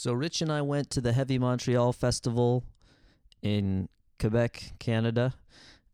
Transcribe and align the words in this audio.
So 0.00 0.12
Rich 0.12 0.42
and 0.42 0.52
I 0.52 0.62
went 0.62 0.90
to 0.90 1.00
the 1.00 1.12
Heavy 1.12 1.40
Montreal 1.40 1.92
Festival 1.92 2.62
in 3.42 3.88
Quebec, 4.20 4.74
Canada, 4.78 5.34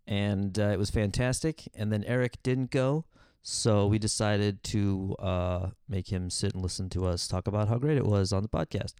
and 0.06 0.58
uh, 0.58 0.64
it 0.64 0.78
was 0.78 0.90
fantastic. 0.90 1.66
And 1.74 1.90
then 1.90 2.04
Eric 2.04 2.42
didn't 2.42 2.70
go, 2.70 3.06
so 3.40 3.86
we 3.86 3.98
decided 3.98 4.62
to 4.64 5.16
uh, 5.18 5.70
make 5.88 6.12
him 6.12 6.28
sit 6.28 6.52
and 6.52 6.62
listen 6.62 6.90
to 6.90 7.06
us 7.06 7.26
talk 7.26 7.46
about 7.46 7.68
how 7.68 7.78
great 7.78 7.96
it 7.96 8.04
was 8.04 8.30
on 8.30 8.42
the 8.42 8.48
podcast. 8.50 8.92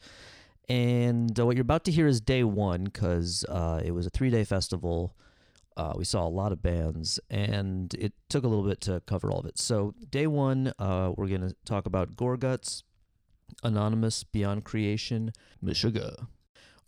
And 0.71 1.39
uh, 1.39 1.45
what 1.45 1.57
you're 1.57 1.61
about 1.61 1.85
to 1.85 1.93
hear 1.93 2.07
is 2.07 2.23
day 2.23 2.43
one 2.43 2.85
because 2.85 3.45
uh, 3.51 3.83
it 3.85 3.91
was 3.91 4.07
a 4.07 4.11
three 4.11 4.31
day 4.31 4.45
festival. 4.45 5.15
Uh, 5.77 5.93
we 5.99 6.05
saw 6.07 6.27
a 6.27 6.31
lot 6.31 6.51
of 6.51 6.63
bands, 6.63 7.21
and 7.29 7.93
it 7.93 8.15
took 8.31 8.43
a 8.43 8.49
little 8.49 8.65
bit 8.65 8.81
to 8.81 9.03
cover 9.05 9.31
all 9.31 9.41
of 9.41 9.45
it. 9.45 9.59
So, 9.59 9.93
day 10.09 10.27
one, 10.27 10.73
uh, 10.79 11.13
we're 11.15 11.27
going 11.27 11.47
to 11.47 11.55
talk 11.67 11.85
about 11.85 12.17
Gorguts, 12.17 12.85
Anonymus, 13.63 14.25
Beyond 14.25 14.65
Creation, 14.65 15.33
Meshuggah. 15.63 16.27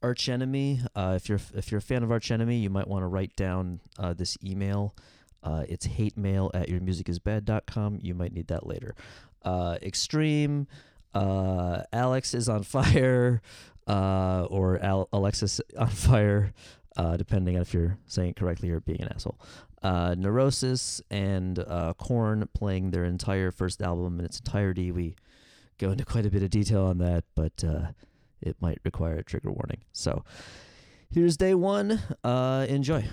Arch 0.03 0.29
Enemy. 0.29 0.81
Uh, 0.95 1.15
if 1.17 1.29
you're 1.29 1.41
if 1.55 1.71
you're 1.71 1.79
a 1.79 1.83
fan 1.83 2.03
of 2.03 2.11
Arch 2.11 2.31
Enemy, 2.31 2.59
you 2.59 2.71
might 2.71 2.87
want 2.87 3.03
to 3.03 3.07
write 3.07 3.35
down 3.35 3.81
uh, 3.99 4.13
this 4.13 4.37
email. 4.45 4.95
Uh, 5.43 5.65
it's 5.69 5.87
hate 5.87 6.17
mail 6.17 6.51
at 6.55 6.69
yourmusicisbad.com. 6.69 8.01
You 8.03 8.15
might 8.15 8.33
need 8.33 8.49
that 8.49 8.67
later. 8.67 8.95
Uh, 9.43 9.79
Extreme. 9.83 10.67
Uh, 11.15 11.83
Alex 11.93 12.35
is 12.35 12.49
on 12.49 12.63
fire, 12.77 13.41
uh, 13.87 14.47
or 14.51 14.79
Al- 14.83 15.09
Alexis 15.13 15.61
on 15.79 15.89
fire, 15.89 16.53
uh, 16.97 17.17
depending 17.17 17.57
on 17.57 17.63
if 17.63 17.73
you're 17.73 17.97
saying 18.07 18.31
it 18.31 18.37
correctly 18.37 18.71
or 18.71 18.81
being 18.81 19.01
an 19.01 19.09
asshole. 19.09 19.39
Neurosis 19.83 21.01
and 21.11 21.65
Korn 21.97 22.49
playing 22.55 22.91
their 22.91 23.05
entire 23.05 23.51
first 23.51 23.81
album 23.81 24.19
in 24.19 24.25
its 24.25 24.41
entirety. 24.41 24.91
We 24.91 25.15
go 25.79 25.91
into 25.91 26.05
quite 26.05 26.27
a 26.27 26.31
bit 26.31 26.43
of 26.43 26.51
detail 26.51 26.85
on 26.85 26.99
that, 26.99 27.25
but 27.35 27.65
uh, 27.65 27.89
it 28.41 28.57
might 28.61 28.79
require 28.85 29.17
a 29.17 29.25
trigger 29.25 29.51
warning. 29.51 29.83
So 29.93 30.25
here's 31.11 31.37
day 31.37 31.55
one. 31.55 32.01
Uh, 32.25 32.67
enjoy. 32.69 33.05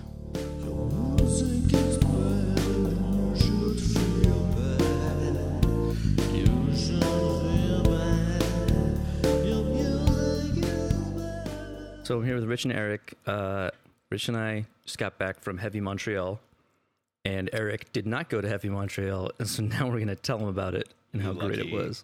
So 12.04 12.18
I'm 12.18 12.26
here 12.26 12.36
with 12.36 12.44
Rich 12.44 12.66
and 12.66 12.74
Eric. 12.74 13.14
Uh, 13.26 13.70
Rich 14.10 14.28
and 14.28 14.36
I 14.38 14.66
just 14.86 14.98
got 14.98 15.18
back 15.18 15.40
from 15.40 15.58
Heavy 15.58 15.80
Montreal, 15.80 16.40
and 17.24 17.50
Eric 17.54 17.94
did 17.94 18.06
not 18.06 18.30
go 18.30 18.42
to 18.42 18.48
Heavy 18.48 18.68
Montreal, 18.68 19.32
and 19.40 19.48
so 19.48 19.64
now 19.64 19.88
we're 19.88 19.96
going 19.96 20.08
to 20.08 20.16
tell 20.16 20.38
him 20.38 20.50
about 20.50 20.76
it 20.76 20.94
and 21.14 21.22
how 21.22 21.32
great 21.32 21.60
it 21.60 21.72
was. 21.72 22.04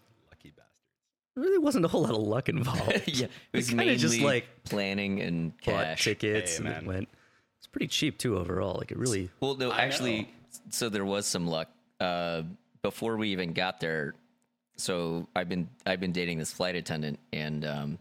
Lucky 1.40 1.50
really 1.50 1.64
wasn't 1.64 1.86
a 1.86 1.88
whole 1.88 2.02
lot 2.02 2.12
of 2.12 2.22
luck 2.22 2.50
involved. 2.50 3.04
yeah, 3.08 3.28
it 3.28 3.32
was 3.54 3.70
kinda 3.70 3.84
mainly 3.84 3.98
just 3.98 4.20
like 4.20 4.46
planning 4.66 5.22
and 5.22 5.56
bought 5.66 5.86
cash. 5.86 6.04
tickets 6.04 6.58
Hey, 6.58 6.66
and 6.66 6.76
it 6.76 6.86
went. 6.86 7.10
It's 7.58 7.68
pretty 7.68 7.88
cheap 7.88 8.18
too 8.18 8.38
overall. 8.38 8.76
Like 8.78 8.92
it 8.92 8.98
really. 8.98 9.30
Well, 9.40 9.56
no, 9.56 9.72
actually, 9.72 10.30
so 10.70 10.90
there 10.90 11.06
was 11.06 11.26
some 11.26 11.48
luck 11.48 11.70
uh, 12.00 12.44
before 12.82 13.18
we 13.18 13.30
even 13.30 13.54
got 13.54 13.80
there. 13.80 14.16
So 14.76 15.28
I've 15.36 15.50
been 15.50 15.70
I've 15.86 16.00
been 16.00 16.12
dating 16.12 16.40
this 16.40 16.52
flight 16.52 16.76
attendant, 16.76 17.20
and 17.32 17.66
um, 17.66 18.00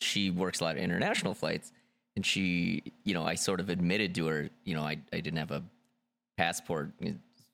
she 0.00 0.30
works 0.30 0.60
a 0.60 0.64
lot 0.64 0.76
of 0.76 0.82
international 0.82 1.34
flights. 1.34 1.72
And 2.16 2.26
she, 2.26 2.82
you 3.04 3.14
know, 3.14 3.24
I 3.24 3.36
sort 3.36 3.60
of 3.60 3.70
admitted 3.70 4.14
to 4.16 4.26
her, 4.26 4.50
you 4.64 4.74
know, 4.74 4.82
I 4.82 4.98
I 5.12 5.20
didn't 5.20 5.38
have 5.38 5.50
a 5.50 5.62
passport. 6.36 6.90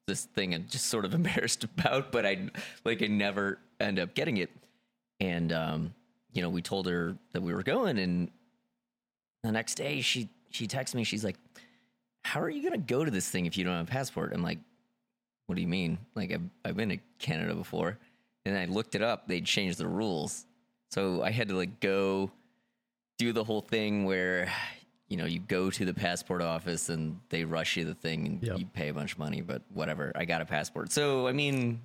This 0.07 0.25
thing 0.25 0.55
I'm 0.55 0.67
just 0.69 0.87
sort 0.87 1.05
of 1.05 1.15
embarrassed 1.21 1.63
about, 1.65 2.11
but 2.11 2.25
I 2.27 2.49
like 2.85 3.03
I 3.03 3.07
never 3.07 3.59
end 3.79 3.99
up 3.99 4.15
getting 4.15 4.39
it. 4.39 4.51
And 5.21 5.53
um, 5.53 5.95
you 6.33 6.43
know, 6.43 6.51
we 6.51 6.63
told 6.63 6.87
her 6.87 7.17
that 7.33 7.43
we 7.43 7.55
were 7.55 7.63
going, 7.63 7.99
and 7.99 8.31
the 9.43 9.53
next 9.53 9.77
day 9.77 10.01
she 10.01 10.29
she 10.51 10.67
texted 10.67 10.95
me. 10.95 11.05
She's 11.05 11.25
like, 11.25 11.37
"How 12.25 12.41
are 12.41 12.51
you 12.51 12.63
gonna 12.63 12.79
go 12.79 13.05
to 13.05 13.11
this 13.11 13.29
thing 13.29 13.47
if 13.47 13.57
you 13.57 13.65
don't 13.65 13.75
have 13.75 13.89
a 13.89 13.91
passport?" 13.91 14.33
I'm 14.35 14.43
like, 14.43 14.59
"What 15.47 15.55
do 15.57 15.63
you 15.63 15.69
mean? 15.69 15.99
Like 16.15 16.33
I've 16.33 16.43
I've 16.65 16.77
been 16.77 16.91
to 16.91 16.99
Canada 17.19 17.55
before." 17.55 17.99
And 18.45 18.57
I 18.57 18.67
looked 18.67 18.95
it 18.95 19.03
up. 19.03 19.27
They 19.27 19.41
changed 19.41 19.79
the 19.79 19.89
rules, 19.89 20.45
so 20.91 21.23
I 21.23 21.31
had 21.31 21.49
to 21.49 21.57
like 21.57 21.81
go 21.81 22.31
do 23.19 23.33
the 23.33 23.43
whole 23.43 23.63
thing 23.63 24.05
where 24.05 24.53
you 25.09 25.17
know 25.17 25.25
you 25.25 25.39
go 25.41 25.71
to 25.71 25.85
the 25.87 25.95
passport 25.95 26.43
office 26.43 26.91
and 26.91 27.19
they 27.31 27.45
rush 27.45 27.77
you 27.79 27.85
the 27.87 27.95
thing 27.95 28.27
and 28.27 28.43
Yep. 28.43 28.59
you 28.59 28.67
pay 28.67 28.89
a 28.89 28.95
bunch 28.95 29.13
of 29.15 29.19
money. 29.19 29.41
But 29.41 29.63
whatever, 29.73 30.13
I 30.15 30.27
got 30.27 30.43
a 30.43 30.45
passport. 30.45 30.93
So 30.93 31.27
I 31.27 31.33
mean. 31.33 31.81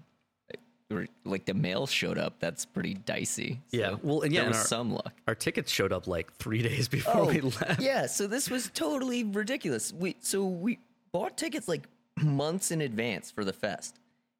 Like 1.25 1.46
the 1.46 1.53
mail 1.53 1.88
showed 1.88 2.18
up. 2.18 2.34
That's 2.40 2.66
pretty 2.66 2.94
dicey. 2.96 3.59
Yeah, 3.72 3.96
well, 4.03 4.22
and 4.22 4.34
yeah, 4.34 4.41
and 4.44 4.53
our- 4.56 4.62
some 4.66 4.91
luck. 4.91 5.13
Our 5.28 5.35
tickets 5.35 5.72
showed 5.72 5.91
up 5.94 6.07
like 6.07 6.34
three 6.35 6.62
days 6.69 6.88
before 6.88 7.25
we 7.25 7.41
left. 7.41 7.63
Oh, 7.69 7.75
Yeah, 7.79 8.06
so 8.07 8.28
this 8.28 8.50
was 8.50 8.69
totally 8.74 9.24
ridiculous. 9.24 9.94
We 9.94 10.16
so 10.19 10.46
we 10.46 10.80
bought 11.12 11.38
tickets 11.38 11.68
like 11.68 11.88
months 12.22 12.72
in 12.72 12.81
advance 12.81 13.31
for 13.31 13.44
the 13.46 13.53
fest. 13.53 13.97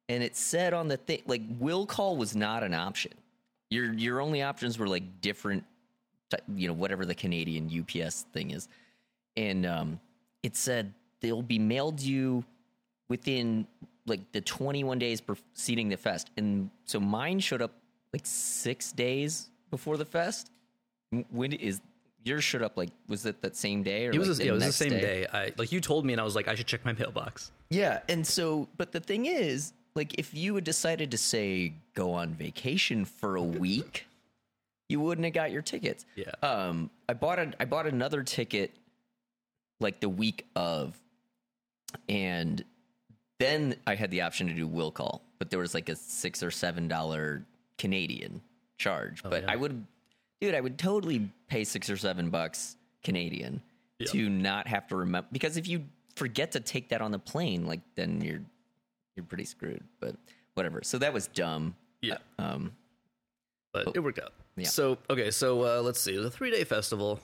And 0.08 0.22
it 0.22 0.36
said 0.36 0.74
on 0.74 0.88
the 0.88 0.96
thing 0.96 1.22
like 1.26 1.42
will 1.58 1.86
call 1.86 2.16
was 2.16 2.36
not 2.36 2.62
an 2.62 2.74
option. 2.74 3.12
Your 3.70 3.92
your 3.94 4.20
only 4.20 4.42
options 4.42 4.78
were 4.78 4.88
like 4.88 5.20
different 5.20 5.64
you 6.54 6.66
know 6.68 6.74
whatever 6.74 7.04
the 7.06 7.14
Canadian 7.14 7.70
UPS 7.80 8.26
thing 8.32 8.50
is. 8.50 8.68
And 9.36 9.64
um 9.66 10.00
it 10.42 10.56
said 10.56 10.92
they'll 11.20 11.40
be 11.42 11.58
mailed 11.58 12.00
you 12.00 12.44
within 13.08 13.66
like 14.06 14.32
the 14.32 14.40
21 14.40 14.98
days 14.98 15.20
preceding 15.20 15.88
the 15.88 15.96
fest. 15.96 16.30
And 16.36 16.70
so 16.84 16.98
mine 17.00 17.40
showed 17.40 17.62
up 17.62 17.72
like 18.12 18.22
6 18.24 18.92
days 18.92 19.48
before 19.70 19.96
the 19.96 20.04
fest. 20.04 20.50
When 21.30 21.52
is 21.52 21.80
yours 22.24 22.44
showed 22.44 22.62
up 22.62 22.76
like 22.76 22.90
was 23.08 23.26
it 23.26 23.42
that 23.42 23.56
same 23.56 23.82
day 23.82 24.06
or 24.06 24.12
It 24.12 24.18
was, 24.18 24.28
like 24.28 24.38
the- 24.38 24.44
yeah, 24.44 24.50
it 24.50 24.54
was 24.54 24.64
the 24.64 24.72
same 24.72 24.90
day. 24.90 25.26
I 25.32 25.52
like 25.58 25.72
you 25.72 25.80
told 25.80 26.04
me, 26.06 26.12
and 26.14 26.20
I 26.20 26.24
was 26.24 26.34
like, 26.34 26.48
I 26.48 26.54
should 26.54 26.66
check 26.66 26.84
my 26.84 26.92
mailbox. 26.92 27.50
Yeah, 27.70 28.00
and 28.08 28.26
so 28.26 28.68
but 28.76 28.92
the 28.92 29.00
thing 29.00 29.26
is, 29.26 29.72
like 29.94 30.18
if 30.18 30.34
you 30.34 30.54
had 30.54 30.64
decided 30.64 31.10
to 31.10 31.18
say 31.18 31.74
go 31.94 32.12
on 32.14 32.34
vacation 32.34 33.04
for 33.04 33.36
a 33.36 33.42
week, 33.42 34.06
you 34.88 35.00
wouldn't 35.00 35.24
have 35.24 35.34
got 35.34 35.50
your 35.52 35.62
tickets. 35.62 36.06
Yeah. 36.16 36.30
Um 36.42 36.90
I 37.08 37.12
bought 37.14 37.38
a 37.38 37.52
I 37.60 37.64
bought 37.66 37.86
another 37.86 38.22
ticket 38.22 38.72
like 39.80 40.00
the 40.00 40.08
week 40.08 40.46
of 40.56 40.98
and 42.08 42.64
then 43.42 43.76
I 43.86 43.94
had 43.94 44.10
the 44.10 44.22
option 44.22 44.46
to 44.48 44.54
do 44.54 44.66
will 44.66 44.90
call, 44.90 45.22
but 45.38 45.50
there 45.50 45.58
was 45.58 45.74
like 45.74 45.88
a 45.88 45.96
6 45.96 46.42
or 46.42 46.50
7 46.50 46.88
dollar 46.88 47.44
Canadian 47.78 48.40
charge. 48.78 49.22
but 49.22 49.32
Oh, 49.32 49.36
yeah. 49.46 49.52
I 49.52 49.56
would 49.56 49.86
dude, 50.40 50.54
I 50.54 50.60
would 50.60 50.78
totally 50.78 51.28
pay 51.48 51.64
6 51.64 51.88
or 51.90 51.96
7 51.96 52.30
bucks 52.30 52.76
Canadian 53.04 53.62
Yeah. 53.98 54.06
to 54.08 54.28
not 54.28 54.66
have 54.66 54.86
to 54.88 54.96
remember 54.96 55.28
because 55.32 55.56
if 55.56 55.66
you 55.68 55.84
forget 56.16 56.52
to 56.52 56.60
take 56.60 56.88
that 56.90 57.00
on 57.00 57.10
the 57.10 57.18
plane, 57.18 57.66
like 57.66 57.80
then 57.94 58.20
you're 58.20 58.42
you're 59.16 59.24
pretty 59.26 59.44
screwed. 59.44 59.82
But 60.00 60.16
whatever. 60.54 60.80
So 60.82 60.98
that 60.98 61.12
was 61.12 61.26
dumb. 61.28 61.74
Yeah. 62.00 62.18
Um, 62.38 62.72
but 63.72 63.88
it 63.94 64.00
worked 64.00 64.18
out. 64.18 64.32
Yeah. 64.56 64.68
So 64.68 64.98
okay, 65.10 65.30
so 65.30 65.62
uh, 65.62 65.82
let's 65.82 66.00
see. 66.00 66.14
It 66.14 66.18
was 66.18 66.26
a 66.26 66.30
three 66.30 66.50
day 66.50 66.64
festival, 66.64 67.20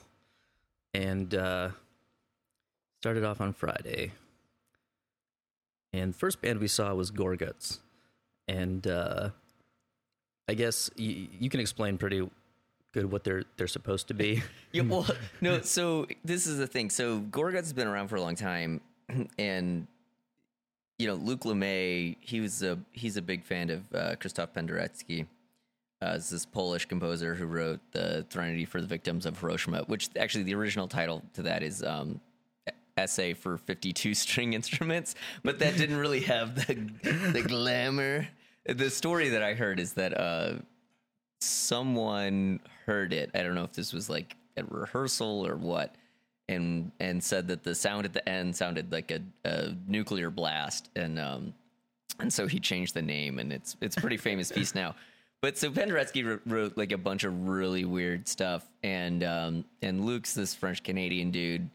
and 0.93 1.33
uh, 1.35 1.69
started 3.01 3.23
off 3.23 3.39
on 3.41 3.53
Friday. 3.53 4.11
And 5.93 6.13
the 6.13 6.17
first 6.17 6.41
band 6.41 6.59
we 6.59 6.67
saw 6.67 6.93
was 6.93 7.11
Gorguts, 7.11 7.79
and 8.47 8.85
uh, 8.85 9.29
I 10.47 10.53
guess 10.53 10.89
you, 10.95 11.27
you 11.39 11.49
can 11.49 11.59
explain 11.59 11.97
pretty 11.97 12.29
good 12.93 13.11
what 13.11 13.23
they're 13.23 13.43
they're 13.57 13.67
supposed 13.67 14.07
to 14.09 14.13
be. 14.13 14.43
Yeah, 14.71 14.83
well, 14.83 15.07
no. 15.41 15.61
So 15.61 16.05
this 16.23 16.45
is 16.45 16.59
the 16.59 16.67
thing. 16.67 16.91
So 16.91 17.21
Gorguts 17.21 17.55
has 17.55 17.73
been 17.73 17.87
around 17.87 18.09
for 18.09 18.17
a 18.17 18.21
long 18.21 18.35
time, 18.35 18.81
and 19.39 19.87
you 20.99 21.07
know 21.07 21.15
Luc 21.15 21.41
Lemay. 21.41 22.17
He 22.19 22.39
was 22.39 22.61
a 22.61 22.77
he's 22.91 23.17
a 23.17 23.21
big 23.23 23.43
fan 23.43 23.71
of 23.71 23.81
uh, 23.95 24.15
Krzysztof 24.15 24.49
Penderecki. 24.53 25.25
Uh, 26.03 26.13
is 26.15 26.29
this 26.29 26.45
Polish 26.45 26.85
composer 26.85 27.33
who 27.33 27.45
wrote 27.45 27.79
the 27.91 28.25
Threnody 28.29 28.63
for 28.63 28.79
the 28.79 28.87
Victims 28.87 29.25
of 29.25 29.39
Hiroshima, 29.39 29.83
which 29.87 30.09
actually 30.17 30.43
the 30.43 30.53
original 30.53 30.87
title 30.87 31.23
to 31.33 31.41
that 31.41 31.63
is 31.63 31.83
um, 31.83 32.21
essay 32.99 33.33
for 33.33 33.57
52 33.57 34.13
string 34.25 34.53
instruments, 34.53 35.15
but 35.43 35.59
that 35.59 35.77
didn't 35.77 35.97
really 35.97 36.21
have 36.21 36.55
the 36.55 36.75
the 37.31 37.41
glamour. 37.41 38.27
The 38.65 38.89
story 38.89 39.29
that 39.29 39.41
I 39.41 39.53
heard 39.53 39.79
is 39.79 39.93
that 39.93 40.19
uh, 40.19 40.55
someone 41.41 42.59
heard 42.85 43.13
it. 43.13 43.31
I 43.33 43.41
don't 43.41 43.55
know 43.55 43.63
if 43.63 43.73
this 43.73 43.93
was 43.93 44.09
like 44.09 44.35
at 44.57 44.71
rehearsal 44.71 45.47
or 45.47 45.55
what, 45.55 45.95
and 46.47 46.91
and 46.99 47.23
said 47.23 47.47
that 47.47 47.63
the 47.63 47.73
sound 47.73 48.05
at 48.05 48.13
the 48.13 48.27
end 48.27 48.55
sounded 48.55 48.91
like 48.91 49.11
a, 49.11 49.21
a 49.45 49.75
nuclear 49.87 50.29
blast, 50.29 50.89
and 50.95 51.17
um, 51.17 51.53
and 52.19 52.31
so 52.31 52.47
he 52.47 52.59
changed 52.59 52.93
the 52.93 53.01
name, 53.01 53.39
and 53.39 53.51
it's 53.53 53.77
it's 53.81 53.97
a 53.97 54.01
pretty 54.01 54.17
famous 54.17 54.51
piece 54.51 54.75
now. 54.75 54.95
But 55.41 55.57
so 55.57 55.71
Penderecki 55.71 56.25
wrote, 56.25 56.41
wrote 56.45 56.77
like 56.77 56.91
a 56.91 56.97
bunch 56.97 57.23
of 57.23 57.47
really 57.47 57.85
weird 57.85 58.27
stuff, 58.27 58.67
and 58.83 59.23
um, 59.23 59.65
and 59.81 60.05
Luc's 60.05 60.33
this 60.33 60.53
French 60.53 60.83
Canadian 60.83 61.31
dude 61.31 61.69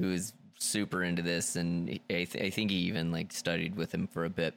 who 0.00 0.10
is 0.12 0.32
super 0.60 1.02
into 1.02 1.22
this, 1.22 1.56
and 1.56 1.88
I, 2.10 2.24
th- 2.24 2.36
I 2.36 2.50
think 2.50 2.70
he 2.70 2.76
even 2.78 3.10
like 3.10 3.32
studied 3.32 3.76
with 3.76 3.92
him 3.92 4.06
for 4.06 4.24
a 4.24 4.30
bit, 4.30 4.54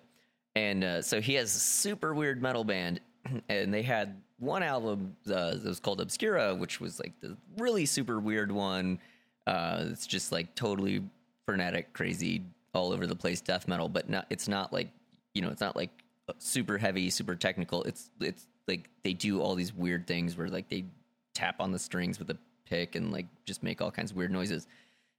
and 0.55 0.83
uh, 0.83 1.01
so 1.01 1.21
he 1.21 1.33
has 1.35 1.55
a 1.55 1.59
super 1.59 2.13
weird 2.13 2.41
metal 2.41 2.63
band, 2.63 2.99
and 3.49 3.73
they 3.73 3.81
had 3.81 4.21
one 4.39 4.63
album 4.63 5.15
uh, 5.27 5.51
that 5.55 5.65
was 5.65 5.79
called 5.79 6.01
Obscura, 6.01 6.53
which 6.55 6.79
was 6.79 6.99
like 6.99 7.13
the 7.21 7.37
really 7.57 7.85
super 7.85 8.19
weird 8.19 8.51
one. 8.51 8.99
Uh, 9.47 9.85
it's 9.89 10.07
just 10.07 10.31
like 10.31 10.53
totally 10.55 11.03
frenetic, 11.45 11.93
crazy, 11.93 12.43
all 12.73 12.91
over 12.91 13.07
the 13.07 13.15
place 13.15 13.41
death 13.41 13.67
metal, 13.67 13.89
but 13.89 14.09
not. 14.09 14.25
It's 14.29 14.47
not 14.47 14.71
like 14.73 14.89
you 15.33 15.41
know, 15.41 15.49
it's 15.49 15.61
not 15.61 15.75
like 15.75 15.89
super 16.37 16.77
heavy, 16.77 17.09
super 17.09 17.35
technical. 17.35 17.83
It's 17.83 18.09
it's 18.19 18.47
like 18.67 18.89
they 19.03 19.13
do 19.13 19.41
all 19.41 19.55
these 19.55 19.73
weird 19.73 20.07
things 20.07 20.37
where 20.37 20.47
like 20.47 20.69
they 20.69 20.85
tap 21.33 21.55
on 21.59 21.71
the 21.71 21.79
strings 21.79 22.19
with 22.19 22.29
a 22.29 22.37
pick 22.65 22.95
and 22.95 23.11
like 23.11 23.25
just 23.45 23.63
make 23.63 23.81
all 23.81 23.91
kinds 23.91 24.11
of 24.11 24.17
weird 24.17 24.31
noises. 24.31 24.67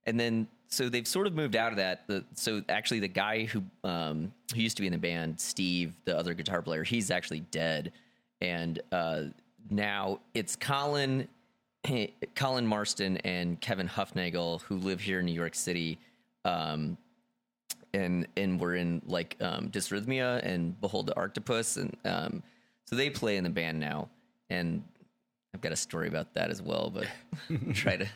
And 0.06 0.18
then 0.20 0.46
so 0.74 0.88
they've 0.88 1.06
sort 1.06 1.26
of 1.26 1.34
moved 1.34 1.56
out 1.56 1.70
of 1.70 1.76
that. 1.76 2.06
The, 2.06 2.24
so 2.34 2.62
actually, 2.68 3.00
the 3.00 3.08
guy 3.08 3.44
who 3.44 3.62
um, 3.84 4.32
who 4.52 4.60
used 4.60 4.76
to 4.76 4.82
be 4.82 4.86
in 4.86 4.92
the 4.92 4.98
band, 4.98 5.40
Steve, 5.40 5.94
the 6.04 6.16
other 6.16 6.34
guitar 6.34 6.62
player, 6.62 6.82
he's 6.82 7.10
actually 7.10 7.40
dead, 7.40 7.92
and 8.40 8.80
uh, 8.92 9.22
now 9.70 10.20
it's 10.34 10.56
Colin, 10.56 11.28
Colin 12.34 12.66
Marston, 12.66 13.18
and 13.18 13.60
Kevin 13.60 13.88
Hufnagel 13.88 14.62
who 14.62 14.76
live 14.78 15.00
here 15.00 15.20
in 15.20 15.26
New 15.26 15.32
York 15.32 15.54
City, 15.54 15.98
um, 16.44 16.98
and 17.92 18.26
and 18.36 18.60
we're 18.60 18.76
in 18.76 19.00
like 19.06 19.36
um, 19.40 19.70
Dysrhythmia 19.70 20.44
and 20.44 20.78
Behold 20.80 21.06
the 21.06 21.14
Arctopus, 21.14 21.76
and 21.76 21.96
um, 22.04 22.42
so 22.84 22.96
they 22.96 23.10
play 23.10 23.36
in 23.36 23.44
the 23.44 23.50
band 23.50 23.78
now, 23.78 24.08
and 24.50 24.82
I've 25.54 25.60
got 25.60 25.72
a 25.72 25.76
story 25.76 26.08
about 26.08 26.34
that 26.34 26.50
as 26.50 26.60
well, 26.60 26.90
but 26.90 27.06
try 27.74 27.96
to 27.96 28.08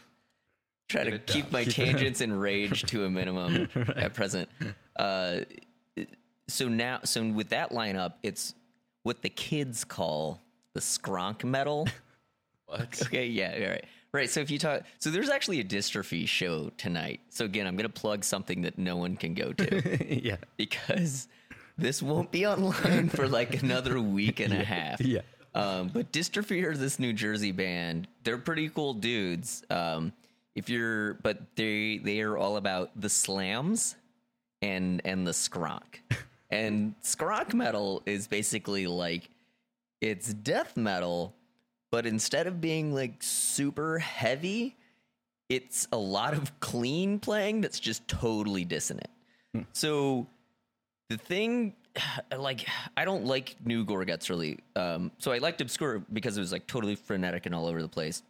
try 0.88 1.04
to 1.04 1.18
keep 1.18 1.52
my 1.52 1.64
tangents 1.64 2.20
and 2.20 2.40
rage 2.40 2.82
to 2.84 3.04
a 3.04 3.10
minimum 3.10 3.68
at 3.96 4.14
present. 4.14 4.48
Uh, 4.96 5.40
so 6.48 6.68
now, 6.68 7.00
so 7.04 7.24
with 7.26 7.50
that 7.50 7.70
lineup, 7.70 8.14
it's 8.22 8.54
what 9.02 9.22
the 9.22 9.28
kids 9.28 9.84
call 9.84 10.40
the 10.74 10.80
skronk 10.80 11.44
metal. 11.44 11.86
What? 12.66 13.00
Okay, 13.06 13.26
yeah, 13.26 13.58
all 13.62 13.70
right. 13.70 13.84
Right. 14.12 14.28
So 14.28 14.40
if 14.40 14.50
you 14.50 14.58
talk, 14.58 14.82
so 14.98 15.08
there's 15.08 15.30
actually 15.30 15.60
a 15.60 15.64
dystrophy 15.64 16.28
show 16.28 16.70
tonight. 16.76 17.20
So 17.30 17.46
again, 17.46 17.66
I'm 17.66 17.76
going 17.76 17.90
to 17.90 18.00
plug 18.00 18.24
something 18.24 18.60
that 18.60 18.76
no 18.76 18.98
one 18.98 19.16
can 19.16 19.32
go 19.32 19.54
to 19.54 20.22
yeah. 20.22 20.36
because 20.58 21.28
this 21.78 22.02
won't 22.02 22.30
be 22.30 22.46
online 22.46 23.08
for 23.08 23.26
like 23.26 23.62
another 23.62 24.02
week 24.02 24.40
and 24.40 24.52
a 24.52 24.62
half. 24.62 25.00
Yeah. 25.00 25.20
Um, 25.54 25.88
but 25.88 26.12
Dystrophy 26.12 26.62
are 26.64 26.76
this 26.76 26.98
New 26.98 27.12
Jersey 27.12 27.52
band. 27.52 28.06
They're 28.24 28.38
pretty 28.38 28.68
cool 28.68 28.94
dudes. 28.94 29.62
Um, 29.70 30.12
if 30.58 30.68
you're, 30.68 31.14
but 31.14 31.38
they 31.54 31.98
they 31.98 32.20
are 32.20 32.36
all 32.36 32.56
about 32.56 32.90
the 33.00 33.08
slams 33.08 33.94
and 34.60 35.00
and 35.04 35.26
the 35.26 35.30
skronk. 35.30 36.00
and 36.50 36.94
skronk 37.02 37.54
metal 37.54 38.02
is 38.06 38.26
basically 38.26 38.86
like 38.88 39.30
it's 40.00 40.34
death 40.34 40.76
metal, 40.76 41.34
but 41.92 42.06
instead 42.06 42.48
of 42.48 42.60
being 42.60 42.92
like 42.92 43.14
super 43.20 44.00
heavy, 44.00 44.76
it's 45.48 45.86
a 45.92 45.96
lot 45.96 46.34
of 46.34 46.58
clean 46.58 47.20
playing 47.20 47.60
that's 47.60 47.78
just 47.78 48.06
totally 48.08 48.64
dissonant. 48.64 49.10
So 49.72 50.26
the 51.08 51.16
thing 51.16 51.74
like 52.36 52.66
I 52.96 53.04
don't 53.04 53.26
like 53.26 53.54
new 53.64 53.84
Gorguts 53.84 54.28
really. 54.28 54.58
Um, 54.74 55.12
so 55.18 55.30
I 55.30 55.38
liked 55.38 55.60
Obscura 55.60 56.02
because 56.12 56.36
it 56.36 56.40
was 56.40 56.50
like 56.50 56.66
totally 56.66 56.96
frenetic 56.96 57.46
and 57.46 57.54
all 57.54 57.66
over 57.66 57.80
the 57.80 57.88
place. 57.88 58.24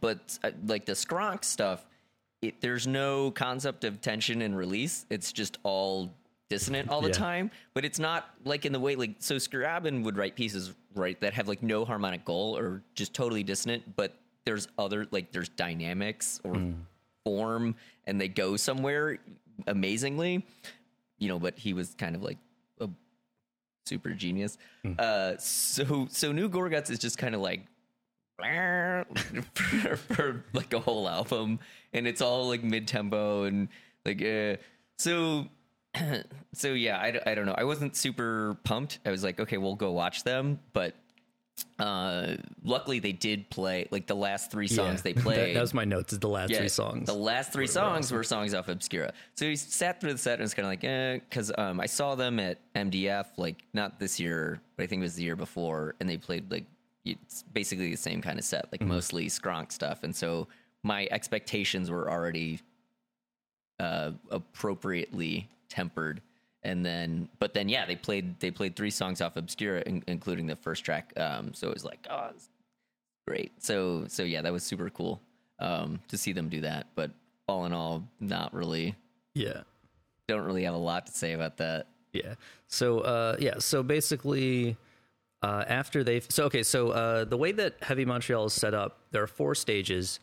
But 0.00 0.38
uh, 0.42 0.50
like 0.66 0.84
the 0.86 0.92
Skronk 0.92 1.44
stuff, 1.44 1.86
it, 2.40 2.60
there's 2.60 2.86
no 2.86 3.30
concept 3.30 3.84
of 3.84 4.00
tension 4.00 4.42
and 4.42 4.56
release. 4.56 5.06
It's 5.10 5.32
just 5.32 5.58
all 5.62 6.12
dissonant 6.48 6.88
all 6.90 7.00
the 7.00 7.08
Yeah. 7.08 7.14
time. 7.14 7.50
But 7.74 7.84
it's 7.84 7.98
not 7.98 8.28
like 8.44 8.66
in 8.66 8.72
the 8.72 8.80
way 8.80 8.96
like 8.96 9.16
so 9.18 9.36
Scriabin 9.36 10.02
would 10.04 10.16
write 10.16 10.34
pieces 10.34 10.74
right 10.94 11.18
that 11.20 11.32
have 11.34 11.48
like 11.48 11.62
no 11.62 11.84
harmonic 11.84 12.24
goal 12.24 12.56
or 12.58 12.82
just 12.94 13.14
totally 13.14 13.42
dissonant. 13.42 13.96
But 13.96 14.14
there's 14.44 14.68
other 14.78 15.06
like 15.10 15.30
there's 15.32 15.48
dynamics 15.50 16.40
or 16.44 16.60
form 17.24 17.76
and 18.06 18.20
they 18.20 18.28
go 18.28 18.56
somewhere 18.56 19.18
amazingly 19.66 20.44
you 21.18 21.28
know, 21.28 21.38
but 21.38 21.56
he 21.56 21.72
was 21.72 21.94
kind 21.96 22.16
of 22.16 22.22
like 22.24 22.38
a 22.80 22.88
super 23.86 24.10
genius. 24.10 24.58
Uh, 24.98 25.36
so 25.38 26.08
so 26.10 26.32
New 26.32 26.48
Gorguts 26.48 26.90
is 26.90 26.98
just 26.98 27.16
kind 27.16 27.32
of 27.36 27.40
like 27.40 27.64
for, 29.54 29.96
for 29.96 30.44
like 30.52 30.72
a 30.72 30.78
whole 30.80 31.08
album, 31.08 31.58
and 31.92 32.06
it's 32.06 32.20
all 32.20 32.48
like 32.48 32.62
mid 32.62 32.86
tempo 32.88 33.44
and 33.44 33.68
like 34.04 34.22
uh, 34.22 34.56
so. 34.98 35.46
So 36.54 36.74
yeah, 36.74 36.98
I, 36.98 37.18
I 37.30 37.34
don't 37.34 37.46
know. 37.46 37.54
I 37.56 37.64
wasn't 37.64 37.96
super 37.96 38.58
pumped. 38.62 38.98
I 39.06 39.10
was 39.10 39.24
like, 39.24 39.40
okay, 39.40 39.56
we'll 39.56 39.74
go 39.74 39.92
watch 39.92 40.22
them, 40.22 40.60
but 40.74 40.94
uh 41.78 42.36
luckily 42.64 42.98
they 42.98 43.12
did 43.12 43.48
play 43.50 43.86
like 43.90 44.06
the 44.06 44.14
last 44.16 44.50
three 44.50 44.66
songs 44.66 45.02
Yeah. 45.04 45.12
they 45.12 45.20
played 45.22 45.56
That, 45.56 45.60
was 45.60 45.72
my 45.74 45.84
notes. 45.84 46.12
Is 46.12 46.18
the 46.18 46.28
last 46.28 46.52
three 46.52 46.68
songs. 46.68 47.06
the 47.06 47.14
last 47.14 47.52
three 47.52 47.66
songs 47.66 48.10
were 48.12 48.22
songs 48.22 48.52
off 48.54 48.68
Obscura. 48.68 49.12
So 49.34 49.46
he 49.46 49.56
sat 49.56 50.00
through 50.00 50.12
the 50.12 50.18
set 50.18 50.34
and 50.34 50.42
was 50.42 50.52
kind 50.54 50.66
of 50.66 50.72
like, 50.72 50.84
eh, 50.84 51.20
because 51.28 51.50
um, 51.56 51.80
I 51.80 51.86
saw 51.86 52.14
them 52.14 52.38
at 52.38 52.58
MDF, 52.74 53.26
like 53.38 53.64
not 53.72 53.98
this 53.98 54.20
year, 54.20 54.60
but 54.76 54.84
I 54.84 54.86
think 54.86 55.00
it 55.00 55.04
was 55.04 55.14
the 55.14 55.22
year 55.22 55.36
before, 55.36 55.94
and 56.00 56.08
they 56.08 56.16
played 56.18 56.50
like 56.50 56.64
it's 57.04 57.42
basically 57.52 57.90
the 57.90 57.96
same 57.96 58.22
kind 58.22 58.38
of 58.38 58.44
set, 58.44 58.68
like 58.72 58.82
mostly 58.82 59.26
skronk 59.28 59.72
stuff. 59.72 60.02
And 60.04 60.14
so 60.14 60.48
my 60.82 61.08
expectations 61.10 61.90
were 61.90 62.10
already 62.10 62.60
uh, 63.80 64.12
appropriately 64.30 65.48
tempered. 65.68 66.20
And 66.62 66.86
then, 66.86 67.28
but 67.38 67.54
then, 67.54 67.68
yeah, 67.68 67.86
they 67.86 67.96
played 67.96 68.38
they 68.40 68.50
played 68.50 68.76
three 68.76 68.90
songs 68.90 69.20
off 69.20 69.36
Obscura, 69.36 69.82
in, 69.84 70.04
including 70.06 70.46
the 70.46 70.56
first 70.56 70.84
track. 70.84 71.12
Um, 71.16 71.52
so 71.54 71.68
it 71.68 71.74
was 71.74 71.84
like, 71.84 72.06
oh, 72.08 72.30
great. 73.26 73.52
So 73.62 74.04
so 74.08 74.22
yeah, 74.22 74.42
that 74.42 74.52
was 74.52 74.62
super 74.62 74.88
cool 74.90 75.20
um, 75.58 76.00
to 76.08 76.16
see 76.16 76.32
them 76.32 76.48
do 76.48 76.60
that. 76.60 76.86
But 76.94 77.10
all 77.48 77.64
in 77.66 77.72
all, 77.72 78.04
not 78.20 78.54
really. 78.54 78.94
yeah. 79.34 79.62
Don't 80.28 80.44
really 80.44 80.62
have 80.62 80.74
a 80.74 80.78
lot 80.78 81.06
to 81.06 81.12
say 81.12 81.32
about 81.32 81.56
that. 81.56 81.88
Yeah. 82.12 82.34
So 82.68 83.00
uh 83.00 83.36
yeah, 83.40 83.58
so 83.58 83.82
basically 83.82 84.76
uh 85.42 85.64
after 85.66 86.04
they've 86.04 86.26
so 86.28 86.44
okay, 86.44 86.62
so 86.62 86.90
uh 86.90 87.24
the 87.24 87.36
way 87.36 87.52
that 87.52 87.74
Heavy 87.82 88.04
Montreal 88.04 88.46
is 88.46 88.52
set 88.52 88.74
up, 88.74 88.98
there 89.10 89.22
are 89.22 89.26
four 89.26 89.54
stages. 89.54 90.20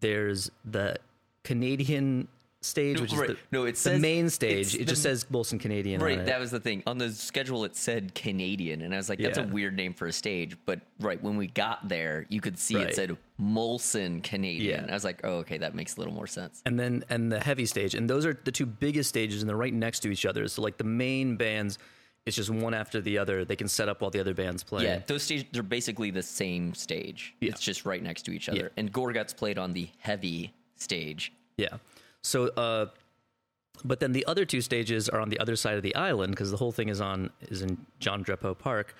There's 0.00 0.50
the 0.64 0.96
Canadian 1.42 2.28
stage, 2.62 2.98
which 2.98 3.12
right. 3.12 3.30
is 3.30 3.36
the, 3.36 3.42
No, 3.52 3.64
it 3.66 3.72
the 3.72 3.76
says- 3.78 4.00
main 4.00 4.30
stage. 4.30 4.74
It 4.74 4.88
just 4.88 5.02
the- 5.02 5.10
says 5.10 5.24
Molson 5.30 5.60
Canadian 5.60 6.00
Right, 6.00 6.24
that 6.24 6.40
was 6.40 6.50
the 6.50 6.60
thing. 6.60 6.82
On 6.86 6.96
the 6.96 7.10
schedule, 7.12 7.64
it 7.66 7.76
said 7.76 8.14
Canadian, 8.14 8.80
and 8.80 8.94
I 8.94 8.96
was 8.96 9.10
like, 9.10 9.18
"That's 9.18 9.36
Yeah. 9.36 9.44
a 9.44 9.48
weird 9.48 9.76
name 9.76 9.92
for 9.92 10.06
a 10.06 10.12
stage." 10.12 10.56
But 10.64 10.80
right 10.98 11.22
when 11.22 11.36
we 11.36 11.48
got 11.48 11.86
there, 11.90 12.24
you 12.30 12.40
could 12.40 12.58
see 12.58 12.76
Right. 12.76 12.88
it 12.88 12.94
said 12.94 13.14
Molson 13.38 14.22
Canadian. 14.22 14.84
Yeah. 14.86 14.90
I 14.90 14.94
was 14.94 15.04
like, 15.04 15.20
"Oh, 15.24 15.38
okay, 15.40 15.58
that 15.58 15.74
makes 15.74 15.96
a 15.96 16.00
little 16.00 16.14
more 16.14 16.26
sense." 16.26 16.62
and 16.64 16.78
then 16.80 17.04
and 17.10 17.30
the 17.30 17.38
heavy 17.40 17.66
stage 17.66 17.94
and 17.94 18.08
those 18.08 18.24
are 18.24 18.38
the 18.44 18.52
two 18.52 18.64
biggest 18.66 19.10
stages 19.10 19.42
and 19.42 19.48
they're 19.48 19.56
right 19.56 19.74
next 19.74 20.00
to 20.00 20.10
each 20.10 20.24
other 20.24 20.48
so 20.48 20.62
like 20.62 20.78
the 20.78 20.84
main 20.84 21.36
bands 21.36 21.78
it's 22.26 22.36
just 22.36 22.50
one 22.50 22.74
after 22.74 23.00
the 23.00 23.18
other 23.18 23.44
they 23.44 23.56
can 23.56 23.68
set 23.68 23.88
up 23.88 24.00
while 24.00 24.10
the 24.10 24.20
other 24.20 24.34
bands 24.34 24.62
play 24.62 24.84
Yeah, 24.84 25.00
those 25.06 25.22
stages 25.22 25.44
they're 25.52 25.62
basically 25.62 26.10
the 26.10 26.22
same 26.22 26.74
stage. 26.74 27.34
Yeah. 27.40 27.50
It's 27.50 27.60
just 27.60 27.84
right 27.84 28.02
next 28.02 28.22
to 28.22 28.32
each 28.32 28.48
other. 28.48 28.58
Yeah. 28.58 28.68
And 28.76 28.92
Gorguts 28.92 29.36
played 29.36 29.58
on 29.58 29.72
the 29.72 29.88
heavy 29.98 30.52
stage. 30.76 31.32
Yeah. 31.56 31.78
So, 32.22 32.48
uh, 32.48 32.86
but 33.84 34.00
then 34.00 34.12
the 34.12 34.24
other 34.26 34.44
two 34.44 34.60
stages 34.60 35.08
are 35.08 35.20
on 35.20 35.28
the 35.28 35.38
other 35.38 35.56
side 35.56 35.76
of 35.76 35.82
the 35.82 35.94
island 35.94 36.32
because 36.32 36.50
the 36.50 36.56
whole 36.56 36.72
thing 36.72 36.88
is 36.88 37.00
on 37.00 37.30
is 37.42 37.60
in 37.62 37.76
Jean 38.00 38.24
Drapeau 38.24 38.56
Park, 38.56 38.96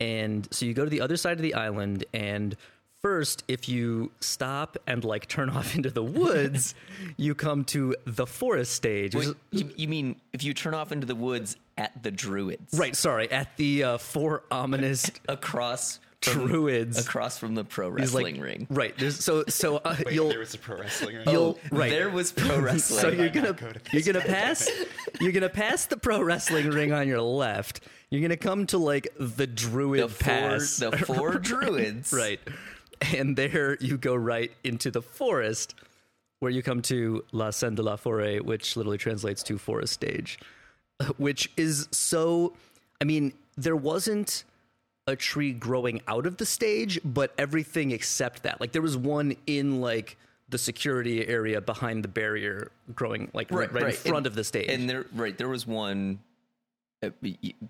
and 0.00 0.48
so 0.50 0.64
you 0.64 0.74
go 0.74 0.84
to 0.84 0.90
the 0.90 1.00
other 1.00 1.16
side 1.16 1.36
of 1.36 1.42
the 1.42 1.54
island 1.54 2.04
and. 2.12 2.56
First, 3.00 3.42
if 3.48 3.68
you 3.68 4.12
stop 4.20 4.76
and 4.86 5.02
like 5.02 5.26
turn 5.26 5.50
off 5.56 5.74
into 5.74 5.90
the 5.90 6.04
woods, 6.04 6.76
you 7.16 7.34
come 7.34 7.64
to 7.64 7.96
the 8.04 8.28
forest 8.28 8.74
stage. 8.74 9.16
Wait, 9.16 9.34
you, 9.50 9.70
you 9.74 9.88
mean 9.88 10.20
if 10.32 10.44
you 10.44 10.54
turn 10.54 10.72
off 10.72 10.92
into 10.92 11.04
the 11.04 11.16
woods 11.16 11.56
at 11.78 12.02
the 12.02 12.10
Druids? 12.10 12.78
right, 12.78 12.94
sorry, 12.96 13.30
at 13.30 13.56
the 13.56 13.84
uh, 13.84 13.98
four 13.98 14.44
ominous 14.50 15.10
Across 15.28 16.00
from, 16.20 16.46
Druids. 16.46 17.04
across 17.04 17.36
from 17.38 17.56
the 17.56 17.64
pro 17.64 17.88
wrestling 17.88 18.36
like, 18.36 18.44
ring. 18.44 18.66
Right. 18.70 18.96
There's, 18.96 19.18
so 19.24 19.42
so 19.48 19.78
uh, 19.78 19.96
Wait, 20.06 20.14
you'll 20.14 20.28
there 20.28 20.38
was 20.38 20.54
a 20.54 20.58
pro 20.58 20.78
wrestling 20.78 21.16
ring. 21.16 21.24
you'll 21.28 21.58
right. 21.72 21.90
There 21.90 22.10
was 22.10 22.30
pro 22.30 22.60
wrestling. 22.60 23.00
So 23.00 23.08
you're 23.08 23.28
gonna 23.30 23.52
go 23.52 23.72
to 23.72 23.80
you're 23.92 24.02
gonna 24.02 24.20
pass 24.24 24.70
you're 25.20 25.32
gonna 25.32 25.48
pass 25.48 25.86
the 25.86 25.96
pro 25.96 26.22
wrestling 26.22 26.70
ring 26.70 26.92
on 26.92 27.08
your 27.08 27.20
left. 27.20 27.80
You're 28.10 28.22
gonna 28.22 28.36
come 28.36 28.66
to 28.68 28.78
like 28.78 29.08
the 29.18 29.48
druid 29.48 30.00
the 30.04 30.08
four, 30.08 30.24
pass, 30.24 30.76
the 30.76 30.92
four 30.92 31.38
druids. 31.40 32.12
right? 32.12 32.38
And 33.16 33.34
there 33.36 33.76
you 33.80 33.98
go 33.98 34.14
right 34.14 34.52
into 34.62 34.92
the 34.92 35.02
forest, 35.02 35.74
where 36.38 36.52
you 36.52 36.62
come 36.62 36.82
to 36.82 37.24
La 37.32 37.48
Scène 37.48 37.74
de 37.74 37.82
la 37.82 37.96
Forêt, 37.96 38.40
which 38.42 38.76
literally 38.76 38.98
translates 38.98 39.42
to 39.42 39.58
forest 39.58 39.92
stage, 39.92 40.38
which 41.18 41.50
is 41.56 41.88
so. 41.90 42.54
I 43.00 43.04
mean, 43.04 43.32
there 43.56 43.76
wasn't 43.76 44.44
a 45.06 45.16
tree 45.16 45.52
growing 45.52 46.00
out 46.06 46.26
of 46.26 46.36
the 46.36 46.46
stage, 46.46 47.00
but 47.04 47.34
everything 47.38 47.90
except 47.90 48.44
that. 48.44 48.60
Like 48.60 48.72
there 48.72 48.82
was 48.82 48.96
one 48.96 49.34
in 49.46 49.80
like 49.80 50.16
the 50.48 50.58
security 50.58 51.26
area 51.26 51.60
behind 51.60 52.04
the 52.04 52.08
barrier 52.08 52.70
growing 52.94 53.30
like 53.32 53.50
right, 53.50 53.72
right, 53.72 53.86
in 53.86 53.92
front 53.92 54.18
And- 54.18 54.26
of 54.26 54.34
the 54.34 54.44
stage. 54.44 54.68
And 54.68 54.88
there, 54.88 55.06
right, 55.14 55.36
there 55.36 55.48
was 55.48 55.66
one 55.66 56.20
uh, 57.02 57.10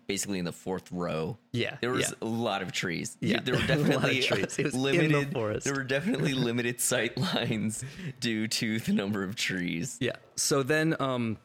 basically 0.06 0.38
in 0.38 0.44
the 0.44 0.52
fourth 0.52 0.92
row. 0.92 1.38
Yeah, 1.52 1.76
there 1.80 1.90
was 1.90 2.10
yeah. 2.10 2.14
a 2.20 2.26
lot 2.26 2.60
of 2.60 2.72
trees. 2.72 3.16
Yeah, 3.20 3.40
there 3.40 3.54
were 3.54 3.60
a 3.68 3.76
lot 3.76 3.78
of 3.78 3.86
definitely 3.86 4.22
trees. 4.22 4.58
It 4.58 4.64
was 4.64 4.74
in 4.74 4.80
the 4.82 4.86
limited. 4.92 5.32
forest. 5.32 5.64
There 5.64 5.74
were 5.74 5.84
definitely 5.84 6.34
limited 6.34 6.80
sight 6.80 7.16
lines 7.16 7.82
due 8.20 8.46
to 8.48 8.78
the 8.80 8.92
number 8.92 9.22
of 9.22 9.34
trees. 9.36 9.96
Yeah. 10.00 10.16
So 10.36 10.62
then, 10.62 10.96
um, 11.00 11.38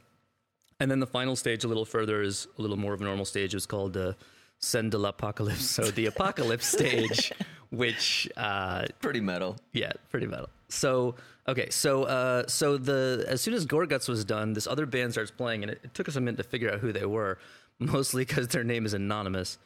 and 0.80 0.90
then 0.92 1.00
the 1.00 1.08
final 1.08 1.36
stage, 1.36 1.64
a 1.64 1.68
little 1.68 1.86
further, 1.86 2.22
is 2.22 2.48
a 2.58 2.62
little 2.62 2.78
more 2.78 2.94
of 2.94 3.02
a 3.02 3.04
normal 3.04 3.26
stage. 3.26 3.54
It's 3.56 3.66
called 3.66 3.94
the 3.94 4.16
Scène 4.62 4.90
de 4.90 4.98
l'Apocalypse. 4.98 5.66
So 5.70 5.92
the 5.92 6.06
Apocalypse 6.08 6.66
stage, 6.78 7.32
which, 7.70 8.28
uh, 8.38 8.86
Pretty 9.02 9.20
metal. 9.22 9.58
yeah, 9.74 9.92
pretty 10.10 10.28
metal. 10.28 10.50
So 10.70 11.16
okay, 11.48 11.70
so 11.70 12.04
uh, 12.04 12.48
so 12.48 12.78
the 12.78 13.26
as 13.28 13.40
soon 13.42 13.54
as 13.54 13.66
Gorguts 13.66 14.10
was 14.10 14.26
done, 14.26 14.54
this 14.54 14.68
other 14.68 14.86
band 14.86 15.14
starts 15.14 15.32
playing, 15.32 15.64
and 15.64 15.72
it, 15.72 15.80
it 15.84 15.94
took 15.94 16.10
us 16.10 16.16
a 16.16 16.22
minute 16.22 16.38
to 16.38 16.44
figure 16.44 16.72
out 16.72 16.80
who 16.80 16.92
they 16.92 17.06
were, 17.06 17.38
mostly 17.80 18.26
because 18.26 18.50
their 18.50 18.64
name 18.64 18.86
is 18.86 18.94
Anonymus. 18.94 19.58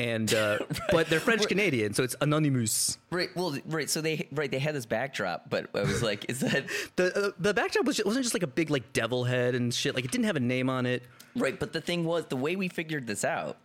And 0.00 0.32
uh, 0.34 0.58
but 0.90 1.08
they're 1.08 1.20
French 1.20 1.46
Canadian, 1.46 1.92
so 1.92 2.02
it's 2.02 2.16
Anonymus. 2.22 2.96
Right. 3.10 3.28
Well, 3.36 3.56
right. 3.66 3.90
So 3.90 4.00
they 4.00 4.26
right 4.32 4.50
they 4.50 4.58
had 4.58 4.74
this 4.74 4.86
backdrop, 4.86 5.50
but 5.50 5.68
I 5.74 5.82
was 5.82 6.02
like, 6.02 6.24
is 6.30 6.40
that 6.40 6.64
The 6.96 7.26
uh, 7.28 7.30
the 7.38 7.52
backdrop 7.52 7.84
was 7.84 7.96
just, 7.96 8.06
wasn't 8.06 8.24
just 8.24 8.34
like 8.34 8.42
a 8.42 8.46
big 8.46 8.70
like 8.70 8.92
devil 8.94 9.24
head 9.24 9.54
and 9.54 9.72
shit. 9.74 9.94
Like 9.94 10.04
it 10.06 10.10
didn't 10.10 10.24
have 10.24 10.36
a 10.36 10.40
name 10.40 10.70
on 10.70 10.86
it. 10.86 11.02
right? 11.36 11.58
But 11.58 11.72
the 11.74 11.80
thing 11.82 12.04
was, 12.04 12.24
the 12.26 12.36
way 12.36 12.56
we 12.56 12.68
figured 12.68 13.06
this 13.06 13.24
out. 13.24 13.58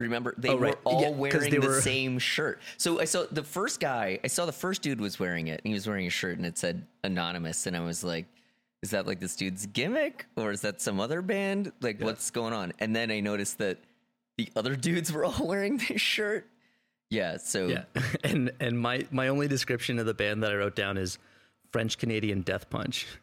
Remember, 0.00 0.32
they 0.38 0.50
Oh, 0.50 0.56
were 0.56 0.78
all 0.84 1.02
Yeah, 1.02 1.10
wearing 1.10 1.50
the 1.50 1.58
were- 1.60 1.80
same 1.80 2.18
shirt. 2.20 2.60
So 2.76 3.00
I 3.00 3.04
saw 3.04 3.24
the 3.30 3.42
first 3.42 3.80
guy. 3.80 4.20
I 4.22 4.28
saw 4.28 4.46
the 4.46 4.52
first 4.52 4.80
dude 4.82 5.00
was 5.00 5.18
wearing 5.18 5.48
it, 5.48 5.60
and 5.64 5.70
he 5.70 5.74
was 5.74 5.86
wearing 5.88 6.06
a 6.06 6.10
shirt, 6.10 6.36
and 6.38 6.46
it 6.46 6.56
said 6.58 6.86
Anonymus, 7.02 7.66
and 7.66 7.76
I 7.76 7.80
was 7.80 8.04
like, 8.04 8.26
"Is 8.82 8.90
that 8.90 9.06
like 9.08 9.18
this 9.18 9.34
dude's 9.34 9.66
gimmick, 9.66 10.26
or 10.36 10.52
is 10.52 10.60
that 10.60 10.80
some 10.80 11.00
other 11.00 11.20
band? 11.20 11.72
Like, 11.80 12.00
what's 12.00 12.30
going 12.30 12.52
on?" 12.52 12.72
And 12.78 12.94
then 12.94 13.10
I 13.10 13.18
noticed 13.18 13.58
that 13.58 13.78
the 14.38 14.48
other 14.56 14.74
dudes 14.76 15.12
were 15.12 15.24
all 15.24 15.34
wearing 15.46 15.76
this 15.76 16.00
shirt. 16.00 16.46
Yeah. 17.10 17.36
So 17.36 17.66
Yeah, 17.66 17.84
and 18.24 18.50
and 18.60 18.78
my 18.78 19.06
my 19.10 19.28
only 19.28 19.48
description 19.48 19.98
of 19.98 20.06
the 20.06 20.14
band 20.14 20.42
that 20.42 20.52
I 20.52 20.54
wrote 20.54 20.76
down 20.76 20.96
is 20.96 21.18
French 21.72 21.98
Canadian 21.98 22.40
Death 22.40 22.70
Punch. 22.70 23.06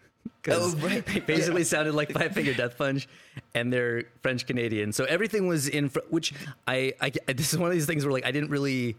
Oh, 0.47 0.75
right. 0.77 1.03
They 1.05 1.19
basically 1.19 1.63
sounded 1.63 1.95
like 1.95 2.11
Five 2.11 2.33
Finger 2.33 2.53
Death 2.53 2.77
Punch, 2.77 3.07
and 3.55 3.73
they're 3.73 4.03
French 4.21 4.45
Canadian. 4.45 4.91
So 4.91 5.03
everything 5.05 5.47
was 5.47 5.67
in 5.67 5.89
fr- 5.89 5.99
which 6.09 6.33
I, 6.67 6.93
I 7.01 7.11
this 7.31 7.51
is 7.51 7.57
one 7.57 7.67
of 7.67 7.73
these 7.73 7.87
things 7.87 8.05
where 8.05 8.11
like 8.11 8.25
I 8.25 8.31
didn't 8.31 8.49
really. 8.49 8.95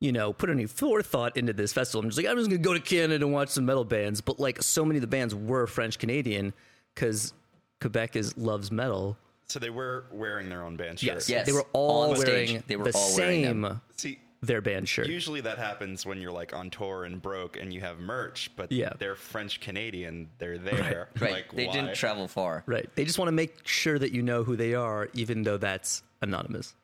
You 0.00 0.12
know, 0.12 0.32
put 0.32 0.48
any 0.48 0.66
forethought 0.66 1.36
into 1.36 1.52
this 1.52 1.72
festival. 1.72 2.04
I'm 2.04 2.10
just 2.10 2.18
like, 2.18 2.30
I'm 2.30 2.36
just 2.36 2.48
gonna 2.48 2.62
go 2.62 2.72
to 2.72 2.80
Canada 2.80 3.24
and 3.24 3.34
watch 3.34 3.48
some 3.48 3.66
metal 3.66 3.84
bands. 3.84 4.20
But 4.20 4.38
like, 4.38 4.62
so 4.62 4.84
many 4.84 4.98
of 4.98 5.00
the 5.00 5.08
bands 5.08 5.34
were 5.34 5.66
French 5.66 5.98
Canadian 5.98 6.52
because 6.94 7.32
Quebec 7.80 8.14
is 8.14 8.36
loves 8.38 8.70
metal. 8.70 9.16
So 9.48 9.58
they 9.58 9.70
were 9.70 10.04
wearing 10.12 10.50
their 10.50 10.62
own 10.62 10.76
band 10.76 11.00
shirt. 11.00 11.06
Yes, 11.14 11.28
Yes, 11.30 11.46
they 11.46 11.52
were 11.52 11.64
all 11.72 12.10
on 12.10 12.16
stage, 12.16 12.50
wearing 12.50 12.64
they 12.66 12.76
were 12.76 12.84
the 12.84 12.98
all 12.98 13.16
wearing 13.16 13.42
them. 13.42 13.62
same 13.64 13.80
See, 13.96 14.18
their 14.42 14.60
band 14.60 14.86
shirt. 14.88 15.06
usually 15.08 15.40
that 15.40 15.56
happens 15.56 16.04
when 16.04 16.20
you're 16.20 16.30
like 16.32 16.54
on 16.54 16.68
tour 16.68 17.04
and 17.04 17.20
broke 17.20 17.56
and 17.58 17.72
you 17.72 17.80
have 17.80 17.98
merch, 17.98 18.50
but 18.56 18.70
Yeah. 18.70 18.90
they're 18.98 19.14
French 19.14 19.60
Canadian. 19.60 20.28
They're 20.36 20.58
there. 20.58 21.08
right, 21.18 21.30
Like, 21.32 21.52
they 21.54 21.66
why? 21.66 21.72
didn't 21.72 21.94
travel 21.94 22.28
far. 22.28 22.62
Right. 22.66 22.90
They 22.94 23.06
just 23.06 23.18
want 23.18 23.28
to 23.28 23.32
make 23.32 23.66
sure 23.66 23.98
that 23.98 24.12
you 24.12 24.20
know 24.20 24.44
who 24.44 24.54
they 24.54 24.74
are, 24.74 25.08
even 25.14 25.42
though 25.44 25.56
that's 25.56 26.02
anonymous. 26.20 26.74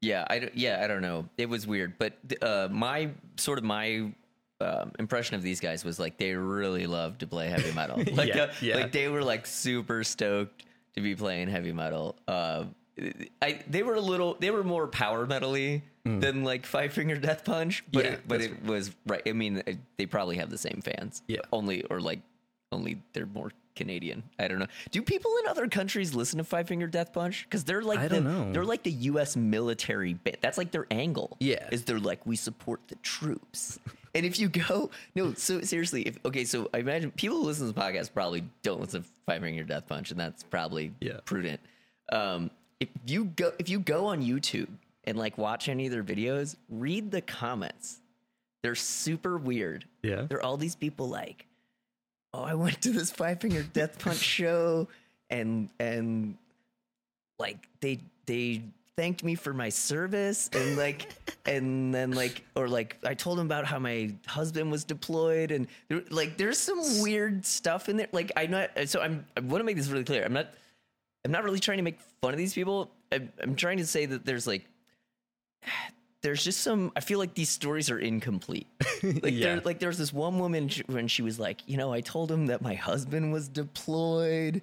Yeah, 0.00 0.24
I 0.30 0.38
don't- 0.38 0.56
yeah 0.56 0.80
I 0.82 0.86
don't 0.88 1.02
know. 1.02 1.28
It 1.36 1.50
was 1.50 1.66
weird, 1.66 1.98
but 1.98 2.14
uh, 2.40 2.68
my 2.72 3.10
sort 3.36 3.58
of 3.58 3.64
my 3.64 4.10
um, 4.62 4.92
impression 4.98 5.34
of 5.36 5.42
these 5.42 5.60
guys 5.60 5.84
was 5.84 5.98
like 6.00 6.16
they 6.16 6.32
really 6.34 6.86
loved 6.86 7.20
to 7.20 7.26
play 7.26 7.48
heavy 7.50 7.70
metal. 7.72 7.98
Like 8.14 8.30
Yeah, 8.34 8.44
uh, 8.44 8.52
yeah. 8.62 8.76
like 8.76 8.92
they 8.92 9.08
were 9.08 9.22
like 9.22 9.44
super 9.44 10.02
stoked 10.04 10.64
to 10.94 11.00
be 11.00 11.14
playing 11.14 11.48
heavy 11.48 11.72
metal. 11.72 12.16
Uh, 12.28 12.64
I 13.40 13.60
they 13.68 13.82
were 13.82 13.94
a 13.94 14.00
little 14.00 14.36
they 14.38 14.50
were 14.50 14.62
more 14.64 14.86
power 14.86 15.26
metally 15.26 15.82
than 16.04 16.42
like 16.44 16.66
Five 16.66 16.92
Finger 16.92 17.16
Death 17.16 17.44
Punch, 17.44 17.84
but 17.92 18.04
Mm. 18.04 18.08
Yeah, 18.08 18.12
it, 18.14 18.20
but 18.28 18.40
it 18.40 18.64
was 18.64 18.90
right. 19.06 19.22
I 19.26 19.32
mean, 19.32 19.62
it- 19.66 19.78
they 19.96 20.06
probably 20.06 20.36
have 20.36 20.50
the 20.50 20.58
same 20.58 20.82
fans. 20.84 21.22
Yeah. 21.28 21.38
only 21.52 21.84
or 21.84 22.00
like 22.00 22.20
only 22.72 23.00
they're 23.12 23.26
more 23.26 23.52
Canadian. 23.76 24.22
I 24.38 24.48
don't 24.48 24.58
know. 24.58 24.66
Do 24.90 25.00
people 25.00 25.30
in 25.42 25.48
other 25.48 25.66
countries 25.68 26.14
listen 26.14 26.38
to 26.38 26.44
Five 26.44 26.68
Finger 26.68 26.86
Death 26.86 27.12
Punch? 27.12 27.44
Because 27.48 27.64
they're 27.64 27.82
like 27.82 28.00
I 28.00 28.08
the, 28.08 28.16
don't 28.20 28.24
know. 28.24 28.52
They're 28.52 28.64
like 28.64 28.82
the 28.82 28.90
U.S. 28.90 29.36
military 29.36 30.12
bit. 30.14 30.38
That's 30.42 30.58
like 30.58 30.70
their 30.72 30.86
angle. 30.90 31.36
Yeah. 31.40 31.68
is 31.70 31.84
they're 31.84 31.98
like 31.98 32.26
we 32.26 32.36
support 32.36 32.80
the 32.88 32.96
troops. 32.96 33.78
And 34.14 34.26
if 34.26 34.38
you 34.38 34.48
go, 34.48 34.90
no, 35.14 35.34
so 35.34 35.60
seriously, 35.62 36.02
if 36.02 36.18
okay, 36.24 36.44
so 36.44 36.68
I 36.74 36.78
imagine 36.78 37.10
people 37.12 37.38
who 37.38 37.44
listen 37.44 37.66
to 37.66 37.72
this 37.72 37.82
podcast 37.82 38.12
probably 38.12 38.44
don't 38.62 38.80
listen 38.80 39.02
to 39.02 39.08
Five 39.26 39.40
Finger 39.42 39.64
Death 39.64 39.86
Punch, 39.88 40.10
and 40.10 40.20
that's 40.20 40.42
probably 40.42 40.92
Yeah. 41.00 41.20
prudent. 41.24 41.60
Um, 42.10 42.50
if 42.80 42.88
you 43.06 43.26
go, 43.26 43.52
if 43.58 43.68
you 43.68 43.78
go 43.80 44.06
on 44.06 44.22
YouTube 44.22 44.68
and 45.04 45.16
like 45.16 45.38
watch 45.38 45.68
any 45.68 45.86
of 45.86 45.92
their 45.92 46.04
videos, 46.04 46.56
read 46.68 47.10
the 47.10 47.20
comments. 47.22 48.00
They're 48.62 48.74
super 48.74 49.38
weird. 49.38 49.86
Yeah. 50.02 50.26
There 50.28 50.38
are 50.38 50.42
all 50.42 50.56
these 50.56 50.76
people 50.76 51.08
like, 51.08 51.46
oh, 52.34 52.42
I 52.42 52.54
went 52.54 52.80
to 52.82 52.90
this 52.90 53.10
Five 53.10 53.40
Finger 53.40 53.62
Death 53.62 53.98
Punch 53.98 54.18
show, 54.20 54.88
and 55.30 55.68
and 55.80 56.36
like 57.38 57.66
they 57.80 58.00
they 58.26 58.62
thanked 58.96 59.24
me 59.24 59.34
for 59.34 59.52
my 59.54 59.68
service, 59.68 60.50
and 60.52 60.76
like 60.76 61.08
and 61.46 61.94
then 61.94 62.12
like 62.12 62.44
or 62.54 62.68
like 62.68 62.96
I 63.04 63.14
told 63.14 63.38
him 63.38 63.46
about 63.46 63.64
how 63.64 63.78
my 63.78 64.12
husband 64.26 64.70
was 64.70 64.84
deployed, 64.84 65.50
and 65.50 65.66
there, 65.88 66.02
like 66.10 66.36
there's 66.36 66.58
some 66.58 66.80
weird 67.02 67.44
stuff 67.44 67.88
in 67.88 67.96
there. 67.96 68.08
Like 68.12 68.32
I'm 68.36 68.50
not 68.50 68.70
so 68.86 69.00
I'm 69.00 69.26
I 69.36 69.40
want 69.40 69.60
to 69.60 69.64
make 69.64 69.76
this 69.76 69.88
really 69.88 70.04
clear. 70.04 70.24
I'm 70.24 70.32
not 70.32 70.48
I'm 71.24 71.30
not 71.32 71.44
really 71.44 71.60
trying 71.60 71.78
to 71.78 71.84
make 71.84 72.00
fun 72.20 72.32
of 72.32 72.38
these 72.38 72.54
people. 72.54 72.90
I'm, 73.12 73.32
I'm 73.42 73.54
trying 73.56 73.78
to 73.78 73.86
say 73.86 74.06
that 74.06 74.24
there's 74.24 74.46
like 74.46 74.64
there's 76.22 76.42
just 76.44 76.60
some 76.60 76.92
i 76.94 77.00
feel 77.00 77.18
like 77.18 77.34
these 77.34 77.48
stories 77.48 77.90
are 77.90 77.98
incomplete 77.98 78.66
like 79.02 79.32
Yeah. 79.32 79.44
there 79.56 79.60
like 79.64 79.80
there's 79.80 79.98
this 79.98 80.12
one 80.12 80.38
woman 80.38 80.70
when 80.86 81.08
she 81.08 81.20
was 81.22 81.38
like 81.40 81.60
you 81.66 81.76
know 81.76 81.92
i 81.92 82.00
told 82.00 82.30
him 82.30 82.46
that 82.46 82.62
my 82.62 82.74
husband 82.74 83.32
was 83.32 83.48
deployed 83.48 84.62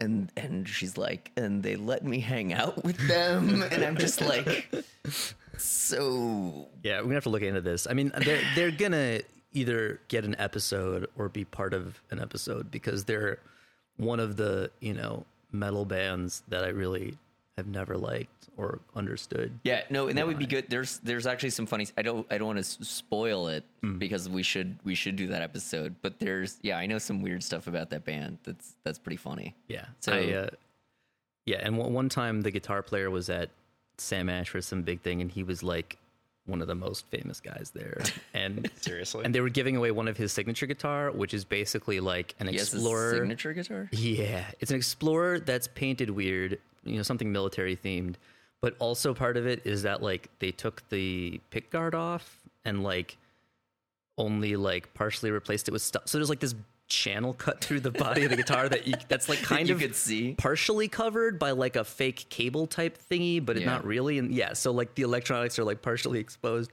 and 0.00 0.30
and 0.36 0.68
she's 0.68 0.96
like 0.98 1.30
and 1.36 1.62
they 1.62 1.76
let 1.76 2.04
me 2.04 2.20
hang 2.20 2.52
out 2.52 2.84
with 2.84 2.98
them 3.08 3.62
and 3.70 3.82
i'm 3.84 3.96
just 3.96 4.20
like 4.20 4.68
so 5.58 6.68
Yeah, 6.82 6.98
we're 6.98 7.04
gonna 7.04 7.14
have 7.14 7.22
to 7.24 7.30
look 7.30 7.42
into 7.42 7.60
this. 7.60 7.86
I 7.88 7.94
mean, 7.94 8.12
they're 8.24 8.42
they're 8.54 8.70
gonna 8.70 9.20
either 9.52 10.00
get 10.08 10.24
an 10.24 10.36
episode 10.38 11.08
or 11.16 11.28
be 11.28 11.44
part 11.44 11.72
of 11.72 12.00
an 12.10 12.20
episode 12.20 12.70
because 12.70 13.04
they're 13.04 13.38
one 13.96 14.20
of 14.20 14.36
the 14.36 14.70
you 14.80 14.92
know 14.92 15.24
metal 15.52 15.84
bands 15.84 16.42
that 16.48 16.64
I 16.64 16.68
really 16.68 17.16
have 17.56 17.66
never 17.66 17.96
liked 17.96 18.48
or 18.58 18.80
understood. 18.94 19.58
yeah 19.64 19.82
no 19.88 20.08
and 20.08 20.18
that 20.18 20.26
would 20.26 20.38
be 20.38 20.44
good 20.46 20.66
there's 20.68 20.98
there's 20.98 21.26
actually 21.26 21.48
some 21.50 21.64
funny 21.64 21.86
i 21.96 22.02
don't 22.02 22.26
i 22.30 22.36
don't 22.36 22.46
want 22.46 22.58
to 22.58 22.84
spoil 22.84 23.48
it 23.48 23.64
Mm. 23.82 23.98
because 23.98 24.28
we 24.28 24.42
should 24.42 24.76
we 24.84 24.94
should 24.94 25.16
do 25.16 25.26
that 25.28 25.42
episode 25.42 25.94
but 26.02 26.18
there's 26.18 26.58
yeah 26.62 26.76
i 26.76 26.86
know 26.86 26.98
some 26.98 27.22
weird 27.22 27.42
stuff 27.42 27.66
about 27.66 27.88
that 27.90 28.04
band 28.04 28.38
that's 28.42 28.74
that's 28.84 28.98
pretty 28.98 29.16
funny 29.18 29.54
Yeah. 29.68 29.86
So- 30.00 30.12
I, 30.12 30.32
uh, 30.32 30.48
yeah, 31.46 31.58
and 31.62 31.78
one 31.78 31.92
one 31.92 32.08
time 32.08 32.40
the 32.40 32.50
guitar 32.50 32.82
player 32.82 33.08
was 33.10 33.30
at 33.30 33.50
Sam 33.98 34.28
Ash 34.28 34.48
for 34.50 34.60
some 34.60 34.82
big 34.82 35.00
thing, 35.00 35.20
and 35.22 35.30
he 35.30 35.44
was 35.44 35.62
like 35.62 35.96
one 36.46 36.62
of 36.62 36.68
the 36.68 36.74
most 36.74 37.06
famous 37.06 37.40
guys 37.40 37.72
there. 37.74 38.00
And 38.34 38.70
Seriously? 38.80 39.24
and 39.24 39.34
they 39.34 39.40
were 39.40 39.48
giving 39.48 39.76
away 39.76 39.90
one 39.90 40.08
of 40.08 40.16
his 40.16 40.32
signature 40.32 40.66
guitar, 40.66 41.10
which 41.10 41.34
is 41.34 41.44
basically 41.44 42.00
like 42.00 42.34
an 42.38 42.48
he 42.48 42.56
Explorer. 42.56 43.14
signature 43.14 43.52
guitar 43.52 43.88
Yeah, 43.92 44.44
it's 44.60 44.70
an 44.70 44.76
Explorer 44.76 45.40
that's 45.40 45.68
painted 45.68 46.10
weird, 46.10 46.58
you 46.84 46.96
know, 46.96 47.02
something 47.02 47.32
military 47.32 47.76
themed. 47.76 48.14
But 48.60 48.74
also 48.78 49.12
part 49.14 49.36
of 49.36 49.46
it 49.46 49.62
is 49.66 49.82
that 49.82 50.02
like 50.02 50.28
they 50.38 50.50
took 50.50 50.88
the 50.88 51.40
pick 51.50 51.70
guard 51.70 51.94
off 51.94 52.38
and 52.64 52.82
like 52.82 53.16
only 54.18 54.56
like 54.56 54.92
partially 54.94 55.30
replaced 55.30 55.68
it 55.68 55.72
with 55.72 55.82
stuff. 55.82 56.02
So 56.06 56.18
there's 56.18 56.30
like 56.30 56.40
this 56.40 56.54
channel 56.88 57.32
cut 57.34 57.60
through 57.60 57.80
the 57.80 57.90
body 57.90 58.24
of 58.24 58.30
the 58.30 58.36
guitar 58.36 58.68
that 58.68 58.86
you, 58.86 58.94
that's 59.08 59.28
like 59.28 59.38
kind 59.42 59.68
you 59.68 59.74
of 59.74 59.80
could 59.80 59.94
see. 59.94 60.34
partially 60.38 60.88
covered 60.88 61.38
by 61.38 61.50
like 61.50 61.76
a 61.76 61.84
fake 61.84 62.26
cable 62.30 62.66
type 62.66 62.98
thingy, 63.10 63.44
but 63.44 63.56
Yeah. 63.58 63.66
not 63.66 63.84
really. 63.84 64.18
And 64.18 64.32
yeah, 64.32 64.52
so 64.52 64.70
like 64.72 64.94
the 64.94 65.02
electronics 65.02 65.58
are 65.58 65.64
like 65.64 65.82
partially 65.82 66.18
exposed, 66.20 66.70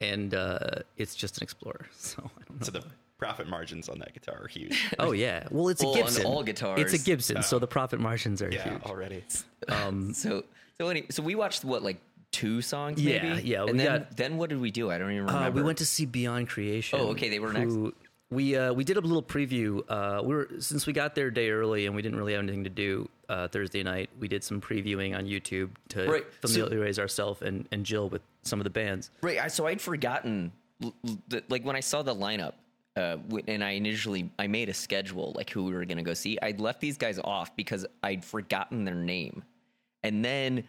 and 0.00 0.34
uh, 0.34 0.58
it's 0.96 1.14
just 1.14 1.38
an 1.38 1.42
Explorer. 1.44 1.86
So 1.96 2.22
I 2.24 2.42
don't 2.48 2.60
know. 2.60 2.64
so 2.64 2.70
the 2.72 2.84
profit 3.18 3.48
margins 3.48 3.88
on 3.88 3.98
that 4.00 4.12
guitar 4.12 4.42
are 4.42 4.48
huge. 4.48 4.90
Oh 4.98 5.12
yeah, 5.12 5.46
well 5.50 5.68
it's 5.68 5.82
Well, 5.82 5.94
a 5.94 5.98
on 6.00 6.02
Gibson. 6.04 6.26
all 6.26 6.42
guitars. 6.42 6.80
It's 6.80 7.02
a 7.02 7.04
Gibson, 7.04 7.42
so 7.42 7.58
the 7.58 7.66
profit 7.66 7.98
margins 8.00 8.42
are 8.42 8.50
yeah, 8.50 8.68
huge. 8.70 8.82
already. 8.82 9.24
Um, 9.68 10.12
So 10.12 10.44
so 10.78 10.88
anyway, 10.88 11.06
so 11.10 11.22
we 11.22 11.34
watched 11.34 11.64
what 11.64 11.82
like 11.82 11.98
two 12.32 12.60
songs 12.60 13.00
Yeah, 13.02 13.22
maybe? 13.36 13.48
yeah, 13.48 13.62
And 13.62 13.72
we 13.72 13.78
then 13.78 13.86
got- 13.86 14.16
then 14.18 14.36
what 14.36 14.50
did 14.50 14.60
we 14.60 14.70
do? 14.70 14.90
I 14.90 14.98
don't 14.98 15.10
even 15.12 15.24
remember. 15.26 15.46
Uh, 15.48 15.50
we 15.50 15.62
went 15.62 15.78
to 15.78 15.86
see 15.86 16.04
Beyond 16.04 16.48
Creation. 16.50 16.98
Oh, 17.00 17.08
okay, 17.12 17.30
they 17.30 17.38
were 17.38 17.52
next. 17.54 17.74
We 18.30 18.56
uh, 18.56 18.72
we 18.72 18.82
did 18.82 18.96
a 18.96 19.00
little 19.00 19.22
preview. 19.22 19.82
Uh, 19.88 20.20
we 20.24 20.34
were 20.34 20.48
since 20.58 20.86
we 20.86 20.92
got 20.92 21.14
there 21.14 21.28
a 21.28 21.34
day 21.34 21.50
early 21.50 21.86
and 21.86 21.94
we 21.94 22.02
didn't 22.02 22.18
really 22.18 22.32
have 22.32 22.42
anything 22.42 22.64
to 22.64 22.70
do 22.70 23.08
uh, 23.28 23.46
Thursday 23.48 23.82
night. 23.84 24.10
We 24.18 24.26
did 24.26 24.42
some 24.42 24.60
previewing 24.60 25.16
on 25.16 25.26
YouTube 25.26 25.70
to 25.90 26.06
Right, 26.10 26.24
so- 26.44 26.48
familiarize 26.66 26.98
ourselves 26.98 27.42
and, 27.42 27.68
and 27.70 27.84
Jill 27.86 28.08
with 28.08 28.22
some 28.42 28.58
of 28.60 28.64
the 28.64 28.70
bands. 28.70 29.10
Right. 29.22 29.38
I, 29.38 29.46
so 29.48 29.66
I'd 29.66 29.80
forgotten, 29.80 30.50
l- 30.82 30.94
l- 31.06 31.18
that- 31.28 31.48
like 31.50 31.64
when 31.64 31.76
I 31.76 31.80
saw 31.80 32.02
the 32.02 32.14
lineup, 32.14 32.54
uh, 32.96 33.18
and 33.46 33.62
I 33.62 33.72
initially 33.72 34.28
I 34.40 34.46
made 34.48 34.68
a 34.70 34.74
schedule 34.74 35.32
like 35.36 35.50
who 35.50 35.64
we 35.64 35.72
were 35.74 35.84
gonna 35.84 36.02
go 36.02 36.14
see. 36.14 36.36
I'd 36.42 36.60
left 36.60 36.80
these 36.80 36.96
guys 36.96 37.20
off 37.22 37.54
because 37.54 37.86
I'd 38.02 38.24
forgotten 38.24 38.84
their 38.84 38.94
name, 38.94 39.44
And 40.02 40.24
then 40.24 40.64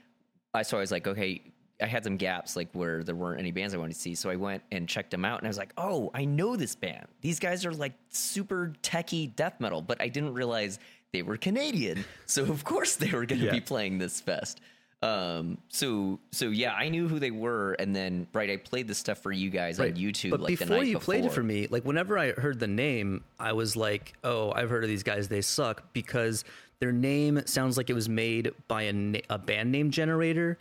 I 0.54 0.62
so 0.62 0.78
I 0.78 0.82
was 0.82 0.92
like, 0.92 1.08
okay, 1.08 1.42
I 1.82 1.86
had 1.86 2.04
some 2.04 2.18
gaps 2.18 2.56
like 2.56 2.70
where 2.74 3.04
there 3.04 3.16
weren't 3.16 3.40
any 3.40 3.52
bands 3.52 3.74
I 3.74 3.78
wanted 3.78 3.94
to 3.94 4.00
see. 4.00 4.16
So 4.16 4.30
I 4.30 4.36
went 4.36 4.64
and 4.72 4.88
checked 4.90 5.12
them 5.12 5.24
out 5.26 5.40
and 5.40 5.48
I 5.48 5.50
was 5.50 5.58
like, 5.60 5.74
oh, 5.78 6.10
I 6.14 6.26
know 6.26 6.56
this 6.56 6.76
band. 6.76 7.06
These 7.22 7.40
guys 7.40 7.66
are 7.66 7.72
like 7.74 7.94
super 8.10 8.74
techie 8.82 9.36
death 9.36 9.60
metal, 9.60 9.82
but 9.82 10.02
I 10.02 10.08
didn't 10.08 10.34
realize 10.34 10.80
they 11.14 11.22
were 11.22 11.38
Canadian. 11.38 12.04
So 12.26 12.44
of 12.46 12.64
course 12.64 12.96
they 12.96 13.12
were 13.12 13.26
going 13.26 13.40
to 13.42 13.46
Yeah. 13.48 13.52
be 13.52 13.62
playing 13.62 13.98
this 14.00 14.20
fest. 14.20 14.60
Um, 15.04 15.60
so 15.70 16.20
so 16.32 16.50
yeah, 16.50 16.74
I 16.74 16.90
knew 16.90 17.08
who 17.08 17.20
they 17.20 17.30
were, 17.30 17.74
and 17.74 17.96
then 17.96 18.26
right, 18.34 18.50
I 18.50 18.58
played 18.58 18.88
the 18.88 18.96
stuff 18.96 19.20
for 19.20 19.32
you 19.32 19.52
guys 19.52 19.80
on 19.80 19.92
YouTube. 19.92 20.32
But 20.32 20.40
like 20.42 20.58
the 20.58 20.66
before 20.66 20.78
night 20.78 20.88
you 20.88 20.98
played 20.98 21.24
it 21.26 21.32
for 21.32 21.44
me, 21.44 21.68
like 21.70 21.86
whenever 21.86 22.18
I 22.18 22.32
heard 22.32 22.60
the 22.60 22.68
name, 22.68 23.24
I 23.40 23.54
was 23.54 23.76
like, 23.76 24.14
"Oh, 24.24 24.52
I've 24.54 24.72
heard 24.72 24.84
of 24.84 24.90
these 24.90 25.04
guys. 25.04 25.28
They 25.28 25.42
suck." 25.42 25.94
Because 25.94 26.44
their 26.80 26.92
name 26.92 27.44
sounds 27.46 27.78
like 27.78 27.92
it 27.92 27.94
was 27.94 28.10
made 28.10 28.52
by 28.68 28.84
a, 28.84 28.94
na- 28.94 29.20
a 29.30 29.38
band 29.38 29.72
name 29.72 29.92
generator, 29.92 30.58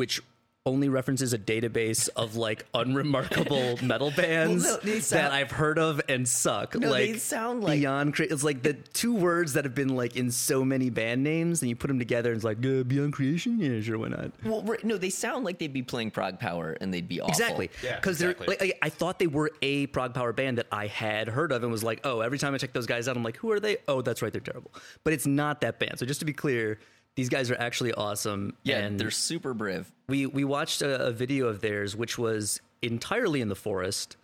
which 0.00 0.22
only 0.66 0.88
references 0.90 1.32
a 1.32 1.38
database 1.38 2.08
of 2.16 2.36
like 2.36 2.66
unremarkable 2.74 3.78
metal 3.82 4.10
bands 4.10 4.64
no, 4.64 4.76
they 4.78 4.98
that 4.98 5.32
I've 5.32 5.50
heard 5.50 5.78
of 5.78 6.00
and 6.08 6.28
suck. 6.28 6.74
No, 6.74 6.90
like 6.90 7.12
they 7.12 7.18
sound 7.18 7.62
like- 7.64 7.80
beyond. 7.80 8.14
Cre- 8.14 8.24
it's 8.24 8.42
like 8.44 8.62
the 8.62 8.74
two 8.74 9.14
words 9.14 9.54
that 9.54 9.64
have 9.64 9.74
been 9.74 9.88
like 9.96 10.16
in 10.16 10.30
so 10.30 10.62
many 10.64 10.90
band 10.90 11.22
names, 11.24 11.62
and 11.62 11.68
you 11.70 11.76
put 11.76 11.88
them 11.88 11.98
together, 11.98 12.30
and 12.30 12.36
it's 12.36 12.44
like 12.44 12.58
uh, 12.64 12.82
Beyond 12.82 13.12
Creation. 13.14 13.58
Yeah, 13.58 13.80
sure, 13.80 13.98
why 13.98 14.08
not? 14.08 14.32
Well, 14.44 14.62
right, 14.62 14.84
no, 14.84 14.98
they 14.98 15.08
sound 15.10 15.44
like 15.46 15.58
they'd 15.58 15.72
be 15.72 15.82
playing 15.82 16.10
Prog 16.10 16.38
Power, 16.38 16.76
and 16.80 16.92
they'd 16.92 17.08
be 17.08 17.20
awful. 17.20 17.30
Exactly. 17.32 17.70
Yeah, 17.82 17.96
Because 17.96 18.20
exactly. 18.20 18.54
they're 18.58 18.68
like, 18.68 18.78
I 18.82 18.90
thought 18.90 19.18
they 19.18 19.26
were 19.28 19.50
a 19.62 19.86
prog 19.88 20.12
power 20.14 20.32
band 20.34 20.58
that 20.58 20.66
I 20.70 20.86
had 20.88 21.28
heard 21.28 21.52
of 21.52 21.62
and 21.62 21.72
was 21.72 21.82
like, 21.84 22.00
oh, 22.04 22.20
every 22.20 22.38
time 22.38 22.54
I 22.54 22.58
check 22.58 22.74
those 22.74 22.86
guys 22.86 23.08
out, 23.08 23.16
I'm 23.16 23.24
like, 23.24 23.38
who 23.38 23.50
are 23.50 23.60
they? 23.60 23.78
Oh, 23.88 24.02
that's 24.02 24.20
right, 24.20 24.32
they're 24.32 24.40
terrible. 24.42 24.72
But 25.04 25.14
it's 25.14 25.26
not 25.26 25.62
that 25.62 25.78
band. 25.78 25.98
So 25.98 26.04
just 26.06 26.20
to 26.20 26.26
be 26.26 26.34
clear, 26.34 26.78
these 27.16 27.28
guys 27.28 27.50
are 27.50 27.60
actually 27.60 27.92
awesome. 27.92 28.54
Yeah, 28.62 28.78
and 28.78 28.98
they're 28.98 29.10
super 29.10 29.54
brave. 29.54 29.90
we 30.08 30.26
we 30.26 30.44
watched 30.44 30.82
a, 30.82 31.06
a 31.06 31.10
video 31.12 31.48
of 31.48 31.60
theirs, 31.60 31.96
which 31.96 32.18
was 32.18 32.60
entirely 32.82 33.40
in 33.40 33.48
the 33.48 33.56
forest. 33.56 34.16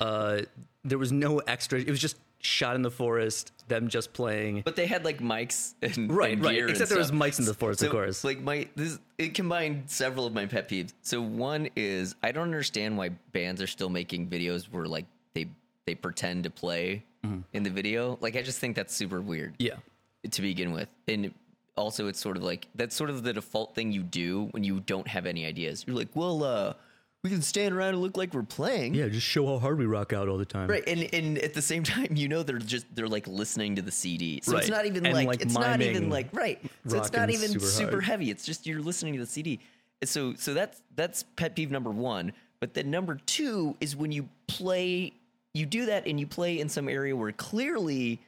Uh, 0.00 0.42
there 0.84 0.98
was 0.98 1.12
no 1.12 1.38
extra. 1.40 1.78
It 1.80 1.88
was 1.88 2.00
just 2.00 2.16
shot 2.40 2.74
in 2.76 2.82
the 2.82 2.90
forest. 2.90 3.52
Them 3.68 3.88
just 3.88 4.12
playing. 4.12 4.62
But 4.64 4.74
they 4.76 4.86
had 4.86 5.04
like 5.04 5.18
mics 5.20 5.74
and 5.80 6.12
Right, 6.12 6.32
and 6.32 6.44
right. 6.44 6.68
Except 6.68 6.90
there 6.90 6.98
was 6.98 7.12
mics 7.12 7.38
in 7.38 7.44
the 7.44 7.54
forest, 7.54 7.82
of 7.82 7.90
course. 7.90 8.24
Like 8.24 8.40
my 8.40 8.68
this 8.74 8.98
it 9.18 9.34
combined 9.34 9.84
several 9.86 10.26
of 10.26 10.34
my 10.34 10.46
pet 10.46 10.68
peeves. 10.68 10.92
So 11.02 11.22
one 11.22 11.68
is 11.76 12.14
I 12.22 12.32
don't 12.32 12.44
understand 12.44 12.98
why 12.98 13.10
bands 13.32 13.62
are 13.62 13.66
still 13.66 13.88
making 13.88 14.28
videos 14.28 14.64
where 14.64 14.86
like 14.86 15.06
they 15.34 15.46
they 15.86 15.94
pretend 15.94 16.44
to 16.44 16.50
play 16.50 17.04
in 17.52 17.62
the 17.62 17.70
video. 17.70 18.18
Like 18.20 18.34
I 18.36 18.42
just 18.42 18.58
think 18.58 18.74
that's 18.76 18.94
super 18.94 19.20
weird. 19.20 19.52
Mm-hmm. 19.58 19.78
yeah. 20.24 20.28
to 20.30 20.42
begin 20.42 20.72
with. 20.72 20.88
And 21.06 21.32
also 21.76 22.08
it's 22.08 22.20
sort 22.20 22.36
of 22.36 22.42
like 22.42 22.68
that's 22.74 22.94
sort 22.94 23.10
of 23.10 23.22
the 23.22 23.32
default 23.32 23.74
thing 23.74 23.92
you 23.92 24.02
do 24.02 24.48
when 24.50 24.64
you 24.64 24.80
don't 24.80 25.08
have 25.08 25.26
any 25.26 25.46
ideas. 25.46 25.84
You're 25.86 25.96
like, 25.96 26.08
well, 26.14 26.44
uh, 26.44 26.74
we 27.22 27.30
can 27.30 27.42
stand 27.42 27.74
around 27.74 27.90
and 27.90 28.02
look 28.02 28.16
like 28.16 28.34
we're 28.34 28.42
playing. 28.42 28.94
Yeah, 28.94 29.08
just 29.08 29.26
show 29.26 29.46
how 29.46 29.58
hard 29.58 29.78
we 29.78 29.86
rock 29.86 30.12
out 30.12 30.28
all 30.28 30.38
the 30.38 30.44
time. 30.44 30.68
Right, 30.68 30.82
and 30.86 31.08
and 31.14 31.38
at 31.38 31.54
the 31.54 31.62
same 31.62 31.82
time, 31.84 32.08
you 32.14 32.28
know 32.28 32.42
they're 32.42 32.58
just 32.58 32.86
they're 32.94 33.08
like 33.08 33.26
listening 33.26 33.76
to 33.76 33.82
the 33.82 33.92
CD, 33.92 34.40
so 34.42 34.56
it's 34.56 34.68
not 34.68 34.86
even 34.86 35.04
like, 35.04 35.26
like, 35.26 35.42
it's 35.42 35.54
not 35.54 35.80
even 35.80 36.10
like 36.10 36.28
right, 36.32 36.60
so 36.86 36.98
it's 36.98 37.12
not 37.12 37.30
even 37.30 37.48
super 37.48 37.66
super, 37.66 38.00
heavy. 38.00 38.30
It's 38.30 38.44
just 38.44 38.66
you're 38.66 38.80
listening 38.80 39.14
to 39.14 39.20
the 39.20 39.26
CD. 39.26 39.60
So 40.04 40.34
so 40.34 40.52
that's 40.52 40.82
that's 40.96 41.22
pet 41.36 41.54
peeve 41.54 41.70
number 41.70 41.90
one. 41.90 42.32
But 42.60 42.74
then 42.74 42.92
number 42.92 43.18
two 43.26 43.76
is 43.80 43.96
when 43.96 44.12
you 44.12 44.28
play, 44.46 45.12
you 45.52 45.66
do 45.66 45.86
that 45.86 46.06
and 46.06 46.20
you 46.20 46.28
play 46.28 46.60
in 46.60 46.68
some 46.68 46.88
area 46.88 47.14
where 47.14 47.32
clearly 47.32 48.20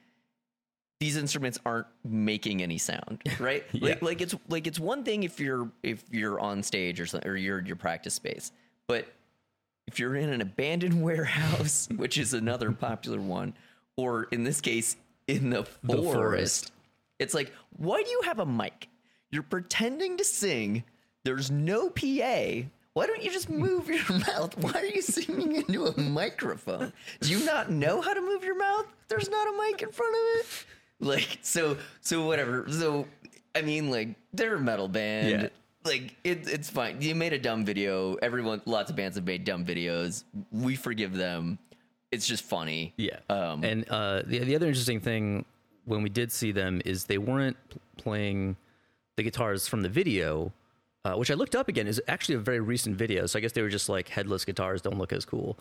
these 1.05 1.17
instruments 1.17 1.59
aren't 1.67 1.85
making 2.03 2.63
any 2.63 2.79
sound, 2.79 3.21
right? 3.39 3.63
Like 3.79 4.01
like 4.01 4.21
it's 4.21 4.33
like 4.49 4.65
it's 4.65 4.79
one 4.79 5.03
thing 5.03 5.21
if 5.21 5.39
you're 5.39 5.69
if 5.83 6.03
you're 6.09 6.39
on 6.39 6.63
stage 6.63 6.99
or 6.99 7.05
something 7.05 7.29
or 7.29 7.35
you're 7.35 7.59
in 7.59 7.67
your 7.67 7.75
practice 7.75 8.15
space, 8.15 8.51
but 8.87 9.05
if 9.85 9.99
you're 9.99 10.15
in 10.15 10.29
an 10.29 10.41
abandoned 10.41 10.99
warehouse, 11.09 11.87
which 11.95 12.17
is 12.17 12.33
another 12.33 12.71
popular 12.87 13.21
one, 13.21 13.53
or 13.97 14.23
in 14.31 14.43
this 14.43 14.61
case, 14.61 14.95
in 15.27 15.51
the 15.51 15.63
forest, 15.63 16.13
forest. 16.13 16.71
it's 17.19 17.35
like, 17.35 17.53
why 17.77 18.01
do 18.01 18.09
you 18.09 18.21
have 18.25 18.39
a 18.39 18.45
mic? 18.45 18.89
You're 19.29 19.43
pretending 19.43 20.17
to 20.17 20.23
sing. 20.23 20.85
There's 21.23 21.51
no 21.51 21.91
PA. 21.91 22.65
Why 22.93 23.05
don't 23.05 23.21
you 23.21 23.29
just 23.29 23.49
move 23.49 23.89
your 23.89 24.19
mouth? 24.19 24.57
Why 24.57 24.71
are 24.73 24.85
you 24.85 25.03
singing 25.03 25.55
into 25.55 25.85
a 25.85 25.99
microphone? 25.99 26.93
Do 27.19 27.29
you 27.29 27.45
not 27.45 27.69
know 27.69 28.01
how 28.01 28.13
to 28.15 28.21
move 28.21 28.43
your 28.43 28.57
mouth? 28.57 28.85
There's 29.07 29.29
not 29.29 29.47
a 29.47 29.57
mic 29.57 29.83
in 29.83 29.91
front 29.91 30.15
of 30.15 30.39
it. 30.39 30.65
Like 30.99 31.39
so, 31.41 31.77
so 32.01 32.25
whatever. 32.25 32.65
So 32.69 33.05
I 33.53 33.61
mean, 33.61 33.91
like 33.91 34.09
they're 34.33 34.55
a 34.55 34.59
metal 34.61 34.87
band 34.87 35.29
Yeah. 35.29 35.47
like 35.83 36.15
it, 36.23 36.47
it's 36.47 36.69
fine. 36.69 37.01
You 37.01 37.15
made 37.15 37.33
a 37.33 37.39
dumb 37.39 37.65
video. 37.65 38.15
Everyone, 38.21 38.61
lots 38.65 38.89
of 38.89 38.95
bands 38.95 39.15
have 39.17 39.25
made 39.25 39.43
dumb 39.43 39.65
videos. 39.65 40.23
We 40.51 40.75
forgive 40.75 41.13
them. 41.13 41.59
It's 42.11 42.25
just 42.25 42.43
funny. 42.45 42.93
Yeah. 42.97 43.19
Um, 43.29 43.63
and 43.63 43.89
uh, 43.89 44.21
the 44.25 44.39
the 44.39 44.55
other 44.55 44.67
interesting 44.67 44.99
thing 45.01 45.43
when 45.83 46.01
we 46.01 46.09
did 46.09 46.31
see 46.31 46.51
them 46.51 46.81
is 46.85 47.05
they 47.05 47.17
weren't 47.17 47.57
playing 47.97 48.55
the 49.17 49.23
guitars 49.23 49.67
from 49.67 49.81
the 49.81 49.89
video, 49.89 50.51
uh, 51.03 51.13
which 51.15 51.29
I 51.29 51.33
looked 51.33 51.55
up 51.55 51.67
again 51.67 51.87
is 51.87 52.01
actually 52.07 52.35
a 52.35 52.39
very 52.39 52.59
recent 52.61 52.95
video. 52.95 53.25
So 53.25 53.37
I 53.37 53.41
guess 53.41 53.51
they 53.51 53.61
were 53.61 53.69
just 53.69 53.89
like 53.89 54.07
headless 54.09 54.45
guitars 54.45 54.81
don't 54.81 54.97
look 54.97 55.11
as 55.13 55.25
cool. 55.25 55.57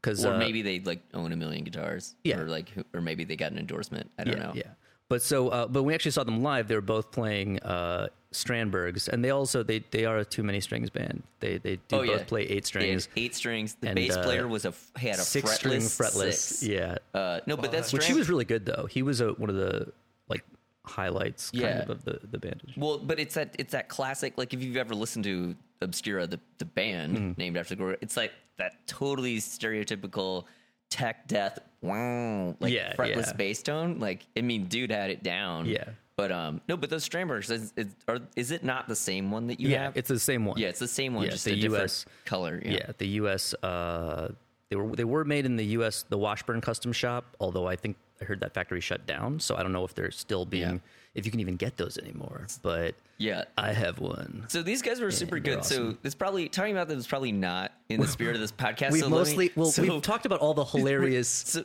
Because 0.00 0.24
or 0.24 0.38
maybe 0.38 0.62
they 0.62 0.78
like 0.80 1.00
own 1.14 1.32
a 1.32 1.36
million 1.36 1.64
guitars. 1.64 2.14
Yeah. 2.24 2.38
Or 2.38 2.48
like, 2.48 2.72
or 2.94 3.00
maybe 3.00 3.24
they 3.24 3.36
got 3.36 3.50
an 3.52 3.58
endorsement. 3.58 4.10
I 4.18 4.24
don't 4.24 4.36
yeah, 4.36 4.42
know. 4.42 4.52
Yeah. 4.54 4.62
But 5.08 5.22
so, 5.22 5.48
uh, 5.48 5.66
but 5.66 5.82
when 5.82 5.86
we 5.88 5.94
actually 5.94 6.10
saw 6.12 6.22
them 6.22 6.42
live, 6.42 6.68
they 6.68 6.74
were 6.74 6.80
both 6.82 7.10
playing 7.10 7.58
uh, 7.60 8.08
Strandbergs, 8.32 9.08
and 9.08 9.24
they 9.24 9.30
also 9.30 9.62
they 9.62 9.82
they 9.90 10.04
are 10.04 10.18
a 10.18 10.24
too 10.24 10.42
many 10.42 10.60
strings 10.60 10.90
band. 10.90 11.22
They 11.40 11.56
they 11.56 11.76
do 11.88 11.96
Oh 11.96 12.06
both 12.06 12.20
yeah. 12.20 12.24
play 12.26 12.42
eight 12.42 12.66
strings, 12.66 13.08
eight 13.16 13.34
strings. 13.34 13.74
The 13.80 13.88
And, 13.88 13.96
bass 13.96 14.14
uh, 14.16 14.22
player 14.22 14.46
was 14.46 14.66
a 14.66 14.74
he 14.98 15.08
had 15.08 15.18
a 15.18 15.22
six 15.22 15.50
fretless 15.50 15.54
string 15.56 15.80
fretless. 15.80 16.32
six. 16.34 16.62
Yeah, 16.62 16.98
Uh, 17.14 17.40
no, 17.46 17.56
but 17.56 17.72
that's 17.72 17.90
which 17.92 18.04
he 18.06 18.12
was 18.12 18.28
really 18.28 18.44
good 18.44 18.66
though. 18.66 18.86
He 18.90 19.02
was 19.02 19.22
a, 19.22 19.28
one 19.32 19.48
of 19.48 19.56
the 19.56 19.90
like 20.28 20.44
highlights 20.84 21.50
kind 21.52 21.62
Yeah. 21.64 21.78
of, 21.84 21.90
of 21.90 22.04
the 22.04 22.20
the 22.30 22.38
band. 22.38 22.62
Well, 22.76 22.98
but 22.98 23.18
it's 23.18 23.34
that 23.34 23.54
it's 23.58 23.72
that 23.72 23.88
classic. 23.88 24.36
Like 24.36 24.52
if 24.52 24.62
you've 24.62 24.76
ever 24.76 24.94
listened 24.94 25.24
to 25.24 25.56
Obscura, 25.80 26.26
the 26.26 26.40
the 26.58 26.64
band 26.64 27.16
Mm-hmm. 27.16 27.32
named 27.40 27.56
after 27.56 27.74
the 27.74 27.78
Gorilla, 27.78 27.98
it's 28.00 28.16
like 28.16 28.32
that 28.56 28.86
totally 28.86 29.38
stereotypical 29.38 30.44
tech 30.90 31.28
death, 31.28 31.58
wow, 31.80 32.56
like 32.60 32.72
Yeah, 32.72 32.94
fretless 32.94 33.26
yeah. 33.28 33.32
bass 33.34 33.62
tone. 33.62 33.98
Like 33.98 34.26
I 34.36 34.40
mean, 34.40 34.66
dude 34.66 34.90
had 34.90 35.10
it 35.10 35.22
down. 35.22 35.66
Yeah. 35.66 35.84
But 36.16 36.32
um, 36.32 36.60
no, 36.68 36.76
but 36.76 36.90
those 36.90 37.08
Strandbergs, 37.08 37.48
is, 37.48 37.72
is, 37.76 37.86
are, 38.08 38.18
is 38.34 38.50
it 38.50 38.64
not 38.64 38.88
the 38.88 38.96
same 38.96 39.30
one 39.30 39.46
that 39.46 39.60
you 39.60 39.68
Yeah, 39.68 39.84
have? 39.84 39.96
it's 39.96 40.08
the 40.08 40.18
same 40.18 40.44
one. 40.44 40.58
yeah, 40.58 40.66
it's 40.66 40.80
the 40.80 40.88
same 40.88 41.14
one, 41.14 41.26
Yeah, 41.26 41.30
just 41.30 41.44
the 41.44 41.52
a 41.52 41.54
different 41.56 41.84
US 41.84 42.06
color. 42.24 42.60
Yeah. 42.64 42.72
Yeah, 42.72 42.92
the 42.98 43.06
U.S. 43.22 43.54
Uh, 43.62 44.32
they 44.68 44.74
were 44.76 44.96
they 44.96 45.04
were 45.04 45.24
made 45.24 45.46
in 45.46 45.54
the 45.54 45.64
U.S. 45.78 46.04
the 46.08 46.18
Washburn 46.18 46.60
Custom 46.60 46.92
Shop. 46.92 47.24
Although 47.38 47.68
I 47.68 47.76
think 47.76 47.96
I 48.20 48.24
heard 48.24 48.40
that 48.40 48.52
factory 48.52 48.80
shut 48.80 49.06
down, 49.06 49.38
so 49.38 49.54
I 49.56 49.62
don't 49.62 49.72
know 49.72 49.84
if 49.84 49.94
they're 49.94 50.10
still 50.10 50.44
being 50.44 50.62
Yeah. 50.74 50.78
if 51.14 51.24
you 51.24 51.30
can 51.30 51.38
even 51.38 51.54
get 51.54 51.76
those 51.76 51.96
anymore. 51.98 52.48
But 52.62 52.96
Yeah. 53.18 53.44
I 53.56 53.72
have 53.72 53.98
one. 53.98 54.44
So 54.48 54.62
these 54.62 54.80
guys 54.80 55.00
were 55.00 55.10
super 55.10 55.38
good. 55.38 55.64
So 55.64 55.96
it's 56.04 56.14
probably 56.14 56.48
talking 56.48 56.72
about 56.72 56.88
them 56.88 56.98
is 56.98 57.06
probably 57.06 57.32
not 57.32 57.72
in 57.88 58.00
the 58.00 58.06
spirit 58.08 58.34
of 58.36 58.40
this 58.40 58.52
podcast. 58.52 58.92
We've 58.92 59.00
so 59.02 59.08
let 59.08 59.12
me- 59.12 59.18
mostly 59.18 59.52
well 59.56 59.66
so- 59.66 59.82
we've 59.82 60.02
talked 60.02 60.24
about 60.26 60.40
all 60.40 60.54
the 60.54 60.64
hilarious. 60.76 61.28
So, 61.28 61.64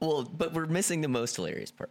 well, 0.00 0.22
but 0.22 0.52
we're 0.52 0.66
missing 0.66 1.00
the 1.00 1.08
most 1.08 1.36
hilarious 1.36 1.70
part. 1.70 1.90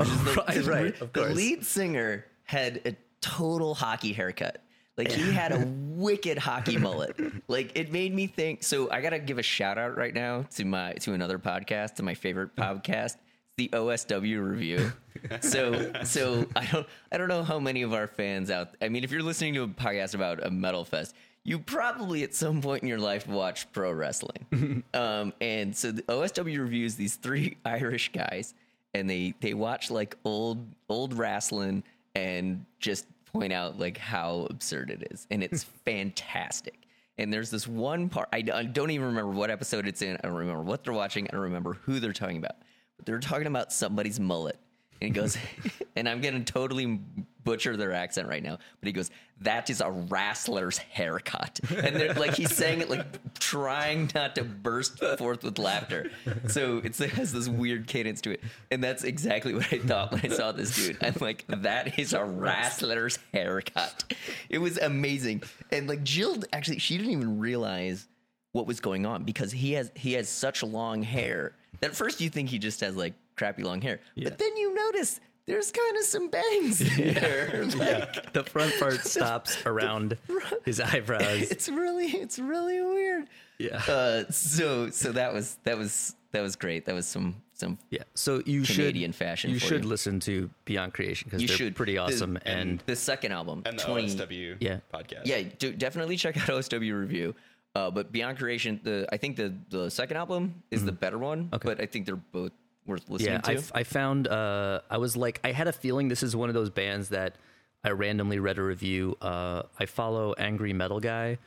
Oh, 0.00 0.34
right, 0.48 0.66
right, 0.66 1.00
of 1.00 1.12
the 1.12 1.20
course. 1.20 1.34
lead 1.36 1.64
singer 1.64 2.24
had 2.44 2.80
a 2.84 2.96
total 3.20 3.74
hockey 3.74 4.12
haircut. 4.12 4.58
Like 4.96 5.10
he 5.10 5.32
had 5.32 5.52
a 5.52 5.64
wicked 5.76 6.36
hockey 6.38 6.76
mullet. 6.76 7.16
Like 7.48 7.72
it 7.78 7.92
made 7.92 8.14
me 8.14 8.26
think. 8.26 8.62
So 8.62 8.90
I 8.90 9.00
gotta 9.00 9.18
give 9.18 9.38
a 9.38 9.42
shout 9.42 9.78
out 9.78 9.96
right 9.96 10.12
now 10.12 10.42
to 10.56 10.64
my 10.64 10.94
to 10.94 11.12
another 11.12 11.38
podcast, 11.38 11.94
to 11.96 12.02
my 12.02 12.14
favorite 12.14 12.50
uh-huh. 12.58 12.74
podcast, 12.74 13.16
the 13.56 13.68
OSW 13.72 14.44
review. 14.50 14.92
So 15.40 15.92
so 16.04 16.46
I 16.56 16.66
don't 16.66 16.86
I 17.10 17.16
don't 17.18 17.28
know 17.28 17.42
how 17.42 17.58
many 17.58 17.82
of 17.82 17.92
our 17.92 18.06
fans 18.06 18.50
out. 18.50 18.70
I 18.80 18.88
mean, 18.88 19.04
if 19.04 19.10
you're 19.10 19.22
listening 19.22 19.54
to 19.54 19.62
a 19.62 19.68
podcast 19.68 20.14
about 20.14 20.44
a 20.44 20.50
metal 20.50 20.84
fest, 20.84 21.14
you 21.44 21.58
probably 21.58 22.22
at 22.22 22.34
some 22.34 22.60
point 22.60 22.82
in 22.82 22.88
your 22.88 22.98
life 22.98 23.26
watched 23.26 23.72
pro 23.72 23.92
wrestling. 23.92 24.84
um, 24.94 25.32
and 25.40 25.76
so 25.76 25.92
the 25.92 26.02
OSW 26.02 26.58
reviews 26.58 26.94
these 26.94 27.16
three 27.16 27.56
Irish 27.64 28.12
guys, 28.12 28.54
and 28.94 29.08
they 29.08 29.34
they 29.40 29.54
watch 29.54 29.90
like 29.90 30.16
old 30.24 30.66
old 30.88 31.14
wrestling 31.14 31.82
and 32.14 32.64
just 32.78 33.06
point 33.32 33.52
out 33.52 33.78
like 33.78 33.98
how 33.98 34.46
absurd 34.50 34.90
it 34.90 35.08
is, 35.10 35.26
and 35.30 35.42
it's 35.42 35.64
fantastic. 35.84 36.78
And 37.18 37.32
there's 37.32 37.50
this 37.50 37.68
one 37.68 38.08
part 38.08 38.28
I, 38.32 38.42
I 38.52 38.64
don't 38.64 38.90
even 38.90 39.08
remember 39.08 39.32
what 39.32 39.50
episode 39.50 39.86
it's 39.86 40.00
in. 40.02 40.16
I 40.16 40.20
don't 40.22 40.36
remember 40.36 40.62
what 40.62 40.84
they're 40.84 40.94
watching. 40.94 41.26
I 41.28 41.32
don't 41.32 41.42
remember 41.42 41.74
who 41.74 42.00
they're 42.00 42.12
talking 42.12 42.38
about. 42.38 42.56
But 42.96 43.06
they're 43.06 43.20
talking 43.20 43.46
about 43.46 43.72
somebody's 43.72 44.18
mullet, 44.18 44.58
and 45.02 45.12
he 45.12 45.20
goes, 45.20 45.36
and 45.96 46.08
I'm 46.08 46.20
gonna 46.20 46.44
totally 46.44 47.00
butcher 47.42 47.76
their 47.76 47.92
accent 47.92 48.28
right 48.28 48.42
now, 48.42 48.56
but 48.80 48.86
he 48.86 48.92
goes, 48.92 49.10
"That 49.40 49.68
is 49.68 49.80
a 49.80 49.90
wrestler's 49.90 50.78
haircut," 50.78 51.58
and 51.70 51.96
they're 51.96 52.14
like 52.14 52.34
he's 52.34 52.54
saying 52.54 52.82
it 52.82 52.88
like 52.88 53.34
trying 53.40 54.08
not 54.14 54.36
to 54.36 54.44
burst 54.44 55.02
forth 55.18 55.42
with 55.42 55.58
laughter. 55.58 56.12
So 56.46 56.80
it's, 56.84 57.00
it 57.00 57.10
has 57.10 57.32
this 57.32 57.48
weird 57.48 57.88
cadence 57.88 58.20
to 58.22 58.30
it, 58.30 58.42
and 58.70 58.82
that's 58.82 59.02
exactly 59.02 59.54
what 59.54 59.72
I 59.72 59.78
thought 59.78 60.12
when 60.12 60.20
I 60.24 60.28
saw 60.28 60.52
this 60.52 60.76
dude. 60.76 60.98
I'm 61.02 61.16
like, 61.20 61.46
"That 61.48 61.98
is 61.98 62.12
a 62.12 62.24
wrestler's 62.24 63.18
haircut." 63.34 64.14
It 64.48 64.58
was 64.58 64.78
amazing, 64.78 65.42
and 65.72 65.88
like 65.88 66.04
Jill 66.04 66.36
actually, 66.52 66.78
she 66.78 66.96
didn't 66.96 67.12
even 67.12 67.40
realize 67.40 68.06
what 68.52 68.68
was 68.68 68.78
going 68.78 69.04
on 69.04 69.24
because 69.24 69.50
he 69.50 69.72
has 69.72 69.90
he 69.96 70.12
has 70.12 70.28
such 70.28 70.62
long 70.62 71.02
hair 71.02 71.56
that 71.80 71.90
at 71.90 71.96
first 71.96 72.20
you 72.20 72.30
think 72.30 72.48
he 72.48 72.58
just 72.58 72.80
has 72.80 72.96
like 72.96 73.14
crappy 73.36 73.62
long 73.62 73.80
hair, 73.80 74.00
but 74.16 74.38
then 74.38 74.56
you 74.56 74.74
notice 74.74 75.20
there's 75.46 75.70
kind 75.72 75.96
of 75.96 76.04
some 76.04 76.28
bangs 76.30 76.78
there. 76.96 77.64
Like, 77.76 78.32
the 78.32 78.44
front 78.44 78.72
part 78.78 79.00
stops 79.04 79.64
around 79.66 80.16
his 80.64 80.80
eyebrows. 80.80 81.50
It's 81.50 81.68
really 81.68 82.06
it's 82.06 82.38
really 82.38 82.80
weird. 82.80 83.28
Yeah. 83.58 83.76
Uh, 83.88 84.30
so 84.30 84.90
so 84.90 85.12
that 85.12 85.32
was 85.32 85.58
that 85.64 85.76
was 85.78 86.14
that 86.32 86.40
was 86.42 86.56
great. 86.56 86.84
That 86.86 86.94
was 86.94 87.06
some 87.06 87.36
some 87.54 87.78
Yeah, 87.90 88.02
so 88.14 88.42
you 88.46 88.62
Canadian 88.62 89.12
should 89.12 89.16
fashion 89.18 89.50
You 89.50 89.60
for 89.60 89.66
should 89.66 89.82
you. 89.84 89.88
listen 89.90 90.18
to 90.20 90.50
Beyond 90.64 90.94
Creation 90.94 91.26
because 91.26 91.42
you 91.42 91.48
they're 91.48 91.56
should 91.56 91.76
pretty 91.76 91.92
The- 91.94 91.98
awesome. 91.98 92.38
and 92.44 92.82
the 92.86 92.96
second 92.96 93.32
album 93.32 93.62
And 93.66 93.78
the 93.78 93.84
20 93.84 94.08
OSW 94.16 94.56
Yeah. 94.60 94.78
podcast. 94.92 95.26
Yeah, 95.26 95.42
do, 95.58 95.72
definitely 95.72 96.16
check 96.16 96.36
out 96.38 96.48
OSW 96.48 96.98
review. 96.98 97.34
Uh, 97.74 97.90
but 97.90 98.10
Beyond 98.12 98.38
Creation, 98.38 98.80
the 98.82 99.06
I 99.12 99.16
think 99.16 99.36
the 99.36 99.54
the 99.70 99.90
second 99.90 100.16
album 100.16 100.62
is 100.70 100.84
the 100.84 100.92
better 100.92 101.18
one. 101.18 101.44
Mm-hmm. 101.44 101.54
Okay. 101.56 101.66
But 101.68 101.80
I 101.80 101.86
think 101.86 102.06
they're 102.06 102.16
both 102.16 102.52
worth 102.86 103.08
listening 103.08 103.34
yeah, 103.34 103.40
I, 103.44 103.54
to. 103.54 103.58
f- 103.58 103.72
I 103.74 103.82
found 103.84 104.28
uh, 104.28 104.80
I 104.90 104.98
was 104.98 105.16
like 105.16 105.40
I 105.44 105.52
had 105.52 105.68
a 105.68 105.72
feeling 105.72 106.08
this 106.08 106.22
is 106.22 106.34
one 106.34 106.48
of 106.48 106.54
those 106.54 106.70
bands 106.70 107.10
that 107.10 107.36
I 107.84 107.90
randomly 107.90 108.38
read 108.38 108.58
a 108.58 108.62
review. 108.62 109.16
Uh, 109.20 109.62
I 109.78 109.86
follow 109.86 110.34
Angry 110.34 110.72
Metal 110.72 111.00
Guy 111.00 111.38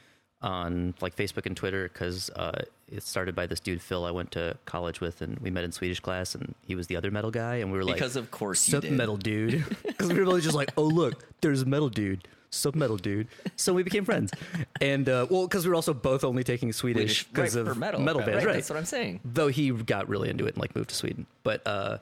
on 0.41 0.93
like 1.02 1.15
Facebook 1.15 1.45
and 1.45 1.56
Twitter 1.56 1.89
because 1.91 2.30
uh, 2.32 2.62
it's 2.88 3.10
started 3.10 3.36
by 3.36 3.48
this 3.48 3.60
dude 3.60 3.82
Phil 3.82 4.06
I 4.06 4.12
went 4.12 4.32
to 4.32 4.58
college 4.65 5.00
with, 5.02 5.21
and 5.21 5.39
we 5.39 5.50
met 5.50 5.63
in 5.63 5.71
Swedish 5.71 6.00
class, 6.00 6.36
and 6.36 6.54
he 6.65 6.76
was 6.76 6.88
the 6.88 6.95
other 6.95 7.10
metal 7.12 7.32
guy, 7.32 7.56
and 7.56 7.71
we 7.71 7.78
were 7.78 7.84
like, 7.84 7.95
Because 7.95 8.15
of 8.15 8.32
course 8.32 8.67
you 8.67 8.80
did. 8.80 8.91
metal 8.91 9.17
dude, 9.17 9.65
because 9.86 10.10
we 10.10 10.19
were 10.19 10.26
really 10.26 10.41
just 10.41 10.56
like, 10.56 10.71
oh 10.78 10.84
look, 10.84 11.24
there's 11.41 11.62
a 11.62 11.65
metal 11.65 11.89
dude. 11.89 12.28
Sub 12.56 12.76
metal 12.76 12.98
dude, 12.98 13.28
so 13.56 13.74
we 13.74 13.84
became 13.84 14.06
friends, 14.06 14.32
and 14.82 15.08
uh, 15.10 15.28
well, 15.30 15.48
because 15.48 15.65
we 15.65 15.70
were 15.70 15.76
also 15.76 15.94
both 15.94 16.24
only 16.24 16.44
taking 16.44 16.72
Swedish 16.74 17.04
Which, 17.04 17.26
right, 17.28 17.34
because 17.34 17.56
of 17.56 17.68
for 17.68 17.76
metal, 17.76 18.02
metal 18.02 18.22
bands, 18.22 18.38
right, 18.38 18.46
right? 18.48 18.54
That's 18.54 18.70
what 18.70 18.78
I'm 18.78 18.86
saying. 18.86 19.20
Though 19.26 19.48
he 19.50 19.72
got 19.72 20.08
really 20.10 20.30
into 20.30 20.46
it 20.46 20.56
and 20.56 20.58
like 20.58 20.76
moved 20.76 20.89
to 20.89 20.96
Sweden, 20.96 21.26
but 21.44 21.62
uh, 21.68 21.98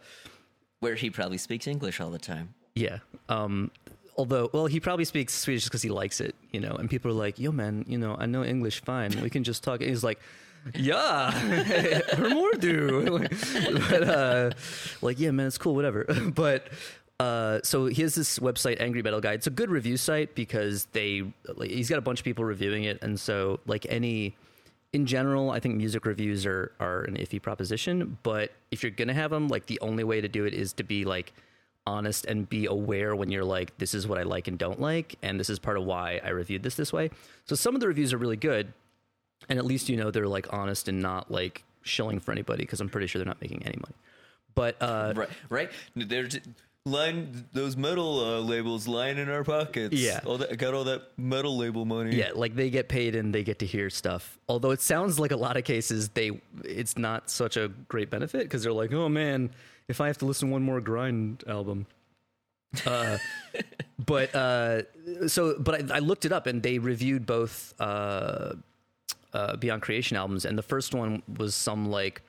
Where 0.79 0.95
he 0.95 1.09
probably 1.09 1.37
speaks 1.37 1.67
English 1.67 1.99
all 1.99 2.11
the 2.11 2.19
time. 2.19 2.53
Yeah. 2.75 2.99
Um, 3.29 3.71
although, 4.17 4.49
well, 4.53 4.65
he 4.65 4.79
probably 4.79 5.05
speaks 5.05 5.33
Swedish 5.33 5.63
because 5.65 5.81
he 5.81 5.89
likes 5.89 6.19
it, 6.21 6.35
you 6.51 6.59
know. 6.59 6.75
And 6.75 6.89
people 6.89 7.11
are 7.11 7.15
like, 7.15 7.39
"Yo, 7.39 7.51
man, 7.51 7.85
you 7.87 7.97
know, 7.97 8.15
I 8.19 8.25
know 8.25 8.43
English 8.43 8.81
fine. 8.81 9.11
We 9.21 9.29
can 9.29 9.43
just 9.43 9.63
talk." 9.63 9.81
And 9.81 9.89
he's 9.89 10.03
like, 10.03 10.19
"Yeah, 10.75 11.31
hur 12.17 12.29
more 12.29 12.51
du?" 12.53 13.19
but 13.89 14.03
uh, 14.03 14.51
like, 15.01 15.19
yeah, 15.19 15.31
man, 15.31 15.47
it's 15.47 15.57
cool, 15.57 15.75
whatever. 15.75 16.03
but 16.35 16.67
uh, 17.19 17.59
so 17.63 17.85
he 17.85 18.01
has 18.01 18.15
this 18.15 18.39
website, 18.39 18.81
Angry 18.81 19.01
Metal 19.01 19.21
Guy. 19.21 19.33
It's 19.33 19.47
a 19.47 19.51
good 19.51 19.69
review 19.69 19.97
site 19.97 20.35
because 20.35 20.85
they 20.91 21.23
like, 21.55 21.69
he's 21.69 21.89
got 21.89 21.99
a 21.99 22.01
bunch 22.01 22.19
of 22.19 22.25
people 22.25 22.43
reviewing 22.43 22.83
it, 22.85 22.99
and 23.01 23.19
so 23.19 23.59
like 23.65 23.85
any 23.89 24.35
in 24.93 25.05
general, 25.05 25.49
I 25.49 25.59
think 25.59 25.75
music 25.75 26.05
reviews 26.05 26.45
are 26.45 26.71
are 26.79 27.03
an 27.03 27.15
iffy 27.17 27.41
proposition. 27.41 28.17
But 28.23 28.51
if 28.71 28.83
you're 28.83 28.91
gonna 28.91 29.13
have 29.13 29.31
them, 29.31 29.47
like 29.47 29.67
the 29.67 29.79
only 29.81 30.03
way 30.03 30.21
to 30.21 30.27
do 30.27 30.45
it 30.45 30.53
is 30.53 30.73
to 30.73 30.83
be 30.83 31.05
like 31.05 31.33
honest 31.85 32.25
and 32.25 32.47
be 32.47 32.65
aware 32.65 33.15
when 33.15 33.29
you're 33.29 33.43
like, 33.43 33.77
this 33.77 33.93
is 33.93 34.07
what 34.07 34.17
I 34.17 34.23
like 34.23 34.47
and 34.47 34.57
don't 34.57 34.79
like, 34.79 35.15
and 35.21 35.39
this 35.39 35.49
is 35.49 35.59
part 35.59 35.77
of 35.77 35.83
why 35.83 36.19
I 36.23 36.29
reviewed 36.29 36.63
this 36.63 36.75
this 36.75 36.91
way. 36.91 37.09
So 37.45 37.55
some 37.55 37.75
of 37.75 37.81
the 37.81 37.87
reviews 37.87 38.13
are 38.13 38.17
really 38.17 38.37
good, 38.37 38.73
and 39.49 39.59
at 39.59 39.65
least 39.65 39.89
you 39.89 39.97
know 39.97 40.11
they're 40.11 40.27
like 40.27 40.51
honest 40.51 40.87
and 40.87 41.01
not 41.01 41.29
like 41.29 41.63
shilling 41.83 42.19
for 42.19 42.31
anybody 42.31 42.63
because 42.63 42.81
I'm 42.81 42.89
pretty 42.89 43.07
sure 43.07 43.19
they're 43.19 43.27
not 43.27 43.41
making 43.41 43.63
any 43.63 43.77
money. 43.77 43.95
But 44.55 44.77
uh, 44.81 45.13
Right, 45.15 45.29
right. 45.49 45.71
There's 45.95 46.37
line 46.85 47.45
those 47.53 47.77
metal 47.77 48.19
uh, 48.19 48.39
labels 48.41 48.87
lying 48.87 49.17
in 49.17 49.29
our 49.29 49.43
pockets. 49.43 49.95
Yeah. 49.95 50.19
all 50.25 50.37
that 50.39 50.57
got 50.57 50.73
all 50.73 50.83
that 50.83 51.03
metal 51.17 51.55
label 51.57 51.85
money. 51.85 52.15
Yeah, 52.15 52.31
like 52.35 52.55
they 52.55 52.69
get 52.69 52.89
paid 52.89 53.15
and 53.15 53.33
they 53.33 53.43
get 53.43 53.59
to 53.59 53.65
hear 53.65 53.89
stuff. 53.89 54.37
Although 54.49 54.71
it 54.71 54.81
sounds 54.81 55.19
like 55.19 55.31
a 55.31 55.37
lot 55.37 55.55
of 55.55 55.63
cases 55.63 56.09
they 56.09 56.41
it's 56.65 56.97
not 56.97 57.29
such 57.29 57.55
a 57.55 57.69
great 57.87 58.09
benefit 58.09 58.43
because 58.43 58.63
they're 58.63 58.73
like, 58.73 58.91
oh 58.93 59.07
man, 59.07 59.49
if 59.87 60.01
I 60.01 60.07
have 60.07 60.17
to 60.19 60.25
listen 60.25 60.49
to 60.49 60.51
one 60.53 60.61
more 60.63 60.81
grind 60.81 61.43
album. 61.47 61.85
Uh, 62.85 63.17
but 64.05 64.35
uh, 64.35 64.81
so 65.27 65.57
but 65.59 65.89
I, 65.91 65.97
I 65.97 65.99
looked 65.99 66.25
it 66.25 66.33
up 66.33 66.47
and 66.47 66.61
they 66.61 66.79
reviewed 66.79 67.25
both 67.25 67.73
uh, 67.79 68.53
uh, 69.31 69.55
Beyond 69.55 69.81
Creation 69.83 70.17
albums 70.17 70.43
and 70.43 70.57
the 70.57 70.63
first 70.63 70.93
one 70.93 71.23
was 71.37 71.55
some 71.55 71.89
like 71.89 72.21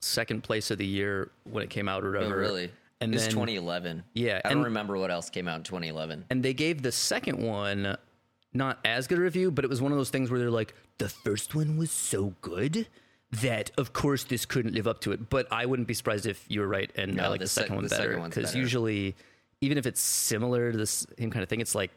second 0.00 0.42
place 0.42 0.72
of 0.72 0.78
the 0.78 0.86
year 0.86 1.30
when 1.44 1.62
it 1.62 1.70
came 1.70 1.88
out 1.88 2.02
or 2.04 2.16
Oh, 2.16 2.20
whatever. 2.20 2.36
really? 2.38 2.70
And 3.00 3.14
it's 3.14 3.24
then 3.24 3.32
2011. 3.32 4.04
Yeah, 4.14 4.40
I 4.44 4.48
don't 4.48 4.58
and- 4.58 4.64
remember 4.66 4.96
what 4.98 5.10
else 5.10 5.28
came 5.30 5.48
out 5.48 5.56
in 5.58 5.62
2011. 5.64 6.24
and 6.30 6.42
they 6.42 6.54
gave 6.54 6.82
the 6.82 6.92
second 6.92 7.38
one 7.42 7.96
not 8.54 8.78
as 8.86 9.06
good 9.06 9.18
a 9.18 9.20
review, 9.20 9.50
but 9.50 9.64
it 9.64 9.68
was 9.68 9.82
one 9.82 9.92
of 9.92 9.98
those 9.98 10.08
things 10.08 10.30
where 10.30 10.40
they're 10.40 10.50
like, 10.50 10.74
the 10.98 11.10
first 11.10 11.54
one 11.54 11.76
was 11.76 11.90
so 11.90 12.32
good 12.40 12.88
that 13.42 13.70
of 13.76 13.92
course 13.92 14.24
this 14.24 14.46
couldn't 14.46 14.72
live 14.74 14.86
up 14.86 15.00
to 15.02 15.12
it. 15.12 15.28
But 15.28 15.46
I 15.52 15.66
wouldn't 15.66 15.88
be 15.88 15.92
surprised 15.94 16.24
if 16.26 16.42
you 16.48 16.60
were 16.60 16.68
right 16.68 16.90
and 16.96 17.20
I 17.20 17.28
like 17.28 17.40
the 17.40 17.44
the, 17.44 17.48
second 17.50 17.68
sec- 17.68 17.74
one 17.76 17.84
the 17.84 17.90
better 17.90 18.18
because 18.20 18.54
usually, 18.54 19.14
even 19.60 19.76
if 19.76 19.84
it's 19.84 20.00
similar 20.00 20.72
to 20.72 20.78
the 20.78 20.86
same 20.86 21.30
kind 21.30 21.42
of 21.42 21.48
thing, 21.50 21.60
it's 21.60 21.74
like 21.74 21.90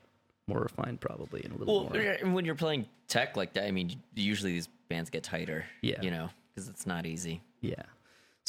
more 0.48 0.60
refined 0.60 1.00
probably 1.00 1.42
and 1.44 1.54
a 1.54 1.58
little 1.58 1.82
Well, 1.86 1.94
more. 1.94 2.02
and 2.02 2.34
when 2.34 2.44
you're 2.44 2.56
playing 2.56 2.88
tech 3.08 3.38
like 3.38 3.54
that, 3.54 3.66
I 3.66 3.72
mean, 3.72 3.96
usually 4.16 4.52
these 4.54 4.68
bands 4.90 5.10
get 5.10 5.24
tighter. 5.24 5.64
Yeah. 5.82 6.02
you 6.02 6.12
know, 6.12 6.30
because 6.54 6.68
it's 6.68 6.86
not 6.86 7.06
easy. 7.06 7.42
Yeah. 7.62 7.84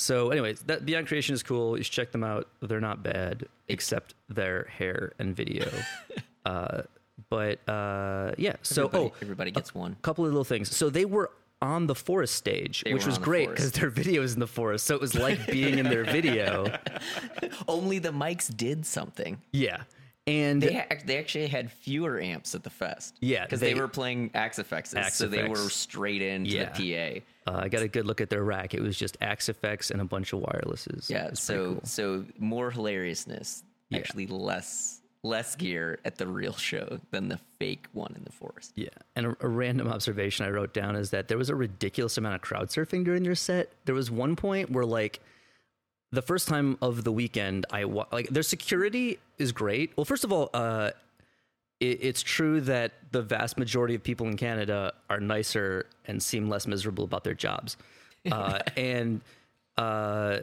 So, 0.01 0.31
anyways, 0.31 0.63
that 0.63 0.87
Beyond 0.87 1.07
Creation 1.07 1.35
is 1.35 1.43
cool. 1.43 1.77
You 1.77 1.85
should 1.85 1.93
check 1.93 2.11
them 2.11 2.25
out. 2.25 2.49
They're 2.63 2.81
not 2.81 3.03
bad, 3.03 3.47
except 3.69 4.15
their 4.31 4.65
hair 4.65 5.13
and 5.19 5.37
video. 5.37 5.69
uh, 6.47 6.83
but 7.29 7.69
uh, 7.69 8.33
yeah. 8.39 8.57
So, 8.63 8.87
Everybody, 8.87 9.05
oh, 9.05 9.17
everybody 9.21 9.51
gets 9.51 9.75
one. 9.75 9.93
A 9.93 10.03
couple 10.03 10.25
of 10.25 10.31
little 10.31 10.43
things. 10.43 10.75
So 10.75 10.89
they 10.89 11.05
were 11.05 11.31
on 11.61 11.87
the 11.87 11.95
forest 11.95 12.35
stage, 12.35 12.83
They 12.83 12.95
which 12.95 13.05
was 13.05 13.19
great 13.19 13.51
because 13.51 13.73
their 13.73 13.91
video 13.91 14.23
is 14.23 14.33
in 14.33 14.41
the 14.41 14.47
forest. 14.47 14.87
So 14.87 14.95
it 14.95 15.03
was 15.03 15.15
like 15.15 15.47
being 15.47 15.79
in 15.79 15.91
their 15.91 16.05
video. 16.05 16.73
Only 17.69 17.99
the 17.99 18.11
mics 18.11 18.55
did 18.57 18.87
something. 18.87 19.43
Yeah. 19.53 19.83
And 20.27 20.63
They 20.63 20.75
ha- 20.75 20.87
they 21.05 21.19
actually 21.19 21.47
had 21.49 21.73
fewer 21.73 22.21
amps 22.21 22.55
at 22.55 22.63
the 22.63 22.71
fest. 22.71 23.17
Yeah, 23.21 23.45
because 23.45 23.61
they, 23.61 23.73
they- 23.73 23.81
were 23.81 23.89
playing 23.89 24.31
Axe-Fxes, 24.35 25.11
so 25.13 25.27
they 25.27 25.49
were 25.49 25.57
straight 25.57 26.23
into 26.23 26.51
Yeah. 26.51 26.73
the 26.73 27.23
PA. 27.47 27.53
uh, 27.53 27.61
I 27.65 27.69
got 27.69 27.83
a 27.83 27.89
good 27.89 28.07
look 28.07 28.21
at 28.21 28.29
their 28.31 28.45
rack. 28.45 28.75
It 28.75 28.81
was 28.83 28.97
just 28.99 29.17
Axe 29.21 29.49
effects 29.49 29.91
and 29.91 30.01
a 30.01 30.05
bunch 30.05 30.33
of 30.33 30.41
wirelesses. 30.41 31.09
Yeah, 31.11 31.31
so 31.35 31.75
cool. 31.75 31.81
so 31.85 32.25
more 32.39 32.71
hilariousness. 32.71 33.65
Yeah. 33.89 33.99
Actually, 33.99 34.27
less 34.29 34.99
less 35.23 35.55
gear 35.57 35.99
at 36.07 36.17
the 36.17 36.27
real 36.27 36.55
show 36.55 36.99
than 37.11 37.29
the 37.29 37.39
fake 37.59 37.87
one 37.93 38.15
in 38.17 38.25
the 38.25 38.33
forest. 38.33 38.73
Yeah, 38.77 38.89
and 39.17 39.27
a, 39.27 39.37
a 39.41 39.49
random 39.49 39.89
observation 39.89 40.47
I 40.47 40.51
wrote 40.51 40.73
down 40.73 40.97
is 40.97 41.11
that 41.11 41.29
there 41.29 41.37
was 41.37 41.51
a 41.51 41.55
ridiculous 41.55 42.17
amount 42.17 42.37
of 42.37 42.41
crowd 42.41 42.69
surfing 42.69 43.05
during 43.05 43.23
their 43.23 43.35
set. 43.35 43.73
There 43.85 43.95
was 43.95 44.11
one 44.11 44.37
point 44.37 44.71
where 44.71 44.85
like 44.87 45.21
the 46.13 46.23
first 46.23 46.49
time 46.49 46.77
of 46.83 47.05
the 47.05 47.13
weekend, 47.13 47.67
I 47.71 47.85
wa- 47.85 48.07
like 48.13 48.29
their 48.29 48.43
security 48.43 49.19
is 49.39 49.53
great. 49.53 49.93
Well, 49.97 50.05
first 50.05 50.25
of 50.25 50.33
all, 50.33 50.51
uh, 50.53 50.91
it, 51.79 51.99
it's 52.03 52.23
true 52.23 52.61
that 52.63 52.93
the 53.13 53.23
vast 53.23 53.59
majority 53.59 53.95
of 53.95 54.03
people 54.03 54.27
in 54.27 54.37
Canada 54.37 54.93
are 55.09 55.21
nicer 55.21 55.87
and 56.07 56.23
seem 56.23 56.49
less 56.49 56.67
miserable 56.67 57.05
about 57.05 57.25
their 57.25 57.35
jobs, 57.35 57.77
uh, 58.33 58.59
and 58.77 59.21
uh, 59.77 60.39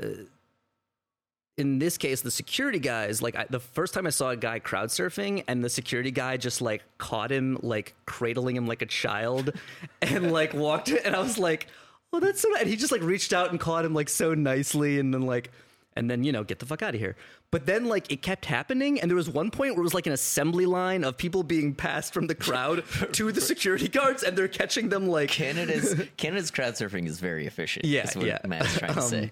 in 1.57 1.79
this 1.79 1.97
case, 1.97 2.21
the 2.21 2.31
security 2.31 2.79
guys, 2.79 3.21
like 3.21 3.35
I, 3.35 3.45
the 3.49 3.59
first 3.59 3.93
time 3.93 4.05
I 4.05 4.11
saw 4.11 4.29
a 4.29 4.37
guy 4.37 4.59
crowd 4.59 4.89
surfing 4.89 5.43
and 5.47 5.63
the 5.63 5.69
security 5.69 6.11
guy 6.11 6.37
just 6.37 6.61
like 6.61 6.83
caught 6.99 7.31
him, 7.31 7.57
like 7.61 7.95
cradling 8.05 8.55
him 8.55 8.67
like 8.67 8.83
a 8.83 8.85
child 8.85 9.51
and 10.01 10.31
like 10.31 10.53
walked, 10.53 10.89
and 10.89 11.15
I 11.15 11.19
was 11.19 11.37
like, 11.37 11.67
oh, 12.13 12.19
that's 12.19 12.41
so 12.41 12.49
nice. 12.49 12.61
And 12.61 12.69
he 12.69 12.75
just 12.75 12.91
like 12.91 13.01
reached 13.01 13.33
out 13.33 13.51
and 13.51 13.59
caught 13.59 13.85
him 13.85 13.93
like 13.93 14.09
so 14.09 14.33
nicely 14.33 14.99
and 14.99 15.13
then 15.13 15.21
like, 15.23 15.51
and 15.95 16.09
then, 16.11 16.23
you 16.23 16.31
know, 16.31 16.43
get 16.43 16.59
the 16.59 16.65
fuck 16.67 16.83
out 16.83 16.93
of 16.93 16.99
here. 16.99 17.15
But 17.49 17.65
then 17.65 17.85
like 17.85 18.11
it 18.11 18.21
kept 18.21 18.45
happening. 18.45 18.99
And 19.01 19.09
there 19.09 19.15
was 19.15 19.29
one 19.29 19.49
point 19.49 19.73
where 19.73 19.81
it 19.81 19.83
was 19.83 19.93
like 19.95 20.05
an 20.05 20.13
assembly 20.13 20.65
line 20.67 21.03
of 21.03 21.17
people 21.17 21.41
being 21.43 21.73
passed 21.73 22.13
from 22.13 22.27
the 22.27 22.35
crowd 22.35 22.83
to 23.13 23.31
the 23.31 23.41
security 23.41 23.87
guards 23.87 24.21
and 24.23 24.37
they're 24.37 24.47
catching 24.47 24.89
them 24.89 25.07
like, 25.07 25.29
Canada's 25.31 25.95
Canada's 26.17 26.51
crowd 26.51 26.73
surfing 26.75 27.07
is 27.07 27.19
very 27.19 27.47
efficient. 27.47 27.85
yeah, 27.85 28.03
is 28.03 28.15
what 28.15 28.25
yeah. 28.27 28.39
Matt's 28.45 28.77
trying 28.77 28.93
to 28.93 29.01
Um, 29.01 29.07
say. 29.07 29.31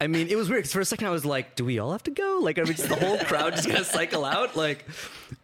I 0.00 0.08
mean, 0.08 0.26
it 0.28 0.36
was 0.36 0.48
weird 0.50 0.58
because 0.58 0.72
for 0.72 0.80
a 0.80 0.84
second 0.84 1.06
I 1.06 1.10
was 1.10 1.24
like, 1.24 1.54
"Do 1.54 1.64
we 1.64 1.78
all 1.78 1.92
have 1.92 2.02
to 2.02 2.10
go? 2.10 2.40
Like, 2.42 2.58
are 2.58 2.64
we 2.64 2.74
just 2.74 2.88
the 2.88 2.96
whole 2.96 3.16
crowd 3.18 3.54
just 3.54 3.68
gonna 3.68 3.84
cycle 3.84 4.24
out?" 4.24 4.56
Like, 4.56 4.84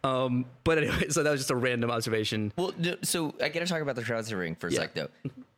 um, 0.02 0.44
but 0.64 0.78
anyway, 0.78 1.06
so 1.08 1.22
that 1.22 1.30
was 1.30 1.40
just 1.40 1.52
a 1.52 1.56
random 1.56 1.88
observation. 1.90 2.52
Well, 2.56 2.72
so 3.02 3.32
I 3.40 3.48
got 3.48 3.60
to 3.60 3.66
talk 3.66 3.80
about 3.80 3.94
the 3.94 4.02
crowd 4.02 4.24
surfing 4.24 4.58
for 4.58 4.66
a 4.66 4.72
Yeah. 4.72 4.78
sec, 4.80 4.94
though. 4.94 5.08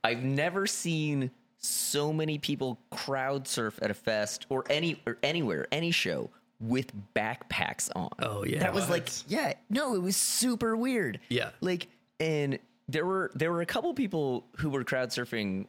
I've 0.04 0.22
never 0.22 0.66
seen 0.66 1.30
so 1.58 2.12
many 2.12 2.38
people 2.38 2.78
crowd 2.90 3.46
surf 3.46 3.78
at 3.82 3.90
a 3.90 3.94
fest 3.94 4.46
or 4.48 4.64
any 4.68 5.00
or 5.06 5.18
anywhere, 5.22 5.66
any 5.70 5.90
show 5.90 6.30
with 6.60 6.90
backpacks 7.14 7.90
on. 7.94 8.08
Oh, 8.20 8.44
yeah. 8.44 8.60
that 8.60 8.74
was 8.74 8.88
like 8.88 9.08
yeah, 9.28 9.54
no, 9.70 9.94
it 9.94 10.02
was 10.02 10.16
super 10.16 10.76
weird. 10.76 11.20
Yeah. 11.28 11.50
like 11.60 11.88
and 12.20 12.58
there 12.88 13.06
were 13.06 13.30
there 13.34 13.50
were 13.52 13.60
a 13.62 13.66
couple 13.66 13.92
people 13.94 14.46
who 14.58 14.70
were 14.70 14.84
crowd 14.84 15.10
surfing 15.10 15.66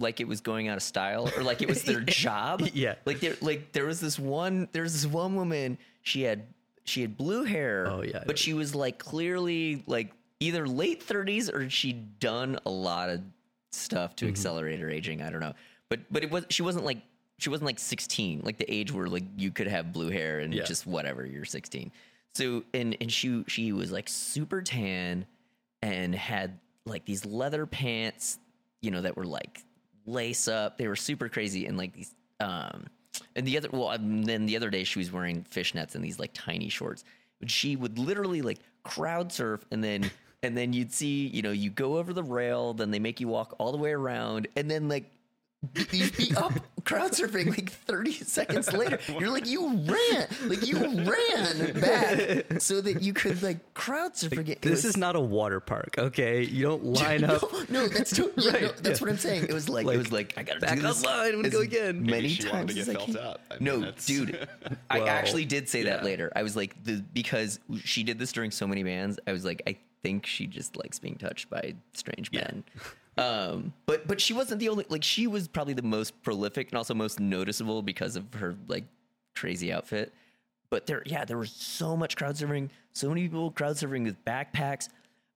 like 0.00 0.20
it 0.20 0.26
was 0.26 0.40
going 0.40 0.68
out 0.68 0.76
of 0.76 0.82
style 0.82 1.30
or 1.36 1.42
like 1.42 1.62
it 1.62 1.68
was 1.68 1.82
their 1.82 2.00
job. 2.06 2.62
Yeah. 2.72 2.94
like 3.04 3.20
there 3.20 3.36
like 3.40 3.72
there 3.72 3.84
was 3.86 4.00
this 4.00 4.18
one 4.18 4.68
there 4.72 4.82
was 4.82 4.92
this 4.94 5.06
one 5.10 5.34
woman 5.34 5.78
she 6.02 6.22
had 6.22 6.46
she 6.84 7.00
had 7.00 7.16
blue 7.16 7.44
hair. 7.44 7.86
Oh, 7.88 8.02
yeah. 8.02 8.24
but 8.26 8.38
she 8.38 8.52
was 8.54 8.74
like 8.74 8.98
clearly 8.98 9.82
like 9.86 10.12
either 10.40 10.66
late 10.66 11.06
30s 11.06 11.52
or 11.52 11.70
she'd 11.70 12.18
done 12.18 12.58
a 12.66 12.70
lot 12.70 13.08
of 13.08 13.20
stuff 13.74 14.10
Mm-hmm. 14.16 14.26
to 14.26 14.28
accelerate 14.32 14.80
her 14.80 14.90
aging. 14.90 15.22
I 15.22 15.30
don't 15.30 15.40
know, 15.40 15.54
but 15.88 16.00
but 16.10 16.22
it 16.22 16.30
was 16.30 16.44
she 16.50 16.62
wasn't 16.62 16.84
like 16.84 16.98
she 17.38 17.50
wasn't 17.50 17.66
like 17.66 17.78
16, 17.80 18.42
like 18.44 18.58
the 18.58 18.72
age 18.72 18.92
where 18.92 19.06
like 19.08 19.24
you 19.36 19.50
could 19.50 19.66
have 19.66 19.92
blue 19.92 20.08
hair 20.10 20.38
and 20.40 20.54
Yeah. 20.54 20.62
just 20.64 20.86
whatever 20.86 21.26
you're 21.26 21.44
16. 21.44 21.90
So 22.34 22.64
and 22.72 22.96
and 23.00 23.12
she 23.12 23.44
she 23.48 23.72
was 23.72 23.90
like 23.92 24.08
super 24.08 24.62
tan 24.62 25.26
and 25.82 26.14
had 26.14 26.58
like 26.86 27.04
these 27.04 27.24
leather 27.24 27.66
pants, 27.66 28.38
you 28.82 28.90
know, 28.90 29.02
that 29.02 29.16
were 29.16 29.24
like 29.26 29.62
lace 30.06 30.48
up. 30.48 30.78
They 30.78 30.86
were 30.88 30.96
super 30.96 31.28
crazy 31.28 31.66
and 31.66 31.76
like 31.76 31.92
these 31.94 32.14
um 32.40 32.86
and 33.36 33.46
the 33.46 33.56
other 33.56 33.68
well 33.72 33.90
and 33.90 34.24
then 34.24 34.46
the 34.46 34.56
other 34.56 34.70
day 34.70 34.84
she 34.84 34.98
was 34.98 35.12
wearing 35.12 35.44
fishnets 35.50 35.94
and 35.94 36.04
these 36.04 36.18
like 36.18 36.30
tiny 36.34 36.68
shorts. 36.68 37.04
But 37.40 37.50
she 37.50 37.76
would 37.76 37.98
literally 37.98 38.42
like 38.42 38.58
crowd 38.84 39.32
surf 39.32 39.64
and 39.70 39.82
then 39.82 40.10
and 40.44 40.56
then 40.56 40.72
you'd 40.72 40.92
see, 40.92 41.26
you 41.28 41.42
know, 41.42 41.50
you 41.52 41.70
go 41.70 41.96
over 41.98 42.12
the 42.12 42.22
rail, 42.22 42.74
then 42.74 42.90
they 42.90 42.98
make 43.00 43.18
you 43.20 43.28
walk 43.28 43.54
all 43.58 43.72
the 43.72 43.78
way 43.78 43.92
around 43.92 44.46
and 44.56 44.70
then 44.70 44.88
like 44.88 45.10
you'd 45.92 46.14
be 46.18 46.30
up 46.36 46.52
crowd 46.84 47.12
surfing 47.12 47.46
like 47.48 47.70
30 47.72 48.12
seconds 48.12 48.70
later. 48.74 48.98
You're 49.18 49.30
like, 49.30 49.46
you 49.46 49.66
ran, 49.68 50.26
like 50.44 50.66
you 50.66 50.76
ran 50.78 51.80
back 51.80 52.60
so 52.60 52.82
that 52.82 53.00
you 53.00 53.14
could 53.14 53.42
like 53.42 53.72
crowd 53.72 54.14
surf 54.14 54.32
again. 54.32 54.56
This 54.60 54.70
was- 54.72 54.84
is 54.84 54.96
not 54.98 55.16
a 55.16 55.20
water 55.20 55.60
park, 55.60 55.94
okay? 55.96 56.42
You 56.44 56.64
don't 56.64 56.84
line 56.92 57.24
up. 57.24 57.40
no, 57.70 57.84
no, 57.84 57.88
that's 57.88 58.14
to, 58.16 58.30
yeah, 58.36 58.50
no, 58.50 58.58
Right, 58.60 58.76
that's 58.82 59.00
yeah. 59.00 59.04
what 59.06 59.10
I'm 59.12 59.16
saying. 59.16 59.44
It 59.44 59.54
was 59.54 59.70
like, 59.70 59.86
Like, 59.86 59.94
it 59.94 59.98
was 59.98 60.12
like 60.12 60.34
I 60.36 60.42
gotta 60.42 60.60
back 60.60 60.74
do 60.76 60.82
this 60.82 61.02
online, 61.02 61.28
I'm 61.30 61.36
gonna 61.36 61.48
go 61.48 61.60
again. 61.62 62.04
Many 62.04 62.36
times 62.36 62.74
to 62.74 62.80
as 62.80 62.86
get 62.86 62.96
I 62.96 62.98
felt 62.98 63.06
can. 63.06 63.16
up. 63.16 63.40
I 63.50 63.54
mean, 63.54 63.64
no, 63.64 63.80
that's- 63.80 64.04
dude, 64.04 64.46
I 64.90 65.00
actually 65.00 65.46
did 65.46 65.70
say 65.70 65.84
that 65.84 66.04
later. 66.04 66.30
I 66.36 66.42
was 66.42 66.54
like, 66.56 66.76
the 66.84 67.02
because 67.14 67.58
she 67.82 68.02
did 68.02 68.18
this 68.18 68.32
during 68.32 68.50
so 68.50 68.66
many 68.66 68.82
bands. 68.82 69.18
I 69.26 69.32
was 69.32 69.46
like, 69.46 69.62
I 69.66 69.76
think 70.04 70.26
she 70.26 70.46
just 70.46 70.76
likes 70.76 70.98
being 70.98 71.16
touched 71.16 71.48
by 71.48 71.74
strange 71.94 72.30
men. 72.30 72.62
Um, 73.16 73.72
but 73.86 74.06
but 74.06 74.20
she 74.20 74.34
wasn't 74.34 74.60
the 74.60 74.68
only. 74.68 74.84
Like 74.88 75.02
she 75.02 75.26
was 75.26 75.48
probably 75.48 75.72
the 75.72 75.82
most 75.82 76.22
prolific 76.22 76.68
and 76.70 76.76
also 76.76 76.94
most 76.94 77.18
noticeable 77.18 77.80
because 77.82 78.14
of 78.14 78.32
her 78.34 78.54
like 78.68 78.84
crazy 79.34 79.72
outfit. 79.72 80.12
But 80.68 80.86
there, 80.86 81.02
yeah, 81.06 81.24
there 81.24 81.38
was 81.38 81.50
so 81.50 81.96
much 81.96 82.16
crowd 82.16 82.34
surfing, 82.34 82.68
so 82.92 83.08
many 83.08 83.22
people 83.22 83.50
crowd 83.50 83.76
surfing 83.76 84.04
with 84.04 84.22
backpacks. 84.24 84.88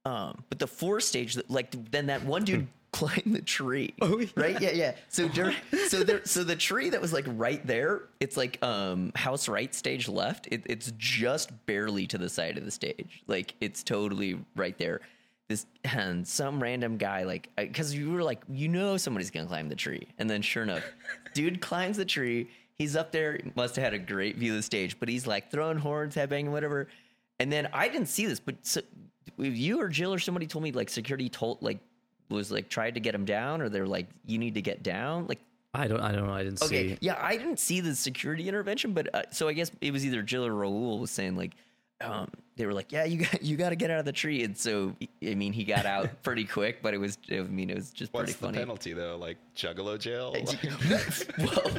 Um, 0.05 0.45
but 0.49 0.59
the 0.59 0.67
fourth 0.67 1.05
stage, 1.05 1.35
that 1.35 1.51
like 1.51 1.91
then 1.91 2.07
that 2.07 2.25
one 2.25 2.45
dude 2.45 2.67
climbed 2.93 3.35
the 3.35 3.43
tree. 3.43 3.95
Oh, 4.01 4.19
yeah. 4.19 4.27
right, 4.37 4.61
yeah, 4.61 4.73
yeah. 4.73 4.93
So 5.09 5.29
dur- 5.29 5.55
so 5.89 6.03
there, 6.03 6.25
so 6.25 6.45
the 6.45 6.57
tree 6.57 6.91
that 6.91 7.01
was 7.01 7.13
like 7.13 7.25
right 7.29 7.65
there, 7.67 8.03
it's 8.21 8.37
like 8.37 8.63
um 8.63 9.13
house 9.15 9.49
right 9.49 9.75
stage 9.75 10.09
left. 10.09 10.49
It, 10.51 10.63
it's 10.67 10.93
just 10.97 11.51
barely 11.67 12.07
to 12.09 12.19
the 12.19 12.29
side 12.29 12.59
of 12.59 12.65
the 12.65 12.71
stage, 12.71 13.23
like 13.27 13.55
it's 13.61 13.83
totally 13.83 14.39
right 14.57 14.77
there. 14.79 15.01
This 15.49 15.67
and 15.85 16.27
some 16.29 16.63
random 16.63 16.99
guy 16.99 17.25
like 17.25 17.49
because 17.57 17.95
you 17.95 18.11
were 18.11 18.23
like 18.23 18.43
you 18.51 18.69
know 18.69 18.97
somebody's 18.97 19.31
gonna 19.31 19.47
climb 19.47 19.69
the 19.69 19.77
tree, 19.77 20.09
and 20.19 20.29
then 20.29 20.43
sure 20.43 20.63
enough, 20.63 20.85
dude 21.35 21.61
climbs 21.61 21.97
the 21.97 22.05
tree. 22.05 22.51
He's 22.75 22.95
up 22.95 23.11
there, 23.11 23.41
must 23.57 23.75
have 23.77 23.83
had 23.83 23.95
a 23.95 23.99
great 23.99 24.37
view 24.37 24.53
of 24.53 24.59
the 24.59 24.63
stage, 24.63 25.01
but 25.01 25.09
he's 25.09 25.27
like 25.27 25.51
throwing 25.51 25.79
horns, 25.79 26.15
headbanging, 26.15 26.51
whatever. 26.51 26.87
And 27.41 27.51
then 27.51 27.69
I 27.73 27.89
didn't 27.89 28.07
see 28.07 28.27
this, 28.27 28.39
but 28.39 28.55
so, 28.63 28.83
you 29.37 29.81
or 29.81 29.89
Jill 29.89 30.15
or 30.15 30.19
somebody 30.19 30.47
told 30.47 30.63
me 30.63 30.71
like 30.73 30.89
security 30.89 31.29
told 31.29 31.63
like 31.63 31.79
was 32.29 32.51
like 32.51 32.69
tried 32.69 32.95
to 32.95 33.01
get 33.01 33.15
him 33.15 33.25
down, 33.25 33.61
or 33.61 33.69
they're 33.69 33.87
like 33.87 34.07
you 34.27 34.39
need 34.39 34.55
to 34.55 34.63
get 34.63 34.83
down. 34.83 35.27
Like 35.27 35.41
I 35.75 35.87
don't. 35.87 36.01
I 36.01 36.13
don't 36.13 36.27
know. 36.27 36.33
I 36.33 36.45
didn't 36.45 36.63
okay, 36.63 36.91
see. 36.91 36.99
yeah, 37.01 37.19
I 37.21 37.37
didn't 37.37 37.59
see 37.59 37.81
the 37.81 37.95
security 37.95 38.49
intervention, 38.49 38.93
but 38.93 39.15
uh, 39.15 39.23
so 39.31 39.49
I 39.49 39.53
guess 39.53 39.71
it 39.81 39.93
was 39.93 40.05
either 40.05 40.23
Jill 40.23 40.47
or 40.47 40.53
Raul 40.53 41.01
was 41.01 41.11
saying 41.11 41.37
like. 41.37 41.53
Um, 42.01 42.31
they 42.55 42.65
were 42.65 42.73
like, 42.73 42.93
"Yeah, 42.93 43.03
you 43.05 43.19
got 43.19 43.43
you 43.43 43.57
got 43.57 43.71
to 43.71 43.77
get 43.77 43.91
out 43.91 43.99
of 43.99 44.05
the 44.05 44.13
tree," 44.13 44.45
and 44.45 44.57
so 44.57 44.95
I 45.21 45.35
mean, 45.35 45.53
he 45.53 45.65
got 45.65 45.85
out 45.85 46.23
pretty 46.23 46.45
quick, 46.45 46.81
but 46.81 46.95
it 46.95 46.99
was 46.99 47.19
I 47.29 47.41
mean, 47.41 47.71
it 47.71 47.75
was 47.75 47.91
just 47.91 48.13
What's 48.13 48.27
pretty 48.27 48.33
the 48.35 48.47
funny. 48.47 48.59
penalty 48.59 48.93
though? 48.93 49.17
Like 49.17 49.37
juggalo 49.57 49.99
jail? 49.99 50.33
well, 51.39 51.73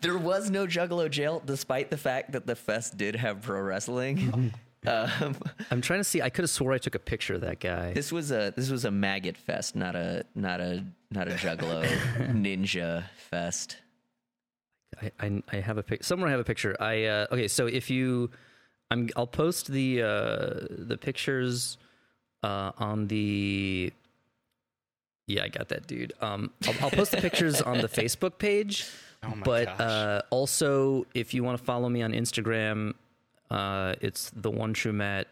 there 0.00 0.16
was 0.16 0.50
no 0.50 0.66
Juggalo 0.66 1.10
jail, 1.10 1.42
despite 1.44 1.90
the 1.90 1.98
fact 1.98 2.32
that 2.32 2.46
the 2.46 2.56
fest 2.56 2.96
did 2.96 3.14
have 3.16 3.42
pro 3.42 3.60
wrestling. 3.60 4.54
Um, 4.86 5.36
I'm 5.70 5.80
trying 5.80 6.00
to 6.00 6.04
see. 6.04 6.22
I 6.22 6.30
could 6.30 6.42
have 6.42 6.50
swore 6.50 6.72
I 6.72 6.78
took 6.78 6.94
a 6.94 6.98
picture 6.98 7.34
of 7.34 7.42
that 7.42 7.60
guy. 7.60 7.92
this 7.92 8.10
was 8.12 8.30
a 8.30 8.52
this 8.56 8.70
was 8.70 8.84
a 8.84 8.90
maggot 8.90 9.36
fest, 9.36 9.76
not 9.76 9.94
a 9.94 10.24
not 10.34 10.60
a 10.60 10.84
not 11.10 11.28
a 11.28 11.32
Juggalo 11.32 11.84
ninja 12.32 13.04
fest. 13.30 13.76
I, 15.00 15.10
I, 15.20 15.42
I 15.52 15.56
have 15.56 15.78
a 15.78 15.82
pic. 15.82 16.04
Somewhere 16.04 16.28
I 16.28 16.32
have 16.32 16.40
a 16.40 16.44
picture. 16.44 16.76
I 16.80 17.04
uh, 17.04 17.26
okay. 17.32 17.48
So 17.48 17.66
if 17.66 17.90
you, 17.90 18.30
I'm 18.90 19.08
I'll 19.16 19.26
post 19.26 19.68
the 19.68 20.02
uh, 20.02 20.66
the 20.70 20.98
pictures 21.00 21.78
uh, 22.42 22.72
on 22.78 23.06
the. 23.08 23.92
Yeah, 25.26 25.44
I 25.44 25.48
got 25.48 25.68
that, 25.68 25.86
dude. 25.86 26.12
Um, 26.20 26.50
I'll, 26.66 26.74
I'll 26.84 26.90
post 26.90 27.12
the 27.12 27.18
pictures 27.18 27.62
on 27.62 27.78
the 27.78 27.88
Facebook 28.00 28.38
page. 28.38 28.86
Oh 29.22 29.28
my 29.28 29.42
but 29.44 29.66
gosh. 29.66 29.80
uh, 29.80 30.22
also, 30.30 31.06
if 31.14 31.34
you 31.34 31.44
want 31.44 31.58
to 31.58 31.64
follow 31.64 31.88
me 31.88 32.02
on 32.02 32.12
Instagram, 32.12 32.94
uh, 33.50 33.94
it's 34.00 34.30
the 34.34 34.50
one 34.50 34.72
true 34.72 34.92
Matt, 34.92 35.26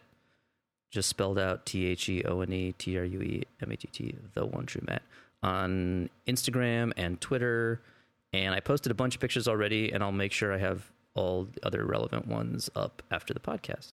just 0.91 1.09
spelled 1.09 1.37
out 1.39 1.65
T 1.65 1.85
H 1.85 2.09
E 2.09 2.23
O 2.23 2.41
N 2.41 2.51
E 2.51 2.71
T 2.77 2.97
R 2.97 3.03
U 3.05 3.21
E 3.21 3.43
M 3.61 3.71
A 3.71 3.75
T 3.77 3.87
T, 3.91 4.15
the 4.33 4.45
one 4.45 4.65
true 4.65 4.81
Matt 4.87 5.01
on 5.43 6.09
Instagram 6.27 6.91
and 6.97 7.19
Twitter. 7.21 7.81
And 8.33 8.53
I 8.53 8.59
posted 8.59 8.91
a 8.91 8.95
bunch 8.95 9.15
of 9.15 9.21
pictures 9.21 9.47
already, 9.47 9.91
and 9.91 10.03
I'll 10.03 10.11
make 10.11 10.31
sure 10.31 10.53
I 10.53 10.57
have 10.57 10.91
all 11.15 11.45
the 11.45 11.65
other 11.65 11.85
relevant 11.85 12.27
ones 12.27 12.69
up 12.75 13.01
after 13.09 13.33
the 13.33 13.39
podcast. 13.39 13.89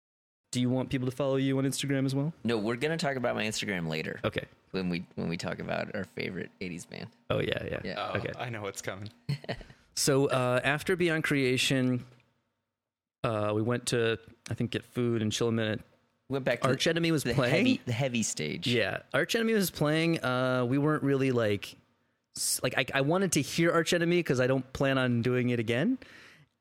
Do 0.51 0.59
you 0.61 0.69
want 0.69 0.89
people 0.89 1.07
to 1.09 1.15
follow 1.15 1.35
you 1.35 1.57
on 1.57 1.63
Instagram 1.65 2.05
as 2.05 2.13
well? 2.15 2.31
No, 2.43 2.57
we're 2.57 2.75
gonna 2.75 2.97
talk 2.97 3.15
about 3.15 3.35
my 3.35 3.43
Instagram 3.43 3.87
later 3.87 4.19
Okay. 4.23 4.45
when 4.71 4.89
we 4.89 5.05
when 5.15 5.27
we 5.29 5.35
talk 5.37 5.59
about 5.59 5.95
our 5.95 6.03
favorite 6.15 6.51
'80s 6.61 6.87
band. 6.89 7.07
Oh 7.29 7.39
yeah, 7.39 7.63
yeah. 7.65 7.79
Yeah. 7.83 8.09
Oh, 8.13 8.17
okay. 8.19 8.31
I 8.39 8.49
know 8.49 8.61
what's 8.61 8.81
coming. 8.81 9.09
So 9.95 10.25
uh, 10.25 10.59
after 10.63 10.95
Beyond 10.95 11.23
Creation, 11.23 12.03
uh, 13.23 13.51
we 13.53 13.61
went 13.61 13.87
to 13.87 14.17
I 14.49 14.53
think 14.53 14.71
get 14.71 14.83
food 14.85 15.21
and 15.21 15.31
chill 15.31 15.47
a 15.47 15.51
minute. 15.51 15.81
Went 16.29 16.45
back 16.45 16.61
to 16.61 16.67
Arch 16.69 16.87
Enemy 16.87 17.11
was 17.11 17.23
the 17.23 17.33
playing. 17.33 17.53
heavy 17.53 17.81
the 17.85 17.91
heavy 17.91 18.23
stage. 18.23 18.67
Yeah, 18.67 18.99
Arch 19.13 19.35
Enemy 19.35 19.53
was 19.53 19.69
playing. 19.69 20.23
Uh, 20.23 20.65
we 20.67 20.77
weren't 20.77 21.03
really 21.03 21.31
like, 21.31 21.75
like 22.63 22.73
I, 22.77 22.85
I 22.93 23.01
wanted 23.01 23.33
to 23.33 23.41
hear 23.41 23.71
Arch 23.71 23.93
Enemy 23.93 24.17
because 24.17 24.39
I 24.39 24.47
don't 24.47 24.71
plan 24.73 24.97
on 24.97 25.21
doing 25.21 25.49
it 25.49 25.59
again. 25.59 25.97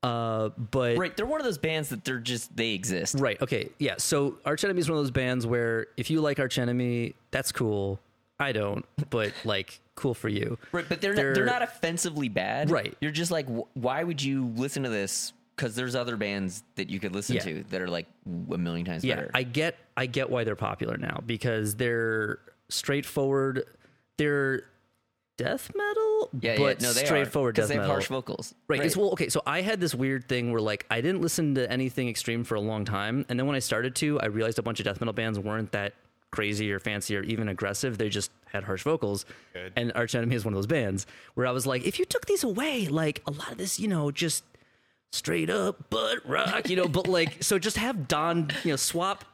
Uh, 0.02 0.48
but 0.48 0.98
Right, 0.98 1.16
they're 1.16 1.26
one 1.26 1.40
of 1.40 1.44
those 1.44 1.58
bands 1.58 1.88
that 1.90 2.04
they're 2.04 2.18
just 2.18 2.54
they 2.56 2.70
exist. 2.72 3.16
Right. 3.20 3.40
Okay. 3.40 3.70
Yeah. 3.78 3.94
So 3.98 4.36
Arch 4.44 4.64
Enemy 4.64 4.80
is 4.80 4.88
one 4.90 4.98
of 4.98 5.04
those 5.04 5.12
bands 5.12 5.46
where 5.46 5.86
if 5.96 6.10
you 6.10 6.20
like 6.20 6.40
Arch 6.40 6.58
Enemy, 6.58 7.14
that's 7.30 7.52
cool. 7.52 8.00
I 8.40 8.50
don't, 8.50 8.84
but 9.10 9.32
like, 9.44 9.80
cool 9.94 10.14
for 10.14 10.28
you. 10.28 10.58
Right, 10.72 10.84
but 10.88 11.00
they're 11.00 11.14
not, 11.14 11.34
they're 11.34 11.44
not 11.44 11.62
offensively 11.62 12.28
bad. 12.28 12.70
Right. 12.70 12.96
You're 13.00 13.12
just 13.12 13.30
like, 13.30 13.46
wh- 13.48 13.74
why 13.76 14.02
would 14.02 14.20
you 14.20 14.52
listen 14.56 14.82
to 14.82 14.88
this? 14.88 15.32
Because 15.56 15.74
there's 15.74 15.94
other 15.94 16.16
bands 16.16 16.62
that 16.76 16.88
you 16.88 16.98
could 16.98 17.14
listen 17.14 17.36
Yeah. 17.36 17.42
to 17.42 17.64
that 17.70 17.80
are 17.82 17.88
like 17.88 18.06
a 18.52 18.58
million 18.58 18.86
times 18.86 19.04
Yeah, 19.04 19.16
better. 19.16 19.30
I 19.34 19.42
get 19.42 19.76
I 19.96 20.06
get 20.06 20.30
why 20.30 20.44
they're 20.44 20.56
popular 20.56 20.96
now 20.96 21.22
because 21.26 21.76
they're 21.76 22.38
straightforward. 22.70 23.64
They're 24.18 24.64
death 25.38 25.70
metal, 25.74 26.28
yeah, 26.40 26.56
but 26.58 26.80
yeah, 26.80 26.88
no, 26.88 26.92
they 26.92 27.04
straightforward 27.04 27.54
because 27.54 27.68
death 27.68 27.74
they 27.74 27.80
have 27.80 27.82
metal. 27.84 27.94
harsh 27.96 28.06
vocals. 28.08 28.54
Right. 28.68 28.84
It's, 28.84 28.96
well, 28.96 29.10
okay. 29.12 29.28
So 29.28 29.42
I 29.46 29.62
had 29.62 29.80
this 29.80 29.94
weird 29.94 30.28
thing 30.28 30.52
where 30.52 30.60
like 30.60 30.86
I 30.90 31.00
didn't 31.00 31.20
listen 31.22 31.54
to 31.56 31.70
anything 31.70 32.08
extreme 32.08 32.44
for 32.44 32.54
a 32.54 32.60
long 32.60 32.84
time, 32.84 33.24
and 33.28 33.38
then 33.38 33.46
when 33.46 33.56
I 33.56 33.60
started 33.60 33.94
to, 33.96 34.20
I 34.20 34.26
realized 34.26 34.58
a 34.58 34.62
bunch 34.62 34.78
of 34.80 34.84
death 34.84 35.00
metal 35.00 35.12
bands 35.14 35.38
weren't 35.38 35.72
that 35.72 35.94
crazy 36.30 36.70
or 36.72 36.78
fancy 36.78 37.16
or 37.16 37.22
even 37.24 37.48
aggressive. 37.48 37.98
They 37.98 38.08
just 38.08 38.30
had 38.46 38.64
harsh 38.64 38.82
vocals. 38.84 39.26
Good. 39.52 39.72
And 39.76 39.92
Arch 39.94 40.14
Enemy 40.14 40.34
is 40.36 40.44
one 40.44 40.54
of 40.54 40.56
those 40.58 40.66
bands 40.66 41.06
where 41.34 41.46
I 41.46 41.50
was 41.50 41.66
like, 41.66 41.84
if 41.84 41.98
you 41.98 42.04
took 42.06 42.24
these 42.26 42.42
away, 42.44 42.86
like 42.86 43.22
a 43.26 43.30
lot 43.30 43.52
of 43.52 43.58
this, 43.58 43.78
you 43.78 43.86
know, 43.88 44.10
just 44.10 44.42
straight 45.12 45.50
up 45.50 45.88
butt 45.90 46.18
rock, 46.28 46.68
you 46.68 46.76
know, 46.76 46.88
but 46.88 47.06
like 47.06 47.42
so 47.42 47.58
just 47.58 47.76
have 47.76 48.08
Don, 48.08 48.50
you 48.64 48.70
know, 48.70 48.76
swap 48.76 49.24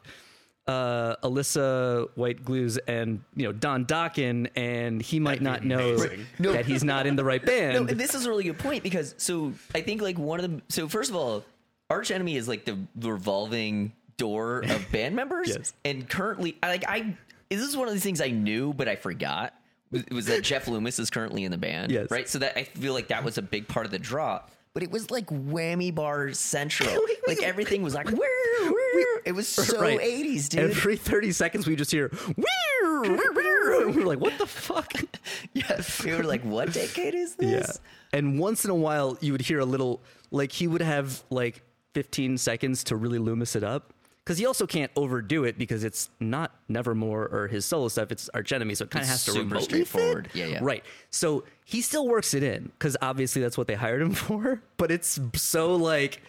uh, 0.67 1.17
Alissa 1.25 2.09
White-Gluz 2.15 2.79
and 2.87 3.23
you 3.35 3.45
know 3.47 3.53
Don 3.53 3.87
Dokken, 3.87 4.51
and 4.55 5.01
he 5.01 5.19
might 5.19 5.41
not 5.41 5.65
know 5.65 5.95
amazing. 5.95 6.27
No. 6.39 6.53
that 6.53 6.67
he's 6.67 6.85
not 6.85 7.07
in 7.07 7.17
the 7.17 7.25
right 7.25 7.45
band. 7.45 7.75
No, 7.75 7.81
and 7.91 7.99
this 7.99 8.15
is 8.15 8.27
a 8.27 8.29
really 8.29 8.45
good 8.45 8.59
point 8.59 8.83
because 8.83 9.15
so 9.17 9.55
I 9.75 9.81
think 9.81 10.03
like 10.03 10.19
one 10.19 10.41
of 10.45 10.51
the 10.51 10.61
so 10.69 10.87
first 10.89 11.09
of 11.11 11.17
all, 11.17 11.43
Arch 11.89 12.11
Enemy 12.11 12.37
is 12.37 12.49
like 12.49 12.67
the 12.67 12.77
revolving 13.01 13.93
door 14.19 14.59
of 14.69 14.85
band 14.93 15.15
members, 15.17 15.49
Yes. 15.57 15.73
and 15.85 16.07
currently, 16.09 16.57
like 16.61 16.85
I 16.87 17.17
this 17.49 17.63
is 17.63 17.75
one 17.77 17.89
of 17.89 17.95
these 17.95 18.03
things 18.03 18.21
I 18.21 18.29
knew 18.29 18.75
but 18.75 18.89
I 18.89 18.97
forgot 18.97 19.55
was, 19.91 20.05
was 20.13 20.27
that 20.27 20.43
Jeff 20.43 20.69
Loomis 20.69 20.99
is 20.99 21.09
currently 21.09 21.45
in 21.45 21.51
the 21.51 21.57
band, 21.57 21.91
Yes. 21.93 22.11
right? 22.11 22.29
So 22.29 22.41
that 22.41 22.59
I 22.59 22.65
feel 22.65 22.93
like 22.93 23.09
that 23.09 23.25
was 23.25 23.39
a 23.39 23.43
big 23.43 23.69
part 23.69 23.87
of 23.87 23.93
the 23.93 23.99
draw. 23.99 24.43
But 24.75 24.83
it 24.83 24.91
was 24.91 25.11
like 25.11 25.27
whammy 25.27 25.95
bar 25.95 26.33
central. 26.33 26.91
like 27.27 27.43
everything 27.43 27.83
was 27.83 27.95
like, 27.95 28.07
"Woo, 28.11 28.19
woo." 28.19 29.05
it 29.25 29.33
was 29.35 29.49
so 29.49 29.81
Right. 29.81 29.99
80s, 30.01 30.49
dude. 30.49 30.71
Every 30.71 30.97
30 30.97 31.33
seconds, 31.33 31.67
we 31.67 31.77
just 31.77 31.91
hear, 31.91 32.11
"Weir, 32.37 33.03
weir, 33.03 33.33
weir," 33.33 33.87
and 33.87 33.95
we're 33.97 34.05
like, 34.07 34.21
what 34.21 34.39
the 34.39 34.47
fuck? 34.47 34.93
yeah, 35.53 35.81
we 36.05 36.15
were 36.15 36.25
like, 36.25 36.43
what 36.45 36.73
decade 36.73 37.15
is 37.15 37.37
Yeah. 37.39 37.49
this? 37.51 37.81
And 38.13 38.39
once 38.39 38.65
in 38.65 38.71
a 38.71 38.75
while, 38.75 39.19
you 39.21 39.33
would 39.33 39.43
hear 39.43 39.59
a 39.61 39.65
little, 39.67 40.03
like, 40.31 40.53
he 40.53 40.67
would 40.67 40.81
have 40.81 41.23
like 41.31 41.63
15 41.95 42.39
seconds 42.39 42.85
to 42.85 42.97
really 42.97 43.19
loomis 43.19 43.55
it 43.57 43.65
up. 43.65 43.93
Because 44.29 44.37
he 44.37 44.45
also 44.45 44.67
can't 44.67 44.93
overdo 44.95 45.45
it 45.45 45.57
because 45.57 45.85
it's 45.85 46.11
not 46.21 46.53
Nevermore 46.69 47.29
or 47.33 47.49
his 47.49 47.65
solo 47.65 47.89
stuff. 47.89 48.13
It's 48.13 48.29
Arch 48.35 48.53
Enemy, 48.53 48.75
so 48.75 48.85
it 48.85 48.91
kind 48.91 49.03
of 49.03 49.09
has 49.09 49.25
to 49.25 49.31
super 49.31 49.59
straightforward. 49.59 50.29
fit. 50.31 50.39
Yeah, 50.39 50.47
yeah. 50.49 50.59
Right. 50.61 50.85
So 51.09 51.45
he 51.65 51.81
still 51.81 52.07
works 52.07 52.35
it 52.35 52.43
in 52.43 52.65
because 52.79 52.95
obviously 53.01 53.41
that's 53.41 53.57
what 53.57 53.69
they 53.69 53.75
hired 53.75 54.03
him 54.03 54.13
for. 54.27 54.61
But 54.77 54.91
it's 54.91 55.19
so 55.33 55.77
like, 55.77 56.21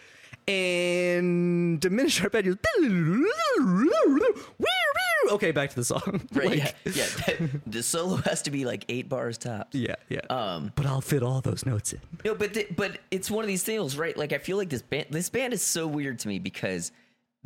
and 0.48 1.78
diminish 1.78 2.22
arpeggios. 2.22 2.56
Okay, 5.32 5.52
back 5.52 5.68
to 5.68 5.76
the 5.76 5.84
song. 5.84 6.26
Right, 6.32 6.46
Like, 6.48 6.58
yeah, 6.58 6.92
yeah. 6.94 7.06
that- 7.26 7.70
the 7.70 7.82
solo 7.82 8.16
has 8.16 8.40
to 8.42 8.50
be 8.50 8.64
like 8.64 8.86
eight 8.88 9.10
bars 9.10 9.36
tops. 9.36 9.74
yeah, 9.74 9.96
yeah. 10.08 10.20
Um, 10.30 10.72
but 10.74 10.86
I'll 10.86 11.02
fit 11.02 11.22
all 11.22 11.42
those 11.42 11.66
notes 11.66 11.92
in. 11.92 12.00
No, 12.24 12.34
but 12.34 12.54
the, 12.54 12.66
but 12.74 12.98
it's 13.10 13.30
one 13.30 13.44
of 13.44 13.48
these 13.48 13.62
things, 13.62 13.98
right? 13.98 14.16
Like 14.16 14.32
I 14.32 14.38
feel 14.38 14.56
like 14.56 14.70
this 14.70 14.80
band 14.82 15.08
this 15.10 15.28
band 15.28 15.52
is 15.52 15.60
so 15.62 15.86
weird 15.86 16.18
to 16.20 16.28
me 16.28 16.38
because 16.38 16.90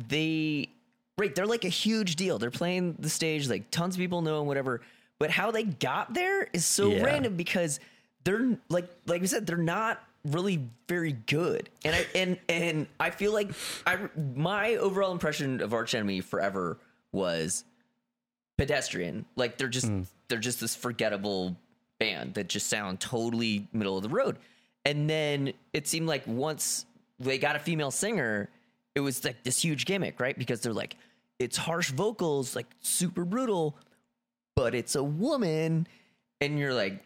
they 0.07 0.69
right, 1.17 1.33
they're 1.33 1.45
like 1.45 1.65
a 1.65 1.69
huge 1.69 2.15
deal. 2.15 2.37
They're 2.37 2.51
playing 2.51 2.97
the 2.99 3.09
stage, 3.09 3.47
like 3.49 3.71
tons 3.71 3.95
of 3.95 3.99
people 3.99 4.21
know 4.21 4.39
and 4.39 4.47
whatever. 4.47 4.81
But 5.17 5.31
how 5.31 5.51
they 5.51 5.63
got 5.63 6.13
there 6.13 6.49
is 6.51 6.65
so 6.65 6.91
Yeah. 6.91 7.03
random 7.03 7.35
because 7.35 7.79
they're 8.23 8.57
like 8.69 8.89
like 9.05 9.21
we 9.21 9.27
said, 9.27 9.45
they're 9.45 9.57
not 9.57 10.03
really 10.25 10.67
very 10.87 11.13
good. 11.13 11.69
And 11.83 11.95
I 11.95 12.05
and 12.15 12.39
and 12.49 12.87
I 12.99 13.11
feel 13.11 13.31
like 13.33 13.51
I 13.85 13.97
my 14.35 14.75
overall 14.75 15.11
impression 15.11 15.61
of 15.61 15.73
Arch 15.73 15.95
Enemy 15.95 16.21
forever 16.21 16.77
was 17.11 17.63
pedestrian. 18.57 19.25
Like 19.35 19.57
they're 19.57 19.67
just 19.67 19.87
hmm. 19.87 20.01
they're 20.27 20.39
just 20.39 20.59
this 20.59 20.75
forgettable 20.75 21.55
band 21.99 22.33
that 22.33 22.49
just 22.49 22.67
sound 22.67 22.99
totally 22.99 23.67
middle 23.71 23.95
of 23.97 24.03
the 24.03 24.09
road. 24.09 24.37
And 24.83 25.09
then 25.09 25.53
it 25.73 25.87
seemed 25.87 26.07
like 26.07 26.27
once 26.27 26.85
they 27.19 27.37
got 27.37 27.55
a 27.55 27.59
female 27.59 27.91
singer, 27.91 28.49
it 28.95 29.01
was 29.01 29.23
like 29.23 29.43
this 29.43 29.61
huge 29.61 29.85
gimmick, 29.85 30.19
right? 30.19 30.37
Because 30.37 30.61
they're 30.61 30.73
like, 30.73 30.95
it's 31.39 31.57
harsh 31.57 31.91
vocals, 31.91 32.55
like 32.55 32.67
super 32.81 33.25
brutal, 33.25 33.77
but 34.55 34.73
it's 34.73 34.95
a 34.95 35.03
woman, 35.03 35.85
and 36.41 36.57
you're 36.57 36.73
like, 36.73 37.03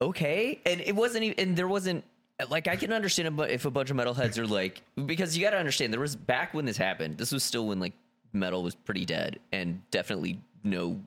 okay. 0.00 0.60
And 0.66 0.80
it 0.80 0.94
wasn't 0.94 1.24
even, 1.24 1.40
and 1.48 1.56
there 1.56 1.68
wasn't 1.68 2.04
like 2.50 2.66
I 2.68 2.76
can 2.76 2.92
understand 2.92 3.38
if 3.42 3.64
a 3.64 3.70
bunch 3.70 3.90
of 3.90 3.96
metalheads 3.96 4.36
are 4.38 4.46
like 4.46 4.82
because 5.06 5.36
you 5.36 5.44
got 5.44 5.50
to 5.50 5.58
understand 5.58 5.92
there 5.92 6.00
was 6.00 6.16
back 6.16 6.54
when 6.54 6.64
this 6.64 6.76
happened. 6.76 7.18
This 7.18 7.30
was 7.32 7.42
still 7.44 7.66
when 7.68 7.78
like 7.80 7.92
metal 8.32 8.62
was 8.62 8.74
pretty 8.74 9.04
dead, 9.04 9.38
and 9.52 9.80
definitely 9.90 10.40
no 10.64 11.00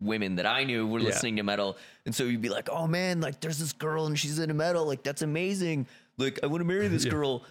women 0.00 0.34
that 0.36 0.46
I 0.46 0.64
knew 0.64 0.86
were 0.86 0.98
Yeah. 0.98 1.06
listening 1.06 1.36
to 1.36 1.42
metal, 1.42 1.76
and 2.06 2.14
so 2.14 2.24
you'd 2.24 2.42
be 2.42 2.48
like, 2.48 2.68
oh 2.70 2.86
man, 2.86 3.20
like 3.20 3.40
there's 3.40 3.58
this 3.58 3.72
girl 3.72 4.06
and 4.06 4.18
she's 4.18 4.38
into 4.38 4.54
metal, 4.54 4.84
like 4.86 5.02
that's 5.02 5.22
amazing. 5.22 5.86
Like 6.18 6.40
I 6.42 6.46
want 6.46 6.60
to 6.60 6.64
marry 6.66 6.88
this 6.88 7.04
girl. 7.16 7.42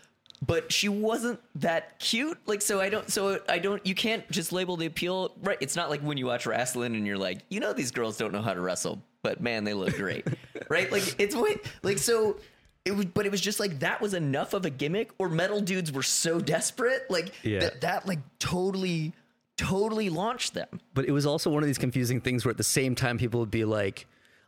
But 0.46 0.72
she 0.72 0.90
wasn't 0.90 1.40
that 1.56 2.00
cute, 2.00 2.38
like 2.48 2.62
so. 2.64 2.82
I 2.82 2.90
don't, 2.90 3.10
so 3.12 3.40
I 3.48 3.60
don't. 3.60 3.86
You 3.86 3.94
can't 3.94 4.30
just 4.32 4.52
label 4.52 4.76
the 4.76 4.88
appeal 4.88 5.36
right. 5.44 5.58
It's 5.62 5.76
not 5.76 5.90
like 5.92 6.02
when 6.02 6.18
you 6.18 6.26
watch 6.26 6.46
wrestling 6.48 6.96
and 6.96 7.06
you're 7.06 7.18
like, 7.18 7.40
you 7.50 7.60
know, 7.60 7.74
these 7.74 7.92
girls 7.92 8.18
don't 8.18 8.32
know 8.34 8.42
how 8.42 8.54
to 8.56 8.60
wrestle, 8.62 9.02
but 9.22 9.40
man, 9.42 9.64
they 9.66 9.76
look 9.76 9.96
great, 9.96 10.26
right? 10.70 10.92
Like 10.92 11.20
it's 11.20 11.36
what, 11.36 11.60
like 11.84 12.00
so. 12.00 12.38
It 12.84 12.96
was, 12.96 13.06
but 13.06 13.28
it 13.28 13.32
was 13.32 13.42
just 13.42 13.60
like 13.60 13.78
that 13.82 14.02
was 14.02 14.16
enough 14.16 14.56
of 14.56 14.66
a 14.66 14.72
gimmick, 14.72 15.12
or 15.20 15.30
metal 15.30 15.62
dudes 15.62 15.92
were 15.92 16.02
so 16.02 16.40
desperate, 16.40 17.04
like 17.12 17.32
Yeah. 17.44 17.60
that, 17.60 17.82
that 17.82 18.08
like 18.08 18.18
totally, 18.40 19.14
totally 19.58 20.10
launched 20.10 20.56
them. 20.56 20.80
but 20.96 21.06
it 21.06 21.12
was 21.12 21.28
also 21.28 21.52
one 21.52 21.62
of 21.62 21.68
these 21.68 21.78
confusing 21.78 22.20
things 22.20 22.44
where 22.44 22.50
at 22.50 22.58
the 22.58 22.64
same 22.64 22.96
time 22.96 23.20
people 23.20 23.40
would 23.40 23.52
be 23.52 23.66
like 23.66 24.08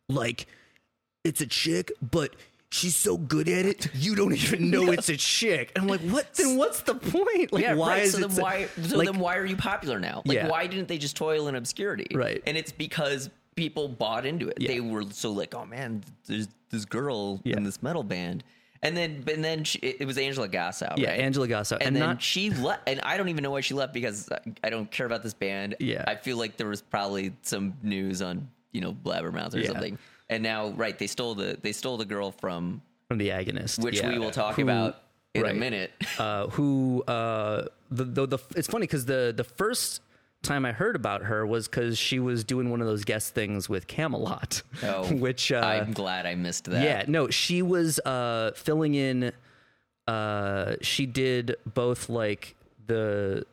like 0.09 0.47
it's 1.23 1.41
a 1.41 1.45
chick 1.45 1.91
but 2.01 2.35
she's 2.73 2.95
so 2.95 3.17
good 3.17 3.47
at 3.47 3.65
it 3.65 3.87
you 3.93 4.15
don't 4.15 4.33
even 4.43 4.69
know 4.71 4.91
it's 4.91 5.09
a 5.09 5.15
chick 5.17 5.71
and 5.75 5.83
i'm 5.83 5.87
like 5.87 6.01
what 6.01 6.33
then 6.33 6.57
what's 6.57 6.81
the 6.81 6.95
point 6.95 7.53
like 7.53 7.63
yeah, 7.63 7.73
why 7.75 7.89
right. 7.89 8.03
is 8.03 8.13
so 8.13 8.17
it 8.17 8.21
then 8.21 8.31
so- 8.31 8.41
why? 8.41 8.67
So 8.81 8.97
like, 8.97 9.07
then 9.11 9.19
why 9.19 9.37
are 9.37 9.45
you 9.45 9.55
popular 9.55 9.99
now? 9.99 10.21
Like, 10.25 10.35
Yeah. 10.37 10.47
why 10.47 10.65
didn't 10.67 10.87
they 10.87 10.97
just 10.97 11.15
toil 11.15 11.47
in 11.47 11.55
obscurity? 11.55 12.07
Right. 12.15 12.41
And 12.47 12.57
it's 12.57 12.71
because 12.71 13.29
people 13.55 13.87
bought 13.87 14.25
into 14.25 14.49
it. 14.49 14.57
Yeah. 14.59 14.69
They 14.69 14.79
were 14.79 15.03
so 15.11 15.31
like, 15.31 15.53
oh 15.53 15.65
man, 15.65 16.03
there's 16.25 16.47
this 16.71 16.85
girl 16.85 17.39
Yeah. 17.43 17.57
in 17.57 17.63
this 17.63 17.83
metal 17.83 18.03
band, 18.03 18.43
and 18.81 18.97
then 18.97 19.23
and 19.31 19.43
then 19.43 19.63
she, 19.63 19.77
it 19.79 20.05
was 20.07 20.17
Angela 20.17 20.47
Gossow. 20.47 20.95
yeah 20.97 21.11
angela 21.11 21.47
gossow 21.47 21.75
and, 21.75 21.87
and, 21.89 21.95
then 21.95 22.01
not 22.03 22.21
she 22.21 22.49
left, 22.49 22.81
and 22.87 22.99
I 23.01 23.17
don't 23.17 23.29
even 23.29 23.43
know 23.43 23.51
why 23.51 23.61
she 23.61 23.75
left 23.75 23.93
because 23.93 24.29
I- 24.31 24.39
I 24.63 24.69
don't 24.71 24.89
care 24.89 25.05
about 25.05 25.21
this 25.23 25.33
band. 25.35 25.75
Yeah. 25.79 26.03
I 26.07 26.15
feel 26.15 26.37
like 26.37 26.57
there 26.57 26.67
was 26.67 26.81
probably 26.81 27.33
some 27.43 27.75
news 27.83 28.21
on 28.23 28.49
you 28.71 28.81
know 28.81 28.93
Blabbermouth 28.93 29.53
or 29.53 29.59
Yeah. 29.59 29.67
something, 29.67 29.99
and 30.29 30.41
now 30.43 30.69
right 30.69 30.97
they 30.99 31.07
stole 31.07 31.35
the 31.35 31.57
they 31.61 31.71
stole 31.71 31.97
the 31.97 32.05
girl 32.05 32.31
from 32.31 32.81
from 33.07 33.17
the 33.17 33.29
agonist 33.29 33.83
which 33.83 33.97
yeah. 34.01 34.09
we 34.09 34.19
will 34.19 34.31
talk 34.31 34.55
Who- 34.55 34.63
about 34.63 34.97
in 35.33 35.41
right. 35.43 35.55
a 35.55 35.57
minute. 35.59 35.91
uh, 36.19 36.47
who 36.47 37.03
uh, 37.07 37.65
the, 37.89 38.03
the 38.03 38.25
the 38.27 38.37
it's 38.55 38.67
funny 38.67 38.83
because 38.85 39.05
the 39.05 39.33
the 39.35 39.43
first 39.43 40.01
time 40.43 40.65
I 40.65 40.73
heard 40.73 40.95
about 40.95 41.23
her 41.23 41.45
was 41.45 41.67
because 41.67 41.97
she 41.97 42.19
was 42.19 42.43
doing 42.43 42.69
one 42.69 42.81
of 42.81 42.87
those 42.87 43.03
guest 43.05 43.33
things 43.33 43.69
with 43.69 43.87
Kamelot, 43.87 44.61
Oh, 44.83 45.07
which 45.15 45.51
uh, 45.51 45.57
I'm 45.59 45.93
glad 45.93 46.25
I 46.25 46.35
missed 46.35 46.65
that. 46.65 46.83
Yeah, 46.83 47.05
no, 47.07 47.29
she 47.29 47.61
was 47.61 47.99
uh 47.99 48.51
filling 48.55 48.93
in 48.95 49.31
uh 50.07 50.75
she 50.81 51.05
did 51.05 51.55
both 51.73 52.09
like 52.09 52.55
the 52.85 53.45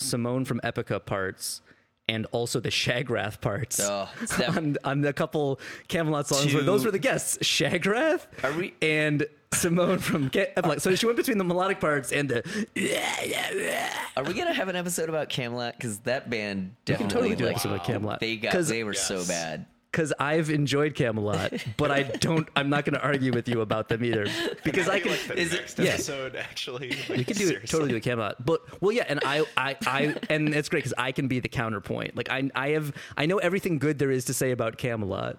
Simone 0.00 0.44
from 0.44 0.60
Epica 0.64 1.04
parts 1.04 1.62
and 2.10 2.26
also 2.32 2.58
the 2.60 2.68
Shagrath 2.70 3.40
parts. 3.40 3.78
Oh, 3.80 4.08
it's 4.20 4.36
that- 4.38 4.56
on, 4.56 4.76
on 4.84 5.00
the 5.00 5.12
couple 5.12 5.60
Kamelot 5.88 6.26
songs 6.26 6.52
where 6.52 6.62
those 6.62 6.84
were 6.84 6.90
the 6.90 6.98
guests, 6.98 7.38
Shagrath 7.38 8.26
Are 8.42 8.52
we- 8.52 8.74
and 8.82 9.26
Simone 9.52 9.98
from 9.98 10.30
Ca- 10.30 10.52
Epica. 10.56 10.80
So 10.80 10.94
she 10.94 11.06
went 11.06 11.16
between 11.16 11.38
the 11.38 11.44
melodic 11.44 11.80
parts 11.80 12.12
and 12.12 12.28
the 12.28 12.38
Are 14.16 14.24
we 14.24 14.34
gonna 14.34 14.52
have 14.54 14.68
an 14.68 14.76
episode 14.76 15.08
about 15.08 15.28
Kamelot? 15.28 15.72
Because 15.72 15.98
that 16.00 16.30
band 16.30 16.74
We 16.86 16.94
can 16.94 17.08
definitely 17.08 17.08
totally 17.14 17.36
do 17.36 17.44
an 17.46 17.52
like, 17.54 17.56
episode 17.64 17.74
about 17.74 17.86
Kamelot. 17.86 18.18
They 18.20 18.36
got 18.36 18.52
they 18.64 18.84
were 18.84 18.94
so 18.94 19.24
bad. 19.26 19.66
Because 19.90 20.12
I've 20.20 20.50
enjoyed 20.50 20.94
Kamelot, 20.94 21.64
but 21.76 21.90
I 21.90 22.02
don't. 22.20 22.48
I'm 22.54 22.70
not 22.70 22.84
going 22.84 22.94
to 22.94 23.02
argue 23.02 23.32
with 23.32 23.48
you 23.48 23.60
about 23.60 23.88
them 23.88 24.04
either 24.04 24.26
because 24.64 24.88
I 24.88 25.00
can. 25.00 25.10
like 25.10 25.26
the 25.26 25.36
is 25.36 25.52
it- 25.52 25.58
next 25.60 25.78
yeah. 25.80 25.90
episode 25.94 26.36
actually. 26.36 26.94
You 27.08 27.24
can 27.24 27.36
do 27.36 27.48
it 27.50 27.66
totally 27.68 27.90
do 27.90 27.96
a 27.96 28.00
Kamelot, 28.00 28.36
but 28.44 28.60
well, 28.80 28.92
yeah, 28.92 29.04
and 29.08 29.18
I, 29.24 29.44
I, 29.56 29.76
I, 29.86 30.14
and 30.28 30.54
it's 30.54 30.68
great 30.68 30.84
because 30.84 30.94
I 30.96 31.10
can 31.10 31.26
be 31.26 31.40
the 31.40 31.48
counterpoint. 31.48 32.16
Like 32.16 32.30
I, 32.30 32.48
I 32.54 32.68
have, 32.70 32.92
I 33.16 33.26
know 33.26 33.38
everything 33.38 33.78
good 33.80 33.98
there 33.98 34.12
is 34.12 34.26
to 34.26 34.34
say 34.34 34.52
about 34.52 34.78
Kamelot, 34.78 35.38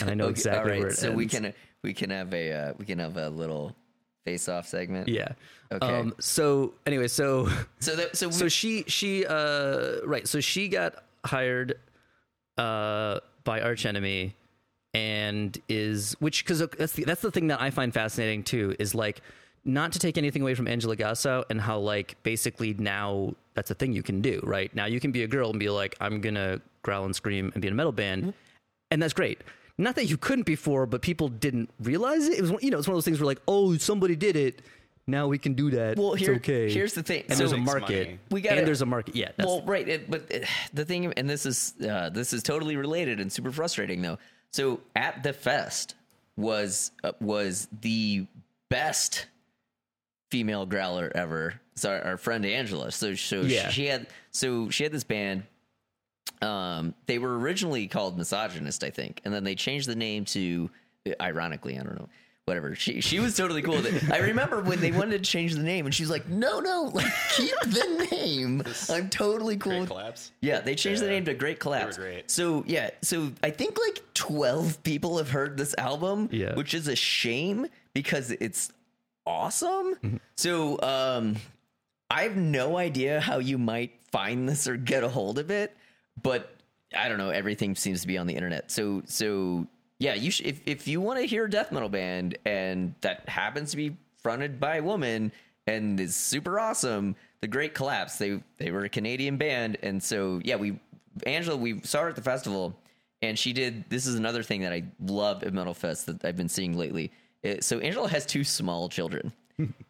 and 0.00 0.10
I 0.10 0.14
know 0.14 0.24
Okay, 0.26 0.30
exactly 0.30 0.60
all 0.60 0.68
right, 0.68 0.78
where 0.80 0.88
it 0.90 0.96
so 0.96 1.08
ends. 1.08 1.16
we 1.16 1.26
can 1.26 1.52
we 1.82 1.92
can 1.92 2.10
have 2.10 2.32
a 2.34 2.52
uh, 2.52 2.72
we 2.78 2.84
can 2.84 3.00
have 3.00 3.16
a 3.16 3.30
little 3.30 3.74
face 4.24 4.48
off 4.48 4.68
segment. 4.68 5.08
yeah. 5.08 5.30
Okay. 5.72 5.86
Um. 6.00 6.14
So 6.20 6.74
anyway, 6.86 7.08
so 7.08 7.48
So 7.80 7.96
that 7.96 8.16
so, 8.16 8.28
we, 8.28 8.32
so 8.32 8.48
she, 8.48 8.84
she, 8.86 9.26
uh, 9.26 9.96
right. 10.04 10.28
So 10.28 10.38
she 10.38 10.68
got 10.68 11.02
hired, 11.24 11.80
uh, 12.56 13.18
by 13.46 13.62
Arch 13.62 13.86
Enemy, 13.86 14.34
and 14.92 15.58
is 15.68 16.14
which 16.20 16.44
because 16.44 16.58
that's 16.58 16.92
the, 16.92 17.04
that's 17.04 17.22
the 17.22 17.30
thing 17.30 17.46
that 17.46 17.60
I 17.62 17.70
find 17.70 17.94
fascinating 17.94 18.42
too 18.42 18.76
is 18.78 18.94
like 18.94 19.22
not 19.64 19.92
to 19.92 19.98
take 19.98 20.16
anything 20.18 20.42
away 20.42 20.54
from 20.54 20.68
Angela 20.68 20.96
Gossow 20.96 21.44
and 21.50 21.60
how 21.60 21.78
like 21.78 22.22
basically 22.22 22.74
now 22.74 23.34
that's 23.54 23.70
a 23.70 23.74
thing 23.74 23.92
you 23.92 24.02
can 24.02 24.20
do 24.20 24.40
right 24.44 24.72
now 24.74 24.84
you 24.86 25.00
can 25.00 25.10
be 25.12 25.22
a 25.24 25.26
girl 25.26 25.50
and 25.50 25.58
be 25.58 25.68
like 25.70 25.96
I'm 26.00 26.20
gonna 26.20 26.60
growl 26.82 27.04
and 27.04 27.16
scream 27.16 27.50
and 27.54 27.60
be 27.62 27.68
in 27.68 27.72
a 27.72 27.76
metal 27.76 27.92
band 27.92 28.22
Mm-hmm. 28.22 28.30
and 28.90 29.02
that's 29.02 29.14
great. 29.14 29.42
Not 29.78 29.94
that 29.96 30.06
you 30.06 30.16
couldn't 30.16 30.46
before, 30.46 30.86
but 30.86 31.02
people 31.02 31.28
didn't 31.28 31.68
realize 31.80 32.26
it. 32.28 32.38
It 32.38 32.42
was 32.42 32.52
you 32.62 32.70
know 32.70 32.78
it's 32.78 32.88
one 32.88 32.94
of 32.94 32.96
those 32.96 33.04
things 33.04 33.20
where 33.20 33.26
like 33.26 33.42
oh 33.48 33.76
somebody 33.76 34.16
did 34.16 34.36
it. 34.36 34.62
Now 35.08 35.28
we 35.28 35.38
can 35.38 35.54
do 35.54 35.70
that. 35.70 35.96
well 35.98 36.14
here 36.14 36.32
it's 36.32 36.38
okay. 36.38 36.70
here's 36.72 36.94
the 36.94 37.02
thing. 37.02 37.22
and 37.28 37.32
so 37.34 37.38
there's 37.38 37.52
a 37.52 37.56
market. 37.58 38.06
money. 38.08 38.18
We 38.30 38.40
gotta- 38.40 38.58
and 38.58 38.66
there's 38.66 38.82
a 38.82 38.86
market. 38.86 39.14
Yeah. 39.14 39.30
That's, 39.36 39.46
well, 39.46 39.62
right, 39.62 39.88
it, 39.88 40.10
but 40.10 40.32
uh, 40.34 40.38
the 40.74 40.84
thing, 40.84 41.12
and 41.14 41.30
this 41.30 41.46
is 41.46 41.74
uh, 41.88 42.10
this 42.10 42.32
is 42.32 42.42
totally 42.42 42.76
related 42.76 43.20
and 43.20 43.32
super 43.32 43.52
frustrating 43.52 44.02
though. 44.02 44.18
So 44.52 44.80
at 44.96 45.22
the 45.22 45.32
fest 45.32 45.94
was 46.36 46.90
uh, 47.04 47.12
was 47.20 47.68
the 47.82 48.26
best 48.68 49.26
female 50.32 50.66
growler 50.66 51.12
ever. 51.14 51.60
So 51.76 51.90
our, 51.90 52.02
our 52.02 52.16
friend 52.16 52.44
Angela. 52.44 52.90
So 52.90 53.14
so 53.14 53.42
Yeah. 53.42 53.68
she 53.68 53.86
had 53.86 54.08
so 54.32 54.70
she 54.70 54.82
had 54.82 54.92
this 54.92 55.04
band. 55.04 55.44
Um, 56.42 56.94
they 57.06 57.18
were 57.18 57.38
originally 57.38 57.86
called 57.86 58.18
Misogynist, 58.18 58.82
I 58.84 58.90
think, 58.90 59.22
and 59.24 59.32
then 59.32 59.44
they 59.44 59.54
changed 59.54 59.88
the 59.88 59.94
name 59.96 60.26
to, 60.26 60.68
ironically, 61.18 61.78
I 61.78 61.82
don't 61.82 61.94
know, 61.98 62.08
whatever. 62.46 62.76
She 62.76 63.00
she 63.00 63.18
was 63.18 63.36
totally 63.36 63.60
cool 63.60 63.74
with 63.74 63.86
it. 64.04 64.10
I 64.10 64.18
remember 64.18 64.60
when 64.60 64.80
they 64.80 64.92
wanted 64.92 65.22
to 65.24 65.28
change 65.30 65.54
the 65.54 65.62
name, 65.62 65.84
and 65.84 65.94
she's 65.94 66.08
like, 66.08 66.28
"No, 66.28 66.60
no, 66.60 66.90
like 66.94 67.12
keep 67.34 67.54
the 67.66 68.06
name. 68.12 68.62
I'm 68.88 69.08
totally 69.10 69.56
cool." 69.56 69.72
Great 69.72 69.80
with 69.80 69.90
collabs. 69.90 70.30
yeah, 70.40 70.60
they 70.60 70.76
changed 70.76 71.02
the 71.02 71.08
name 71.08 71.24
to 71.24 71.34
Great 71.34 71.58
Collapse. 71.58 71.96
great. 71.96 72.30
So 72.30 72.62
yeah, 72.66 72.90
so 73.02 73.32
I 73.42 73.50
think 73.50 73.78
like 73.80 74.00
twelve 74.14 74.80
people 74.84 75.18
have 75.18 75.28
heard 75.30 75.56
this 75.56 75.74
album, 75.76 76.28
Yeah. 76.30 76.54
which 76.54 76.72
is 76.72 76.86
a 76.88 76.94
shame 76.96 77.66
because 77.94 78.30
it's 78.30 78.72
awesome. 79.26 80.20
So, 80.36 80.80
um, 80.82 81.36
I 82.10 82.22
have 82.22 82.36
no 82.36 82.78
idea 82.78 83.20
how 83.20 83.38
you 83.38 83.58
might 83.58 83.92
find 84.12 84.48
this 84.48 84.68
or 84.68 84.76
get 84.76 85.02
a 85.02 85.08
hold 85.08 85.38
of 85.40 85.50
it, 85.50 85.76
but 86.22 86.54
I 86.96 87.08
don't 87.08 87.18
know. 87.18 87.30
Everything 87.30 87.74
seems 87.74 88.02
to 88.02 88.06
be 88.06 88.16
on 88.18 88.28
the 88.28 88.34
internet. 88.34 88.70
So, 88.70 89.02
so 89.06 89.66
yeah, 89.98 90.14
you 90.14 90.30
should, 90.30 90.46
if 90.46 90.60
if 90.66 90.88
you 90.88 91.00
want 91.00 91.20
to 91.20 91.26
hear 91.26 91.44
a 91.44 91.50
death 91.50 91.72
metal 91.72 91.88
band 91.88 92.38
and 92.44 92.94
that 93.00 93.28
happens 93.28 93.70
to 93.70 93.76
be 93.76 93.96
fronted 94.22 94.60
by 94.60 94.76
a 94.76 94.82
woman 94.82 95.32
and 95.66 95.98
is 95.98 96.14
super 96.14 96.60
awesome, 96.60 97.16
the 97.40 97.48
Great 97.48 97.74
Collapse. 97.74 98.18
They 98.18 98.42
they 98.58 98.70
were 98.70 98.84
a 98.84 98.88
Canadian 98.88 99.36
band, 99.36 99.78
and 99.82 100.02
so 100.02 100.40
yeah, 100.44 100.56
we 100.56 100.78
Angela 101.26 101.56
we 101.56 101.80
saw 101.82 102.02
her 102.02 102.08
at 102.08 102.16
the 102.16 102.22
festival, 102.22 102.76
and 103.22 103.38
she 103.38 103.52
did. 103.52 103.84
This 103.88 104.06
is 104.06 104.16
another 104.16 104.42
thing 104.42 104.60
that 104.62 104.72
I 104.72 104.84
love 105.00 105.42
at 105.42 105.52
Metal 105.54 105.74
Fest 105.74 106.06
that 106.06 106.24
I've 106.24 106.36
been 106.36 106.48
seeing 106.48 106.76
lately. 106.76 107.10
Uh, 107.44 107.54
So 107.60 107.78
Angela 107.78 108.08
has 108.08 108.26
two 108.26 108.44
small 108.44 108.88
children. 108.88 109.32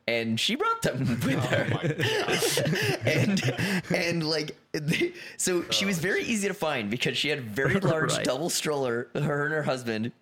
And 0.07 0.39
she 0.39 0.55
brought 0.55 0.83
them 0.83 0.99
with 1.25 1.45
her. 1.45 3.01
and 3.11 3.43
and 3.95 4.29
like 4.29 4.57
they, 4.73 5.13
so 5.37 5.65
she 5.71 5.85
was 5.85 5.99
very 5.99 6.23
easy 6.23 6.49
to 6.49 6.55
find 6.55 6.91
because 6.91 7.17
she 7.17 7.29
had 7.29 7.41
very 7.41 7.75
large 7.81 8.13
Right. 8.13 8.25
double 8.25 8.51
stroller 8.51 9.09
her 9.15 9.45
and 9.47 9.55
her 9.55 9.63
husband. 9.63 10.13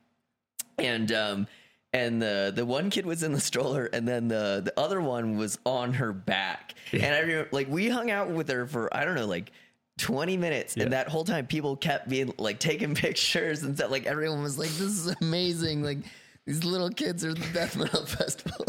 And 0.78 1.12
um 1.12 1.46
and 1.92 2.20
the 2.20 2.52
the 2.54 2.64
one 2.66 2.90
kid 2.90 3.06
was 3.06 3.22
in 3.22 3.32
the 3.32 3.40
stroller 3.40 3.86
and 3.92 4.08
then 4.08 4.28
the 4.28 4.62
the 4.64 4.72
other 4.80 5.00
one 5.00 5.36
was 5.36 5.58
on 5.66 5.92
her 5.94 6.12
back. 6.12 6.74
And 6.92 7.04
i 7.14 7.18
remember 7.20 7.48
like 7.52 7.68
we 7.68 7.88
hung 7.88 8.10
out 8.10 8.30
with 8.30 8.48
her 8.48 8.66
for 8.66 8.94
i 8.96 9.04
don't 9.04 9.14
know 9.14 9.26
like 9.26 9.52
20 9.98 10.36
minutes. 10.36 10.76
And 10.76 10.92
that 10.92 11.08
whole 11.08 11.22
time 11.22 11.46
people 11.46 11.76
kept 11.76 12.08
being 12.08 12.34
like 12.36 12.58
taking 12.58 12.96
pictures 12.96 13.62
and 13.62 13.76
stuff. 13.76 13.92
Like 13.92 14.06
everyone 14.06 14.42
was 14.42 14.58
like 14.58 14.70
this 14.70 14.80
is 14.80 15.14
amazing. 15.20 15.84
Like 15.84 15.98
these 16.46 16.64
little 16.64 16.90
kids 16.90 17.24
are 17.24 17.30
at 17.30 17.36
the 17.36 17.52
death 17.52 17.76
metal 17.76 18.04
festival 18.04 18.66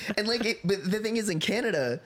and 0.16 0.26
like 0.28 0.44
it, 0.44 0.60
but 0.64 0.90
the 0.90 0.98
thing 1.00 1.16
is 1.16 1.28
in 1.28 1.40
canada 1.40 2.00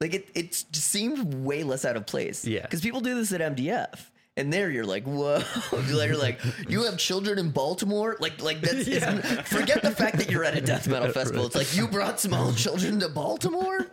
like 0.00 0.14
it 0.14 0.28
it 0.34 0.54
seemed 0.72 1.34
way 1.34 1.62
less 1.62 1.84
out 1.84 1.96
of 1.96 2.06
place 2.06 2.44
Yeah. 2.44 2.62
because 2.62 2.80
people 2.80 3.00
do 3.00 3.14
this 3.14 3.32
at 3.32 3.40
mdf 3.40 4.10
and 4.36 4.52
there 4.52 4.68
you're 4.68 4.84
like, 4.84 5.04
whoa! 5.04 5.40
You're 5.86 6.16
like, 6.16 6.40
you 6.68 6.82
have 6.82 6.98
children 6.98 7.38
in 7.38 7.50
Baltimore. 7.50 8.16
Like, 8.18 8.42
like 8.42 8.60
that's 8.62 8.88
it's- 8.88 9.48
forget 9.48 9.80
the 9.80 9.92
fact 9.92 10.16
that 10.18 10.28
you're 10.28 10.42
at 10.42 10.56
a 10.58 10.60
death 10.60 10.88
metal 10.88 11.12
festival. 11.12 11.46
It's 11.46 11.54
like 11.54 11.76
you 11.76 11.86
brought 11.86 12.18
small 12.18 12.52
children 12.52 12.98
to 12.98 13.08
Baltimore. 13.08 13.86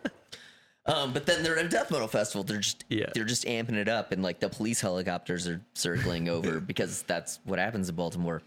Um, 0.88 1.14
but 1.14 1.28
then 1.28 1.44
they're 1.44 1.60
at 1.60 1.66
a 1.66 1.70
death 1.70 1.92
metal 1.92 2.08
festival. 2.08 2.44
They're 2.44 2.58
just 2.58 2.86
Yeah. 2.90 3.12
they're 3.14 3.24
just 3.24 3.46
amping 3.46 3.76
it 3.76 3.88
up, 3.88 4.12
and 4.12 4.24
like 4.24 4.40
the 4.40 4.50
police 4.50 4.82
helicopters 4.82 5.48
are 5.48 5.62
circling 5.76 6.28
over 6.28 6.60
because 6.60 7.04
that's 7.04 7.40
what 7.44 7.60
happens 7.60 7.88
in 7.90 7.94
Baltimore. 7.96 8.42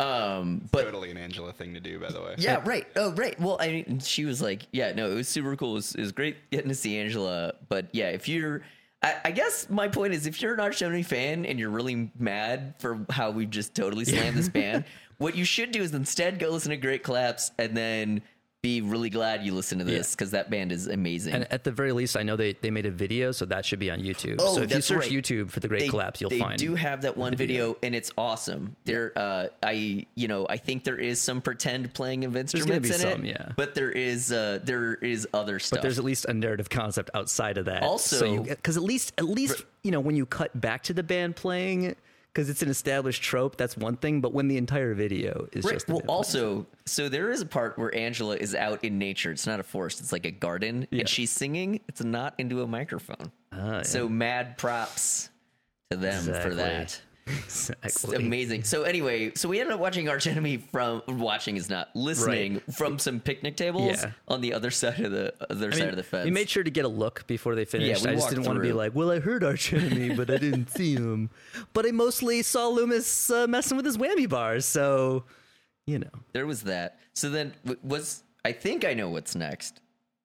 Um, 0.00 0.62
but 0.72 0.84
Totally 0.84 1.10
an 1.10 1.16
Angela 1.18 1.52
thing 1.52 1.74
to 1.74 1.80
do, 1.80 1.98
by 1.98 2.10
the 2.10 2.20
way. 2.20 2.34
yeah, 2.38 2.62
right. 2.64 2.86
Oh, 2.96 3.12
right. 3.12 3.38
Well, 3.38 3.58
I 3.60 3.68
mean, 3.68 4.00
she 4.00 4.24
was 4.24 4.40
like, 4.40 4.66
yeah, 4.72 4.92
no, 4.92 5.10
it 5.10 5.14
was 5.14 5.28
super 5.28 5.54
cool. 5.56 5.72
It 5.72 5.74
was, 5.74 5.94
it 5.94 6.00
was 6.00 6.12
great 6.12 6.36
getting 6.50 6.68
to 6.68 6.74
see 6.74 6.98
Angela. 6.98 7.52
But 7.68 7.86
yeah, 7.92 8.08
if 8.08 8.28
you're, 8.28 8.62
I, 9.02 9.16
I 9.26 9.30
guess 9.30 9.68
my 9.68 9.88
point 9.88 10.14
is, 10.14 10.26
if 10.26 10.40
you're 10.40 10.54
an 10.54 10.60
Arch 10.60 10.82
Enemy 10.82 11.02
fan 11.02 11.44
and 11.44 11.58
you're 11.58 11.70
really 11.70 12.10
mad 12.18 12.74
for 12.78 13.04
how 13.10 13.30
we 13.30 13.46
just 13.46 13.74
totally 13.74 14.04
slammed 14.04 14.36
this 14.36 14.48
band, 14.48 14.84
what 15.18 15.36
you 15.36 15.44
should 15.44 15.70
do 15.70 15.82
is 15.82 15.92
instead 15.92 16.38
go 16.38 16.48
listen 16.50 16.70
to 16.70 16.76
Great 16.76 17.02
Collapse 17.02 17.50
and 17.58 17.76
then 17.76 18.22
be 18.62 18.82
really 18.82 19.08
glad 19.08 19.42
you 19.42 19.54
listened 19.54 19.78
to 19.78 19.86
this 19.86 20.14
because 20.14 20.32
that 20.32 20.50
band 20.50 20.70
is 20.70 20.86
amazing. 20.86 21.32
And 21.32 21.50
at 21.50 21.64
the 21.64 21.72
very 21.72 21.92
least, 21.92 22.16
I 22.16 22.22
know 22.22 22.36
they, 22.36 22.52
they 22.52 22.70
made 22.70 22.84
a 22.84 22.90
video, 22.90 23.32
so 23.32 23.46
that 23.46 23.64
should 23.64 23.78
be 23.78 23.90
on 23.90 24.00
YouTube. 24.00 24.36
Oh, 24.38 24.54
so 24.54 24.62
if 24.62 24.74
you 24.74 24.82
search 24.82 24.98
right. 24.98 25.10
YouTube 25.10 25.50
for 25.50 25.60
the 25.60 25.68
Great 25.68 25.80
they, 25.80 25.88
Collapse, 25.88 26.20
you'll 26.20 26.28
they 26.28 26.38
find. 26.38 26.58
They 26.58 26.66
do 26.66 26.74
have 26.74 27.02
that 27.02 27.16
one 27.16 27.34
video. 27.34 27.76
and 27.82 27.94
it's 27.94 28.12
awesome. 28.18 28.76
There, 28.84 29.12
uh, 29.16 29.46
I 29.62 30.06
you 30.14 30.28
know 30.28 30.46
I 30.48 30.58
think 30.58 30.84
there 30.84 30.98
is 30.98 31.20
some 31.20 31.40
pretend 31.40 31.94
playing 31.94 32.24
of 32.24 32.36
instruments 32.36 32.88
be 32.88 32.94
in 32.94 33.00
some, 33.00 33.24
it, 33.24 33.30
yeah. 33.30 33.52
But 33.56 33.74
there 33.74 33.90
is 33.90 34.30
uh, 34.30 34.60
there 34.62 34.94
is 34.94 35.26
other 35.32 35.58
stuff. 35.58 35.78
but 35.78 35.82
there's 35.82 35.98
at 35.98 36.04
least 36.04 36.26
a 36.26 36.34
narrative 36.34 36.68
concept 36.68 37.10
outside 37.14 37.56
of 37.56 37.64
that. 37.64 37.82
Also- 37.82 38.44
because 38.44 38.76
at 38.76 38.82
least 38.82 39.14
at 39.16 39.24
least 39.24 39.64
you 39.82 39.90
know 39.90 40.00
when 40.00 40.16
you 40.16 40.26
cut 40.26 40.58
back 40.60 40.82
to 40.84 40.92
the 40.92 41.02
band 41.02 41.36
playing, 41.36 41.96
because 42.32 42.48
it's 42.48 42.62
an 42.62 42.68
established 42.68 43.22
trope, 43.22 43.56
that's 43.56 43.76
one 43.76 43.96
thing. 43.96 44.20
But 44.20 44.32
when 44.32 44.48
the 44.48 44.56
entire 44.56 44.94
video 44.94 45.48
is 45.52 45.64
Right. 45.64 45.74
just 45.74 45.88
Well, 45.88 46.02
also, 46.06 46.66
so 46.86 47.08
there 47.08 47.30
is 47.30 47.40
a 47.40 47.46
part 47.46 47.78
where 47.78 47.94
Angela 47.94 48.36
is 48.36 48.54
out 48.54 48.84
in 48.84 48.98
nature. 48.98 49.30
It's 49.32 49.46
not 49.46 49.60
a 49.60 49.62
forest; 49.64 50.00
it's 50.00 50.12
like 50.12 50.26
a 50.26 50.30
garden, 50.30 50.86
Yeah. 50.90 51.00
and 51.00 51.08
she's 51.08 51.30
singing. 51.30 51.80
It's 51.88 52.02
not 52.02 52.34
into 52.38 52.62
a 52.62 52.66
microphone. 52.66 53.32
Ah, 53.52 53.82
So 53.82 54.08
mad 54.08 54.56
props 54.58 55.30
to 55.90 55.96
them 55.96 56.22
for 56.24 56.54
Exactly. 57.44 57.88
It's 57.88 58.04
amazing. 58.04 58.64
So 58.64 58.82
anyway, 58.82 59.32
so 59.34 59.48
we 59.48 59.60
ended 59.60 59.74
up 59.74 59.80
watching 59.80 60.08
Arch 60.08 60.26
Enemy 60.26 60.58
from 60.58 61.02
watching 61.06 61.56
is 61.56 61.68
not 61.70 61.88
listening 61.94 62.60
from 62.76 62.98
some 62.98 63.20
picnic 63.20 63.56
tables 63.56 64.02
Yeah. 64.02 64.12
on 64.28 64.40
the 64.40 64.52
other 64.54 64.70
side 64.70 65.00
of 65.00 65.12
the 65.12 65.32
other 65.50 65.68
I 65.68 65.70
side 65.72 65.80
mean, 65.80 65.88
of 65.90 65.96
the 65.96 66.02
fence. 66.02 66.24
We 66.24 66.30
made 66.30 66.48
sure 66.48 66.62
to 66.62 66.70
get 66.70 66.84
a 66.84 66.88
look 66.88 67.26
before 67.26 67.54
they 67.54 67.64
finished. 67.64 68.04
we 68.04 68.10
I 68.10 68.14
just 68.14 68.28
didn't 68.28 68.44
want 68.44 68.56
to 68.56 68.62
be 68.62 68.72
like, 68.72 68.94
"Well, 68.94 69.10
I 69.10 69.20
heard 69.20 69.42
Arch 69.44 69.72
Enemy, 69.72 70.14
but 70.14 70.30
I 70.30 70.36
didn't 70.36 70.70
see 70.70 70.94
him." 70.94 71.30
But 71.72 71.86
I 71.86 71.90
mostly 71.90 72.42
saw 72.42 72.68
Loomis 72.68 73.30
uh, 73.30 73.46
messing 73.46 73.76
with 73.76 73.86
his 73.86 73.96
whammy 73.96 74.28
bars, 74.28 74.64
so 74.66 75.24
you 75.86 75.98
know. 75.98 76.10
there 76.32 76.46
was 76.46 76.62
that. 76.64 76.98
So 77.12 77.30
then 77.30 77.54
was 77.82 78.22
I 78.44 78.52
think 78.52 78.84
I 78.84 78.94
know 78.94 79.10
what's 79.10 79.34
next. 79.34 79.80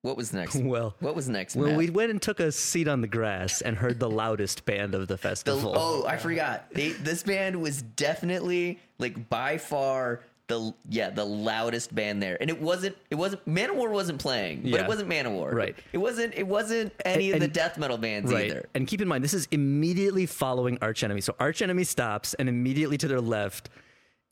What 0.05 0.17
was 0.17 0.33
next? 0.33 0.55
Well- 0.63 0.95
what 0.99 1.15
was 1.15 1.27
next? 1.27 1.55
Well, 1.55 1.69
Matt? 1.69 1.77
we 1.77 1.89
went 1.89 2.11
and 2.11 2.21
took 2.21 2.39
a 2.39 2.51
seat 2.51 2.87
on 2.87 3.01
the 3.01 3.07
grass 3.07 3.61
and 3.61 3.75
heard 3.75 3.99
the 3.99 4.09
loudest 4.09 4.63
band 4.65 4.93
of 4.93 5.01
the 5.07 5.15
The- 5.15 5.17
festival. 5.17 5.73
oh, 5.75 6.05
I 6.05 6.17
forgot. 6.17 6.67
They, 6.71 6.89
this 6.89 7.23
band 7.23 7.59
was 7.61 7.81
definitely 7.81 8.79
like 8.99 9.29
by 9.29 9.57
far 9.57 10.21
the 10.47 10.71
yeah 10.89 11.09
the 11.09 11.25
loudest 11.25 11.95
band 11.95 12.21
there, 12.21 12.37
and 12.39 12.51
it 12.51 12.61
wasn't 12.61 12.95
it 13.09 13.15
wasn't 13.15 13.43
Manowar 13.47 13.89
wasn't 13.89 14.19
playing, 14.19 14.61
but 14.61 14.69
Yeah. 14.71 14.81
it 14.83 14.87
wasn't 14.87 15.09
Manowar. 15.09 15.51
Right. 15.51 15.75
It 15.91 15.97
wasn't 15.97 16.35
it 16.35 16.45
wasn't 16.45 16.93
any 17.03 17.31
And- 17.31 17.33
of 17.35 17.39
the 17.39 17.45
and- 17.45 17.53
death 17.53 17.79
metal 17.79 17.97
bands 17.97 18.31
Right. 18.31 18.51
either. 18.51 18.69
And 18.75 18.85
keep 18.87 19.01
in 19.01 19.07
mind, 19.07 19.23
this 19.23 19.33
is 19.33 19.47
immediately 19.51 20.27
following 20.27 20.77
Arch 20.83 21.03
Enemy. 21.03 21.21
So 21.21 21.33
Arch 21.39 21.63
Enemy 21.63 21.83
stops, 21.83 22.35
and 22.35 22.47
immediately 22.47 22.97
to 22.99 23.07
their 23.07 23.21
left, 23.21 23.69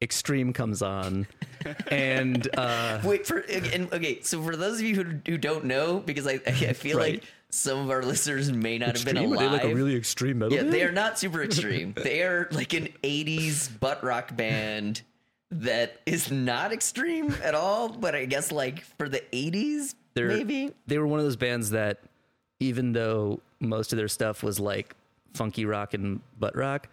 Extreme 0.03 0.53
comes 0.53 0.81
on. 0.81 1.25
and 1.89 2.47
uh, 2.57 2.99
Wait 3.03 3.25
for 3.25 3.39
and 3.39 3.91
okay. 3.93 4.21
So 4.21 4.41
for 4.43 4.55
those 4.55 4.79
of 4.79 4.85
you 4.85 4.95
who, 4.95 5.05
who 5.25 5.37
don't 5.37 5.65
know, 5.65 5.99
because 5.99 6.27
I 6.27 6.33
I 6.45 6.51
feel 6.73 6.97
Right. 6.97 7.13
like 7.15 7.23
some 7.49 7.79
of 7.79 7.89
our 7.89 8.03
listeners 8.03 8.51
may 8.51 8.77
not 8.77 8.97
have 8.97 9.05
been 9.05 9.15
Extreme? 9.17 9.31
Are 9.33 9.35
alive. 9.35 9.51
they 9.51 9.57
like 9.67 9.71
a 9.71 9.75
really 9.75 9.95
extreme 9.95 10.39
metal 10.39 10.53
Yeah, 10.55 10.63
band? 10.63 10.73
they 10.73 10.83
are 10.83 10.91
not 10.91 11.17
super 11.17 11.41
extreme. 11.41 11.93
they 12.03 12.21
are 12.23 12.47
like 12.51 12.73
an 12.73 12.89
80s 13.03 13.79
butt 13.79 14.03
rock 14.03 14.35
band 14.35 15.03
that 15.51 15.99
is 16.07 16.31
not 16.31 16.73
extreme 16.73 17.33
at 17.43 17.53
all, 17.53 17.87
but 17.89 18.15
I 18.15 18.25
guess 18.25 18.51
like 18.51 18.81
for 18.97 19.07
the 19.07 19.23
80s, 19.31 19.93
They're- 20.15 20.27
maybe. 20.29 20.71
they 20.87 20.97
were 20.97 21.05
one 21.07 21.19
of 21.19 21.25
those 21.25 21.35
bands 21.35 21.69
that 21.69 21.99
even 22.59 22.91
though 22.91 23.39
most 23.59 23.93
of 23.93 23.97
their 23.97 24.07
stuff 24.07 24.41
was 24.41 24.59
like 24.59 24.95
funky 25.35 25.65
rock 25.65 25.93
and 25.93 26.21
butt 26.39 26.55
rock 26.57 26.89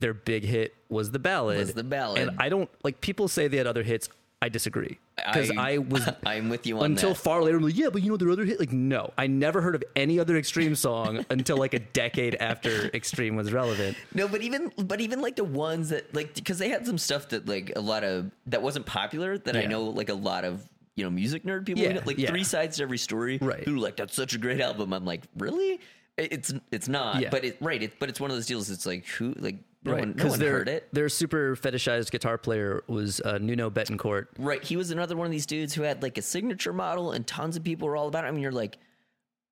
their 0.00 0.14
big 0.14 0.44
hit 0.44 0.74
was 0.88 1.10
the 1.10 1.18
ballad 1.18 1.58
Was 1.58 1.74
the 1.74 1.84
ballad. 1.84 2.20
and 2.28 2.36
i 2.40 2.48
don't 2.48 2.70
like 2.84 3.00
people 3.00 3.28
say 3.28 3.48
they 3.48 3.56
had 3.56 3.66
other 3.66 3.82
hits 3.82 4.08
i 4.40 4.48
disagree 4.48 4.98
because 5.16 5.50
I, 5.50 5.78
was 5.94 6.08
I'm 6.24 6.48
with 6.48 6.64
you 6.66 6.78
on 6.78 6.84
until 6.92 7.10
that. 7.10 7.16
far 7.16 7.42
later 7.42 7.56
I'm 7.56 7.64
like 7.64 7.76
yeah 7.76 7.88
but 7.92 8.02
you 8.02 8.10
know 8.10 8.16
their 8.16 8.30
other 8.30 8.44
hit 8.44 8.60
like 8.60 8.72
no 8.72 9.12
i 9.18 9.26
never 9.26 9.60
heard 9.60 9.74
of 9.74 9.82
any 9.96 10.20
other 10.20 10.36
extreme 10.36 10.74
song 10.76 11.24
until 11.30 11.56
like 11.56 11.74
a 11.74 11.80
decade 11.80 12.36
after 12.36 12.86
extreme 12.94 13.34
was 13.34 13.52
relevant 13.52 13.96
No, 14.14 14.28
but 14.28 14.42
even 14.42 14.72
but 14.78 15.00
even 15.00 15.20
like 15.20 15.34
the 15.36 15.42
ones 15.44 15.88
that 15.90 16.14
like 16.14 16.34
because 16.34 16.58
they 16.58 16.68
had 16.68 16.86
some 16.86 16.98
stuff 16.98 17.28
that 17.30 17.48
like 17.48 17.72
a 17.74 17.80
lot 17.80 18.04
of 18.04 18.30
that 18.46 18.62
wasn't 18.62 18.86
popular 18.86 19.36
that 19.38 19.56
I 19.56 19.64
know 19.66 19.82
like 19.84 20.08
a 20.08 20.14
lot 20.14 20.44
of 20.44 20.62
you 20.94 21.02
know 21.04 21.10
music 21.10 21.42
nerd 21.44 21.66
people 21.66 21.82
Yeah, 21.82 22.00
like 22.04 22.18
yeah. 22.18 22.28
three 22.30 22.44
sides 22.44 22.76
to 22.76 22.84
every 22.84 22.98
story 22.98 23.38
Right. 23.42 23.64
who 23.64 23.76
like 23.78 23.96
that's 23.96 24.14
such 24.14 24.34
a 24.34 24.38
great 24.38 24.60
album. 24.60 24.92
I'm 24.92 25.04
like 25.04 25.22
really. 25.36 25.80
It's 26.16 26.52
it's 26.72 26.88
not, 26.88 27.20
Yeah. 27.22 27.28
but 27.30 27.44
it 27.44 27.56
right. 27.60 27.80
It, 27.80 28.00
but 28.00 28.08
it's 28.08 28.18
one 28.18 28.28
of 28.32 28.36
those 28.36 28.46
deals. 28.46 28.70
It's 28.70 28.84
like 28.86 29.06
who 29.06 29.34
like 29.38 29.54
no 29.84 29.94
no 29.96 30.06
because 30.12 30.30
one 30.32 30.40
their, 30.40 30.52
heard 30.52 30.68
it. 30.68 30.88
their 30.92 31.08
super 31.08 31.54
fetishized 31.56 32.10
guitar 32.10 32.36
player 32.38 32.82
was 32.88 33.20
uh, 33.20 33.38
nuno 33.38 33.70
bettencourt 33.70 34.26
Right. 34.38 34.62
He 34.62 34.76
was 34.76 34.90
another 34.90 35.16
one 35.16 35.26
of 35.26 35.30
these 35.30 35.46
dudes 35.46 35.74
who 35.74 35.82
had 35.82 36.02
like 36.02 36.18
a 36.18 36.22
signature 36.22 36.72
model 36.72 37.12
and 37.12 37.26
tons 37.26 37.56
of 37.56 37.62
people 37.64 37.86
were 37.88 37.96
all 37.96 38.08
about 38.08 38.24
it. 38.24 38.28
I 38.28 38.30
mean, 38.32 38.40
you're 38.42 38.50
like, 38.52 38.78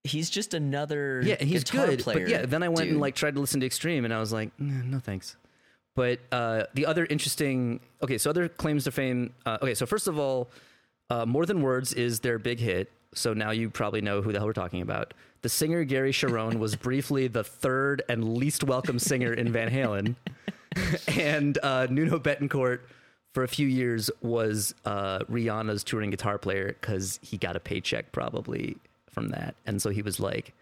he's 0.04 0.28
just 0.30 0.54
another 0.54 1.20
Yeah, 1.24 1.36
he's 1.42 1.64
guitar 1.64 1.86
good. 1.86 2.00
player. 2.00 2.20
But 2.20 2.28
yeah, 2.28 2.46
then 2.46 2.62
I 2.62 2.68
went 2.68 2.82
dude. 2.82 2.92
and 2.92 3.00
like 3.00 3.14
tried 3.14 3.34
to 3.34 3.40
listen 3.40 3.60
to 3.60 3.66
Extreme, 3.66 4.04
and 4.04 4.12
I 4.14 4.18
was 4.20 4.32
like, 4.32 4.50
"Nah, 4.58 4.82
no 4.84 4.98
thanks. 4.98 5.36
But 5.94 6.20
uh, 6.30 6.64
the 6.74 6.86
other 6.86 7.06
interesting, 7.06 7.80
okay, 8.02 8.18
so 8.18 8.28
other 8.30 8.48
claims 8.48 8.84
to 8.84 8.90
fame. 8.90 9.32
Uh, 9.46 9.58
okay, 9.62 9.74
so 9.74 9.86
first 9.86 10.06
of 10.08 10.18
all, 10.18 10.50
uh, 11.08 11.24
More 11.24 11.46
Than 11.46 11.62
Words 11.62 11.92
is 11.94 12.20
their 12.20 12.38
big 12.38 12.60
hit. 12.60 12.90
So 13.16 13.32
now 13.32 13.50
you 13.50 13.70
probably 13.70 14.00
know 14.00 14.22
who 14.22 14.32
the 14.32 14.38
hell 14.38 14.46
we're 14.46 14.52
talking 14.52 14.82
about. 14.82 15.14
The 15.42 15.48
singer 15.48 15.84
Gary 15.84 16.12
Cherone 16.12 16.58
was 16.58 16.76
briefly 16.88 17.28
the 17.28 17.44
third 17.44 18.02
and 18.08 18.36
least 18.36 18.64
welcome 18.64 18.98
singer 18.98 19.32
in 19.32 19.52
Van 19.52 19.70
Halen, 19.70 20.16
and 21.18 21.58
uh, 21.62 21.86
Nuno 21.90 22.18
Bettencourt 22.18 22.80
for 23.32 23.42
a 23.42 23.48
few 23.48 23.66
years 23.66 24.10
was 24.22 24.74
uh, 24.84 25.20
Rihanna's 25.30 25.84
touring 25.84 26.10
guitar 26.10 26.38
player 26.38 26.76
because 26.80 27.18
he 27.22 27.36
got 27.36 27.56
a 27.56 27.60
paycheck 27.60 28.12
probably 28.12 28.76
from 29.10 29.28
that, 29.30 29.54
and 29.66 29.80
so 29.80 29.90
he 29.90 30.02
was 30.02 30.20
like, 30.20 30.52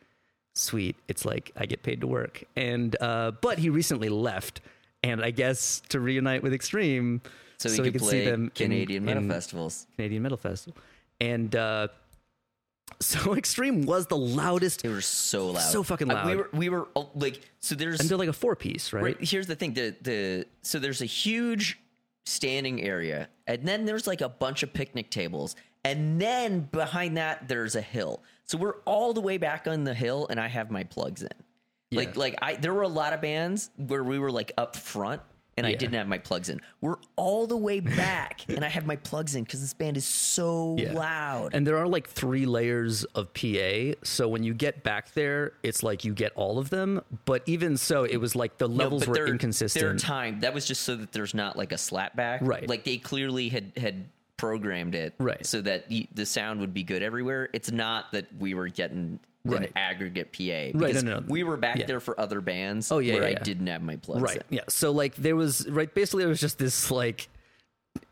"Sweet, 0.55 0.97
it's 1.09 1.25
like 1.25 1.51
I 1.57 1.67
get 1.67 1.83
paid 1.83 2.01
to 2.03 2.07
work." 2.07 2.45
And 2.57 2.95
uh, 3.01 3.33
but 3.41 3.59
he 3.59 3.71
recently 3.71 4.09
left, 4.09 4.61
and 5.03 5.25
I 5.25 5.31
guess 5.31 5.83
to 5.89 5.99
reunite 5.99 6.43
with 6.43 6.53
Extreme, 6.53 7.23
so 7.59 7.71
he 7.71 7.79
could 7.79 7.93
could 7.95 8.03
play 8.03 8.11
see 8.11 8.25
them 8.25 8.45
in- 8.45 8.51
Canadian 8.51 9.05
metal 9.05 9.23
in 9.23 9.29
festivals. 9.29 9.87
Canadian 9.97 10.23
Metal 10.23 10.39
Festival. 10.39 10.81
And 11.21 11.55
uh, 11.55 11.89
So 13.01 13.35
Extreme 13.35 13.82
was 13.82 14.07
the 14.07 14.16
loudest, 14.16 14.82
They 14.82 14.89
were 14.89 15.01
so 15.01 15.51
loud, 15.51 15.61
So 15.62 15.82
fucking 15.82 16.11
Uh, 16.11 16.22
we 16.26 16.30
loud. 16.30 16.37
were 16.39 16.49
we 16.53 16.68
were 16.68 16.89
oh, 16.97 17.11
like 17.14 17.41
so. 17.61 17.74
There's 17.74 18.01
and 18.01 18.09
they're 18.09 18.16
like 18.18 18.28
a 18.28 18.32
four 18.32 18.57
piece, 18.57 18.93
right? 18.93 19.03
Right. 19.05 19.16
Here's 19.20 19.47
the 19.47 19.57
thing. 19.57 19.74
The 19.74 19.95
the 20.01 20.47
so 20.62 20.78
there's 20.78 21.03
a 21.03 21.07
huge 21.07 21.78
standing 22.26 22.82
area, 22.82 23.28
and 23.47 23.66
then 23.66 23.85
there's 23.85 24.07
like 24.07 24.20
a 24.20 24.28
bunch 24.28 24.62
of 24.62 24.72
picnic 24.72 25.11
tables, 25.11 25.57
and 25.85 26.20
then 26.20 26.61
behind 26.72 27.16
that 27.16 27.49
there's 27.49 27.74
a 27.76 27.80
hill. 27.82 28.22
So 28.47 28.57
we're 28.59 28.76
all 28.85 29.12
the 29.12 29.20
way 29.20 29.39
back 29.39 29.66
on 29.66 29.85
the 29.85 29.95
hill, 29.95 30.26
and 30.30 30.39
I 30.41 30.49
have 30.49 30.70
my 30.70 30.85
plugs 30.85 31.22
in. 31.22 31.28
Like 31.93 32.14
Yeah. 32.14 32.20
like 32.20 32.39
I 32.43 32.55
there 32.57 32.72
were 32.74 32.82
a 32.82 32.89
lot 32.89 33.12
of 33.12 33.20
bands 33.20 33.70
where 33.76 34.05
we 34.05 34.18
were 34.18 34.30
like 34.30 34.53
up 34.57 34.76
front. 34.76 35.20
And 35.57 35.67
I 35.67 35.75
didn't 35.75 35.95
have 35.95 36.09
my 36.09 36.19
plugs 36.19 36.49
in. 36.49 36.61
We're 36.81 36.97
all 37.17 37.47
the 37.47 37.57
way 37.57 37.81
back, 37.81 38.41
and 38.49 38.65
I 38.65 38.69
have 38.69 38.87
my 38.87 38.97
plugs 38.97 39.35
in 39.37 39.45
because 39.45 39.61
this 39.61 39.73
band 39.75 39.97
is 39.97 40.05
so 40.05 40.77
Yeah. 40.79 40.93
loud. 40.95 41.55
And 41.55 41.67
there 41.67 41.77
are 41.79 41.87
like 41.87 42.09
three 42.09 42.45
layers 42.45 43.05
of 43.15 43.33
PA. 43.35 43.95
So 44.03 44.29
when 44.29 44.43
you 44.43 44.53
get 44.55 44.83
back 44.83 45.13
there, 45.15 45.53
it's 45.63 45.83
like 45.83 46.05
you 46.05 46.13
get 46.13 46.33
all 46.35 46.59
of 46.59 46.71
them. 46.71 47.01
But 47.25 47.43
even 47.47 47.77
so, 47.77 48.05
it 48.05 48.17
was 48.17 48.35
like 48.35 48.59
the 48.59 48.69
levels 48.69 49.03
but 49.03 49.09
were 49.11 49.15
they're- 49.15 49.27
inconsistent. 49.29 49.81
They're 49.83 49.97
timed. 49.97 50.41
That 50.43 50.55
was 50.55 50.65
just 50.67 50.83
so 50.83 50.97
that 50.97 51.13
there's 51.13 51.35
not 51.35 51.57
like 51.57 51.73
a 51.73 51.77
slapback. 51.77 52.39
Right. 52.41 52.69
Like 52.69 52.85
they 52.85 52.97
clearly 52.97 53.49
had 53.49 53.73
had 53.77 54.07
programmed 54.37 54.97
it 54.97 55.15
Right. 55.19 55.47
so 55.47 55.61
that 55.61 55.87
the 55.89 56.27
sound 56.27 56.59
would 56.61 56.75
be 56.75 56.83
good 56.83 57.03
everywhere. 57.03 57.49
It's 57.53 57.71
not 57.71 58.11
that 58.13 58.27
we 58.39 58.55
were 58.55 58.67
getting 58.69 59.21
Right. 59.47 59.71
aggregate 59.77 60.33
PA. 60.33 60.79
Right, 60.79 60.95
no, 60.95 61.01
no, 61.03 61.21
no. 61.21 61.25
We 61.29 61.43
were 61.45 61.57
back 61.59 61.77
Yeah. 61.79 61.87
there 61.87 62.01
for 62.01 62.19
other 62.19 62.41
bands. 62.41 62.91
Oh, 62.91 62.99
yeah, 62.99 63.15
where 63.15 63.31
yeah, 63.31 63.39
I 63.39 63.43
didn't 63.43 63.67
have 63.67 63.83
my 63.83 63.97
plugs. 63.97 64.23
right. 64.23 64.37
in. 64.39 64.43
Yeah. 64.51 64.61
So 64.69 64.91
like 64.91 65.15
there 65.17 65.37
was 65.37 65.69
right 65.69 65.93
basically 65.95 66.23
there 66.23 66.31
was 66.31 66.41
just 66.41 66.59
this 66.59 66.91
like 66.91 67.29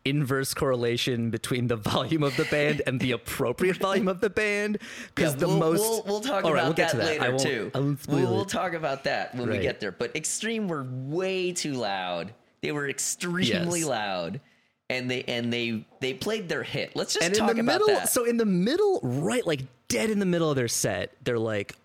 inverse 0.04 0.52
correlation 0.54 1.30
between 1.30 1.68
the 1.68 1.76
volume 1.92 2.22
of 2.22 2.36
the 2.36 2.44
band 2.46 2.82
and 2.86 3.00
the 3.00 3.12
appropriate 3.12 3.76
volume 3.78 4.08
of 4.08 4.20
the 4.20 4.30
band 4.30 4.78
because 5.14 5.32
Yeah, 5.34 5.40
the 5.40 5.48
we'll, 5.48 5.58
most 5.58 5.80
we'll, 5.80 6.02
we'll 6.06 6.20
talk 6.20 6.44
right, 6.44 6.52
about 6.52 6.64
we'll 6.64 6.72
that, 6.74 6.92
that. 6.96 7.20
Later 7.20 7.38
too. 7.38 7.70
I 7.74 7.80
won't 7.80 8.06
we 8.08 8.22
will 8.24 8.42
it. 8.42 8.48
talk 8.48 8.74
about 8.74 9.04
that 9.04 9.34
when 9.34 9.48
we 9.48 9.58
get 9.58 9.80
there. 9.80 9.92
But 9.92 10.14
Extreme 10.16 10.68
were 10.68 10.84
way 10.84 11.52
too 11.52 11.72
loud. 11.74 12.32
They 12.60 12.72
were 12.72 12.88
extremely 12.88 13.80
Yes. 13.80 13.88
loud, 13.88 14.40
and 14.90 15.10
they 15.10 15.22
and 15.24 15.52
they 15.52 15.84
they 16.00 16.14
played 16.14 16.48
their 16.48 16.62
hit. 16.62 16.94
Let's 16.94 17.14
just 17.14 17.24
and 17.24 17.32
in 17.34 17.38
talk 17.40 17.54
the 17.54 17.60
about 17.60 17.80
middle 17.80 17.86
that. 17.88 18.08
so 18.08 18.24
in 18.24 18.36
the 18.36 18.44
middle 18.46 19.00
right 19.02 19.44
like 19.46 19.62
dead 19.92 20.10
in 20.10 20.18
the 20.18 20.26
middle 20.26 20.50
of 20.50 20.56
their 20.56 20.68
set 20.68 21.12
they're 21.22 21.38
like 21.38 21.76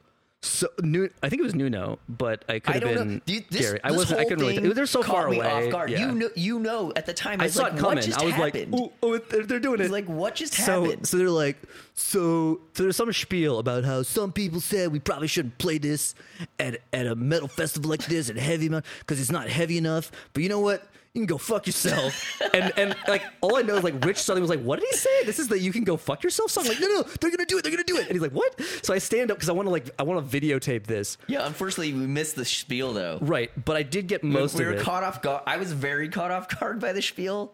so 0.41 0.67
Nu- 0.81 1.09
I 1.23 1.29
think 1.29 1.41
it 1.41 1.43
was 1.43 1.55
Nuno, 1.55 1.97
but 2.07 2.45
I 2.47 2.59
could 2.59 2.83
I 2.83 2.87
have 2.87 2.97
been 2.97 3.13
know. 3.15 3.21
Dude, 3.25 3.45
this, 3.49 3.61
Gary. 3.61 3.79
I 3.83 3.91
wasn't. 3.91 4.19
I 4.19 4.23
couldn't 4.23 4.39
really. 4.39 4.55
thing 4.57 4.69
They're 4.69 4.85
so 4.85 5.01
far 5.01 5.29
me 5.29 5.37
away. 5.37 5.47
Off 5.47 5.71
guard. 5.71 5.89
Yeah. 5.89 5.99
You 5.99 6.11
know. 6.13 6.29
You 6.35 6.59
know. 6.59 6.93
At 6.95 7.07
the 7.07 7.13
time, 7.13 7.41
I, 7.41 7.45
I 7.45 7.47
saw 7.47 7.63
like, 7.63 7.73
it 7.73 7.79
coming. 7.79 7.95
What 7.97 8.05
just 8.05 8.19
I 8.19 8.25
was 8.25 8.33
happened? 8.35 8.71
like, 8.71 8.91
oh, 9.01 9.17
they're, 9.17 9.43
they're 9.43 9.59
doing 9.59 9.81
it." 9.81 9.89
like, 9.89 10.05
what 10.05 10.35
just 10.35 10.53
so, 10.53 10.83
happened? 10.83 11.07
so 11.07 11.17
they're 11.17 11.29
like, 11.29 11.57
so, 11.95 12.61
so 12.73 12.83
there's 12.83 12.95
some 12.95 13.11
spiel 13.11 13.57
about 13.57 13.83
how 13.83 14.03
some 14.03 14.31
people 14.31 14.61
said 14.61 14.91
we 14.91 14.99
probably 14.99 15.27
shouldn't 15.27 15.57
play 15.57 15.79
this 15.79 16.13
at 16.59 16.81
at 16.93 17.07
a 17.07 17.15
metal 17.15 17.47
festival 17.47 17.89
like 17.89 18.05
this 18.05 18.29
at 18.29 18.37
heavy 18.37 18.69
because 18.69 19.19
it's 19.19 19.31
not 19.31 19.49
heavy 19.49 19.77
enough. 19.77 20.11
But 20.33 20.43
you 20.43 20.49
know 20.49 20.59
what? 20.59 20.87
You 21.17 21.21
can 21.21 21.25
go 21.25 21.39
fuck 21.39 21.65
yourself. 21.65 22.39
and 22.53 22.71
and 22.77 22.95
like 23.07 23.23
all 23.41 23.55
I 23.55 23.63
know 23.63 23.75
is 23.75 23.83
like 23.83 24.05
Rich 24.05 24.17
Southern 24.19 24.41
was 24.41 24.49
like, 24.51 24.61
what 24.61 24.79
did 24.79 24.87
he 24.91 24.95
say? 24.97 25.23
This 25.25 25.39
is 25.39 25.47
the 25.47 25.57
you 25.59 25.71
can 25.71 25.83
go 25.83 25.97
fuck 25.97 26.23
yourself 26.23 26.51
song. 26.51 26.65
Like 26.67 26.79
no 26.79 26.87
no 26.87 27.01
they're 27.19 27.31
gonna 27.31 27.45
do 27.45 27.57
it 27.57 27.63
they're 27.63 27.71
gonna 27.71 27.83
do 27.83 27.97
it. 27.97 28.03
And 28.03 28.11
he's 28.11 28.21
like 28.21 28.31
what? 28.33 28.61
So 28.83 28.93
I 28.93 28.99
stand 28.99 29.31
up 29.31 29.37
because 29.37 29.49
I 29.49 29.53
want 29.53 29.65
to 29.65 29.71
like 29.71 29.89
I 29.97 30.03
want 30.03 30.29
to 30.29 30.39
videotape 30.39 30.85
this. 30.85 31.17
yeah. 31.27 31.45
Unfortunately, 31.47 31.93
we 31.93 32.05
missed 32.05 32.35
the 32.35 32.45
spiel 32.45 32.93
though. 32.93 33.17
Right, 33.21 33.49
but 33.65 33.75
I 33.77 33.83
did 33.83 34.07
get 34.07 34.23
most 34.23 34.55
we 34.55 34.63
of 34.65 34.67
were 34.71 34.75
it. 34.75 34.81
caught 34.83 35.03
off 35.03 35.21
guard. 35.23 35.41
I 35.47 35.57
was 35.57 35.71
very 35.73 36.09
caught 36.09 36.29
off 36.31 36.47
guard 36.59 36.79
by 36.79 36.93
the 36.93 37.01
spiel. 37.01 37.53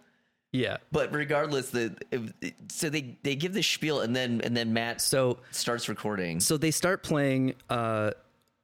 yeah. 0.52 0.78
But 0.92 1.14
regardless, 1.14 1.70
the 1.70 1.96
it- 2.12 2.56
so 2.70 2.90
they 2.90 3.18
they 3.24 3.36
give 3.36 3.54
the 3.54 3.64
spiel 3.64 4.02
and 4.02 4.16
then 4.16 4.42
and 4.44 4.56
then 4.58 4.74
Matt 4.74 5.00
So 5.02 5.40
starts 5.52 5.88
recording. 5.88 6.40
so 6.42 6.58
they 6.58 6.72
start 6.72 7.02
playing 7.04 7.54
uh 7.70 8.12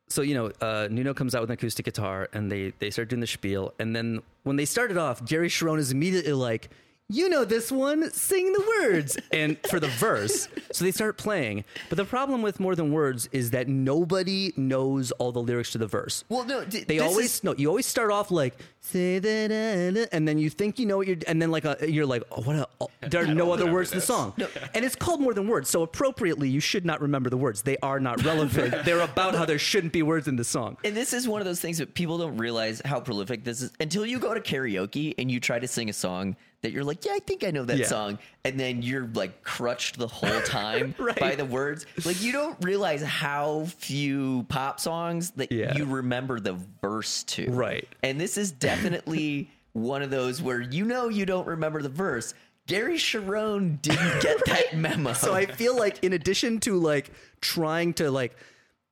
so 0.10 0.22
you 0.22 0.34
know 0.34 0.51
uh 0.62 0.88
nuno 0.89 1.14
comes 1.14 1.36
out 1.36 1.41
with 1.41 1.49
an 1.49 1.53
acoustic 1.53 1.86
guitar 1.86 2.30
and 2.34 2.51
they 2.51 2.74
they 2.80 2.89
start 2.89 3.10
doing 3.10 3.20
the 3.20 3.28
spiel 3.28 3.74
and 3.80 3.95
then 3.95 4.22
when 4.43 4.55
they 4.55 4.66
started 4.66 4.97
off 4.97 5.24
gary 5.26 5.49
cherone 5.49 5.80
is 5.80 5.91
immediately 5.91 6.34
like 6.34 6.70
you 7.12 7.28
know 7.30 7.43
this 7.43 7.72
one 7.72 8.12
sing 8.12 8.51
the 8.53 8.64
words 8.82 9.18
and 9.32 9.57
for 9.68 9.80
the 9.80 9.88
verse 9.88 10.47
so 10.72 10.86
they 10.86 10.91
start 10.91 11.18
playing 11.18 11.64
but 11.89 11.97
the 11.97 12.05
problem 12.05 12.41
with 12.41 12.60
more 12.60 12.76
than 12.76 12.91
words 12.91 13.28
is 13.32 13.51
that 13.51 13.68
nobody 13.68 14.53
knows 14.55 15.12
all 15.14 15.32
the 15.32 15.41
lyrics 15.41 15.72
to 15.72 15.78
the 15.78 15.88
verse 15.88 16.24
Well, 16.30 16.45
no, 16.45 16.64
d- 16.64 16.84
they 16.88 16.97
this 16.99 17.07
always 17.07 17.26
is- 17.36 17.43
no. 17.43 17.55
You 17.55 17.68
always 17.70 17.86
start 17.86 18.12
off 18.12 18.30
like 18.32 18.55
say 18.82 19.20
that, 19.20 19.51
uh, 19.51 19.99
uh," 20.01 20.05
and 20.12 20.28
then 20.28 20.38
you 20.38 20.49
think 20.49 20.80
you 20.80 20.86
know 20.86 20.97
what 20.97 21.07
you're, 21.07 21.18
and 21.28 21.41
then 21.41 21.51
like 21.51 21.66
uh 21.66 21.76
you're 21.86 22.05
like, 22.05 22.24
oh, 22.32 22.41
what? 22.41 22.55
A, 22.55 22.68
oh, 22.82 22.89
there 23.01 23.24
are 23.24 23.28
no 23.28 23.51
other 23.51 23.64
remember 23.66 23.74
words 23.74 23.89
to 23.89 23.95
the 23.95 23.99
this. 23.99 24.05
song, 24.05 24.34
and 24.74 24.86
it's 24.86 24.95
called 24.95 25.20
more 25.20 25.34
than 25.34 25.47
words. 25.47 25.70
So 25.70 25.82
appropriately, 25.84 26.49
you 26.49 26.60
should 26.60 26.86
not 26.86 27.01
remember 27.01 27.30
the 27.30 27.38
words. 27.38 27.62
They 27.64 27.78
are 27.84 27.99
not 27.99 28.24
relevant. 28.24 28.74
They're 28.86 29.01
about 29.01 29.36
how 29.36 29.45
there 29.45 29.60
shouldn't 29.60 29.93
be 29.93 30.01
words 30.03 30.28
in 30.28 30.36
the 30.38 30.43
song. 30.43 30.78
And 30.84 30.95
this 30.95 31.14
is 31.14 31.28
one 31.28 31.41
of 31.41 31.45
those 31.45 31.60
things 31.60 31.78
that 31.80 31.93
people 31.93 32.18
don't 32.18 32.38
realize 32.38 32.82
how 32.86 32.99
prolific 32.99 33.43
this 33.43 33.62
is 33.62 33.72
until 33.80 34.05
you 34.05 34.20
go 34.20 34.34
to 34.34 34.39
karaoke 34.41 35.14
and 35.18 35.30
you 35.30 35.39
try 35.39 35.60
to 35.60 35.68
sing 35.68 35.89
a 35.89 35.93
song 35.93 36.36
that 36.62 36.72
you're 36.72 36.84
like, 36.84 37.05
yeah, 37.05 37.14
I 37.14 37.20
think 37.20 37.43
I 37.43 37.51
know 37.51 37.64
that 37.66 37.78
Yeah. 37.78 37.86
song, 37.86 38.20
and 38.43 38.60
then 38.60 38.82
you're 38.82 39.07
like 39.14 39.43
crutched 39.43 39.97
the 39.97 40.07
whole 40.07 40.41
time 40.41 40.93
Right. 40.99 41.20
by 41.20 41.36
the 41.36 41.45
words. 41.45 41.86
Like 42.05 42.22
you 42.22 42.32
don't 42.32 42.57
realize 42.64 43.01
how 43.01 43.66
few 43.78 44.45
pop 44.49 44.80
songs 44.80 45.32
that 45.32 45.51
Yeah. 45.51 45.76
you 45.78 45.86
remember 45.86 46.39
the 46.39 46.57
verse 46.82 47.24
to. 47.24 47.49
Right. 47.49 47.88
And 48.03 48.20
this 48.20 48.38
is 48.38 48.51
definitely 48.51 49.49
one 49.74 50.01
of 50.01 50.10
those 50.10 50.41
where 50.41 50.60
you 50.60 50.84
know 50.86 51.07
you 51.10 51.26
don't 51.26 51.47
remember 51.47 51.82
the 51.82 51.89
verse. 51.89 52.34
Gary 52.68 52.97
Cherone 52.97 53.82
didn't 53.82 54.22
get 54.22 54.43
that 54.45 54.76
memo. 54.76 55.14
So 55.14 55.34
I 55.34 55.45
feel 55.45 55.76
like 55.78 56.03
in 56.03 56.14
addition 56.14 56.60
to 56.62 56.76
like 56.78 57.12
trying 57.41 57.93
to 57.95 58.12
like. 58.12 58.36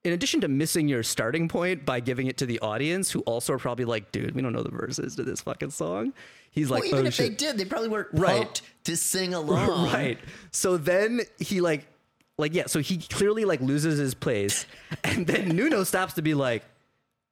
In 0.04 0.14
addition 0.14 0.40
to 0.42 0.48
missing 0.48 0.88
your 0.88 1.04
starting 1.04 1.50
point 1.50 1.86
by 1.86 2.00
giving 2.00 2.28
it 2.28 2.38
to 2.38 2.46
the 2.46 2.60
audience, 2.62 3.12
who 3.12 3.20
also 3.22 3.52
are 3.52 3.58
probably 3.58 3.84
like, 3.84 4.14
"Dude, 4.14 4.36
we 4.36 4.42
don't 4.42 4.54
know 4.54 4.64
the 4.64 4.70
verses 4.72 5.18
to 5.18 5.24
this 5.24 5.42
fucking 5.42 5.72
song," 5.72 6.14
he's 6.58 6.70
like, 6.70 6.84
well, 6.84 6.92
even 6.94 7.06
"Oh 7.06 7.08
if 7.08 7.14
shit!" 7.14 7.30
they 7.30 7.36
did, 7.36 7.58
they 7.58 7.66
probably 7.66 7.90
weren't 7.90 8.08
Right. 8.14 8.42
pumped 8.44 8.62
to 8.86 8.98
sing 8.98 9.34
along. 9.42 9.92
right 9.94 10.18
so 10.52 10.78
then 10.78 11.22
he 11.40 11.62
like 11.62 11.86
like 12.38 12.54
yeah 12.54 12.66
so 12.68 12.80
he 12.80 12.98
clearly 12.98 13.44
like 13.46 13.60
loses 13.62 13.98
his 14.00 14.14
place 14.14 14.66
and 15.04 15.28
then 15.28 15.50
nuno 15.50 15.84
stops 15.84 16.14
to 16.14 16.22
be 16.22 16.34
like 16.34 16.64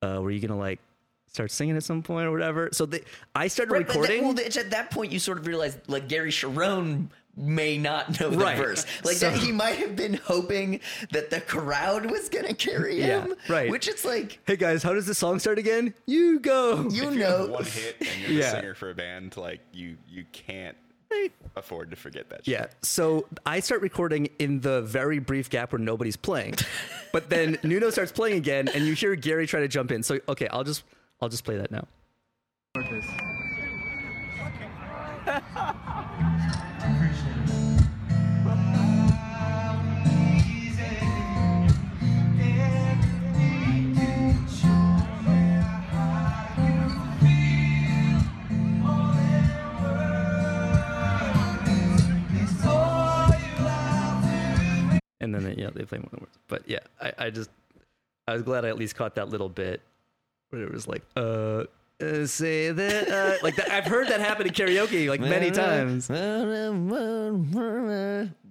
uh 0.02 0.20
were 0.22 0.32
you 0.32 0.40
gonna 0.46 0.58
like 0.60 0.80
start 1.28 1.52
singing 1.52 1.76
at 1.78 1.84
some 1.84 2.02
point 2.04 2.26
or 2.28 2.32
whatever 2.32 2.70
so 2.74 2.86
they, 2.86 3.02
i 3.36 3.48
started 3.48 3.72
Right, 3.72 3.88
that- 3.88 3.94
recording 3.94 4.24
well, 4.24 4.38
it's 4.40 4.58
at 4.58 4.72
that 4.72 4.92
point 4.92 5.12
you 5.12 5.20
sort 5.20 5.38
of 5.38 5.48
realize 5.48 5.78
like 5.88 6.08
Gary 6.10 6.32
Cherone 6.32 7.08
may 7.38 7.78
not 7.78 8.20
know 8.20 8.30
the 8.30 8.38
Right. 8.38 8.58
verse. 8.58 8.86
Like 9.04 9.18
So- 9.18 9.30
that 9.30 9.40
he 9.40 9.52
might 9.52 9.78
have 9.80 9.96
been 9.96 10.14
hoping 10.14 10.80
that 11.12 11.30
the 11.30 11.42
crowd 11.42 12.10
was 12.10 12.30
gonna 12.30 12.54
carry 12.54 13.00
Yeah, 13.00 13.26
him. 13.26 13.36
right. 13.50 13.70
Which 13.70 13.88
it's 13.88 14.06
like 14.06 14.40
hey 14.48 14.56
guys 14.56 14.84
how 14.84 14.94
does 14.94 15.06
the 15.06 15.16
song 15.16 15.40
start 15.40 15.60
again 15.60 15.94
you 16.06 16.40
go 16.40 16.88
you 16.90 17.08
if 17.10 17.14
you 17.14 17.20
know 17.20 17.38
have 17.40 17.50
one 17.50 17.64
hit 17.66 17.98
and 18.00 18.22
you're 18.22 18.32
Yeah. 18.32 18.52
the 18.52 18.56
singer 18.58 18.76
for 18.76 18.90
a 18.90 18.96
band, 18.96 19.36
like 19.38 19.60
you 19.74 19.98
you 20.08 20.26
can't 20.32 20.78
afford 21.56 21.90
to 21.92 21.96
forget 21.96 22.30
that. 22.30 22.46
yeah 22.46 22.66
so 22.82 23.26
i 23.46 23.62
start 23.62 23.82
recording 23.82 24.28
in 24.40 24.60
the 24.60 24.82
very 24.82 25.18
brief 25.20 25.50
gap 25.50 25.72
where 25.72 25.80
nobody's 25.80 26.18
playing 26.18 26.54
but 27.14 27.30
then 27.30 27.58
nuno 27.64 27.90
starts 27.90 28.12
playing 28.12 28.36
again 28.38 28.68
and 28.68 28.86
you 28.86 28.92
hear 28.94 29.16
gary 29.16 29.48
try 29.48 29.62
to 29.62 29.68
jump 29.70 29.92
in 29.94 30.04
so 30.04 30.20
okay 30.28 30.48
i'll 30.50 30.66
just 30.66 30.84
i'll 31.22 31.30
just 31.30 31.46
play 31.46 31.56
that 31.58 31.72
now 31.72 31.88
and 55.26 55.36
then 55.36 55.44
they, 55.44 55.56
yeah 55.62 55.70
they 55.74 55.84
play 55.84 55.98
more 55.98 56.08
than 56.12 56.22
words 56.22 56.38
but 56.48 56.64
yeah 56.68 56.80
I, 57.02 57.12
I 57.18 57.30
just 57.30 57.50
i 58.28 58.34
was 58.34 58.44
glad 58.44 58.64
i 58.64 58.70
at 58.70 58.78
least 58.78 58.96
caught 58.96 59.16
that 59.16 59.28
little 59.30 59.50
bit 59.50 59.82
where 60.50 60.64
it 60.64 60.72
was 60.72 60.88
like 60.88 61.04
uh, 61.18 61.64
uh 62.02 62.26
say 62.26 62.72
that 62.72 63.10
uh, 63.10 63.36
like 63.44 63.56
that 63.58 63.70
i've 63.72 63.86
heard 63.86 64.08
that 64.08 64.20
happen 64.22 64.48
in 64.48 64.54
karaoke 64.54 65.10
like 65.10 65.20
many 65.20 65.52
times 65.52 66.10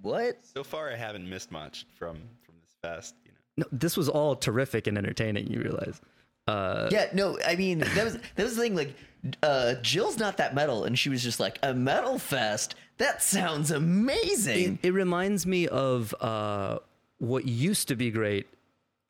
What? 0.01 0.37
So 0.43 0.63
far, 0.63 0.91
I 0.91 0.95
haven't 0.95 1.27
missed 1.27 1.51
much 1.51 1.87
from 1.97 2.17
from 2.43 2.55
this 2.61 2.75
fest. 2.81 3.15
You 3.25 3.31
know, 3.31 3.65
no, 3.71 3.77
this 3.77 3.97
was 3.97 4.07
all 4.07 4.35
terrific 4.35 4.85
and 4.87 4.97
entertaining 4.97 5.47
you 5.47 5.61
realize 5.61 5.99
uh 6.47 6.89
Yeah, 6.91 7.07
no, 7.13 7.39
I 7.45 7.55
mean 7.55 7.79
that 7.79 8.03
was 8.03 8.17
that 8.35 8.43
was 8.43 8.55
the 8.55 8.61
thing. 8.61 8.75
Like, 8.75 8.93
uh, 9.41 9.73
Jill's 9.81 10.17
not 10.19 10.37
that 10.37 10.53
metal, 10.53 10.83
and 10.83 10.97
she 10.97 11.09
was 11.09 11.23
just 11.23 11.39
like 11.39 11.57
a 11.63 11.73
metal 11.73 12.19
fest. 12.19 12.75
That 12.97 13.21
sounds 13.21 13.71
amazing. 13.71 14.79
it, 14.81 14.87
it 14.87 14.91
reminds 14.91 15.45
me 15.45 15.67
of 15.67 16.13
uh 16.19 16.79
what 17.17 17.45
used 17.45 17.87
to 17.87 17.95
be 17.95 18.11
great 18.11 18.47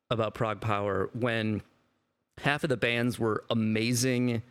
about 0.10 0.34
prog 0.34 0.62
power 0.62 1.10
when 1.14 1.62
half 2.40 2.64
of 2.64 2.70
the 2.70 2.78
bands 2.78 3.18
were 3.18 3.44
amazing 3.50 4.42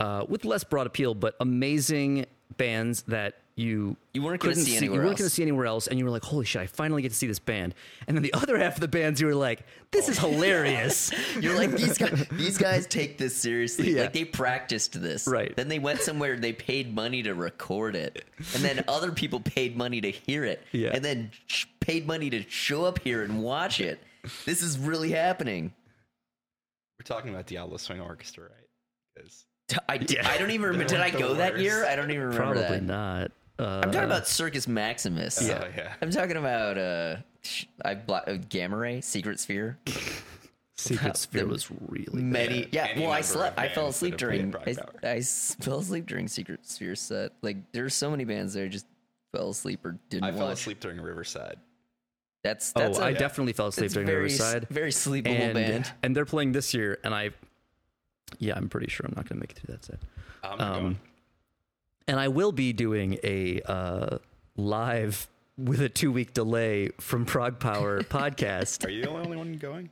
uh, 0.00 0.24
with 0.28 0.44
less 0.44 0.64
broad 0.64 0.86
appeal, 0.86 1.14
but 1.14 1.34
amazing 1.40 2.26
bands 2.56 3.02
that 3.02 3.36
you 3.56 3.96
You 4.12 4.22
weren't 4.22 4.40
gonna 4.40 4.54
couldn't 4.54 4.64
see 4.64 4.72
you 4.72 4.78
anywhere 4.78 4.98
weren't 4.98 5.10
else. 5.10 5.18
going 5.20 5.28
to 5.28 5.34
see 5.34 5.42
anywhere 5.42 5.66
else, 5.66 5.86
and 5.86 5.96
you 5.98 6.04
were 6.04 6.10
like, 6.10 6.24
"Holy 6.24 6.44
shit! 6.44 6.62
I 6.62 6.66
finally 6.66 7.02
get 7.02 7.10
to 7.10 7.14
see 7.14 7.28
this 7.28 7.38
band." 7.38 7.74
And 8.08 8.16
then 8.16 8.22
the 8.22 8.32
other 8.34 8.58
half 8.58 8.74
of 8.74 8.80
the 8.80 8.88
bands, 8.88 9.20
you 9.20 9.28
were 9.28 9.34
like, 9.34 9.62
"This 9.92 10.08
is 10.08 10.18
oh. 10.18 10.28
hilarious." 10.30 11.12
You're 11.40 11.54
like 11.56 11.70
these 11.70 11.96
guys. 11.96 12.26
These 12.32 12.58
guys 12.58 12.86
take 12.88 13.16
this 13.16 13.36
seriously. 13.36 13.92
Yeah. 13.94 14.02
Like 14.02 14.12
they 14.12 14.24
practiced 14.24 15.00
this. 15.00 15.28
Right. 15.28 15.54
Then 15.54 15.68
they 15.68 15.78
went 15.78 16.00
somewhere. 16.00 16.36
They 16.36 16.52
paid 16.52 16.92
money 16.92 17.22
to 17.22 17.34
record 17.34 17.94
it, 17.94 18.24
and 18.54 18.64
then 18.64 18.82
other 18.88 19.12
people 19.12 19.38
paid 19.38 19.76
money 19.76 20.00
to 20.00 20.10
hear 20.10 20.44
it. 20.44 20.60
Yeah. 20.72 20.90
And 20.92 21.04
then 21.04 21.30
sh- 21.46 21.66
paid 21.78 22.08
money 22.08 22.30
to 22.30 22.42
show 22.48 22.84
up 22.84 22.98
here 22.98 23.22
and 23.22 23.40
watch 23.42 23.80
it. 23.80 24.00
This 24.46 24.62
is 24.62 24.78
really 24.78 25.12
happening. 25.12 25.72
We're 26.98 27.04
talking 27.04 27.30
about 27.32 27.46
Diablo 27.46 27.76
Swing 27.76 28.00
Orchestra, 28.00 28.44
right? 28.44 28.68
'Cause- 29.22 29.44
T- 29.68 29.76
I, 29.88 29.96
d- 29.96 30.16
Yeah. 30.16 30.28
I 30.28 30.36
don't 30.38 30.50
even 30.50 30.66
remember. 30.68 30.88
Did 30.88 31.00
I 31.00 31.10
the 31.10 31.18
go 31.18 31.34
that 31.34 31.58
year? 31.58 31.86
I 31.86 31.96
don't 31.96 32.10
even 32.10 32.24
remember 32.24 32.36
Probably 32.54 32.62
that. 32.78 32.82
not. 32.82 33.32
Uh, 33.58 33.80
I'm 33.84 33.92
talking 33.92 34.06
about 34.10 34.26
Circus 34.26 34.66
Maximus. 34.66 35.40
Oh, 35.42 35.68
yeah. 35.76 35.94
I'm 36.02 36.10
talking 36.10 36.36
about 36.36 36.76
uh, 36.76 37.16
I 37.84 37.94
blo- 37.94 38.16
uh, 38.26 38.36
Gamma 38.48 38.76
Ray, 38.76 39.00
Secret 39.00 39.38
Sphere. 39.38 39.78
Secret 40.76 41.16
Sphere 41.16 41.42
the 41.42 41.48
was 41.48 41.70
really 41.88 42.20
Many, 42.22 42.62
bad. 42.62 42.74
yeah. 42.74 42.86
Any 42.86 43.02
well, 43.02 43.12
I 43.12 43.20
slept. 43.20 43.58
I 43.58 43.68
fell 43.68 43.88
asleep 43.88 44.18
that 44.18 44.20
have 44.22 44.28
played 44.30 44.38
during. 44.40 44.52
Prague 44.52 44.68
I, 44.68 44.72
Tower. 44.72 44.94
I 45.04 45.16
s- 45.18 45.56
fell 45.60 45.78
asleep 45.78 46.06
during 46.06 46.26
Secret 46.26 46.66
Sphere 46.66 46.96
set. 46.96 47.32
Like 47.42 47.56
there 47.72 47.82
there's 47.84 47.94
so 47.94 48.10
many 48.10 48.24
bands 48.24 48.54
there. 48.54 48.64
I 48.64 48.68
just 48.68 48.86
fell 49.32 49.50
asleep 49.50 49.84
or 49.84 49.98
didn't 50.10 50.24
I 50.24 50.30
watch. 50.30 50.38
fell 50.38 50.48
asleep 50.50 50.80
during 50.80 51.00
Riverside. 51.00 51.58
That's 52.42 52.72
Oh, 52.74 52.80
that's. 52.80 52.98
I 52.98 53.10
a- 53.10 53.18
definitely 53.18 53.52
fell 53.52 53.68
asleep 53.68 53.84
it's 53.86 53.94
during 53.94 54.06
very, 54.08 54.22
Riverside. 54.24 54.66
Very 54.68 54.90
sleepable 54.90 55.36
and, 55.36 55.54
band. 55.54 55.92
and 56.02 56.14
they're 56.16 56.24
playing 56.26 56.50
this 56.52 56.74
year, 56.74 56.98
and 57.04 57.14
I, 57.14 57.30
yeah, 58.38 58.54
I'm 58.56 58.68
pretty 58.68 58.88
sure 58.90 59.06
I'm 59.06 59.14
not 59.16 59.28
going 59.28 59.38
to 59.38 59.42
make 59.42 59.52
it 59.52 59.58
through 59.60 59.74
that 59.76 59.84
set. 59.84 60.00
I'm 60.42 60.60
Um, 60.60 60.82
going. 60.82 60.98
And 62.06 62.20
I 62.20 62.28
will 62.28 62.52
be 62.52 62.72
doing 62.72 63.18
a 63.24 63.60
uh, 63.62 64.18
live 64.56 65.28
with 65.56 65.80
a 65.80 65.88
two 65.88 66.12
week 66.12 66.34
delay 66.34 66.90
from 67.00 67.24
Prog 67.24 67.58
Power 67.58 68.00
podcast. 68.02 68.84
Are 68.84 68.90
you 68.90 69.02
the 69.02 69.10
only 69.10 69.36
one 69.36 69.54
going? 69.54 69.90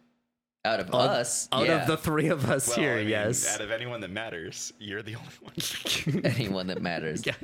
Out 0.64 0.78
of 0.78 0.88
Out- 0.94 1.08
us, 1.10 1.48
Out 1.50 1.66
yeah. 1.66 1.80
of 1.80 1.88
the 1.88 1.96
three 1.96 2.28
of 2.28 2.48
us 2.48 2.68
Well, 2.68 2.76
here, 2.78 2.92
I 2.92 2.96
mean, 2.98 3.08
yes. 3.08 3.52
Out 3.52 3.60
of 3.62 3.72
anyone 3.72 4.00
that 4.02 4.10
matters, 4.12 4.72
you're 4.78 5.02
the 5.02 5.16
only 5.16 6.20
one. 6.20 6.24
anyone 6.36 6.66
that 6.68 6.80
matters. 6.82 7.24
Yeah. 7.26 7.34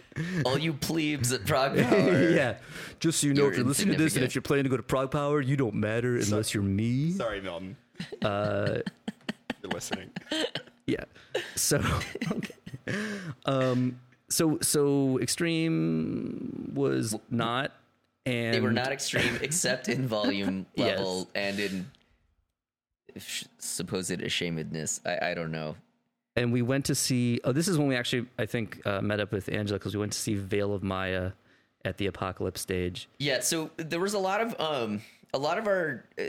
All 0.44 0.56
you 0.58 0.72
plebes 0.72 1.32
at 1.32 1.44
Prog 1.44 1.76
Power. 1.76 2.28
yeah. 2.30 2.58
Just 3.00 3.20
so 3.20 3.26
you 3.28 3.34
know, 3.34 3.42
You're 3.44 3.50
if 3.52 3.56
you're 3.58 3.66
listening 3.66 3.96
to 3.96 4.02
this 4.04 4.14
and 4.16 4.24
if 4.24 4.34
you're 4.36 4.42
planning 4.42 4.64
to 4.64 4.70
go 4.70 4.76
to 4.76 4.82
Prog 4.84 5.10
Power, 5.10 5.40
you 5.40 5.56
don't 5.56 5.74
matter 5.74 6.16
unless 6.16 6.52
you're 6.54 6.62
me. 6.62 7.10
Sorry, 7.12 7.40
Milton. 7.40 7.76
Uh, 8.22 8.78
You're 9.62 9.72
listening. 9.72 10.10
yeah. 10.86 11.04
So, 11.56 11.82
okay. 12.30 12.54
um, 13.46 13.98
so 14.28 14.58
so 14.60 15.18
extreme 15.20 16.72
was 16.74 17.14
not, 17.30 17.72
and 18.26 18.54
They 18.54 18.60
were 18.60 18.72
not 18.72 18.92
extreme 18.92 19.36
except 19.40 19.88
in 19.88 20.06
volume 20.06 20.66
Yes. 20.74 20.98
level 20.98 21.28
and 21.34 21.58
in 21.60 21.86
supposed 23.58 24.10
ashamedness. 24.20 25.00
I, 25.04 25.30
I 25.30 25.34
don't 25.34 25.50
know. 25.50 25.76
and 26.36 26.52
we 26.52 26.62
went 26.62 26.84
to 26.86 26.94
see. 26.94 27.40
Oh, 27.44 27.52
this 27.52 27.68
is 27.68 27.78
when 27.78 27.88
we 27.88 27.96
actually, 27.96 28.26
I 28.38 28.46
think, 28.46 28.86
uh, 28.86 29.00
met 29.00 29.20
up 29.20 29.32
with 29.32 29.48
Angela 29.48 29.78
because 29.78 29.94
we 29.94 30.00
went 30.00 30.12
to 30.12 30.18
see 30.18 30.34
Veil 30.34 30.72
of 30.74 30.82
Maya 30.82 31.32
at 31.84 31.96
the 31.96 32.06
Apocalypse 32.06 32.60
stage. 32.60 33.08
Yeah, 33.18 33.40
so 33.40 33.70
there 33.76 34.00
was 34.00 34.14
a 34.14 34.18
lot 34.18 34.40
of 34.40 34.60
um 34.60 35.00
a 35.34 35.38
lot 35.38 35.58
of 35.58 35.66
our 35.66 36.04
uh, 36.18 36.22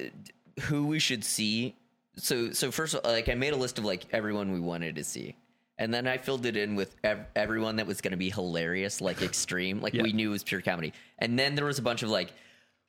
who 0.63 0.87
we 0.87 0.99
should 0.99 1.23
see. 1.23 1.75
So 2.15 2.51
so 2.53 2.71
first 2.71 2.93
of 2.93 3.01
all, 3.03 3.11
like 3.11 3.29
I 3.29 3.35
made 3.35 3.53
a 3.53 3.57
list 3.57 3.77
of 3.77 3.85
like 3.85 4.05
everyone 4.11 4.51
we 4.51 4.59
wanted 4.59 4.95
to 4.95 5.03
see. 5.03 5.35
And 5.79 5.93
then 5.93 6.05
I 6.07 6.17
filled 6.17 6.45
it 6.45 6.55
in 6.57 6.75
with 6.75 6.95
ev- 7.03 7.25
everyone 7.35 7.77
that 7.77 7.87
was 7.87 8.01
going 8.01 8.11
to 8.11 8.17
be 8.17 8.29
hilarious, 8.29 8.99
like 9.01 9.21
extreme, 9.21 9.81
like 9.81 9.93
Yeah. 9.93 10.03
we 10.03 10.13
knew 10.13 10.29
it 10.29 10.33
was 10.33 10.43
pure 10.43 10.61
comedy. 10.61 10.93
And 11.17 11.39
then 11.39 11.55
there 11.55 11.65
was 11.65 11.79
a 11.79 11.81
bunch 11.81 12.03
of 12.03 12.09
like, 12.09 12.33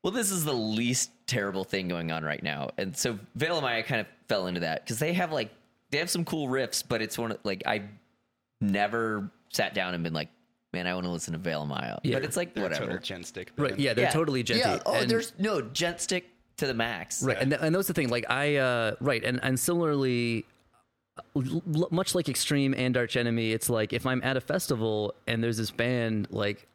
well, 0.03 0.13
this 0.13 0.31
is 0.31 0.45
the 0.45 0.53
least 0.53 1.11
terrible 1.27 1.63
thing 1.65 1.87
going 1.89 2.11
on 2.11 2.25
right 2.25 2.43
now. 2.43 2.71
And 2.79 2.97
so 2.97 3.19
Veil 3.37 3.57
of 3.59 3.63
Maya 3.63 3.83
kind 3.83 4.01
of 4.01 4.07
fell 4.29 4.47
into 4.49 4.61
that 4.61 4.85
because 4.85 4.99
they 4.99 5.13
have 5.15 5.31
like 5.33 5.51
they 5.91 5.99
have 5.99 6.11
some 6.11 6.25
cool 6.25 6.49
riffs, 6.49 6.83
but 6.87 7.01
it's 7.03 7.17
one 7.17 7.31
of 7.33 7.39
like 7.45 7.63
I 7.67 7.83
never 8.61 9.31
sat 9.51 9.75
down 9.75 9.95
and 9.95 10.03
been 10.05 10.13
like, 10.13 10.29
man, 10.73 10.87
I 10.87 10.95
want 10.95 11.05
to 11.07 11.11
listen 11.11 11.33
to 11.33 11.39
Veil 11.39 11.63
of 11.63 11.69
Maya. 11.69 11.99
Yeah. 12.03 12.15
But 12.17 12.25
it's 12.25 12.37
like 12.37 12.55
They're 12.55 12.65
a 12.65 12.69
whatever. 12.69 12.87
total 12.87 12.99
djent 13.03 13.27
stick. 13.27 13.53
Right? 13.57 13.79
Yeah, 13.79 13.95
they're 13.95 14.11
totally 14.11 14.45
djenty. 14.45 14.59
Yeah. 14.59 14.79
Oh, 14.87 14.95
and- 14.95 15.11
there's 15.11 15.33
no 15.39 15.61
djent 15.61 16.01
stick 16.01 16.29
to 16.59 16.67
the 16.67 16.75
max. 16.75 17.23
Right, 17.23 17.39
and 17.39 17.51
th- 17.51 17.61
and 17.63 17.75
that 17.75 17.79
was 17.79 17.87
the 17.87 17.95
thing. 17.95 18.09
Like 18.11 18.27
I, 18.31 18.57
uh, 18.57 18.95
right, 19.01 19.23
and 19.25 19.41
and 19.43 19.59
similarly, 19.59 20.39
l- 20.39 20.43
l- 20.45 20.60
much 21.91 22.15
like 22.15 22.29
Extreme 22.29 22.75
and 22.75 22.97
Arch 22.97 23.17
Enemy, 23.17 23.53
it's 23.53 23.71
like 23.71 23.93
if 23.93 24.07
I'm 24.07 24.23
at 24.23 24.37
a 24.37 24.41
festival 24.41 25.15
and 25.27 25.43
there's 25.43 25.57
this 25.57 25.71
band, 25.71 26.29
like, 26.31 26.67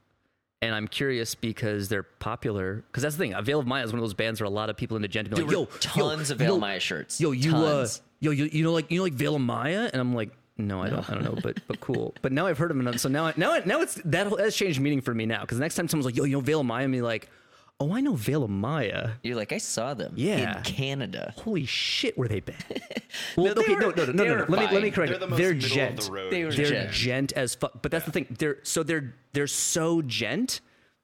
and 0.61 0.73
I'm 0.73 0.87
curious 0.87 1.35
because 1.35 1.89
they're 1.89 2.03
popular. 2.03 2.83
Because 2.87 3.03
that's 3.03 3.15
the 3.15 3.27
thing. 3.27 3.43
Veil 3.43 3.59
of 3.59 3.67
Maya 3.67 3.83
is 3.83 3.91
one 3.91 3.99
of 3.99 4.03
those 4.03 4.13
bands 4.13 4.39
where 4.41 4.47
a 4.47 4.51
lot 4.51 4.69
of 4.69 4.77
people 4.77 4.95
in 4.95 5.01
the 5.01 5.07
djent 5.07 5.29
be 5.29 5.41
like, 5.41 5.51
"Yo, 5.51 5.65
tons 5.65 6.29
yo, 6.29 6.33
of 6.33 6.39
Veil 6.39 6.55
of 6.55 6.61
Maya 6.61 6.79
shirts. 6.79 7.19
Yo, 7.19 7.31
you, 7.31 7.51
Tons. 7.51 7.99
uh, 7.99 8.01
yo, 8.19 8.31
you, 8.31 8.45
you 8.45 8.63
know, 8.63 8.71
like 8.73 8.89
you 8.89 8.97
know, 8.97 9.03
like 9.03 9.13
Veil 9.13 9.35
of 9.35 9.41
Maya, 9.41 9.89
and 9.91 10.01
I'm 10.01 10.13
like. 10.13 10.31
No, 10.57 10.81
I 10.81 10.89
don't. 10.89 11.09
I 11.09 11.13
don't 11.13 11.23
know, 11.25 11.37
but 11.43 11.59
but 11.67 11.81
cool. 11.81 12.15
But 12.21 12.31
now 12.31 12.47
I've 12.47 12.57
heard 12.57 12.71
of 12.71 12.77
them, 12.77 12.97
so 12.97 13.09
now 13.09 13.33
now 13.35 13.59
now 13.65 13.81
it's 13.81 13.95
that 14.05 14.27
has 14.39 14.55
changed 14.55 14.79
meaning 14.79 15.01
for 15.01 15.13
me 15.13 15.25
now. 15.25 15.41
Because 15.41 15.59
next 15.59 15.75
time 15.75 15.89
someone's 15.89 16.05
like, 16.05 16.15
"Yo, 16.15 16.23
you 16.23 16.37
know 16.37 16.39
Veil 16.39 16.61
of 16.61 16.65
Maya," 16.65 16.85
I'm 16.85 16.93
like, 16.93 17.29
"Oh, 17.79 17.93
I 17.93 18.01
know 18.01 18.13
Veil 18.15 18.43
of 18.43 18.49
Maya." 18.49 19.11
You're 19.23 19.35
like, 19.35 19.51
I 19.51 19.57
saw 19.57 19.93
them 19.93 20.13
Yeah. 20.15 20.57
in 20.57 20.63
Canada. 20.63 21.33
holy 21.37 21.65
shit, 21.65 22.17
were 22.17 22.27
they 22.27 22.39
bad? 22.41 22.63
Well, 23.37 23.53
they 23.55 23.61
okay, 23.61 23.75
were- 23.75 23.79
no, 23.81 23.89
no, 23.91 24.05
no, 24.05 24.11
no, 24.11 24.23
no, 24.23 24.29
were 24.31 24.37
no. 24.39 24.45
Let 24.49 24.69
me 24.69 24.73
let 24.75 24.83
me 24.83 24.91
correct 24.91 25.11
They're 25.13 25.23
it. 25.23 25.29
the 25.29 25.35
They're 25.35 25.53
djent. 25.53 26.01
the. 26.01 26.27
They 26.31 26.43
were 26.43 26.51
They're 26.51 26.65
djent. 26.65 26.91
djent. 26.91 27.31
as 27.33 27.55
fuck. 27.55 27.81
But 27.81 27.91
that's 27.91 28.05
the 28.05 28.11
thing. 28.11 28.27
They're 28.37 28.57
so 28.63 28.83
they're 28.83 29.13
they're 29.33 29.47
so 29.47 30.01
djent 30.01 30.59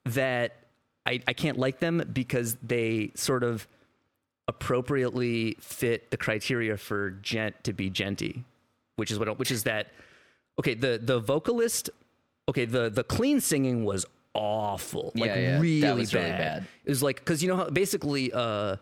that 0.05 0.57
I 1.05 1.21
I 1.27 1.33
can't 1.33 1.57
like 1.57 1.79
them 1.79 2.03
because 2.11 2.55
they 2.61 3.11
sort 3.15 3.43
of 3.43 3.65
appropriately 4.47 5.55
fit 5.61 6.11
the 6.11 6.17
criteria 6.17 6.75
for 6.77 7.11
djent 7.11 7.63
to 7.63 7.73
be 7.73 7.89
djenty, 7.89 8.43
which 8.97 9.11
is 9.11 9.17
what 9.19 9.39
which 9.39 9.51
is 9.51 9.63
that 9.63 9.87
okay 10.59 10.73
the 10.73 10.99
the 11.01 11.19
vocalist 11.19 11.89
okay 12.49 12.65
the 12.65 12.89
the 12.89 13.03
clean 13.03 13.39
singing 13.39 13.85
was 13.85 14.05
awful 14.33 15.11
like 15.15 15.29
Yeah, 15.29 15.35
yeah. 15.39 15.59
Really 15.59 15.99
was 16.01 16.13
really 16.13 16.29
bad. 16.29 16.65
it 16.85 16.89
was 16.89 17.03
like 17.03 17.17
because 17.19 17.41
you 17.43 17.49
know 17.49 17.57
how 17.57 17.69
basically 17.69 18.31
uh, 18.33 18.77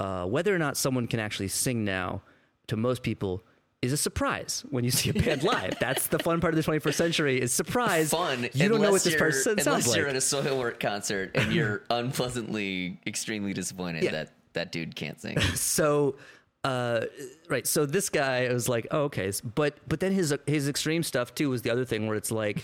uh, 0.00 0.24
whether 0.26 0.54
or 0.54 0.58
not 0.58 0.76
someone 0.76 1.06
can 1.06 1.20
actually 1.20 1.48
sing 1.48 1.84
now 1.84 2.22
to 2.68 2.76
most 2.76 3.02
people 3.02 3.42
is 3.82 3.92
a 3.92 3.96
surprise 3.96 4.64
when 4.70 4.82
you 4.84 4.90
see 4.90 5.10
a 5.10 5.12
band 5.12 5.42
live. 5.54 5.74
That's 5.78 6.06
the 6.06 6.18
fun 6.18 6.40
part 6.40 6.54
of 6.54 6.64
the 6.64 6.70
21st 6.72 6.94
century 6.94 7.40
is 7.40 7.52
surprise. 7.52 8.10
Fun. 8.10 8.48
You 8.54 8.68
don't 8.70 8.80
know 8.80 8.90
what 8.90 9.02
this 9.04 9.12
you're- 9.12 9.30
like. 9.56 9.66
unless 9.66 9.94
you're 9.94 10.08
at 10.08 10.14
a 10.16 10.20
Soilwork 10.20 10.80
concert 10.80 11.32
and 11.34 11.52
you're 11.52 11.82
unpleasantly, 11.90 12.98
extremely 13.06 13.52
disappointed 13.52 14.02
Yeah. 14.04 14.12
that 14.12 14.32
that 14.54 14.72
dude 14.72 14.94
can't 14.96 15.20
sing. 15.20 15.38
so 15.54 16.16
uh, 16.62 17.04
right 17.50 17.66
so 17.66 17.84
this 17.84 18.08
guy 18.08 18.50
was 18.50 18.68
like 18.70 18.86
oh 18.90 19.02
okay 19.02 19.30
but 19.54 19.76
but 19.86 20.00
then 20.00 20.12
his 20.12 20.34
his 20.46 20.66
extreme 20.68 21.02
stuff 21.02 21.34
too 21.34 21.50
was 21.50 21.60
the 21.60 21.68
other 21.70 21.84
thing 21.84 22.06
where 22.06 22.16
it's 22.16 22.30
like 22.30 22.62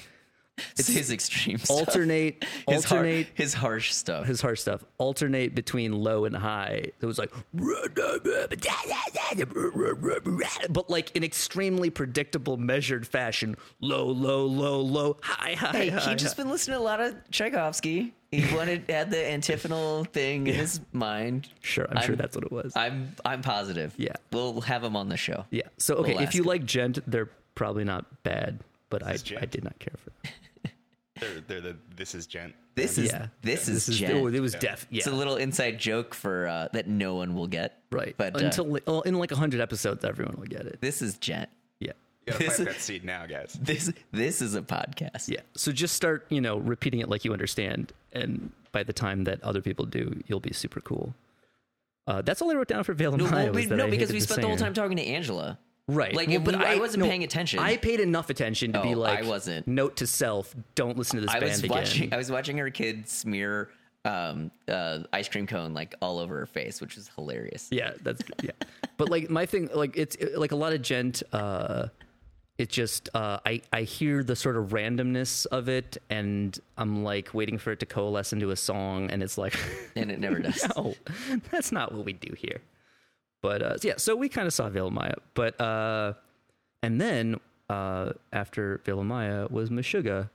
It's 0.78 0.88
his 0.88 1.10
extreme 1.10 1.58
stuff. 1.58 1.76
alternate 1.76 2.44
his 2.68 2.84
har- 2.84 2.98
alternate 2.98 3.26
his 3.34 3.54
harsh 3.54 3.92
stuff. 3.92 4.26
his 4.26 4.40
harsh 4.40 4.60
stuff 4.60 4.84
alternate 4.98 5.54
between 5.54 5.92
low 5.92 6.24
and 6.24 6.36
high. 6.36 6.90
It 7.00 7.06
was 7.06 7.18
like, 7.18 7.32
but 10.70 10.90
like 10.90 11.14
in 11.16 11.24
extremely 11.24 11.90
predictable, 11.90 12.56
measured 12.56 13.06
fashion. 13.06 13.56
Low, 13.80 14.06
low, 14.06 14.46
low, 14.46 14.80
low, 14.80 15.16
high, 15.22 15.54
high. 15.54 15.70
Hey, 15.72 15.88
high, 15.88 16.10
he 16.10 16.14
just 16.16 16.36
high. 16.36 16.42
been 16.42 16.50
listening 16.50 16.76
to 16.76 16.82
a 16.82 16.84
lot 16.84 17.00
of 17.00 17.14
Tchaikovsky. 17.30 18.14
He 18.30 18.54
wanted 18.54 18.84
had 18.88 19.10
the 19.10 19.18
antiphonal 19.30 20.04
thing 20.04 20.46
in 20.46 20.54
his 20.54 20.80
mind. 20.92 21.48
sure. 21.62 21.86
I'm, 21.90 22.02
sure 22.02 22.10
I'm- 22.10 22.16
that's 22.18 22.36
what 22.36 22.44
it 22.44 22.52
was. 22.52 22.72
I'm 22.76 23.14
I'm 23.24 23.42
positive. 23.42 23.94
Yeah. 23.96 24.12
we'll 24.32 24.60
have 24.62 24.84
him 24.84 24.96
on 24.96 25.08
the 25.08 25.16
show. 25.16 25.44
yeah. 25.50 25.62
So 25.78 25.96
okay, 25.96 26.14
We'll 26.14 26.22
if 26.22 26.34
you 26.34 26.42
ask. 26.42 26.48
like 26.48 26.64
djent, 26.66 26.98
they're 27.10 27.30
probably 27.54 27.84
not 27.84 28.22
bad, 28.22 28.60
but 28.88 29.02
I. 29.04 29.12
I 29.40 29.46
did 29.46 29.64
not 29.64 29.78
care 29.78 29.94
for. 29.96 30.10
Them. 30.22 30.32
They're, 31.20 31.40
they're 31.46 31.60
the 31.60 31.76
this 31.96 32.14
is 32.14 32.26
djent. 32.26 32.54
This 32.74 32.96
is 32.98 33.10
Yeah, 33.12 33.26
this 33.42 33.68
is 33.68 33.74
this 33.86 33.88
is 33.90 33.98
Jen. 33.98 34.16
oh, 34.16 34.26
it 34.28 34.40
was 34.40 34.54
def. 34.54 34.86
Yeah, 34.90 34.98
It's 34.98 35.06
a 35.06 35.12
little 35.12 35.36
inside 35.36 35.78
joke 35.78 36.14
for 36.14 36.46
uh, 36.48 36.68
that 36.72 36.88
no 36.88 37.14
one 37.16 37.34
will 37.34 37.46
get. 37.48 37.78
right. 37.90 38.14
but 38.16 38.34
uh, 38.40 38.44
until 38.46 38.64
li- 38.66 38.80
well, 38.86 39.02
in 39.02 39.16
like 39.16 39.30
hundred 39.32 39.60
episodes, 39.60 40.04
everyone 40.04 40.36
will 40.38 40.46
get 40.46 40.62
it. 40.66 40.80
this 40.80 41.02
is 41.02 41.18
Djent. 41.18 41.48
Yeah. 41.80 41.92
You 42.26 42.32
gotta 42.32 42.38
This 42.44 42.56
plant 42.56 42.68
is- 42.70 42.76
that 42.76 42.80
seed 42.82 43.04
now, 43.04 43.26
guys. 43.26 43.58
This 43.60 43.92
this 44.12 44.40
is 44.40 44.54
a 44.54 44.62
podcast. 44.62 45.28
Yeah. 45.28 45.40
So 45.54 45.72
just 45.72 45.94
start, 45.94 46.26
you 46.30 46.40
know, 46.40 46.56
repeating 46.58 47.00
it 47.00 47.08
like 47.08 47.24
you 47.24 47.32
understand, 47.32 47.92
and 48.12 48.50
by 48.72 48.82
the 48.82 48.92
time 48.92 49.24
that 49.24 49.42
other 49.42 49.60
people 49.60 49.84
do, 49.84 50.22
you'll 50.26 50.40
be 50.40 50.52
super 50.52 50.80
cool. 50.80 51.14
Uh, 52.06 52.22
that's 52.22 52.40
all 52.40 52.50
I 52.50 52.54
wrote 52.54 52.68
down 52.68 52.82
for 52.84 52.94
Veil 52.94 53.12
of 53.14 53.20
No, 53.20 53.30
Maya. 53.30 53.44
well, 53.44 53.52
we- 53.52 53.66
was 53.66 53.76
no, 53.76 53.88
because 53.88 54.10
we 54.12 54.20
spent 54.20 54.40
the 54.40 54.46
whole 54.48 54.56
time 54.56 54.74
talking 54.74 54.96
to 54.96 55.02
Angela. 55.04 55.58
Right. 55.94 56.14
like, 56.14 56.28
Well, 56.28 56.38
but 56.40 56.54
but 56.58 56.64
I 56.66 56.78
wasn't 56.78 57.04
paying 57.04 57.24
attention. 57.24 57.58
I 57.58 57.76
paid 57.76 58.00
enough 58.00 58.30
attention 58.30 58.72
to 58.72 58.82
be 58.82 58.94
Oh, 58.94 58.98
like, 58.98 59.24
I 59.24 59.28
wasn't. 59.28 59.66
Note 59.66 59.96
to 59.96 60.06
self: 60.06 60.54
Don't 60.74 60.96
listen 60.96 61.16
to 61.16 61.22
this 61.26 61.30
I 61.34 61.40
band 61.40 61.50
was 61.50 61.58
again. 61.64 61.70
watching. 61.76 62.14
I 62.14 62.16
was 62.16 62.30
watching 62.30 62.58
her 62.58 62.70
kid 62.70 63.08
smear 63.08 63.70
um, 64.04 64.50
uh, 64.68 65.00
ice 65.12 65.28
cream 65.28 65.46
cone 65.46 65.74
like 65.74 65.94
all 66.00 66.18
over 66.18 66.38
her 66.38 66.46
face, 66.46 66.80
which 66.80 66.96
was 66.96 67.10
hilarious. 67.16 67.68
yeah, 67.70 67.92
that's 68.02 68.22
yeah. 68.42 68.52
but 68.96 69.10
like 69.10 69.28
my 69.30 69.46
thing, 69.46 69.68
like 69.74 69.96
it's 69.96 70.16
like 70.36 70.52
a 70.52 70.56
lot 70.56 70.72
of 70.72 70.80
djent. 70.82 71.22
Uh, 71.32 71.88
it 72.58 72.68
just 72.68 73.08
uh, 73.14 73.38
I 73.46 73.62
I 73.72 73.82
hear 73.82 74.22
the 74.22 74.36
sort 74.36 74.56
of 74.56 74.68
randomness 74.68 75.46
of 75.46 75.68
it, 75.68 75.96
and 76.10 76.58
I'm 76.76 77.02
like 77.04 77.32
waiting 77.32 77.56
for 77.58 77.72
it 77.72 77.80
to 77.80 77.86
coalesce 77.86 78.32
into 78.34 78.50
a 78.50 78.56
song, 78.56 79.10
and 79.10 79.22
it's 79.22 79.38
like, 79.38 79.58
and 79.96 80.10
it 80.10 80.18
never 80.20 80.38
does. 80.40 80.66
no, 80.76 80.94
that's 81.50 81.72
not 81.72 81.92
what 81.92 82.04
we 82.04 82.12
do 82.12 82.34
here. 82.34 82.60
But 83.42 83.62
uh, 83.62 83.76
yeah, 83.82 83.94
so 83.96 84.14
we 84.16 84.28
kind 84.28 84.46
of 84.46 84.52
saw 84.52 84.68
Veil 84.68 84.90
but 85.34 85.60
uh, 85.60 86.14
and 86.82 87.00
then 87.00 87.36
uh, 87.68 88.12
after 88.32 88.80
Veil 88.84 88.98
was 89.50 89.70
Meshuggah, 89.70 90.28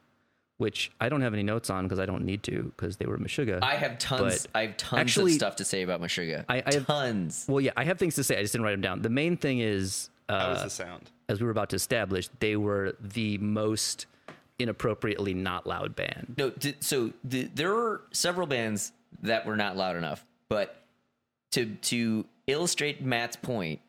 which 0.57 0.91
I 0.99 1.09
don't 1.09 1.21
have 1.21 1.33
any 1.33 1.43
notes 1.43 1.69
on 1.69 1.83
because 1.85 1.99
I 1.99 2.05
don't 2.05 2.23
need 2.23 2.41
to 2.43 2.71
because 2.75 2.97
they 2.97 3.05
were 3.05 3.17
Meshuggah. 3.17 3.59
I 3.61 3.75
have 3.75 3.97
tons. 3.99 4.47
But 4.47 4.57
I 4.57 4.61
have 4.67 4.77
tons 4.77 5.01
actually- 5.01 5.31
of 5.33 5.37
stuff 5.37 5.55
to 5.57 5.65
say 5.65 5.81
about 5.83 6.01
Meshuggah. 6.01 6.45
I- 6.49 6.63
I 6.65 6.73
have- 6.73 6.87
tons. 6.87 7.45
well, 7.47 7.61
yeah, 7.61 7.71
I 7.77 7.83
have 7.83 7.99
things 7.99 8.15
to 8.15 8.23
say. 8.23 8.37
I 8.37 8.41
just 8.41 8.53
didn't 8.53 8.65
write 8.65 8.71
them 8.71 8.81
down. 8.81 9.01
The 9.01 9.09
main 9.09 9.37
thing 9.37 9.59
is, 9.59 10.09
How 10.29 10.49
was 10.51 10.59
uh, 10.59 10.63
the 10.63 10.69
sound? 10.69 11.11
as 11.29 11.39
we 11.39 11.45
were 11.45 11.51
about 11.51 11.69
to 11.71 11.75
establish, 11.75 12.29
they 12.39 12.55
were 12.55 12.95
the 12.99 13.37
most 13.39 14.05
inappropriately 14.57 15.33
not 15.33 15.67
loud 15.67 15.95
band. 15.95 16.35
No, 16.37 16.49
d- 16.51 16.75
so 16.79 17.11
the, 17.23 17.43
there 17.53 17.73
were 17.73 18.01
several 18.11 18.47
bands 18.47 18.93
that 19.21 19.45
were 19.45 19.57
not 19.57 19.75
loud 19.75 19.95
enough, 19.97 20.25
but 20.49 20.81
to 21.51 21.75
to 21.75 22.25
illustrate 22.47 23.01
Matt's 23.03 23.35
point, 23.35 23.79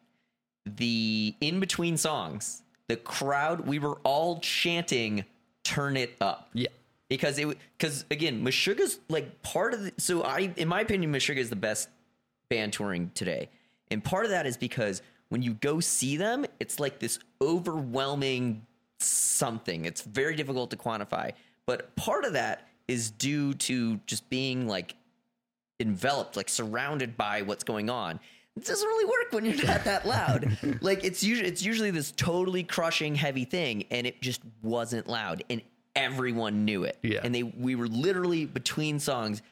the 0.64 1.34
in 1.40 1.60
between 1.60 1.96
songs, 1.96 2.62
the 2.88 2.96
crowd, 2.96 3.66
we 3.66 3.78
were 3.78 3.98
all 4.04 4.40
chanting 4.40 5.24
"Turn 5.64 5.96
it 5.96 6.16
up." 6.20 6.48
Yeah. 6.52 6.68
because 7.08 7.38
it 7.38 7.58
because 7.78 8.04
again, 8.10 8.44
Meshuggah's 8.44 8.98
like 9.08 9.42
part 9.42 9.74
of 9.74 9.84
the. 9.84 9.92
So 9.98 10.22
I, 10.22 10.52
in 10.56 10.68
my 10.68 10.80
opinion, 10.80 11.12
Meshuggah 11.12 11.38
is 11.38 11.50
the 11.50 11.56
best 11.56 11.88
band 12.48 12.72
touring 12.72 13.10
today, 13.14 13.48
and 13.90 14.02
part 14.02 14.24
of 14.24 14.30
that 14.30 14.46
is 14.46 14.56
because 14.56 15.02
when 15.28 15.42
you 15.42 15.54
go 15.54 15.80
see 15.80 16.16
them, 16.16 16.46
it's 16.60 16.78
like 16.78 16.98
this 17.00 17.18
overwhelming 17.40 18.64
something. 19.00 19.84
It's 19.84 20.02
very 20.02 20.36
difficult 20.36 20.70
to 20.70 20.76
quantify, 20.76 21.32
but 21.66 21.94
part 21.96 22.24
of 22.24 22.32
that 22.34 22.68
is 22.88 23.10
due 23.10 23.52
to 23.54 23.96
just 24.06 24.28
being 24.30 24.68
like 24.68 24.94
enveloped, 25.80 26.36
like 26.36 26.48
surrounded 26.48 27.16
by 27.16 27.42
what's 27.42 27.64
going 27.64 27.90
on. 27.90 28.20
It 28.56 28.64
doesn't 28.64 28.86
really 28.86 29.04
work 29.04 29.32
when 29.32 29.44
you're 29.44 29.66
not 29.66 29.84
that 29.84 30.06
loud. 30.06 30.56
like 30.80 31.04
it's 31.04 31.22
usually 31.22 31.48
it's 31.48 31.62
usually 31.62 31.90
this 31.90 32.10
totally 32.12 32.62
crushing 32.62 33.14
heavy 33.14 33.44
thing, 33.44 33.84
and 33.90 34.06
it 34.06 34.20
just 34.22 34.40
wasn't 34.62 35.06
loud, 35.08 35.44
and 35.50 35.60
everyone 35.94 36.64
knew 36.64 36.84
it. 36.84 36.98
Yeah. 37.02 37.20
and 37.22 37.34
they 37.34 37.42
we 37.42 37.74
were 37.74 37.88
literally 37.88 38.46
between 38.46 38.98
songs 38.98 39.42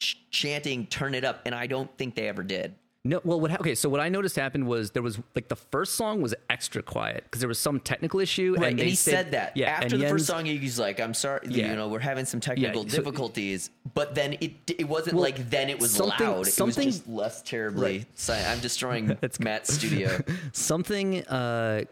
ch- 0.00 0.18
chanting 0.30 0.86
"Turn 0.86 1.14
it 1.14 1.24
up," 1.24 1.42
and 1.44 1.54
I 1.54 1.66
don't 1.66 1.94
think 1.98 2.14
they 2.14 2.28
ever 2.28 2.42
did. 2.42 2.74
No, 3.06 3.20
well, 3.22 3.38
what? 3.38 3.50
ha- 3.50 3.58
Okay, 3.60 3.74
so 3.74 3.90
what 3.90 4.00
I 4.00 4.08
noticed 4.08 4.34
happened 4.36 4.66
was 4.66 4.92
there 4.92 5.02
was 5.02 5.18
like 5.34 5.48
the 5.48 5.56
first 5.56 5.94
song 5.94 6.22
was 6.22 6.34
extra 6.48 6.82
quiet 6.82 7.24
because 7.24 7.40
there 7.40 7.48
was 7.48 7.58
some 7.58 7.78
technical 7.78 8.18
issue, 8.18 8.56
Right, 8.58 8.70
and, 8.70 8.78
they 8.78 8.88
he 8.88 8.94
said, 8.94 9.32
that. 9.32 9.54
Yeah, 9.54 9.72
after 9.72 9.96
and 9.96 10.02
the 10.02 10.08
first 10.08 10.26
Jens- 10.26 10.26
song, 10.26 10.44
he's 10.46 10.78
like, 10.78 10.98
"I'm 11.00 11.12
sorry, 11.12 11.46
Yeah. 11.50 11.68
you 11.70 11.76
know, 11.76 11.88
we're 11.88 11.98
having 11.98 12.24
some 12.24 12.40
technical 12.40 12.82
so- 12.84 12.88
difficulties." 12.96 13.68
But 13.92 14.14
then 14.14 14.38
it 14.40 14.52
it 14.78 14.88
wasn't 14.88 15.16
Well, 15.16 15.24
like 15.24 15.50
then 15.50 15.68
it 15.68 15.78
was 15.78 15.90
something- 15.90 16.26
loud. 16.26 16.46
something- 16.46 16.84
it 16.84 16.86
was 16.86 16.96
just 17.00 17.08
less 17.08 17.42
terribly. 17.42 18.06
silent. 18.14 18.48
I'm 18.48 18.60
destroying 18.60 19.06
that's 19.20 19.38
Matt's 19.38 19.74
studio. 19.74 20.18
something 20.52 21.26
uh, 21.26 21.82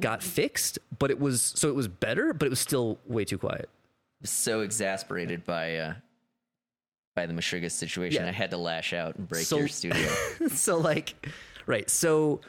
got 0.00 0.22
fixed, 0.22 0.78
but 0.98 1.10
it 1.10 1.20
was 1.20 1.42
so 1.42 1.68
it 1.68 1.74
was 1.74 1.88
better, 1.88 2.32
but 2.32 2.46
it 2.46 2.50
was 2.50 2.60
still 2.60 2.98
way 3.06 3.26
too 3.26 3.36
quiet. 3.38 3.68
so 4.22 4.60
exasperated 4.60 5.44
by 5.44 5.76
uh 5.76 5.94
by 7.14 7.26
the 7.26 7.32
Meshuggah 7.32 7.70
situation, 7.70 8.22
Yeah. 8.24 8.28
I 8.28 8.32
had 8.32 8.50
to 8.50 8.56
lash 8.56 8.92
out 8.92 9.16
and 9.16 9.28
break 9.28 9.44
So- 9.46 9.58
your 9.58 9.68
studio. 9.80 10.06
so 10.48 10.78
like, 10.78 11.14
right? 11.66 11.88
So 11.88 12.40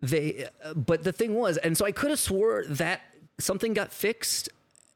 they, 0.00 0.48
uh, 0.64 0.74
but 0.74 1.02
the 1.04 1.12
thing 1.12 1.34
was, 1.34 1.56
and 1.58 1.76
so 1.76 1.84
I 1.84 1.92
could 1.92 2.10
have 2.10 2.18
swore 2.18 2.64
that 2.68 3.00
something 3.38 3.72
got 3.74 3.92
fixed 3.92 4.48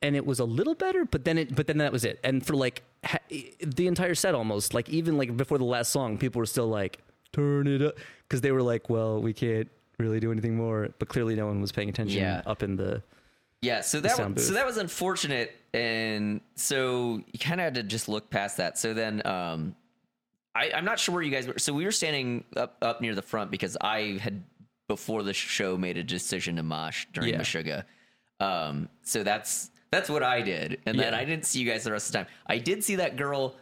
and 0.02 0.14
it 0.14 0.24
was 0.24 0.38
a 0.38 0.44
little 0.44 0.74
better, 0.74 1.04
but 1.04 1.24
then 1.24 1.38
it, 1.38 1.54
but 1.56 1.66
then 1.66 1.78
that 1.78 1.90
was 1.92 2.04
it. 2.04 2.20
And 2.22 2.44
for 2.46 2.54
like 2.54 2.82
ha- 3.04 3.18
the 3.60 3.86
entire 3.88 4.14
set, 4.14 4.34
almost 4.34 4.72
like 4.74 4.88
even 4.88 5.18
like 5.18 5.36
before 5.36 5.58
the 5.58 5.64
last 5.64 5.90
song, 5.90 6.18
people 6.18 6.38
were 6.38 6.46
still 6.46 6.68
like, 6.68 6.98
"Turn 7.32 7.66
it 7.66 7.82
up," 7.82 7.96
because 8.22 8.40
they 8.40 8.52
were 8.52 8.62
like, 8.62 8.88
"Well, 8.88 9.20
we 9.20 9.32
can't." 9.32 9.68
Really 9.98 10.20
do 10.20 10.30
anything 10.30 10.54
more, 10.54 10.90
but 11.00 11.08
clearly 11.08 11.34
no 11.34 11.48
one 11.48 11.60
was 11.60 11.72
paying 11.72 11.88
attention 11.88 12.20
Yeah. 12.20 12.42
up 12.46 12.62
in 12.62 12.76
the 12.76 13.02
Yeah, 13.62 13.80
so 13.80 14.00
that 14.00 14.34
was, 14.34 14.46
so 14.46 14.54
that 14.54 14.66
was 14.66 14.76
unfortunate, 14.76 15.52
and 15.74 16.40
so 16.54 17.22
you 17.32 17.38
kind 17.40 17.60
of 17.60 17.64
had 17.64 17.74
to 17.74 17.82
just 17.82 18.08
look 18.08 18.30
past 18.30 18.58
that. 18.58 18.78
So 18.78 18.94
then, 18.94 19.20
um, 19.26 19.74
I, 20.54 20.70
I'm 20.74 20.84
not 20.84 21.00
sure 21.00 21.12
where 21.14 21.22
you 21.24 21.30
guys 21.32 21.46
were. 21.48 21.58
So 21.58 21.72
we 21.72 21.84
were 21.84 21.90
standing 21.92 22.44
up 22.56 22.76
up 22.82 23.00
near 23.00 23.14
the 23.16 23.22
front 23.22 23.50
because 23.50 23.76
I 23.80 24.18
had 24.22 24.44
before 24.88 25.22
the 25.24 25.34
show 25.34 25.76
made 25.76 25.96
a 25.98 26.04
decision 26.04 26.56
to 26.56 26.62
mosh 26.62 27.06
during 27.12 27.30
Yeah. 27.30 27.40
Meshuggah. 27.40 27.84
Um, 28.40 28.88
so 29.02 29.24
that's 29.24 29.70
that's 29.90 30.08
what 30.08 30.22
I 30.22 30.42
did, 30.42 30.78
and 30.86 30.96
then 30.98 31.12
I 31.12 31.24
didn't 31.24 31.44
see 31.44 31.60
you 31.60 31.68
guys 31.68 31.82
the 31.82 31.90
rest 31.92 32.06
of 32.08 32.12
the 32.12 32.18
time. 32.18 32.26
I 32.46 32.58
did 32.58 32.84
see 32.84 32.96
that 32.96 33.16
girl 33.16 33.56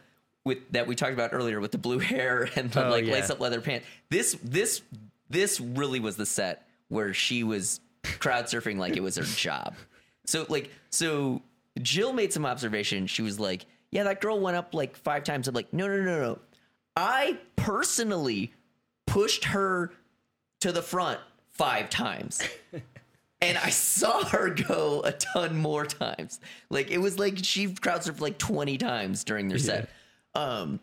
with 0.45 0.59
that 0.73 0.85
we 0.85 0.93
talked 0.95 1.13
about 1.13 1.31
earlier 1.33 1.59
with 1.59 1.71
the 1.71 1.77
blue 1.79 1.99
hair 2.13 2.47
and 2.55 2.69
the 2.71 2.85
Oh, 2.85 2.89
like 2.91 3.05
yeah. 3.05 3.13
lace 3.13 3.31
up 3.31 3.39
leather 3.39 3.61
pants. 3.61 3.87
This 4.11 4.37
this 4.43 4.81
this 5.29 5.59
really 5.59 5.99
was 5.99 6.17
the 6.17 6.25
set 6.27 6.67
where 6.89 7.13
she 7.15 7.43
was 7.43 7.79
crowd 8.03 8.45
surfing 8.45 8.77
like 8.77 8.95
it 8.95 9.03
was 9.03 9.15
her 9.15 9.23
job. 9.23 9.75
So 10.25 10.45
like 10.49 10.71
so 10.89 11.41
Jill 11.81 12.13
made 12.13 12.33
some 12.33 12.45
observation. 12.45 13.07
She 13.07 13.21
was 13.21 13.39
like, 13.39 13.65
"Yeah, 13.91 14.03
that 14.03 14.21
girl 14.21 14.39
went 14.39 14.57
up 14.57 14.73
like 14.73 14.95
five 14.95 15.23
times." 15.23 15.47
I'm 15.47 15.55
like, 15.55 15.71
"No, 15.73 15.87
no, 15.87 16.01
no, 16.01 16.19
no. 16.19 16.39
I 16.95 17.37
personally 17.55 18.53
pushed 19.05 19.45
her 19.45 19.91
to 20.61 20.71
the 20.71 20.81
front 20.81 21.19
five 21.51 21.89
times." 21.89 22.41
and 23.41 23.57
I 23.57 23.69
saw 23.69 24.23
her 24.25 24.49
go 24.49 25.01
a 25.03 25.11
ton 25.11 25.57
more 25.57 25.85
times. 25.85 26.39
Like 26.69 26.89
it 26.89 26.97
was 26.97 27.19
like 27.19 27.37
she 27.43 27.73
crowd 27.73 28.01
surfed 28.01 28.21
like 28.21 28.37
20 28.37 28.77
times 28.77 29.23
during 29.23 29.47
their 29.47 29.59
set. 29.59 29.89
Um 30.33 30.79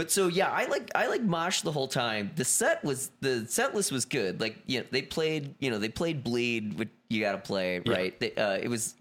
but 0.00 0.10
so 0.10 0.28
yeah, 0.28 0.50
I 0.50 0.64
like 0.64 0.90
I 0.94 1.08
like 1.08 1.20
Mosh 1.20 1.60
the 1.60 1.72
whole 1.72 1.86
time. 1.86 2.30
The 2.34 2.44
set 2.46 2.82
was 2.82 3.10
the 3.20 3.44
set 3.46 3.74
list 3.74 3.92
was 3.92 4.06
good. 4.06 4.40
Like 4.40 4.56
you 4.66 4.80
know, 4.80 4.86
they 4.90 5.02
played 5.02 5.54
you 5.58 5.70
know 5.70 5.76
they 5.76 5.90
played 5.90 6.24
Bleed, 6.24 6.78
which 6.78 6.88
you 7.10 7.20
got 7.20 7.32
to 7.32 7.38
play 7.38 7.80
right. 7.80 8.18
They, 8.18 8.34
uh, 8.34 8.54
it 8.54 8.68
was 8.68 8.94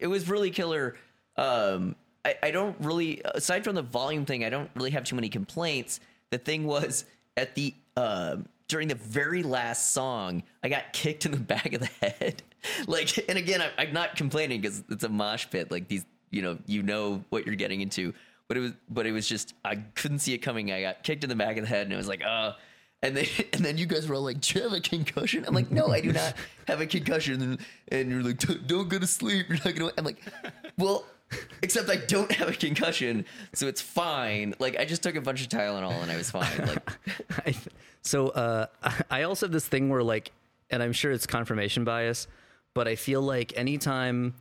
it 0.00 0.08
was 0.08 0.28
really 0.28 0.50
killer. 0.50 0.96
Um, 1.36 1.94
I, 2.24 2.34
I 2.42 2.50
don't 2.50 2.74
really 2.80 3.22
aside 3.24 3.62
from 3.62 3.76
the 3.76 3.82
volume 3.82 4.24
thing, 4.24 4.44
I 4.44 4.50
don't 4.50 4.68
really 4.74 4.90
have 4.90 5.04
too 5.04 5.14
many 5.14 5.28
complaints. 5.28 6.00
The 6.30 6.38
thing 6.38 6.64
was 6.64 7.04
at 7.36 7.54
the 7.54 7.72
um 7.96 8.48
during 8.66 8.88
the 8.88 8.96
very 8.96 9.44
last 9.44 9.92
song, 9.92 10.42
I 10.64 10.68
got 10.68 10.92
kicked 10.92 11.26
in 11.26 11.30
the 11.30 11.38
back 11.54 11.74
of 11.74 11.80
the 11.80 11.90
head. 12.04 12.42
like, 12.88 13.24
and 13.28 13.38
again, 13.38 13.62
I, 13.62 13.82
I'm 13.82 13.92
not 13.92 14.16
complaining 14.16 14.62
because 14.62 14.82
it's 14.90 15.04
a 15.04 15.08
mosh 15.08 15.46
pit. 15.48 15.70
Like 15.70 15.86
these, 15.86 16.04
you 16.32 16.42
know, 16.42 16.58
you 16.66 16.82
know 16.82 17.22
what 17.28 17.46
you're 17.46 17.54
getting 17.54 17.82
into 17.82 18.14
but 18.50 18.56
it 18.56 18.60
was 18.60 18.72
but 18.88 19.06
it 19.06 19.12
was 19.12 19.28
just 19.28 19.54
I 19.64 19.76
couldn't 19.76 20.18
see 20.18 20.34
it 20.34 20.38
coming. 20.38 20.72
I 20.72 20.82
got 20.82 21.04
kicked 21.04 21.22
in 21.22 21.30
the 21.30 21.36
back 21.36 21.56
of 21.56 21.62
the 21.62 21.68
head, 21.68 21.82
and 21.86 21.92
it 21.92 21.96
was 21.96 22.08
like, 22.08 22.24
uh 22.26 22.54
and 23.00 23.16
then 23.16 23.24
and 23.52 23.64
then 23.64 23.78
you 23.78 23.86
guys 23.86 24.08
were 24.08 24.16
all 24.16 24.24
like, 24.24 24.40
"Do 24.40 24.58
you 24.58 24.64
have 24.64 24.72
a 24.72 24.80
concussion?" 24.80 25.44
I'm 25.46 25.54
like, 25.54 25.70
"No, 25.70 25.86
I 25.86 26.00
do 26.00 26.10
not 26.12 26.34
have 26.66 26.80
a 26.80 26.86
concussion." 26.86 27.40
And, 27.40 27.58
and 27.92 28.10
you're 28.10 28.24
like, 28.24 28.38
"Don't- 28.38 28.66
"Don't 28.66 28.88
go 28.88 28.98
to 28.98 29.06
sleep. 29.06 29.46
You're 29.48 29.58
not 29.64 29.76
gonna." 29.76 29.92
I'm 29.96 30.04
like, 30.04 30.20
"Well." 30.76 31.04
Except 31.62 31.88
I 31.88 31.94
don't 31.94 32.32
have 32.32 32.48
a 32.48 32.52
concussion, 32.52 33.24
so 33.54 33.68
it's 33.68 33.80
fine. 33.80 34.52
Like 34.58 34.76
I 34.80 34.84
just 34.84 35.04
took 35.04 35.14
a 35.14 35.20
bunch 35.20 35.42
of 35.42 35.48
Tylenol 35.48 36.02
and 36.02 36.10
I 36.10 36.16
was 36.16 36.28
fine. 36.28 36.58
Like 36.66 36.90
I, 37.46 37.54
so 38.02 38.30
uh, 38.30 38.66
I 39.12 39.22
also 39.22 39.46
have 39.46 39.52
this 39.52 39.68
thing 39.68 39.90
where 39.90 40.02
like, 40.02 40.32
and 40.70 40.82
I'm 40.82 40.92
sure 40.92 41.12
it's 41.12 41.28
confirmation 41.28 41.84
bias, 41.84 42.26
but 42.74 42.88
I 42.88 42.96
feel 42.96 43.22
like 43.22 43.52
anytime 43.56 44.34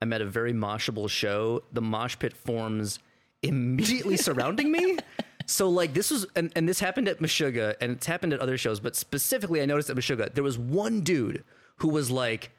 I'm 0.00 0.12
at 0.12 0.20
a 0.20 0.24
very 0.24 0.52
moshable 0.52 1.08
show, 1.08 1.62
the 1.72 1.80
mosh 1.80 2.18
pit 2.18 2.32
forms 2.36 2.98
immediately 3.42 4.16
surrounding 4.28 4.70
me. 4.70 4.98
So 5.46 5.68
like 5.68 5.94
this 5.94 6.10
was, 6.10 6.26
and, 6.36 6.52
and 6.54 6.68
this 6.68 6.80
happened 6.80 7.08
at 7.08 7.20
Meshuggah, 7.20 7.74
and 7.80 7.92
it's 7.92 8.06
happened 8.06 8.32
at 8.32 8.40
other 8.40 8.56
shows, 8.56 8.80
but 8.80 8.96
specifically 8.96 9.60
I 9.60 9.66
noticed 9.66 9.90
at 9.90 9.96
Meshuggah 9.96 10.34
there 10.34 10.44
was 10.44 10.58
one 10.58 11.00
dude 11.00 11.44
who 11.76 11.88
was 11.88 12.10
like. 12.10 12.50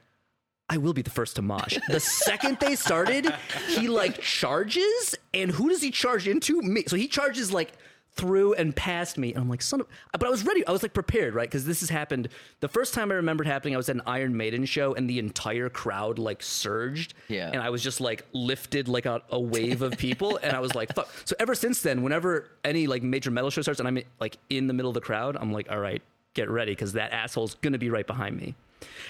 I 0.70 0.78
will 0.78 0.94
be 0.94 1.02
the 1.02 1.10
first 1.10 1.36
to 1.36 1.42
mosh. 1.42 1.78
The 1.90 2.00
second 2.00 2.58
they 2.60 2.76
started, 2.76 3.32
he 3.68 3.90
like 3.90 4.22
charges, 4.22 5.14
and 5.34 5.52
who 5.52 5.68
does 5.68 5.82
he 5.82 5.92
charge 5.92 6.26
into? 6.26 6.62
Me. 6.62 6.86
So 6.88 6.96
he 6.96 7.10
charges 7.10 7.52
like 7.52 7.74
through 8.16 8.54
and 8.54 8.76
past 8.76 9.18
me, 9.18 9.34
and 9.34 9.42
I'm 9.42 9.50
like, 9.50 9.62
son 9.62 9.82
of. 9.82 9.88
But 10.12 10.26
I 10.26 10.30
was 10.30 10.46
ready. 10.46 10.66
I 10.68 10.72
was 10.72 10.84
like 10.84 10.94
prepared, 10.94 11.34
right? 11.34 11.50
Because 11.50 11.66
this 11.66 11.80
has 11.80 11.90
happened. 11.90 12.30
The 12.60 12.68
first 12.68 12.94
time 12.94 13.12
I 13.12 13.16
remembered 13.16 13.48
happening, 13.48 13.74
I 13.74 13.78
was 13.78 13.90
at 13.90 13.96
an 13.96 14.04
Iron 14.06 14.38
Maiden 14.38 14.66
show, 14.66 14.94
and 14.94 15.10
the 15.10 15.20
entire 15.20 15.70
crowd 15.70 16.20
like 16.20 16.44
surged. 16.44 17.14
Yeah. 17.28 17.50
And 17.52 17.62
I 17.62 17.70
was 17.70 17.82
just 17.82 18.02
like 18.02 18.26
lifted 18.34 18.88
like 18.88 19.06
a, 19.06 19.22
a 19.30 19.40
wave 19.40 19.82
of 19.82 19.98
people, 19.98 20.38
and 20.44 20.56
I 20.56 20.60
was 20.60 20.76
like, 20.76 20.94
fuck. 20.94 21.10
So 21.26 21.36
ever 21.40 21.56
since 21.56 21.82
then, 21.82 22.04
whenever 22.04 22.50
any 22.64 22.88
like 22.88 23.04
major 23.04 23.32
metal 23.32 23.50
show 23.50 23.62
starts, 23.62 23.80
and 23.80 23.88
I'm 23.88 24.00
like 24.20 24.38
in 24.50 24.68
the 24.68 24.74
middle 24.74 24.90
of 24.90 24.96
the 24.96 25.02
crowd, 25.02 25.36
I'm 25.40 25.52
like, 25.52 25.72
all 25.72 25.80
right, 25.80 26.02
get 26.34 26.50
ready, 26.50 26.74
because 26.74 26.94
that 26.94 27.14
asshole's 27.14 27.56
gonna 27.56 27.80
be 27.80 27.90
right 27.90 28.08
behind 28.08 28.38
me. 28.38 28.56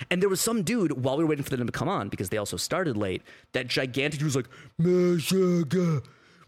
And 0.09 0.21
there 0.21 0.29
was 0.29 0.39
some 0.39 0.63
dude 0.63 1.03
while 1.03 1.17
we 1.17 1.23
were 1.23 1.29
waiting 1.31 1.43
for 1.43 1.55
them 1.55 1.65
to 1.65 1.71
come 1.71 1.89
on 1.89 2.09
because 2.09 2.29
they 2.29 2.37
also 2.37 2.57
started 2.57 2.95
late. 2.95 3.21
That 3.53 3.67
gigantic 3.67 4.19
dude 4.19 4.25
was 4.25 4.35
like, 4.35 4.47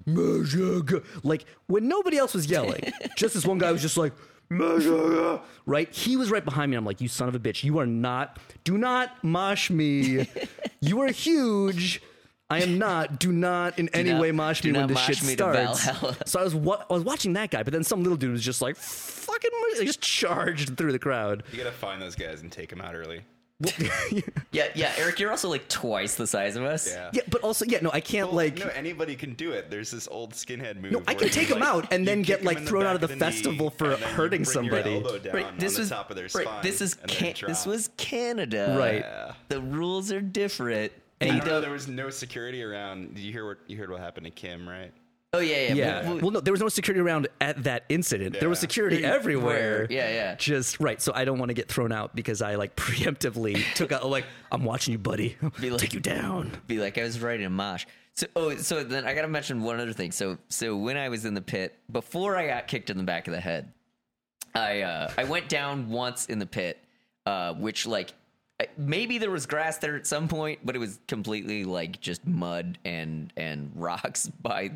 Meshuggah, 0.08 0.84
Meshuggah. 0.84 1.06
Like 1.24 1.46
when 1.68 1.88
nobody 1.88 2.18
else 2.18 2.34
was 2.34 2.48
yelling, 2.48 2.92
just 3.18 3.34
this 3.34 3.46
one 3.46 3.58
guy 3.58 3.72
was 3.72 3.82
just 3.82 3.98
like, 3.98 4.14
Meshuggah, 4.52 5.42
right? 5.66 5.92
He 5.94 6.16
was 6.18 6.30
right 6.32 6.46
behind 6.46 6.72
me. 6.72 6.78
I'm 6.78 6.86
like, 6.86 7.02
you 7.02 7.08
son 7.08 7.28
of 7.28 7.36
a 7.36 7.40
bitch, 7.40 7.64
you 7.64 7.80
are 7.80 7.86
not. 7.86 8.38
Do 8.64 8.78
not 8.78 9.24
mosh 9.24 9.70
me. 9.70 10.28
you 10.82 11.02
are 11.02 11.08
huge. 11.08 12.02
I 12.48 12.62
am 12.62 12.78
not. 12.78 13.20
Do 13.20 13.32
not 13.32 13.80
in 13.80 13.90
any 13.90 14.12
not- 14.12 14.22
way 14.22 14.32
mosh 14.32 14.64
me 14.64 14.72
when 14.72 14.82
not 14.82 14.90
this 14.90 15.00
shit 15.00 15.24
me 15.24 15.34
starts. 15.34 15.88
So 16.28 16.40
I 16.40 16.44
was 16.44 16.54
wa- 16.54 16.84
I 16.90 16.94
was 16.94 17.04
watching 17.04 17.34
that 17.34 17.50
guy, 17.50 17.64
but 17.64 17.74
then 17.74 17.84
some 17.84 18.04
little 18.04 18.18
dude 18.18 18.32
was 18.32 18.44
just 18.44 18.62
like 18.62 18.76
fucking 18.76 19.50
like, 19.78 19.86
just 19.88 20.02
charged 20.02 20.78
through 20.78 20.92
the 20.92 21.00
crowd. 21.00 21.44
You 21.52 21.58
gotta 21.58 21.72
find 21.72 22.00
those 22.00 22.16
guys 22.16 22.42
and 22.42 22.52
take 22.52 22.70
them 22.70 22.82
out 22.82 22.94
early. 22.94 23.22
Yeah, 24.52 24.68
yeah, 24.76 24.94
Eric, 24.98 25.20
you're 25.20 25.32
also 25.32 25.50
like 25.50 25.68
twice 25.70 26.16
the 26.16 26.28
size 26.28 26.58
of 26.58 26.64
us. 26.64 26.88
Yeah. 26.90 27.10
Yeah, 27.14 27.22
but 27.30 27.42
also 27.42 27.64
yeah, 27.66 27.80
no, 27.82 27.90
I 27.94 28.02
can't 28.02 28.28
Well, 28.28 28.36
like 28.36 28.58
no, 28.60 28.68
anybody 28.68 29.16
can 29.16 29.34
do 29.34 29.52
it. 29.52 29.72
There's 29.72 29.92
this 29.92 30.10
old 30.10 30.34
skinhead 30.34 30.82
move. 30.82 30.92
No, 30.92 31.04
I 31.08 31.14
can 31.14 31.30
take 31.30 31.48
take 31.48 31.52
'em 31.52 31.60
like, 31.60 31.70
out 31.70 31.94
and 31.94 32.06
then 32.06 32.22
get 32.22 32.44
like, 32.44 32.60
thrown 32.60 32.86
out 32.86 32.96
of 32.96 33.02
the 33.02 33.08
back 33.08 33.16
knee, 33.16 33.20
festival 33.20 33.70
for 33.70 33.92
and 33.92 34.02
then 34.02 34.10
you 34.10 34.16
hurting 34.16 34.44
bring 34.44 34.54
somebody. 34.54 34.92
Your 34.92 35.04
elbow 35.04 35.20
down 35.20 35.34
Right, 35.34 35.60
this 35.60 35.78
was 35.78 35.90
top 35.90 36.10
of 36.10 36.18
their 36.18 36.28
right. 36.36 36.64
This 36.64 36.82
is 36.82 36.96
can, 37.08 37.34
this 37.48 37.66
was 37.66 37.90
Canada. 37.98 38.76
Right. 38.78 39.02
Yeah. 39.02 39.34
The 39.48 39.62
rules 39.62 40.12
are 40.12 40.22
different. 40.22 40.92
I 41.22 41.26
They 41.26 41.32
don't 41.32 41.46
know, 41.48 41.62
there 41.62 41.72
was 41.72 41.88
no 41.88 42.10
security 42.10 42.62
around. 42.62 43.16
Did 43.16 43.24
you 43.24 43.32
hear 43.32 43.48
what 43.48 43.58
you 43.68 43.78
heard? 43.78 43.90
What 43.90 44.02
happened 44.02 44.26
to 44.26 44.32
Kim? 44.32 44.68
Right? 44.68 44.92
Oh 45.36 45.40
yeah, 45.40 45.56
yeah. 45.68 45.74
Yeah. 45.74 46.10
Well, 46.10 46.18
well, 46.20 46.32
no, 46.32 46.40
there 46.40 46.52
was 46.54 46.62
no 46.62 46.70
security 46.70 47.02
around 47.02 47.28
at 47.42 47.64
that 47.64 47.84
incident. 47.90 48.40
There 48.40 48.50
was 48.50 48.60
security 48.60 49.04
everywhere. 49.04 49.88
Yeah, 49.90 50.10
yeah. 50.10 50.36
Just 50.36 50.80
right. 50.80 51.02
So 51.02 51.12
I 51.16 51.26
don't 51.26 51.38
want 51.40 51.50
to 51.50 51.54
get 51.54 51.68
thrown 51.70 51.92
out 51.92 52.16
because 52.16 52.42
I 52.42 52.56
like 52.56 52.76
preemptively 52.78 53.64
took 53.76 53.92
out 53.92 54.08
like 54.10 54.26
I'm 54.52 54.64
watching 54.64 54.94
you, 54.94 54.98
buddy. 54.98 55.38
Be 55.62 55.70
like- 55.70 55.80
Take 55.82 55.94
you 55.94 56.00
down. 56.00 56.52
be 56.68 56.80
like 56.80 56.98
I 56.98 57.04
was 57.04 57.20
writing 57.20 57.46
a 57.46 57.50
mosh. 57.50 57.86
So 58.14 58.28
oh, 58.36 58.56
so 58.56 58.84
then 58.84 59.06
I 59.06 59.14
gotta 59.14 59.28
mention 59.28 59.62
one 59.62 59.80
other 59.80 59.92
thing. 59.94 60.12
So 60.12 60.38
so 60.50 60.78
when 60.78 60.96
I 60.98 61.10
was 61.10 61.26
in 61.26 61.34
the 61.34 61.42
pit 61.42 61.78
before 61.92 62.38
I 62.38 62.48
got 62.48 62.68
kicked 62.68 62.90
in 62.90 62.98
the 62.98 63.04
back 63.04 63.28
of 63.28 63.34
the 63.34 63.42
head, 63.42 63.74
I 64.54 64.82
uh, 64.82 65.12
I 65.18 65.26
went 65.26 65.50
down 65.50 65.90
once 65.90 66.28
in 66.28 66.40
the 66.40 66.46
pit, 66.46 66.80
uh, 67.26 67.54
which 67.56 67.86
like 67.86 68.14
maybe 68.78 69.18
there 69.18 69.32
was 69.32 69.46
grass 69.46 69.80
there 69.80 69.98
at 69.98 70.08
some 70.08 70.30
point, 70.30 70.60
but 70.64 70.78
it 70.78 70.80
was 70.80 70.98
completely 71.10 71.66
like 71.66 72.00
just 72.00 72.26
mud 72.26 72.78
and 72.86 73.34
and 73.36 73.72
rocks 73.76 74.28
by 74.42 74.72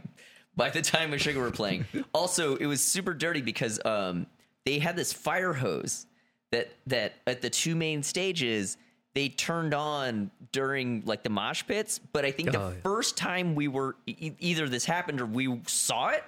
by 0.60 0.70
the 0.70 0.82
time 0.82 1.12
Meshuggah 1.12 1.38
were 1.38 1.52
playing. 1.52 1.86
also, 2.14 2.58
it 2.58 2.66
was 2.68 2.82
super 2.82 3.14
dirty 3.14 3.42
because 3.42 3.80
um, 3.86 4.28
they 4.66 4.78
had 4.78 4.96
this 4.98 5.14
fire 5.14 5.54
hose 5.54 6.06
that 6.52 6.70
that 6.88 7.14
at 7.26 7.42
the 7.42 7.50
two 7.50 7.76
main 7.76 8.04
stages 8.04 8.78
they 9.16 9.30
turned 9.30 9.74
on 9.74 10.30
during 10.52 11.02
like 11.06 11.24
the 11.24 11.30
mosh 11.30 11.64
pits, 11.66 11.98
but 12.12 12.26
I 12.26 12.32
think 12.32 12.52
the 12.52 12.60
Oh, 12.62 12.70
yeah. 12.70 12.76
first 12.84 13.18
time 13.18 13.56
we 13.56 13.68
were 13.70 13.96
e- 14.06 14.34
either 14.40 14.68
this 14.70 14.84
happened 14.86 15.22
or 15.22 15.26
we 15.26 15.62
saw 15.66 16.10
it 16.10 16.24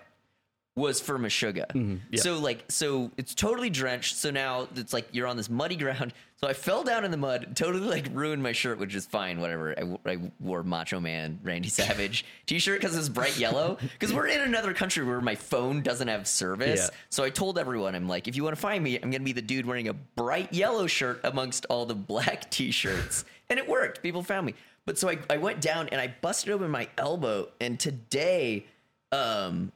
was 0.76 1.02
for 1.02 1.20
Meshuggah. 1.20 1.68
Mm-hmm. 1.68 1.96
yeah. 2.12 2.22
So 2.22 2.40
like 2.40 2.64
so 2.70 3.12
it's 3.18 3.36
totally 3.36 3.70
drenched. 3.70 4.16
So 4.16 4.32
now 4.32 4.68
it's 4.76 4.94
like 4.94 5.08
you're 5.12 5.28
on 5.28 5.38
this 5.38 5.50
muddy 5.50 5.76
ground. 5.76 6.14
So 6.44 6.48
I 6.50 6.54
fell 6.54 6.84
down 6.84 7.06
in 7.06 7.12
the 7.12 7.18
mud, 7.18 7.56
totally 7.56 7.86
like 7.88 8.08
ruined 8.14 8.42
my 8.42 8.52
shirt, 8.52 8.80
which 8.80 8.96
is 8.96 9.06
fine, 9.06 9.40
whatever. 9.40 9.76
I 10.08 10.18
wore 10.40 10.64
Macho 10.64 11.00
Man 11.00 11.40
Randy 11.44 11.70
Savage 11.82 12.26
t-shirt 12.48 12.82
because 12.82 12.98
it's 12.98 13.10
bright 13.10 13.38
yellow. 13.38 13.78
Because 14.00 14.12
we're 14.12 14.26
in 14.26 14.42
another 14.42 14.74
country 14.74 15.06
where 15.06 15.22
my 15.22 15.36
phone 15.36 15.84
doesn't 15.84 16.08
have 16.08 16.28
service. 16.28 16.90
Yeah. 16.92 16.98
So 17.12 17.24
I 17.24 17.30
told 17.30 17.60
everyone, 17.60 17.94
I'm 17.94 18.08
like, 18.08 18.28
if 18.28 18.36
you 18.36 18.44
want 18.44 18.56
to 18.56 18.60
find 18.60 18.84
me, 18.84 18.96
I'm 18.98 19.12
gonna 19.12 19.24
be 19.24 19.34
the 19.34 19.42
dude 19.44 19.68
wearing 19.68 19.88
a 19.90 19.94
bright 19.94 20.52
yellow 20.52 20.88
shirt 20.88 21.20
amongst 21.26 21.68
all 21.70 21.86
the 21.86 21.94
black 21.94 22.50
t-shirts. 22.50 23.24
and 23.52 23.60
it 23.60 23.70
worked. 23.70 24.02
People 24.02 24.24
found 24.24 24.48
me. 24.48 24.56
But 24.88 24.98
so 24.98 25.10
I, 25.10 25.20
I 25.30 25.38
went 25.38 25.62
down 25.62 25.90
and 25.90 26.02
I 26.02 26.12
busted 26.22 26.52
open 26.52 26.72
my 26.72 26.88
elbow, 26.98 27.50
and 27.60 27.80
today, 27.80 28.66
um, 29.12 29.72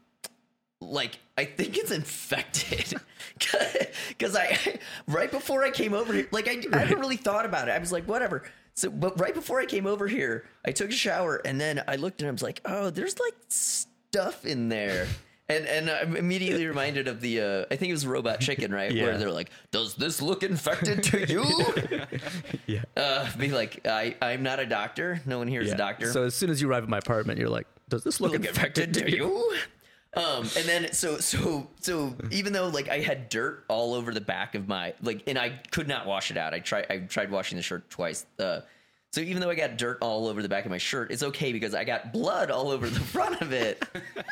like 0.90 1.20
I 1.38 1.46
think 1.46 1.78
it's 1.78 1.92
infected 1.92 2.94
because 4.10 4.36
I 4.36 4.58
right 5.08 5.32
before 5.32 5.64
I 5.64 5.72
came 5.72 5.94
over 5.94 6.14
here, 6.14 6.28
like 6.32 6.48
I, 6.48 6.62
I 6.74 6.80
haven't 6.80 7.00
really 7.00 7.18
thought 7.18 7.46
about 7.46 7.68
it. 7.68 7.72
I 7.72 7.80
was 7.80 7.92
like, 7.92 8.08
whatever. 8.08 8.44
So, 8.74 8.90
but 8.90 9.20
right 9.20 9.34
before 9.34 9.60
I 9.62 9.66
came 9.66 9.88
over 9.88 10.08
here, 10.08 10.46
I 10.66 10.72
took 10.72 10.90
a 10.90 10.94
shower 10.94 11.42
and 11.46 11.60
then 11.60 11.82
I 11.88 11.96
looked 11.96 12.22
and 12.22 12.28
I 12.28 12.32
was 12.32 12.44
like, 12.44 12.62
oh, 12.66 12.90
there's 12.90 13.18
like 13.20 13.36
stuff 13.48 14.46
in 14.46 14.70
there. 14.70 15.08
And 15.48 15.68
and 15.68 15.90
I'm 15.90 16.16
immediately 16.16 16.66
reminded 16.68 17.08
of 17.08 17.22
the 17.22 17.42
uh, 17.42 17.66
I 17.72 17.76
think 17.76 17.90
it 17.90 17.94
was 17.94 18.08
Robot 18.08 18.40
Chicken, 18.40 18.74
right? 18.74 18.92
Where 18.94 19.18
they're 19.18 19.32
like, 19.32 19.52
"Does 19.70 19.94
this 19.94 20.20
look 20.22 20.42
infected 20.42 21.04
to 21.04 21.32
you?" 21.32 21.46
Yeah. 22.66 22.82
uh, 22.98 23.30
be 23.38 23.50
like, 23.50 23.86
"I 23.86 24.16
I'm 24.24 24.42
not 24.42 24.60
a 24.60 24.66
doctor. 24.66 25.22
No 25.26 25.38
one 25.38 25.48
here 25.48 25.62
is 25.62 25.72
a 25.72 25.78
doctor." 25.78 26.12
So 26.12 26.24
as 26.24 26.34
soon 26.34 26.50
as 26.50 26.62
you 26.62 26.70
arrive 26.70 26.82
at 26.82 26.90
my 26.90 26.98
apartment, 26.98 27.38
you're 27.38 27.50
like, 27.50 27.68
does 27.90 28.04
this 28.04 28.20
look, 28.20 28.32
look 28.32 28.46
infected 28.46 28.98
infected 28.98 29.12
to 29.12 29.16
you. 29.16 29.56
Um, 30.16 30.44
and 30.58 30.66
then 30.66 30.94
so 30.94 31.18
so 31.18 31.68
so 31.82 32.16
even 32.32 32.54
though 32.54 32.68
like 32.70 32.88
I 32.90 33.00
had 33.00 33.30
dirt 33.30 33.66
all 33.68 33.94
over 33.94 34.14
the 34.14 34.22
back 34.22 34.56
of 34.56 34.68
my 34.68 34.94
like, 35.02 35.24
and 35.28 35.38
I 35.38 35.60
could 35.72 35.88
not 35.88 36.06
wash 36.06 36.32
it 36.32 36.38
out. 36.38 36.54
I 36.54 36.60
tried 36.60 36.86
I 36.90 37.00
tried 37.00 37.32
washing 37.32 37.58
the 37.58 37.62
shirt 37.62 37.90
twice. 37.90 38.26
Uh, 38.40 38.62
so 39.12 39.22
even 39.22 39.42
though 39.42 39.50
I 39.50 39.56
got 39.56 39.78
dirt 39.78 40.00
all 40.02 40.28
over 40.28 40.42
the 40.42 40.50
back 40.50 40.66
of 40.66 40.72
my 40.72 40.78
shirt, 40.78 41.12
it's 41.12 41.24
okay 41.24 41.54
because 41.54 41.74
I 41.74 41.84
got 41.84 42.12
blood 42.12 42.52
all 42.52 42.70
over 42.70 42.90
the 42.90 43.00
front 43.16 43.42
of 43.42 43.54
it. 43.54 43.84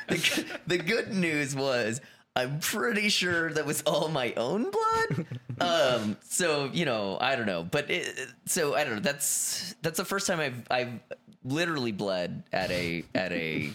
the, 0.07 0.45
the 0.67 0.77
good 0.77 1.13
news 1.13 1.55
was 1.55 2.01
I'm 2.36 2.59
pretty 2.59 3.09
sure 3.09 3.51
that 3.53 3.65
was 3.65 3.81
all 3.84 4.09
my 4.09 4.34
own 4.36 4.71
blood. 4.71 5.25
Um, 5.59 6.17
so 6.23 6.69
you 6.73 6.86
know, 6.86 7.17
I 7.21 7.36
don't 7.36 7.45
know, 7.45 7.63
but 7.63 7.89
it, 7.91 8.27
so 8.45 8.75
I 8.75 8.84
don't 8.84 8.95
know. 8.95 9.01
That's 9.01 9.75
that's 9.81 9.97
the 9.97 10.05
first 10.05 10.27
time 10.27 10.39
I've 10.39 10.63
I've 10.71 10.99
literally 11.43 11.91
bled 11.91 12.43
at 12.51 12.71
a 12.71 13.03
at 13.13 13.31
a 13.31 13.71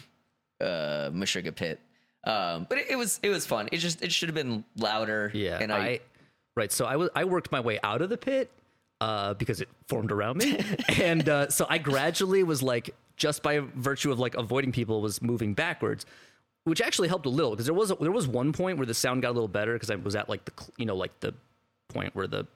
uh 0.61 1.11
pit. 1.55 1.81
Um, 2.29 2.67
but 2.69 2.79
it, 2.79 2.91
it 2.91 2.97
was 2.97 3.19
it 3.23 3.31
was 3.31 3.47
fun. 3.47 3.71
It 3.73 3.79
just 3.79 4.03
it 4.03 4.13
should 4.13 4.29
have 4.29 4.35
been 4.37 4.63
louder. 4.77 5.31
Yeah, 5.35 5.59
and 5.61 5.73
I, 5.73 5.79
I, 5.79 6.01
right. 6.57 6.71
So 6.71 6.85
I 6.85 6.97
was 6.97 7.09
I 7.15 7.25
worked 7.25 7.51
my 7.51 7.61
way 7.61 7.81
out 7.83 8.03
of 8.03 8.11
the 8.11 8.19
pit 8.19 8.51
uh, 9.01 9.33
because 9.35 9.63
it 9.63 9.69
formed 9.87 10.13
around 10.13 10.37
me, 10.37 10.61
and 11.01 11.27
uh, 11.27 11.49
so 11.49 11.67
I 11.71 11.79
gradually 11.79 12.43
was 12.43 12.63
like 12.63 12.95
just 13.17 13.43
by 13.43 13.61
virtue 13.61 14.13
of 14.13 14.19
like 14.19 14.35
avoiding 14.35 14.73
people 14.73 15.01
was 15.01 15.23
moving 15.23 15.55
backwards, 15.55 16.05
which 16.65 16.83
actually 16.83 17.09
helped 17.09 17.25
a 17.25 17.31
little 17.31 17.53
because 17.53 17.65
there 17.65 17.75
was 17.75 17.91
a, 17.91 17.95
there 17.95 18.13
was 18.13 18.29
one 18.29 18.53
point 18.53 18.77
where 18.77 18.87
the 18.87 18.95
sound 18.95 19.23
got 19.23 19.31
a 19.31 19.33
little 19.33 19.49
better 19.49 19.73
because 19.73 19.91
I 19.91 19.97
was 19.97 20.15
at 20.15 20.29
like 20.29 20.45
the 20.45 20.53
you 20.77 20.85
know 20.85 20.97
like 20.97 21.19
the 21.21 21.35
point 21.89 22.15
where 22.15 22.27
the 22.27 22.47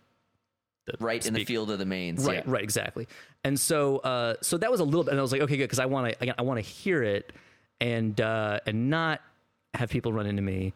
the 0.85 0.97
right 1.01 1.25
in 1.25 1.33
the 1.33 1.47
field 1.47 1.71
of 1.71 1.79
the 1.79 1.87
mains. 1.87 2.27
Right, 2.27 2.43
yeah. 2.45 2.53
right, 2.53 2.63
exactly. 2.63 3.09
And 3.43 3.59
so, 3.59 3.99
uh, 3.99 4.35
so 4.43 4.59
that 4.59 4.71
was 4.71 4.81
a 4.81 4.85
little 4.85 5.05
bit, 5.05 5.13
and 5.13 5.19
I 5.19 5.23
was 5.23 5.33
like, 5.33 5.41
okay, 5.41 5.57
good, 5.57 5.65
because 5.65 5.79
I 5.79 5.87
want 5.87 6.19
to, 6.19 6.39
I 6.39 6.43
want 6.43 6.59
to 6.59 6.63
hear 6.63 7.03
it, 7.03 7.33
and 7.81 8.21
uh, 8.21 8.61
and 8.67 8.91
not 8.91 9.21
have 9.75 9.91
people 9.91 10.13
run 10.13 10.27
into 10.27 10.43
me. 10.43 10.73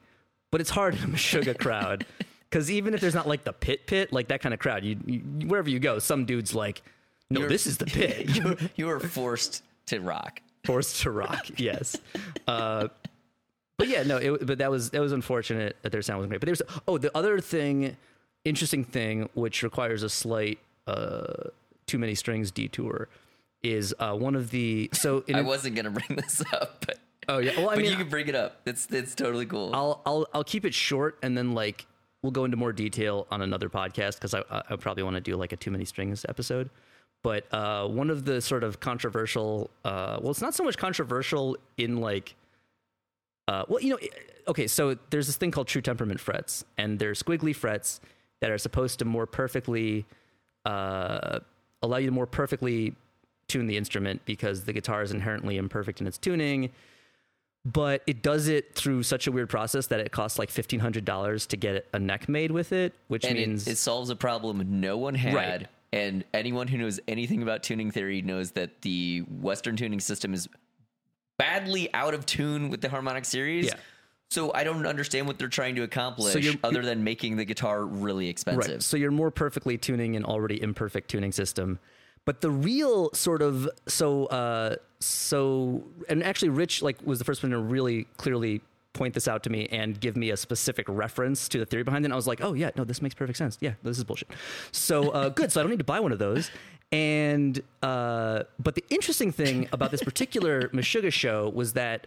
But 0.51 0.61
it's 0.61 0.71
hard 0.71 0.95
in 0.95 1.03
a 1.05 1.07
Meshuggah 1.09 1.59
crowd, 1.59 2.07
because 2.49 2.71
even 2.71 2.95
if 2.95 3.01
there's 3.01 3.15
not 3.15 3.27
like 3.27 3.45
the 3.45 3.53
pit 3.53 3.87
pit, 3.87 4.13
like 4.13 4.29
that 4.29 4.41
kind 4.41 4.55
of 4.55 4.61
crowd, 4.61 4.85
you, 4.85 4.97
you 5.07 5.19
wherever 5.49 5.69
you 5.69 5.79
go, 5.79 5.99
some 5.99 6.25
dude's 6.25 6.55
like, 6.55 6.83
no, 7.31 7.41
You're- 7.41 7.49
this 7.53 7.67
is 7.67 7.79
the 7.79 7.87
pit. 7.87 8.29
you, 8.37 8.43
were- 8.45 8.57
you 8.77 8.87
were 8.87 9.01
forced 9.01 9.63
to 9.87 10.01
rock. 10.01 10.41
forced 10.65 11.03
to 11.03 11.11
rock. 11.11 11.47
Yes. 11.59 11.97
Uh, 12.47 12.89
but 13.79 13.89
yeah, 13.89 14.05
no. 14.05 14.17
It, 14.17 14.47
but 14.47 14.59
that 14.59 14.71
was 14.71 14.91
that 14.91 15.01
was 15.01 15.13
unfortunate 15.13 15.77
that 15.83 15.93
their 15.93 16.01
sound 16.01 16.19
wasn't 16.19 16.31
great. 16.31 16.41
But 16.41 16.47
there's 16.47 16.63
oh 16.89 16.97
the 16.97 17.15
other 17.17 17.41
thing, 17.41 17.97
interesting 18.45 18.85
thing 18.85 19.29
which 19.35 19.63
requires 19.63 20.03
a 20.03 20.09
slight 20.09 20.59
uh, 20.87 21.51
too 21.87 21.99
many 21.99 22.15
strings 22.15 22.51
detour 22.51 23.09
is 23.63 23.95
uh, 23.99 24.15
one 24.15 24.35
of 24.35 24.51
the 24.51 24.89
so 24.93 25.25
in 25.27 25.35
I 25.35 25.41
a- 25.41 25.45
wasn't 25.45 25.75
gonna 25.77 25.91
bring 25.91 26.17
this 26.17 26.43
up, 26.55 26.87
but 26.87 26.99
oh 27.29 27.39
yeah 27.39 27.53
well 27.57 27.71
I 27.71 27.75
but 27.75 27.83
mean 27.83 27.91
you 27.91 27.97
can 27.97 28.09
bring 28.09 28.29
it 28.29 28.35
up. 28.35 28.61
It's 28.67 28.87
it's 28.91 29.15
totally 29.15 29.47
cool. 29.47 29.71
I'll 29.75 30.03
I'll 30.07 30.27
I'll 30.35 30.45
keep 30.45 30.65
it 30.65 30.75
short 30.75 31.19
and 31.23 31.37
then 31.37 31.53
like 31.53 31.87
we'll 32.23 32.33
go 32.33 32.45
into 32.45 32.57
more 32.57 32.73
detail 32.73 33.27
on 33.31 33.43
another 33.43 33.69
podcast 33.69 34.15
because 34.15 34.35
I 34.35 34.43
I 34.51 34.77
probably 34.77 35.03
want 35.03 35.17
to 35.17 35.21
do 35.21 35.37
like 35.37 35.53
a 35.53 35.57
too 35.57 35.71
many 35.71 35.85
strings 35.85 36.25
episode. 36.29 36.71
But 37.23 37.53
uh, 37.53 37.89
one 37.89 38.11
of 38.11 38.25
the 38.25 38.41
sort 38.41 38.63
of 38.63 38.79
controversial, 38.79 39.71
uh, 39.85 40.19
well, 40.21 40.31
it's 40.31 40.41
not 40.41 40.55
so 40.55 40.63
much 40.63 40.77
controversial 40.79 41.57
in 41.77 41.97
like, 41.97 42.37
uh, 43.49 43.65
well, 43.67 43.81
you 43.81 43.91
know, 43.91 43.99
okay, 44.47 44.69
so 44.69 44.97
there's 45.11 45.27
this 45.27 45.37
thing 45.37 45.51
called 45.51 45.67
true 45.67 45.83
temperament 45.83 46.21
frets, 46.21 46.65
and 46.79 47.01
they're 47.01 47.15
squiggly 47.15 47.53
frets 47.55 48.01
that 48.41 48.51
are 48.51 48.59
supposed 48.59 49.01
to 49.01 49.05
more 49.05 49.27
perfectly 49.27 50.07
uh, 50.67 51.41
allow 51.83 51.97
you 51.97 52.07
to 52.07 52.13
more 52.13 52.27
perfectly 52.27 52.95
tune 53.49 53.67
the 53.67 53.77
instrument 53.77 54.21
because 54.25 54.65
the 54.65 54.73
guitar 54.73 55.03
is 55.03 55.11
inherently 55.11 55.57
imperfect 55.57 56.01
in 56.01 56.07
its 56.07 56.19
tuning 56.19 56.71
but 57.67 58.03
it 58.07 58.23
does 58.23 58.47
it 58.47 58.77
through 58.77 59.03
such 59.03 59.27
a 59.27 59.33
weird 59.33 59.49
process 59.49 59.89
that 59.89 59.99
it 59.99 60.13
costs 60.13 60.39
like 60.39 60.51
fifteen 60.51 60.79
hundred 60.79 61.05
dollars 61.05 61.47
to 61.49 61.57
get 61.57 61.87
a 61.93 61.99
neck 61.99 62.29
made 62.29 62.53
with 62.53 62.73
it, 62.73 62.95
which 63.09 63.25
and 63.25 63.37
means 63.37 63.67
it, 63.67 63.73
it 63.73 63.77
solves 63.77 64.09
a 64.09 64.17
problem 64.17 64.81
no 64.81 64.97
one 64.97 65.17
had. 65.17 65.35
Right. 65.35 65.67
And 65.93 66.25
anyone 66.33 66.69
who 66.69 66.79
knows 66.79 67.01
anything 67.09 67.43
about 67.43 67.65
tuning 67.65 67.91
theory 67.91 68.23
knows 68.23 68.53
that 68.53 68.83
the 68.83 69.25
Western 69.41 69.77
tuning 69.77 69.99
system 69.99 70.33
is 70.33 70.49
badly 71.39 71.93
out 71.93 72.15
of 72.15 72.25
tune 72.25 72.71
with 72.71 72.83
the 72.83 72.89
harmonic 72.89 73.25
series. 73.25 73.67
Yeah. 73.67 73.75
So 74.31 74.53
I 74.55 74.65
don't 74.65 74.87
understand 74.87 75.27
what 75.27 75.39
they're 75.39 75.49
trying 75.49 75.77
to 75.77 75.83
accomplish 75.83 76.45
you're- 76.45 76.59
other 76.63 76.83
than 76.83 77.03
making 77.05 77.37
the 77.37 77.45
guitar 77.45 77.85
really 77.85 78.29
expensive. 78.29 78.73
right. 78.73 78.83
So 78.83 78.97
you're 78.97 79.11
more 79.11 79.31
perfectly 79.31 79.79
tuning 79.79 80.17
an 80.17 80.25
already 80.25 80.61
imperfect 80.61 81.11
tuning 81.11 81.33
system. 81.33 81.79
But 82.27 82.43
the 82.43 82.51
real 82.51 83.11
sort 83.15 83.41
of 83.41 83.67
so 83.87 84.27
uh, 84.27 84.77
so 85.01 85.83
and 86.09 86.23
actually 86.23 86.51
Rich 86.51 86.83
like 86.83 86.99
was 87.05 87.19
the 87.19 87.25
first 87.25 87.43
one 87.43 87.53
to 87.53 87.59
really 87.59 88.05
clearly 88.19 88.61
point 88.93 89.15
this 89.15 89.29
out 89.29 89.43
to 89.45 89.51
me 89.51 89.69
and 89.71 90.01
give 90.01 90.17
me 90.17 90.31
a 90.31 90.37
specific 90.37 90.87
reference 90.89 91.49
to 91.51 91.59
the 91.59 91.67
theory 91.67 91.83
behind 91.85 92.05
it. 92.05 92.07
And 92.07 92.13
I 92.13 92.17
was 92.17 92.27
like, 92.27 92.41
oh 92.43 92.53
yeah, 92.55 92.71
no, 92.77 92.85
this 92.85 93.01
makes 93.03 93.15
perfect 93.15 93.39
sense. 93.39 93.57
Yeah, 93.61 93.75
this 93.83 93.97
is 93.99 94.05
bullshit. 94.05 94.29
So 94.73 95.11
uh, 95.11 95.29
good. 95.39 95.53
So 95.53 95.61
I 95.61 95.63
don't 95.63 95.71
need 95.71 95.79
to 95.79 95.85
buy 95.85 96.01
one 96.01 96.13
of 96.13 96.19
those. 96.19 96.51
And 96.93 97.61
uh, 97.83 98.43
but 98.59 98.75
the 98.75 98.85
interesting 98.91 99.33
thing 99.33 99.69
about 99.73 99.91
this 99.91 100.03
particular 100.03 100.69
Meshuggah 100.75 101.13
show 101.13 101.49
was 101.55 101.75
that 101.75 102.07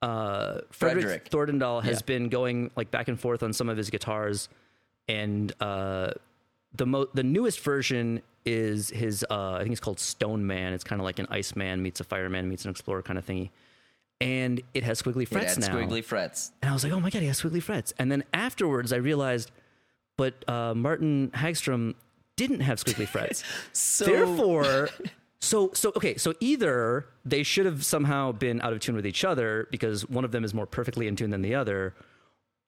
uh, 0.00 0.62
Fredrik, 0.72 1.02
Fredrik. 1.04 1.30
Thordendal 1.30 1.82
has 1.84 1.98
Yeah. 2.00 2.06
been 2.06 2.28
going 2.28 2.70
like 2.76 2.90
back 2.90 3.06
and 3.08 3.18
forth 3.20 3.42
on 3.44 3.52
some 3.52 3.68
of 3.68 3.76
his 3.76 3.90
guitars, 3.90 4.48
and 5.08 5.52
uh, 5.60 6.10
the 6.74 6.86
mo- 6.86 7.08
the 7.14 7.22
newest 7.22 7.60
version 7.60 8.22
is 8.44 8.90
his 8.90 9.24
uh, 9.30 9.52
I 9.54 9.60
think 9.60 9.72
it's 9.72 9.80
called 9.80 10.00
Stone 10.00 10.46
Man. 10.46 10.72
It's 10.72 10.84
kind 10.84 11.00
of 11.00 11.04
like 11.04 11.18
an 11.18 11.26
Iceman 11.30 11.82
meets 11.82 12.00
a 12.00 12.04
fireman 12.04 12.48
meets 12.48 12.64
an 12.64 12.70
explorer 12.70 13.02
kind 13.02 13.18
of 13.18 13.26
thingy, 13.26 13.50
and 14.20 14.60
it 14.74 14.84
has 14.84 15.00
squiggly 15.02 15.26
frets 15.26 15.58
now. 15.58 15.68
squiggly 15.74 16.02
frets. 16.04 16.52
And 16.62 16.70
I 16.70 16.72
was 16.74 16.84
like, 16.84 16.92
oh 16.92 17.00
my 17.00 17.10
god, 17.10 17.20
he 17.22 17.28
has 17.28 17.40
squiggly 17.40 17.62
frets. 17.62 17.92
And 17.98 18.10
then 18.10 18.24
afterwards, 18.32 18.92
I 18.92 18.96
realized, 18.96 19.50
but 20.16 20.44
uh, 20.48 20.74
Mårten 20.74 21.30
Hagström 21.30 21.94
didn't 22.36 22.60
have 22.60 22.78
squiggly 22.82 23.06
frets. 23.06 23.44
So 23.72 24.04
Therefore, 24.06 24.88
so 25.40 25.70
so 25.74 25.92
okay, 25.96 26.16
so 26.16 26.34
either 26.40 27.06
they 27.24 27.42
should 27.42 27.66
have 27.66 27.84
somehow 27.84 28.32
been 28.32 28.60
out 28.60 28.72
of 28.72 28.80
tune 28.80 28.94
with 28.96 29.06
each 29.06 29.24
other 29.24 29.68
because 29.70 30.08
one 30.08 30.24
of 30.24 30.30
them 30.32 30.44
is 30.44 30.52
more 30.54 30.66
perfectly 30.66 31.06
in 31.08 31.16
tune 31.16 31.30
than 31.30 31.42
the 31.42 31.54
other, 31.54 31.94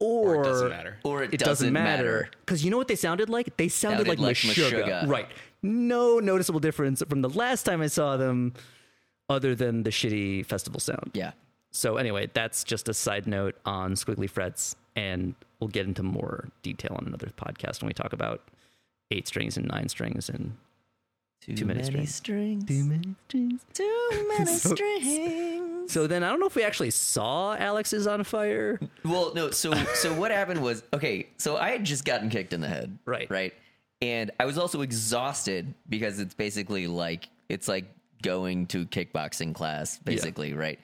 or, 0.01 0.37
Or 0.37 0.41
it 0.41 0.45
doesn't 0.45 0.69
matter. 0.69 0.99
or 1.05 1.23
it, 1.23 1.35
It 1.35 1.41
doesn't 1.41 1.73
matter 1.73 2.29
because 2.45 2.65
you 2.65 2.71
know 2.71 2.77
what 2.77 2.89
they 2.89 2.97
sounded 2.97 3.29
like? 3.31 3.57
They 3.57 3.69
sounded, 3.69 4.07
Sounded 4.07 4.09
like, 4.09 4.19
like 4.19 4.37
Meshuggah. 4.37 4.85
Meshuggah. 4.85 5.09
right? 5.09 5.29
No 5.65 6.19
noticeable 6.21 6.61
difference 6.61 7.03
from 7.09 7.23
the 7.23 7.29
last 7.31 7.63
time 7.65 7.81
I 7.81 7.87
saw 7.89 8.17
them, 8.17 8.53
other 9.29 9.55
than 9.55 9.83
the 9.83 9.91
shitty 9.91 10.45
festival 10.47 10.79
sound. 10.79 11.11
Yeah. 11.15 11.33
So 11.71 11.97
anyway, 11.97 12.29
that's 12.33 12.63
just 12.63 12.89
a 12.89 12.95
side 12.95 13.27
note 13.27 13.57
on 13.65 13.95
squiggly 13.95 14.29
frets, 14.31 14.77
and 14.95 15.35
we'll 15.59 15.69
get 15.69 15.87
into 15.87 16.03
more 16.03 16.49
detail 16.63 16.95
on 16.99 17.07
another 17.07 17.29
podcast 17.37 17.81
when 17.83 17.89
we 17.89 17.95
talk 17.95 18.13
about 18.13 18.43
eight 19.11 19.27
strings 19.27 19.57
and 19.57 19.67
nine 19.67 19.89
strings 19.89 20.29
and 20.29 20.57
Too, 21.41 21.53
many 21.67 21.81
many 21.81 22.07
strings. 22.07 22.15
strings. 22.15 22.71
many 22.71 23.15
strings. 23.29 23.65
Too 23.73 24.27
many 24.39 24.45
So- 24.57 24.75
strings. 24.75 25.93
So 25.93 26.07
then 26.07 26.23
I 26.23 26.31
don't 26.31 26.41
know 26.41 26.47
if 26.47 26.55
we 26.57 26.63
actually 26.63 26.91
saw 26.91 27.55
Alex 27.57 27.93
is 27.93 28.07
on 28.07 28.25
fire. 28.25 28.81
Well, 29.05 29.33
no. 29.35 29.51
So, 29.51 29.73
so 29.95 30.15
what 30.15 30.31
happened 30.31 30.63
was 30.63 30.83
okay. 30.95 31.29
So 31.39 31.57
I 31.59 31.71
had 31.71 31.85
just 31.85 32.05
gotten 32.07 32.31
kicked 32.31 32.53
in 32.55 32.61
the 32.63 32.69
head, 32.69 32.97
Right. 33.05 33.31
Right, 33.31 33.53
and 34.05 34.31
I 34.39 34.45
was 34.45 34.59
also 34.59 34.83
exhausted 34.83 35.73
because 35.89 36.21
it's 36.21 36.35
basically 36.35 36.87
like 36.87 37.31
it's 37.49 37.69
like 37.69 37.87
going 38.23 38.67
to 38.67 38.85
kickboxing 38.85 39.55
class, 39.55 39.99
basically, 39.99 40.53
right? 40.53 40.79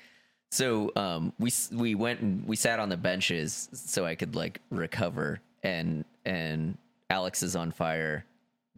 So, 0.50 0.90
um, 0.96 1.34
we 1.38 1.52
we 1.70 1.94
went 1.94 2.20
and 2.20 2.46
we 2.48 2.56
sat 2.56 2.80
on 2.80 2.88
the 2.88 2.96
benches 2.96 3.68
so 3.74 4.06
I 4.06 4.14
could 4.14 4.34
like 4.34 4.62
recover, 4.70 5.40
and 5.62 6.06
and 6.24 6.78
Alex 7.10 7.42
is 7.42 7.56
on 7.56 7.72
fire 7.72 8.24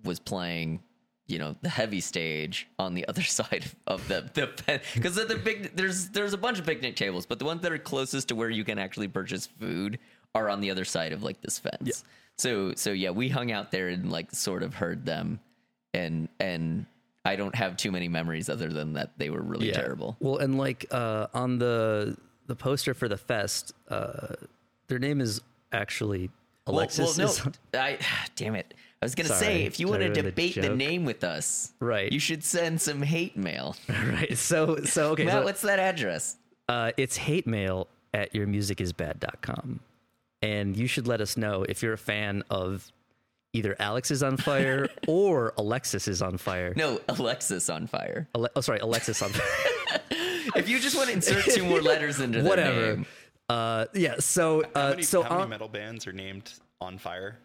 was 0.02 0.18
playing 0.18 0.80
you 1.28 1.38
know 1.38 1.54
the 1.62 1.68
heavy 1.68 2.00
stage 2.00 2.66
on 2.80 2.94
the 2.94 3.06
other 3.08 3.22
side 3.22 3.64
of 3.86 4.06
the 4.08 4.28
the 4.34 4.80
because 4.94 5.14
the 5.14 5.40
big 5.44 5.70
there's 5.76 6.08
there's 6.08 6.32
a 6.32 6.38
bunch 6.38 6.58
of 6.58 6.66
picnic 6.66 6.96
tables 6.96 7.24
but 7.24 7.38
the 7.38 7.44
ones 7.44 7.62
that 7.62 7.70
are 7.70 7.78
closest 7.78 8.26
to 8.26 8.34
where 8.34 8.50
you 8.50 8.64
can 8.64 8.76
actually 8.76 9.06
purchase 9.06 9.46
food 9.46 10.00
are 10.34 10.50
on 10.50 10.60
the 10.60 10.68
other 10.68 10.84
side 10.84 11.12
of 11.12 11.22
like 11.22 11.40
this 11.40 11.60
fence 11.60 12.02
so 12.38 12.72
so 12.74 12.90
yeah 12.92 13.10
we 13.10 13.28
hung 13.28 13.52
out 13.52 13.70
there 13.70 13.88
and 13.88 14.10
like 14.10 14.30
sort 14.32 14.62
of 14.62 14.74
heard 14.74 15.04
them 15.04 15.38
and 15.94 16.28
and 16.40 16.86
i 17.24 17.36
don't 17.36 17.54
have 17.54 17.76
too 17.76 17.92
many 17.92 18.08
memories 18.08 18.48
other 18.48 18.68
than 18.68 18.94
that 18.94 19.10
they 19.18 19.30
were 19.30 19.42
really 19.42 19.70
terrible 19.72 20.16
Well, 20.20 20.38
and 20.38 20.58
like 20.58 20.86
uh, 20.90 21.26
on 21.34 21.58
the 21.58 22.16
the 22.46 22.56
poster 22.56 22.92
for 22.92 23.08
the 23.08 23.16
fest, 23.16 23.72
uh, 23.88 24.34
their 24.88 24.98
name 24.98 25.20
is 25.20 25.40
actually 25.72 26.30
Alexis. 26.66 27.16
well, 27.18 27.28
well 27.28 27.52
no 27.74 27.80
i 27.80 27.98
damn 28.36 28.54
it 28.56 28.74
i 29.00 29.04
was 29.04 29.14
gonna 29.14 29.28
Sorry. 29.28 29.40
say 29.40 29.62
if 29.64 29.78
you 29.78 29.88
want 29.88 30.02
to 30.02 30.08
the 30.10 30.22
debate 30.22 30.54
the 30.54 30.68
name 30.74 31.04
with 31.04 31.22
us 31.24 31.72
Right. 31.80 32.10
you 32.10 32.18
should 32.18 32.42
send 32.42 32.80
some 32.80 33.02
hate 33.02 33.36
mail 33.36 33.76
right. 33.88 34.36
So 34.36 34.76
so 34.84 35.10
okay. 35.10 35.24
Matt, 35.24 35.34
so, 35.34 35.44
what's 35.44 35.62
that 35.62 35.78
address 35.78 36.36
uh, 36.68 36.92
it's 36.96 37.16
hate 37.16 37.46
mail 37.46 37.88
at 38.14 38.32
yourmusicisbad.com. 38.34 39.80
And 40.42 40.76
you 40.76 40.86
should 40.86 41.06
let 41.06 41.20
us 41.20 41.36
know 41.36 41.64
if 41.68 41.82
you're 41.82 41.92
a 41.92 41.98
fan 41.98 42.42
of 42.50 42.90
either 43.52 43.76
Alex 43.78 44.10
is 44.10 44.22
on 44.22 44.36
fire 44.36 44.88
or 45.06 45.52
Alexis 45.56 46.08
is 46.08 46.20
on 46.22 46.36
fire. 46.38 46.72
no 46.76 46.98
alexis 47.08 47.68
on 47.70 47.86
fire 47.86 48.26
Ale- 48.34 48.48
oh, 48.56 48.60
sorry, 48.60 48.78
Alexis 48.80 49.20
on 49.22 49.30
fire. 49.30 50.00
if 50.56 50.68
you 50.68 50.80
just 50.80 50.96
want 50.96 51.08
to 51.08 51.14
insert 51.14 51.44
two 51.44 51.64
more 51.64 51.80
letters 51.80 52.18
into 52.20 52.42
Whatever. 52.42 52.96
name, 52.96 53.06
Uh, 53.48 53.84
yeah. 53.94 54.14
So 54.18 54.62
How 54.74 54.80
uh, 54.86 54.90
many, 54.90 55.02
so 55.02 55.22
how 55.22 55.30
many 55.30 55.42
on- 55.42 55.48
metal 55.50 55.68
bands 55.68 56.06
are 56.06 56.12
named 56.12 56.52
on 56.80 56.98
fire? 56.98 57.36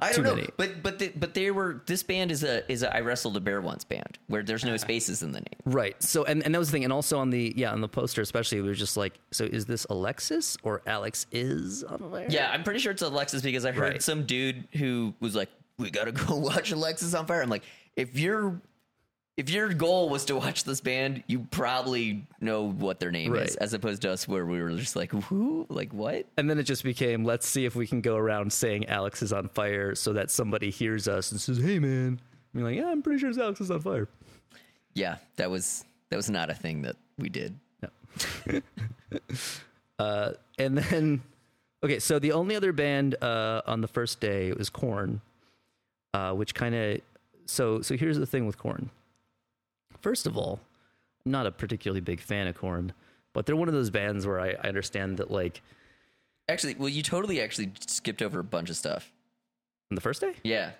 I 0.00 0.12
don't 0.12 0.24
know. 0.24 0.34
many. 0.34 0.48
But 0.56 0.82
but 0.82 0.98
the, 0.98 1.08
but 1.08 1.34
they 1.34 1.50
were 1.50 1.82
this 1.86 2.02
band 2.02 2.30
is 2.30 2.42
a 2.44 2.70
is 2.70 2.82
a 2.82 2.94
I 2.94 3.00
wrestled 3.00 3.36
a 3.36 3.40
bear 3.40 3.60
once 3.60 3.84
band 3.84 4.18
where 4.26 4.42
there's 4.42 4.64
no 4.64 4.76
spaces 4.86 5.22
in 5.22 5.32
the 5.32 5.40
name. 5.40 5.60
Right. 5.64 6.00
So 6.02 6.24
and, 6.24 6.42
and 6.44 6.54
that 6.54 6.58
was 6.58 6.68
the 6.68 6.72
thing. 6.72 6.84
And 6.84 6.92
also 6.92 7.18
on 7.18 7.30
the 7.30 7.52
yeah, 7.56 7.72
on 7.72 7.80
the 7.80 7.88
poster 7.88 8.20
especially, 8.22 8.60
we 8.60 8.68
were 8.68 8.74
just 8.74 8.96
like, 8.96 9.14
so 9.30 9.44
is 9.44 9.66
this 9.66 9.86
Alexis 9.90 10.56
or 10.62 10.82
Alex 10.86 11.26
is 11.32 11.84
on 11.84 11.98
fire? 12.10 12.26
Yeah, 12.28 12.50
I'm 12.50 12.62
pretty 12.64 12.80
sure 12.80 12.92
it's 12.92 13.02
Alexis 13.02 13.42
because 13.42 13.64
I 13.64 13.72
heard 13.72 13.92
Right. 13.92 14.02
some 14.02 14.24
dude 14.24 14.66
who 14.76 15.14
was 15.20 15.34
like, 15.34 15.48
"We 15.78 15.90
gotta 15.90 16.12
go 16.12 16.36
watch 16.36 16.72
Alexis 16.72 17.14
on 17.14 17.26
fire." 17.26 17.42
I'm 17.42 17.50
like, 17.50 17.64
if 17.96 18.18
your 18.18 18.60
if 19.38 19.48
your 19.48 19.72
goal 19.72 20.08
was 20.08 20.24
to 20.24 20.34
watch 20.34 20.64
this 20.64 20.80
band, 20.80 21.22
you 21.28 21.46
probably 21.52 22.26
know 22.40 22.64
what 22.64 22.98
their 22.98 23.12
name 23.12 23.36
is, 23.36 23.54
as 23.54 23.72
opposed 23.72 24.02
to 24.02 24.10
us 24.10 24.26
where 24.26 24.44
we 24.44 24.60
were 24.60 24.70
just 24.72 24.96
like, 24.96 25.12
"Who? 25.12 25.64
Like 25.68 25.92
what?" 25.94 26.26
And 26.36 26.50
then 26.50 26.58
it 26.58 26.64
just 26.64 26.82
became, 26.82 27.24
let's 27.24 27.46
see 27.46 27.64
if 27.64 27.76
we 27.76 27.86
can 27.86 28.00
go 28.00 28.16
around 28.16 28.52
saying 28.52 28.86
Alex 28.86 29.22
is 29.22 29.32
on 29.32 29.48
fire 29.48 29.94
so 29.94 30.12
that 30.14 30.32
somebody 30.32 30.70
hears 30.70 31.06
us 31.06 31.30
and 31.30 31.40
says, 31.40 31.58
Hey 31.58 31.78
man. 31.78 31.88
And 32.08 32.20
you're 32.52 32.64
like, 32.64 32.76
Yeah, 32.76 32.88
I'm 32.90 33.00
pretty 33.00 33.20
sure 33.20 33.30
it's 33.30 33.38
Alex 33.38 33.60
is 33.60 33.70
on 33.70 33.80
fire. 33.80 34.08
Yeah, 34.94 35.18
that 35.36 35.48
was 35.50 35.84
that 36.10 36.16
was 36.16 36.28
not 36.28 36.50
a 36.50 36.54
thing 36.54 36.82
that 36.82 36.96
we 37.16 37.28
did. 37.28 37.54
Uh, 40.00 40.32
and 40.60 40.78
then 40.78 41.20
okay, 41.82 41.98
so 41.98 42.20
the 42.20 42.30
only 42.30 42.54
other 42.54 42.72
band 42.72 43.16
uh, 43.20 43.62
on 43.66 43.80
the 43.80 43.88
first 43.88 44.20
day 44.20 44.52
was 44.52 44.70
Korn, 44.70 45.20
uh, 46.14 46.32
which 46.34 46.54
kind 46.54 46.72
of 46.72 47.00
so 47.46 47.82
so 47.82 47.96
here's 47.96 48.16
the 48.16 48.26
thing 48.26 48.46
with 48.46 48.58
Korn. 48.58 48.90
First 50.00 50.26
of 50.26 50.36
all, 50.36 50.60
I'm 51.24 51.32
not 51.32 51.46
a 51.46 51.50
particularly 51.50 52.00
big 52.00 52.20
fan 52.20 52.46
of 52.46 52.56
Korn, 52.56 52.92
but 53.32 53.46
they're 53.46 53.56
one 53.56 53.68
of 53.68 53.74
those 53.74 53.90
bands 53.90 54.26
where 54.26 54.40
I, 54.40 54.50
I 54.62 54.68
understand 54.68 55.16
that 55.18 55.30
like 55.30 55.62
Actually, 56.50 56.74
well, 56.76 56.88
you 56.88 57.02
totally 57.02 57.42
actually 57.42 57.70
skipped 57.86 58.22
over 58.22 58.40
a 58.40 58.44
bunch 58.44 58.70
of 58.70 58.76
stuff. 58.76 59.12
on 59.90 59.94
the 59.96 60.00
first 60.00 60.22
day. 60.22 60.32
Yeah. 60.44 60.70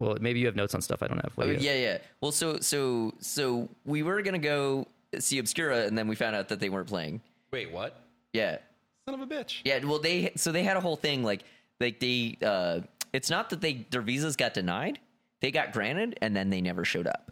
Well, 0.00 0.16
maybe 0.20 0.40
you 0.40 0.46
have 0.46 0.56
notes 0.56 0.74
on 0.74 0.82
stuff 0.82 1.00
I 1.00 1.06
don't 1.06 1.18
have. 1.22 1.30
What 1.36 1.44
Oh, 1.44 1.46
do 1.46 1.52
you 1.52 1.58
have? 1.58 1.64
yeah, 1.64 1.74
yeah. 1.92 1.98
Well, 2.20 2.32
so 2.32 2.58
so 2.58 3.14
so 3.20 3.68
we 3.84 4.02
were 4.02 4.20
gonna 4.22 4.38
go 4.40 4.88
see 5.20 5.38
Obscura, 5.38 5.82
and 5.86 5.96
then 5.96 6.08
we 6.08 6.16
found 6.16 6.34
out 6.34 6.48
that 6.48 6.58
they 6.58 6.68
weren't 6.70 6.88
playing. 6.88 7.20
wait, 7.52 7.70
what? 7.70 8.00
Yeah, 8.32 8.58
Son 9.06 9.14
of 9.14 9.20
a 9.20 9.26
bitch. 9.32 9.60
yeah. 9.64 9.84
Well, 9.84 9.98
they 10.00 10.32
so 10.34 10.50
they 10.50 10.64
had 10.64 10.76
a 10.76 10.80
whole 10.80 10.96
thing 10.96 11.22
like 11.22 11.44
like 11.78 12.00
they. 12.00 12.36
uh 12.42 12.80
It's 13.12 13.30
not 13.30 13.50
that 13.50 13.60
they 13.60 13.86
their 13.90 14.02
visas 14.02 14.34
got 14.34 14.54
denied; 14.54 14.98
they 15.40 15.52
got 15.52 15.72
granted, 15.72 16.18
and 16.20 16.34
then 16.34 16.50
they 16.50 16.60
never 16.60 16.84
showed 16.84 17.06
up. 17.06 17.30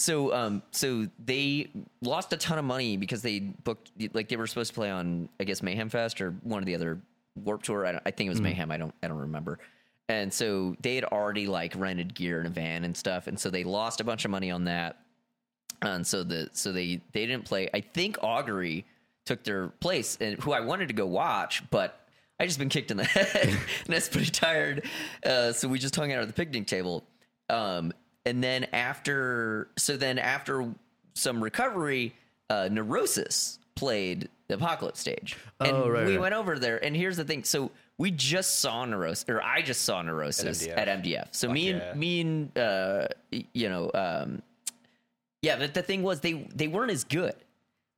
So 0.00 0.32
um 0.32 0.62
so 0.70 1.06
they 1.24 1.70
lost 2.00 2.32
a 2.32 2.36
ton 2.36 2.58
of 2.58 2.64
money 2.64 2.96
because 2.96 3.20
they 3.22 3.40
booked 3.40 3.92
like 4.14 4.28
they 4.28 4.36
were 4.36 4.46
supposed 4.46 4.70
to 4.70 4.74
play 4.74 4.90
on 4.90 5.28
I 5.38 5.44
guess 5.44 5.62
Mayhem 5.62 5.90
Fest 5.90 6.20
or 6.20 6.30
one 6.42 6.62
of 6.62 6.66
the 6.66 6.74
other 6.74 7.00
Warped 7.36 7.66
Tour. 7.66 7.86
I, 7.86 8.00
I 8.06 8.10
think 8.10 8.26
it 8.26 8.30
was 8.30 8.40
Mayhem. 8.40 8.70
I 8.70 8.76
don't 8.76 8.94
I 9.02 9.08
don't 9.08 9.18
remember. 9.18 9.58
And 10.08 10.32
so 10.32 10.74
they 10.80 10.96
had 10.96 11.04
already 11.04 11.46
like 11.46 11.74
rented 11.76 12.14
gear 12.14 12.40
in 12.40 12.46
a 12.46 12.50
van 12.50 12.84
and 12.84 12.96
stuff, 12.96 13.26
and 13.26 13.38
so 13.38 13.50
they 13.50 13.62
lost 13.62 14.00
a 14.00 14.04
bunch 14.04 14.24
of 14.24 14.30
money 14.30 14.50
on 14.50 14.64
that. 14.64 14.96
And 15.82 16.04
so 16.06 16.24
the 16.24 16.48
so 16.52 16.72
they 16.72 17.00
they 17.12 17.26
didn't 17.26 17.44
play. 17.44 17.68
I 17.72 17.80
think 17.80 18.18
Augury 18.22 18.86
took 19.24 19.44
their 19.44 19.68
place, 19.68 20.18
and 20.20 20.38
who 20.40 20.52
I 20.52 20.60
wanted 20.60 20.88
to 20.88 20.94
go 20.94 21.06
watch, 21.06 21.62
but 21.70 22.00
I 22.40 22.46
just 22.46 22.58
been 22.58 22.70
kicked 22.70 22.90
in 22.90 22.96
the 22.96 23.04
head, 23.18 23.48
and 23.48 23.58
that's 23.86 24.08
pretty 24.08 24.30
tired. 24.30 24.88
Uh, 25.24 25.52
so 25.52 25.68
we 25.68 25.78
just 25.78 25.94
hung 25.94 26.10
out 26.12 26.22
at 26.22 26.26
the 26.26 26.34
picnic 26.34 26.66
table. 26.66 27.04
Um, 27.48 27.92
and 28.30 28.42
then 28.42 28.66
after, 28.72 29.68
so 29.76 29.96
then 29.96 30.18
after 30.18 30.72
some 31.14 31.42
recovery, 31.42 32.14
uh, 32.48 32.68
Neurosis 32.70 33.58
played 33.74 34.28
the 34.48 34.54
Apocalypse 34.54 35.00
stage, 35.00 35.36
and 35.60 35.70
Oh, 35.76 35.88
right, 35.88 36.06
we 36.06 36.12
right. 36.12 36.20
went 36.20 36.34
over 36.34 36.58
there. 36.58 36.82
And 36.84 36.96
here's 36.96 37.16
the 37.16 37.24
thing: 37.24 37.44
so 37.44 37.70
we 37.98 38.10
just 38.10 38.60
saw 38.60 38.84
Neurosis, 38.84 39.24
or 39.28 39.42
I 39.42 39.62
just 39.62 39.82
saw 39.82 40.02
Neurosis 40.02 40.66
MDF. 40.66 40.78
at 40.78 40.88
MDF. 41.02 41.28
So 41.32 41.48
me 41.50 41.70
yeah. 41.70 41.76
and 41.76 42.00
me 42.00 42.20
and 42.20 42.58
uh, 42.58 43.06
you 43.30 43.68
know, 43.68 43.90
um, 43.94 44.42
yeah. 45.42 45.56
But 45.58 45.74
the 45.74 45.82
thing 45.82 46.02
was, 46.02 46.20
they 46.20 46.32
they 46.54 46.68
weren't 46.68 46.90
as 46.90 47.04
good. 47.04 47.34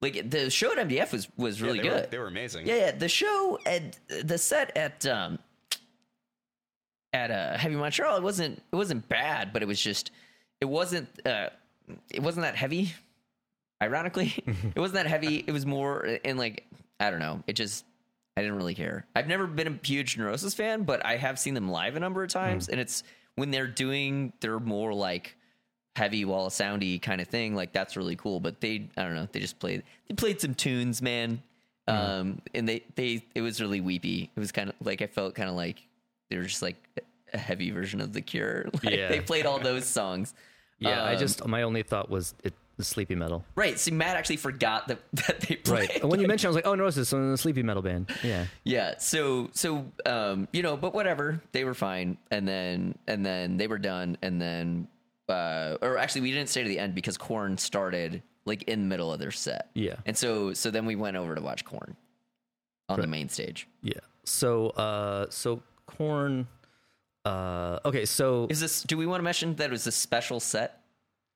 Like 0.02 0.28
the 0.30 0.50
show 0.50 0.72
at 0.72 0.88
MDF 0.88 1.12
was 1.12 1.28
was 1.36 1.62
really 1.62 1.80
they 1.80 1.88
Were, 1.88 1.94
good. 1.96 2.10
they 2.10 2.18
were 2.18 2.26
amazing. 2.26 2.66
Yeah, 2.66 2.76
yeah. 2.76 2.90
The 2.92 3.08
show 3.08 3.58
at 3.64 3.98
the 4.08 4.36
set 4.38 4.76
at 4.76 5.06
um 5.06 5.38
at 7.12 7.30
uh 7.30 7.56
Heavy 7.56 7.76
Montreal, 7.76 8.16
it 8.16 8.22
wasn't 8.22 8.62
it 8.72 8.76
wasn't 8.76 9.08
bad, 9.08 9.52
but 9.52 9.62
it 9.62 9.66
was 9.66 9.80
just 9.80 10.10
it 10.60 10.66
wasn't 10.66 11.08
uh 11.26 11.48
it 12.10 12.22
wasn't 12.22 12.44
that 12.44 12.56
heavy. 12.56 12.92
Ironically, 13.82 14.34
it 14.46 14.78
wasn't 14.78 14.94
that 14.94 15.06
heavy. 15.06 15.44
It 15.46 15.52
was 15.52 15.66
more 15.66 16.18
and 16.24 16.38
like 16.38 16.66
I 17.00 17.10
don't 17.10 17.20
know. 17.20 17.42
It 17.46 17.54
just 17.54 17.84
I 18.36 18.40
didn't 18.40 18.56
really 18.56 18.74
care. 18.74 19.06
I've 19.14 19.26
never 19.26 19.46
been 19.46 19.66
a 19.66 19.86
huge 19.86 20.16
Neurosis 20.16 20.54
fan, 20.54 20.84
but 20.84 21.04
I 21.04 21.16
have 21.16 21.38
seen 21.38 21.54
them 21.54 21.70
live 21.70 21.96
a 21.96 22.00
number 22.00 22.22
of 22.22 22.30
times, 22.30 22.68
and 22.68 22.80
it's 22.80 23.02
when 23.34 23.50
they're 23.50 23.66
doing 23.66 24.32
their 24.40 24.58
more 24.58 24.94
like 24.94 25.36
heavy 25.96 26.24
wall 26.24 26.48
soundy 26.48 27.00
kind 27.00 27.20
of 27.20 27.28
thing. 27.28 27.54
Like 27.54 27.72
that's 27.72 27.96
really 27.96 28.16
cool. 28.16 28.40
But 28.40 28.60
they 28.60 28.88
I 28.96 29.02
don't 29.02 29.14
know. 29.14 29.28
They 29.30 29.40
just 29.40 29.58
played 29.58 29.82
they 30.08 30.14
played 30.14 30.40
some 30.40 30.54
tunes, 30.54 31.02
man. 31.02 31.42
Um, 31.88 32.40
and 32.54 32.68
they 32.68 32.84
they 32.94 33.24
it 33.34 33.42
was 33.42 33.60
really 33.60 33.80
weepy. 33.80 34.30
It 34.34 34.40
was 34.40 34.52
kind 34.52 34.70
of 34.70 34.76
like 34.84 35.02
I 35.02 35.06
felt 35.06 35.34
kind 35.34 35.48
of 35.48 35.56
like 35.56 35.82
they 36.32 36.38
were 36.38 36.44
just 36.44 36.62
like 36.62 36.76
a 37.34 37.38
heavy 37.38 37.70
version 37.70 38.00
of 38.00 38.14
The 38.14 38.22
Cure. 38.22 38.70
Like 38.82 38.94
Yeah. 38.94 39.08
they 39.08 39.20
played 39.20 39.44
all 39.46 39.58
those 39.58 39.84
songs. 39.84 40.32
Yeah, 40.78 41.04
I 41.04 41.12
Um, 41.12 41.18
just 41.20 41.46
my 41.46 41.62
only 41.62 41.84
thought 41.84 42.10
was 42.10 42.34
it 42.42 42.54
the 42.76 42.82
sleepy 42.82 43.14
metal. 43.14 43.44
right. 43.54 43.78
See, 43.78 43.92
Matt 43.92 44.16
actually 44.16 44.38
forgot 44.38 44.88
that 44.88 44.98
that 45.12 45.40
they 45.42 45.54
played. 45.56 45.90
Right. 45.90 46.00
And 46.02 46.10
when 46.10 46.18
you 46.20 46.26
mentioned, 46.26 46.48
I 46.48 46.50
was 46.50 46.56
like, 46.56 46.66
oh, 46.66 46.74
Neurosis, 46.74 47.08
so 47.10 47.30
the 47.30 47.36
sleepy 47.38 47.62
metal 47.62 47.82
band. 47.82 48.10
Yeah. 48.24 48.46
Yeah. 48.64 48.94
So 48.98 49.50
so 49.52 49.84
um 50.06 50.48
you 50.52 50.62
know, 50.62 50.76
but 50.76 50.92
whatever. 50.94 51.40
They 51.52 51.62
were 51.64 51.74
fine, 51.74 52.16
and 52.32 52.48
then 52.48 52.98
and 53.06 53.24
then 53.24 53.58
they 53.58 53.68
were 53.68 53.78
done, 53.78 54.16
and 54.22 54.40
then 54.42 54.88
uh 55.28 55.76
or 55.82 55.98
actually 55.98 56.22
we 56.22 56.32
didn't 56.32 56.48
stay 56.48 56.62
to 56.64 56.68
the 56.68 56.80
end 56.80 56.96
because 56.96 57.16
Korn 57.16 57.56
started 57.58 58.20
like 58.44 58.62
in 58.64 58.80
the 58.80 58.86
middle 58.88 59.12
of 59.12 59.20
their 59.20 59.30
set. 59.30 59.68
Yeah. 59.74 59.96
And 60.04 60.16
so 60.16 60.52
so 60.52 60.72
then 60.72 60.84
we 60.84 60.96
went 60.96 61.16
over 61.16 61.36
to 61.36 61.40
watch 61.42 61.64
Korn 61.64 61.94
on 62.88 63.00
the 63.00 63.06
main 63.06 63.28
stage. 63.28 63.68
Yeah. 63.82 64.00
So, 64.24 64.70
uh, 64.70 65.26
so 65.30 65.62
Korn. 65.96 66.46
Uh, 67.24 67.78
okay. 67.84 68.04
So 68.04 68.46
Is 68.50 68.60
this? 68.60 68.82
Do 68.82 68.96
we 68.96 69.06
want 69.06 69.20
to 69.20 69.24
mention 69.24 69.54
that 69.56 69.66
it 69.66 69.70
was 69.70 69.86
a 69.86 69.92
special 69.92 70.40
set? 70.40 70.80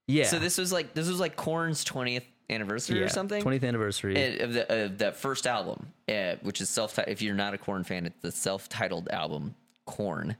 yeah. 0.07 0.24
So 0.24 0.38
this 0.38 0.59
was 0.59 0.72
like 0.72 0.94
this 0.94 1.09
was 1.09 1.20
like 1.20 1.36
Korn's 1.36 1.84
twentieth 1.84 2.24
anniversary 2.48 3.02
or 3.02 3.09
something. 3.09 3.42
20th 3.42 3.66
anniversary. 3.66 4.40
Uh, 4.40 4.44
of 4.44 4.52
the 4.52 4.84
of 4.84 4.98
that 4.98 5.16
first 5.16 5.46
album, 5.46 5.92
uh, 6.09 6.36
which 6.42 6.61
is 6.61 6.68
self. 6.68 6.98
If 6.98 7.22
you're 7.22 7.34
not 7.34 7.54
a 7.54 7.59
Korn 7.59 7.84
fan, 7.84 8.07
it's 8.07 8.20
the 8.22 8.32
self-titled 8.32 9.09
album 9.09 9.54
Korn, 9.84 10.36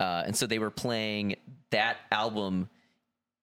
uh, 0.00 0.22
and 0.26 0.36
so 0.36 0.46
they 0.46 0.58
were 0.58 0.70
playing 0.70 1.36
that 1.70 1.98
album 2.10 2.68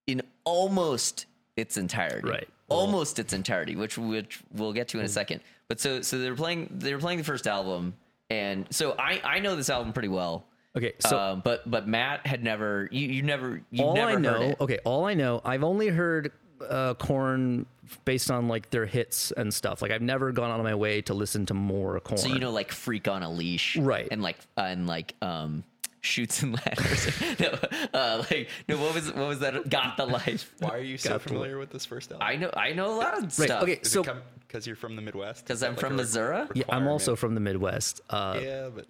in 0.07 0.21
almost 0.43 1.25
its 1.55 1.77
entirety, 1.77 2.27
Right. 2.27 2.47
Almost 2.67 3.19
its 3.19 3.31
entirety, 3.33 3.75
which 3.75 3.97
which 3.97 4.41
we'll 4.53 4.73
get 4.73 4.87
to 4.89 4.99
in 4.99 5.05
a 5.05 5.09
second. 5.09 5.41
But 5.67 5.79
so 5.79 6.01
so 6.01 6.17
they 6.17 6.29
were 6.29 6.35
playing 6.35 6.69
they 6.71 6.93
were 6.93 6.99
playing 6.99 7.19
the 7.19 7.23
first 7.23 7.47
album, 7.47 7.93
and 8.29 8.67
so 8.71 8.95
I 8.97 9.21
I 9.23 9.39
know 9.39 9.55
this 9.55 9.69
album 9.69 9.93
pretty 9.93 10.09
well. 10.09 10.45
okay. 10.77 10.93
So 10.99 11.17
um, 11.17 11.41
but 11.43 11.69
but 11.69 11.87
Matt 11.87 12.25
had 12.25 12.43
never 12.43 12.87
you 12.91 13.07
you 13.07 13.23
never 13.23 13.61
you 13.71 13.83
all 13.83 13.95
never 13.95 14.11
I 14.11 14.15
know, 14.15 14.55
okay, 14.59 14.79
all 14.83 15.05
I 15.05 15.13
know, 15.13 15.41
I've 15.43 15.63
only 15.63 15.87
heard 15.87 16.31
uh, 16.67 16.93
Korn 16.95 17.65
based 18.05 18.31
on 18.31 18.47
like 18.47 18.69
their 18.71 18.85
hits 18.85 19.31
and 19.31 19.53
stuff. 19.53 19.81
Like 19.81 19.91
I've 19.91 20.01
never 20.01 20.31
gone 20.31 20.49
out 20.51 20.59
of 20.59 20.63
my 20.63 20.75
way 20.75 21.01
to 21.03 21.13
listen 21.13 21.45
to 21.47 21.53
more 21.53 21.99
Korn. 21.99 22.17
So 22.17 22.27
you 22.29 22.39
know, 22.39 22.51
like 22.51 22.71
freak 22.71 23.07
on 23.07 23.23
a 23.23 23.29
leash, 23.31 23.77
Right. 23.77 24.07
And 24.11 24.21
like 24.21 24.37
uh, 24.57 24.61
and 24.61 24.87
like 24.87 25.15
um 25.21 25.63
shoots 26.05 26.41
and 26.41 26.53
ladders. 26.53 27.21
no, 27.39 27.57
uh, 27.93 28.23
like 28.29 28.49
no, 28.67 28.77
what 28.77 28.93
was 28.93 29.11
what 29.13 29.27
was 29.27 29.39
that? 29.39 29.69
Got 29.69 29.97
the 29.97 30.05
life. 30.05 30.53
Why 30.59 30.69
are 30.75 30.79
you 30.79 30.97
so 30.97 31.19
familiar 31.19 31.57
with 31.57 31.71
this 31.71 31.85
first 31.85 32.11
album? 32.11 32.27
I 32.27 32.35
know 32.35 32.49
I 32.55 32.73
know 32.73 32.87
a 32.93 32.97
lot 32.97 33.17
of 33.17 33.23
right. 33.23 33.31
stuff. 33.31 33.63
Okay. 33.63 33.79
Is 33.81 33.91
So 33.91 34.03
because 34.47 34.67
you're 34.67 34.75
from 34.75 34.95
the 34.95 35.01
Midwest? 35.01 35.43
because 35.43 35.63
I'm 35.63 35.71
like 35.71 35.79
from 35.79 35.95
Missouri. 35.95 36.47
yeah, 36.53 36.63
I'm 36.69 36.87
also 36.87 37.15
from 37.15 37.33
the 37.33 37.41
Midwest. 37.41 38.01
Uh, 38.09 38.39
Yeah, 38.41 38.69
but 38.73 38.87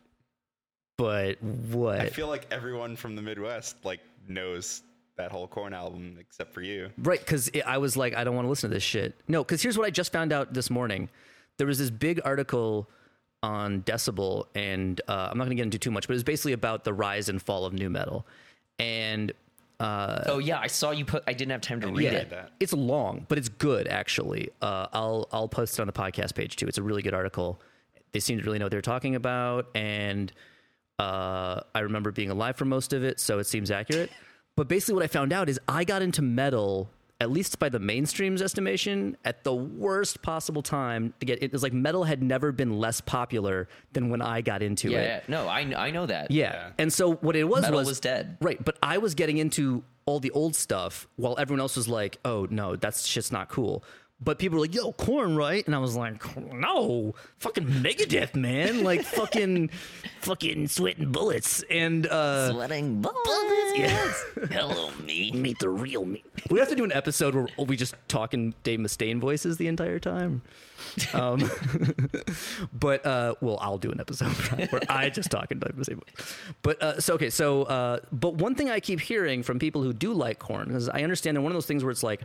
But 0.97 1.41
what? 1.43 1.99
I 1.99 2.09
feel 2.09 2.28
like 2.28 2.47
everyone 2.51 2.95
from 2.95 3.16
the 3.16 3.22
Midwest 3.22 3.78
like 3.84 4.01
knows 4.28 4.84
that 5.18 5.32
whole 5.32 5.47
Korn 5.47 5.74
album 5.74 6.18
except 6.20 6.53
for 6.53 6.61
you. 6.61 6.89
Right, 6.97 7.20
because 7.20 7.49
I 7.66 7.78
was 7.78 7.95
like, 7.95 8.16
I 8.16 8.24
don't 8.24 8.36
want 8.36 8.45
to 8.45 8.49
listen 8.49 8.70
to 8.70 8.74
this 8.74 8.84
shit. 8.84 9.16
No, 9.28 9.43
because 9.43 9.61
here's 9.61 9.78
what 9.78 9.88
I 9.88 9.89
just 9.89 10.11
found 10.11 10.34
out 10.34 10.53
this 10.53 10.70
morning. 10.70 11.09
There 11.57 11.68
was 11.68 11.80
this 11.80 11.89
big 11.89 12.20
article 12.26 12.89
on 13.43 13.81
Decibel, 13.83 14.45
and 14.55 14.99
uh, 15.07 15.29
I'm 15.31 15.38
not 15.38 15.45
going 15.45 15.51
to 15.51 15.55
get 15.55 15.63
into 15.63 15.79
too 15.79 15.91
much, 15.91 16.07
but 16.07 16.13
it 16.13 16.15
was 16.15 16.23
basically 16.23 16.53
about 16.53 16.83
the 16.83 16.93
rise 16.93 17.29
and 17.29 17.41
fall 17.41 17.65
of 17.65 17.73
nu 17.73 17.89
metal. 17.89 18.25
And 18.79 19.31
uh, 19.79 20.23
Oh 20.27 20.39
yeah, 20.39 20.59
I 20.59 20.67
saw 20.67 20.91
you 20.91 21.05
put. 21.05 21.23
I 21.27 21.33
didn't 21.33 21.51
have 21.51 21.61
time 21.61 21.81
to 21.81 21.88
read 21.88 22.05
Yeah. 22.05 22.19
it. 22.19 22.29
that. 22.31 22.51
it's 22.59 22.73
long, 22.73 23.25
but 23.27 23.38
it's 23.38 23.49
good 23.49 23.88
actually. 23.88 24.49
Uh, 24.61 24.88
I'll 24.93 25.27
I'll 25.31 25.47
post 25.49 25.77
it 25.77 25.81
on 25.81 25.88
the 25.88 25.93
podcast 25.93 26.33
page 26.36 26.55
too. 26.55 26.67
It's 26.67 26.77
a 26.77 26.83
really 26.83 27.01
good 27.01 27.13
article. 27.13 27.61
They 28.13 28.19
seem 28.19 28.38
to 28.39 28.43
really 28.45 28.57
know 28.59 28.65
what 28.65 28.71
they're 28.71 28.81
talking 28.81 29.15
about, 29.15 29.67
and 29.75 30.31
uh, 30.99 31.59
I 31.73 31.79
remember 31.81 32.11
being 32.11 32.29
alive 32.29 32.55
for 32.55 32.65
most 32.65 32.93
of 32.93 33.03
it, 33.03 33.19
so 33.19 33.39
it 33.39 33.43
seems 33.45 33.69
accurate. 33.69 34.09
But 34.55 34.69
basically, 34.69 34.93
what 34.95 35.03
I 35.03 35.07
found 35.07 35.33
out 35.33 35.49
is 35.49 35.59
I 35.67 35.83
got 35.83 36.01
into 36.01 36.21
metal, 36.21 36.89
at 37.22 37.32
least 37.32 37.59
by 37.59 37.70
the 37.70 37.80
mainstream's 37.80 38.41
estimation, 38.41 39.16
at 39.24 39.43
the 39.43 39.53
worst 39.55 40.22
possible 40.22 40.61
time 40.61 41.13
to 41.20 41.26
get. 41.26 41.41
It 41.41 41.51
was 41.53 41.63
like 41.63 41.72
metal 41.74 42.03
had 42.03 42.22
never 42.22 42.51
been 42.51 42.78
less 42.78 42.99
popular 43.01 43.68
than 43.93 44.09
when 44.09 44.22
I 44.22 44.41
got 44.41 44.61
into 44.61 44.89
Yeah, 44.91 44.99
it. 44.99 45.24
yeah. 45.28 45.36
no, 45.36 45.47
I 45.47 45.59
I 45.78 45.91
know 45.91 46.05
that. 46.05 46.30
Yeah. 46.32 46.51
Yeah. 46.53 46.70
And 46.78 46.91
so 46.91 47.13
what 47.16 47.36
it 47.36 47.45
was 47.45 47.61
Metal 47.61 47.78
was 47.80 47.88
was 47.88 47.99
dead. 47.99 48.38
Right, 48.41 48.63
but 48.63 48.78
I 48.84 48.97
was 48.97 49.16
getting 49.16 49.38
into 49.38 49.84
all 50.05 50.20
the 50.20 50.32
old 50.32 50.55
stuff 50.55 51.07
while 51.16 51.36
everyone 51.39 51.61
else 51.61 51.76
was 51.78 51.88
like, 51.88 52.18
"Oh 52.26 52.47
no, 52.51 52.76
that's 52.76 53.07
shit's 53.07 53.32
not 53.32 53.49
cool." 53.49 53.84
But 54.22 54.39
people 54.39 54.57
were 54.57 54.66
like, 54.66 54.74
"Yo, 54.74 54.93
Korn, 54.93 55.36
right?" 55.36 55.66
And 55.66 55.76
I 55.76 55.80
was 55.80 55.95
like, 55.97 56.24
"No, 56.38 57.13
fucking 57.39 57.66
Megadeth, 57.66 58.34
man! 58.34 58.84
Like 58.84 59.01
fucking, 59.05 59.70
fucking 60.22 60.70
sweating 60.70 61.11
bullets 61.11 61.63
and 61.70 62.07
uh, 62.07 62.51
Sweating 62.51 63.01
bullets. 63.01 63.78
Yes. 63.78 64.24
Hello, 64.51 64.91
me. 65.03 65.32
meet 65.34 65.59
the 65.59 65.70
real 65.70 66.05
me." 66.05 66.24
We 66.49 66.59
have 66.59 66.70
to 66.70 66.76
do 66.76 66.86
an 66.86 66.93
episode 66.93 67.36
where 67.36 67.47
we 67.68 67.76
just 67.76 67.95
talk 68.07 68.34
in 68.34 68.53
Dave 68.63 68.80
Mustaine 68.80 69.20
voices 69.20 69.57
the 69.57 69.68
entire 69.68 69.99
time. 69.99 70.41
Um, 71.13 71.49
but 72.72 73.05
uh, 73.05 73.36
well, 73.41 73.57
I'll 73.59 73.78
do 73.78 73.91
an 73.91 73.99
episode 73.99 74.32
where 74.72 74.82
I 74.88 75.09
just 75.09 75.30
talk 75.30 75.51
in 75.51 75.59
Dave 75.59 75.74
Mustaine 75.76 75.95
voice. 75.95 76.38
But 76.61 76.82
uh, 76.82 77.01
so 77.01 77.16
okay, 77.16 77.30
so 77.30 77.63
uh, 77.63 77.99
but 78.13 78.36
one 78.36 78.55
thing 78.55 78.70
I 78.70 78.80
keep 78.80 79.01
hearing 79.01 79.43
from 79.43 79.59
people 79.59 79.84
who 79.84 79.91
do 79.91 80.13
like 80.13 80.39
Korn 80.39 80.72
is 80.72 80.88
I 80.88 81.01
understand 81.03 81.36
they're 81.36 81.41
one 81.41 81.51
of 81.51 81.55
those 81.55 81.66
things 81.66 81.84
where 81.84 81.91
it's 81.91 82.03
like. 82.03 82.22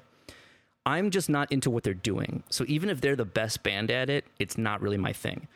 I'm 0.86 1.10
just 1.10 1.28
not 1.28 1.52
into 1.52 1.70
what 1.70 1.82
they're 1.84 1.94
doing. 1.94 2.42
So 2.50 2.64
even 2.68 2.88
if 2.88 3.00
they're 3.00 3.16
the 3.16 3.24
best 3.24 3.62
band 3.62 3.90
at 3.90 4.08
it, 4.10 4.24
it's 4.38 4.56
not 4.56 4.80
really 4.80 4.96
my 4.96 5.12
thing. 5.12 5.46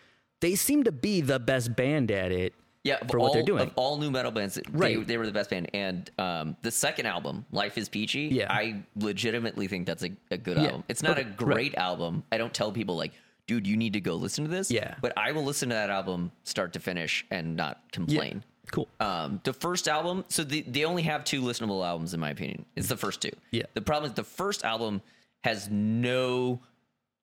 They 0.41 0.55
seem 0.55 0.85
to 0.85 0.93
be 0.93 1.21
the 1.21 1.39
best 1.39 1.75
band 1.75 2.11
at 2.11 2.31
it 2.31 2.53
Yeah, 2.83 2.97
of 3.01 3.11
for 3.11 3.19
what 3.19 3.33
they're 3.33 3.41
all- 3.43 3.47
doing. 3.47 3.63
Of 3.63 3.73
all 3.77 3.97
nu 3.97 4.11
metal 4.11 4.31
bands, 4.31 4.59
Right. 4.71 5.07
they 5.07 5.17
were 5.17 5.25
the 5.27 5.33
best 5.33 5.49
band. 5.51 5.71
And 5.73 6.11
um, 6.19 6.57
the 6.63 6.71
second 6.71 7.07
album, 7.07 7.47
Life 7.53 7.79
is 7.79 7.89
Peachy, 7.89 8.29
Yeah. 8.33 8.53
I 8.53 8.83
legitimately 8.97 9.67
think 9.69 9.87
that's 9.87 10.05
a, 10.05 10.11
a 10.31 10.37
good 10.37 10.59
Yeah. 10.59 10.65
album. 10.65 10.85
It's 10.89 11.03
not 11.03 11.19
Okay, 11.19 11.29
a 11.29 11.33
great 11.33 11.75
album. 11.77 12.25
I 12.31 12.37
don't 12.37 12.53
tell 12.53 12.71
people, 12.73 12.95
like, 12.97 13.13
dude, 13.47 13.67
you 13.67 13.77
need 13.79 13.95
to 13.95 14.01
go 14.01 14.17
listen 14.17 14.45
to 14.45 14.51
this. 14.51 14.71
Yeah. 14.71 14.95
But 15.01 15.17
I 15.17 15.33
will 15.33 15.45
listen 15.45 15.71
to 15.71 15.75
that 15.75 15.89
album 15.91 16.33
start 16.45 16.73
to 16.75 16.81
finish 16.81 17.25
and 17.31 17.57
not 17.57 17.81
complain. 17.93 18.45
Cool. 18.71 18.89
Um, 19.01 19.41
the 19.45 19.53
first 19.53 19.89
album, 19.89 20.25
so 20.29 20.43
the, 20.45 20.63
they 20.63 20.85
only 20.85 21.03
have 21.03 21.25
two 21.25 21.43
listenable 21.43 21.87
albums, 21.87 22.15
in 22.15 22.21
my 22.21 22.31
opinion. 22.31 22.65
It's 22.77 22.89
the 22.89 22.97
first 22.97 23.21
two. 23.21 23.31
Yeah. 23.51 23.65
The 23.75 23.83
problem 23.83 24.11
is 24.11 24.17
the 24.17 24.25
first 24.25 24.65
album 24.65 25.03
has 25.43 25.69
no 25.71 26.61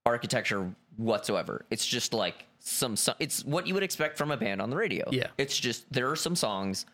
architecture 0.05 0.73
whatsoever. 0.97 1.65
It's 1.71 1.85
just 1.85 2.13
like 2.13 2.45
some, 2.59 2.95
so- 2.95 3.15
it's 3.19 3.43
what 3.43 3.67
you 3.67 3.73
would 3.73 3.83
expect 3.83 4.17
from 4.17 4.31
a 4.31 4.37
band 4.37 4.61
on 4.61 4.69
the 4.69 4.75
radio. 4.75 5.05
Yeah. 5.11 5.27
It's 5.37 5.57
just 5.57 5.91
there 5.91 6.09
are 6.09 6.15
some 6.15 6.35
songs 6.35 6.85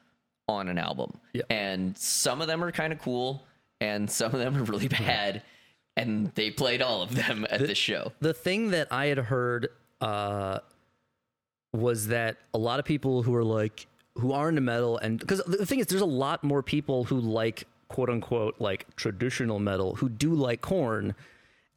on 0.47 0.69
an 0.69 0.77
album. 0.77 1.19
Yeah. 1.33 1.43
And 1.49 1.97
some 1.97 2.41
of 2.41 2.47
them 2.47 2.63
are 2.63 2.71
kind 2.71 2.93
of 2.93 2.99
cool 2.99 3.43
and 3.81 4.09
some 4.09 4.33
of 4.33 4.39
them 4.39 4.55
are 4.57 4.63
really 4.63 4.87
bad. 4.87 5.43
And 5.97 6.31
they 6.35 6.51
played 6.51 6.81
all 6.81 7.01
of 7.01 7.15
them 7.15 7.45
at 7.49 7.59
the, 7.59 7.75
show. 7.75 8.11
the 8.19 8.33
thing 8.33 8.69
that 8.71 8.87
I 8.91 9.07
had 9.07 9.17
heard 9.17 9.69
uh, 9.99 10.59
was 11.73 12.07
that 12.07 12.37
a 12.53 12.57
lot 12.57 12.79
of 12.79 12.85
people 12.85 13.23
who 13.23 13.33
are 13.35 13.43
like 13.43 13.87
who 14.19 14.31
are 14.31 14.49
into 14.49 14.61
metal 14.61 14.97
and 14.97 15.19
because 15.19 15.41
the 15.45 15.65
thing 15.65 15.79
is 15.79 15.87
there's 15.87 16.01
a 16.01 16.05
lot 16.05 16.43
more 16.43 16.63
people 16.63 17.03
who 17.03 17.19
like 17.19 17.65
quote 17.87 18.09
unquote 18.09 18.55
like 18.59 18.85
traditional 18.95 19.59
metal 19.59 19.95
who 19.95 20.09
do 20.09 20.33
like 20.33 20.61
Korn 20.61 21.15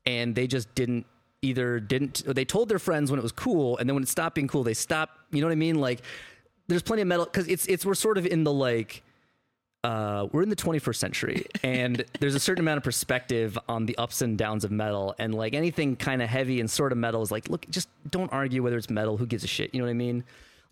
and 0.07 0.35
they 0.35 0.47
just 0.47 0.75
didn't 0.75 1.07
either 1.43 1.81
didn't 1.81 2.27
or 2.27 2.35
they 2.35 2.45
told 2.45 2.69
their 2.69 2.79
friends 2.79 3.11
when 3.11 3.19
it 3.19 3.23
was 3.23 3.33
cool 3.33 3.79
and 3.79 3.89
then 3.89 3.95
when 3.95 4.03
it 4.03 4.09
stopped 4.09 4.35
being 4.35 4.49
cool 4.49 4.63
they 4.63 4.75
stopped 4.75 5.19
you 5.31 5.41
know 5.41 5.47
what 5.47 5.53
i 5.53 5.57
mean? 5.57 5.81
Like 5.81 6.03
there's 6.69 6.83
plenty 6.83 7.03
of 7.03 7.09
metal 7.09 7.25
because 7.25 7.47
it's 7.49 7.67
it's 7.67 7.85
we're 7.85 7.95
sort 7.95 8.19
of 8.19 8.27
in 8.27 8.45
the 8.45 8.53
like 8.53 9.03
uh, 9.83 10.27
we're 10.31 10.43
in 10.43 10.51
the 10.51 10.57
21st 10.57 10.97
century 10.97 11.47
and 11.63 12.05
there's 12.21 12.35
a 12.35 12.41
certain 12.41 12.63
amount 12.63 12.77
of 12.77 12.85
perspective 12.85 13.59
on 13.67 13.87
the 13.87 13.97
ups 13.97 14.21
and 14.21 14.37
downs 14.37 14.63
of 14.63 14.71
metal 14.71 15.15
and 15.19 15.35
like 15.35 15.55
anything 15.55 15.97
kind 15.97 16.21
of 16.21 16.29
heavy 16.29 16.61
and 16.61 16.71
sort 16.71 16.93
of 16.93 16.99
metal 16.99 17.23
is 17.23 17.31
like 17.31 17.49
look 17.49 17.69
just 17.71 17.89
don't 18.11 18.31
argue 18.31 18.63
whether 18.63 18.77
it's 18.77 18.91
metal 18.91 19.17
who 19.17 19.25
gives 19.27 19.43
a 19.43 19.47
shit 19.47 19.75
you 19.75 19.81
know 19.81 19.87
what 19.87 19.91
i 19.91 19.95
mean? 19.95 20.25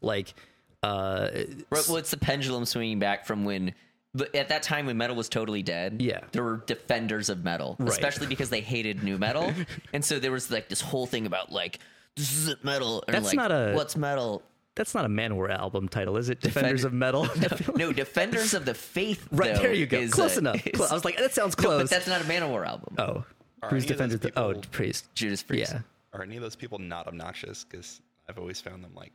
Like 0.02 0.34
uh 0.82 1.28
Right, 1.70 1.84
well, 1.88 1.96
it's 1.96 2.10
the 2.10 2.16
pendulum 2.16 2.64
swinging 2.64 2.98
back 2.98 3.26
from 3.26 3.44
when, 3.44 3.74
but 4.14 4.34
at 4.34 4.48
that 4.50 4.62
time 4.62 4.86
when 4.86 4.96
metal 4.96 5.16
was 5.16 5.28
totally 5.28 5.62
dead. 5.62 6.00
Yeah. 6.00 6.20
there 6.32 6.42
were 6.44 6.62
defenders 6.66 7.28
of 7.28 7.44
metal, 7.44 7.76
Right. 7.78 7.88
especially 7.88 8.26
because 8.26 8.50
they 8.50 8.60
hated 8.60 9.02
nu 9.02 9.18
metal, 9.18 9.52
and 9.92 10.04
so 10.04 10.18
there 10.18 10.32
was 10.32 10.50
like 10.50 10.68
this 10.68 10.80
whole 10.80 11.06
thing 11.06 11.26
about 11.26 11.50
like 11.52 11.80
this 12.16 12.32
isn't 12.36 12.64
metal. 12.64 13.04
And 13.06 13.14
That's 13.14 13.26
like, 13.26 13.36
not 13.36 13.52
a- 13.52 13.74
what's 13.74 13.96
metal. 13.96 14.42
that's 14.74 14.94
not 14.94 15.04
a 15.04 15.08
manowar 15.08 15.50
album 15.50 15.88
title 15.88 16.16
is 16.16 16.28
it 16.28 16.40
defenders 16.40 16.84
of 16.84 16.92
metal 16.92 17.26
No, 17.76 17.92
defenders 17.92 18.54
of 18.54 18.64
the 18.64 18.74
faith. 18.74 19.26
right 19.32 19.54
though, 19.56 19.62
there 19.62 19.72
you 19.72 19.86
go 19.86 20.06
close 20.08 20.36
uh, 20.36 20.40
enough 20.40 20.64
is- 20.66 20.80
i 20.80 20.94
was 20.94 21.04
like 21.04 21.16
that 21.18 21.34
sounds 21.34 21.56
No, 21.58 21.62
close 21.64 21.82
but 21.82 21.90
that's 21.90 22.06
not 22.06 22.20
a 22.20 22.24
manowar 22.24 22.64
album. 22.64 22.94
oh 22.98 23.24
Are 23.62 23.70
who's 23.70 23.84
any 23.84 23.92
of 23.94 23.98
those 23.98 24.20
defenders 24.20 24.32
oh 24.36 24.60
priest 24.70 25.12
Judas 25.16 25.42
Priest. 25.42 25.72
yeah 25.72 25.80
are 26.12 26.22
any 26.22 26.36
of 26.36 26.42
those 26.42 26.54
people 26.56 26.78
not 26.78 27.06
obnoxious? 27.08 27.64
Because 27.64 28.00
I've 28.28 28.38
always 28.38 28.60
found 28.60 28.82
them 28.82 28.92
like 28.94 29.12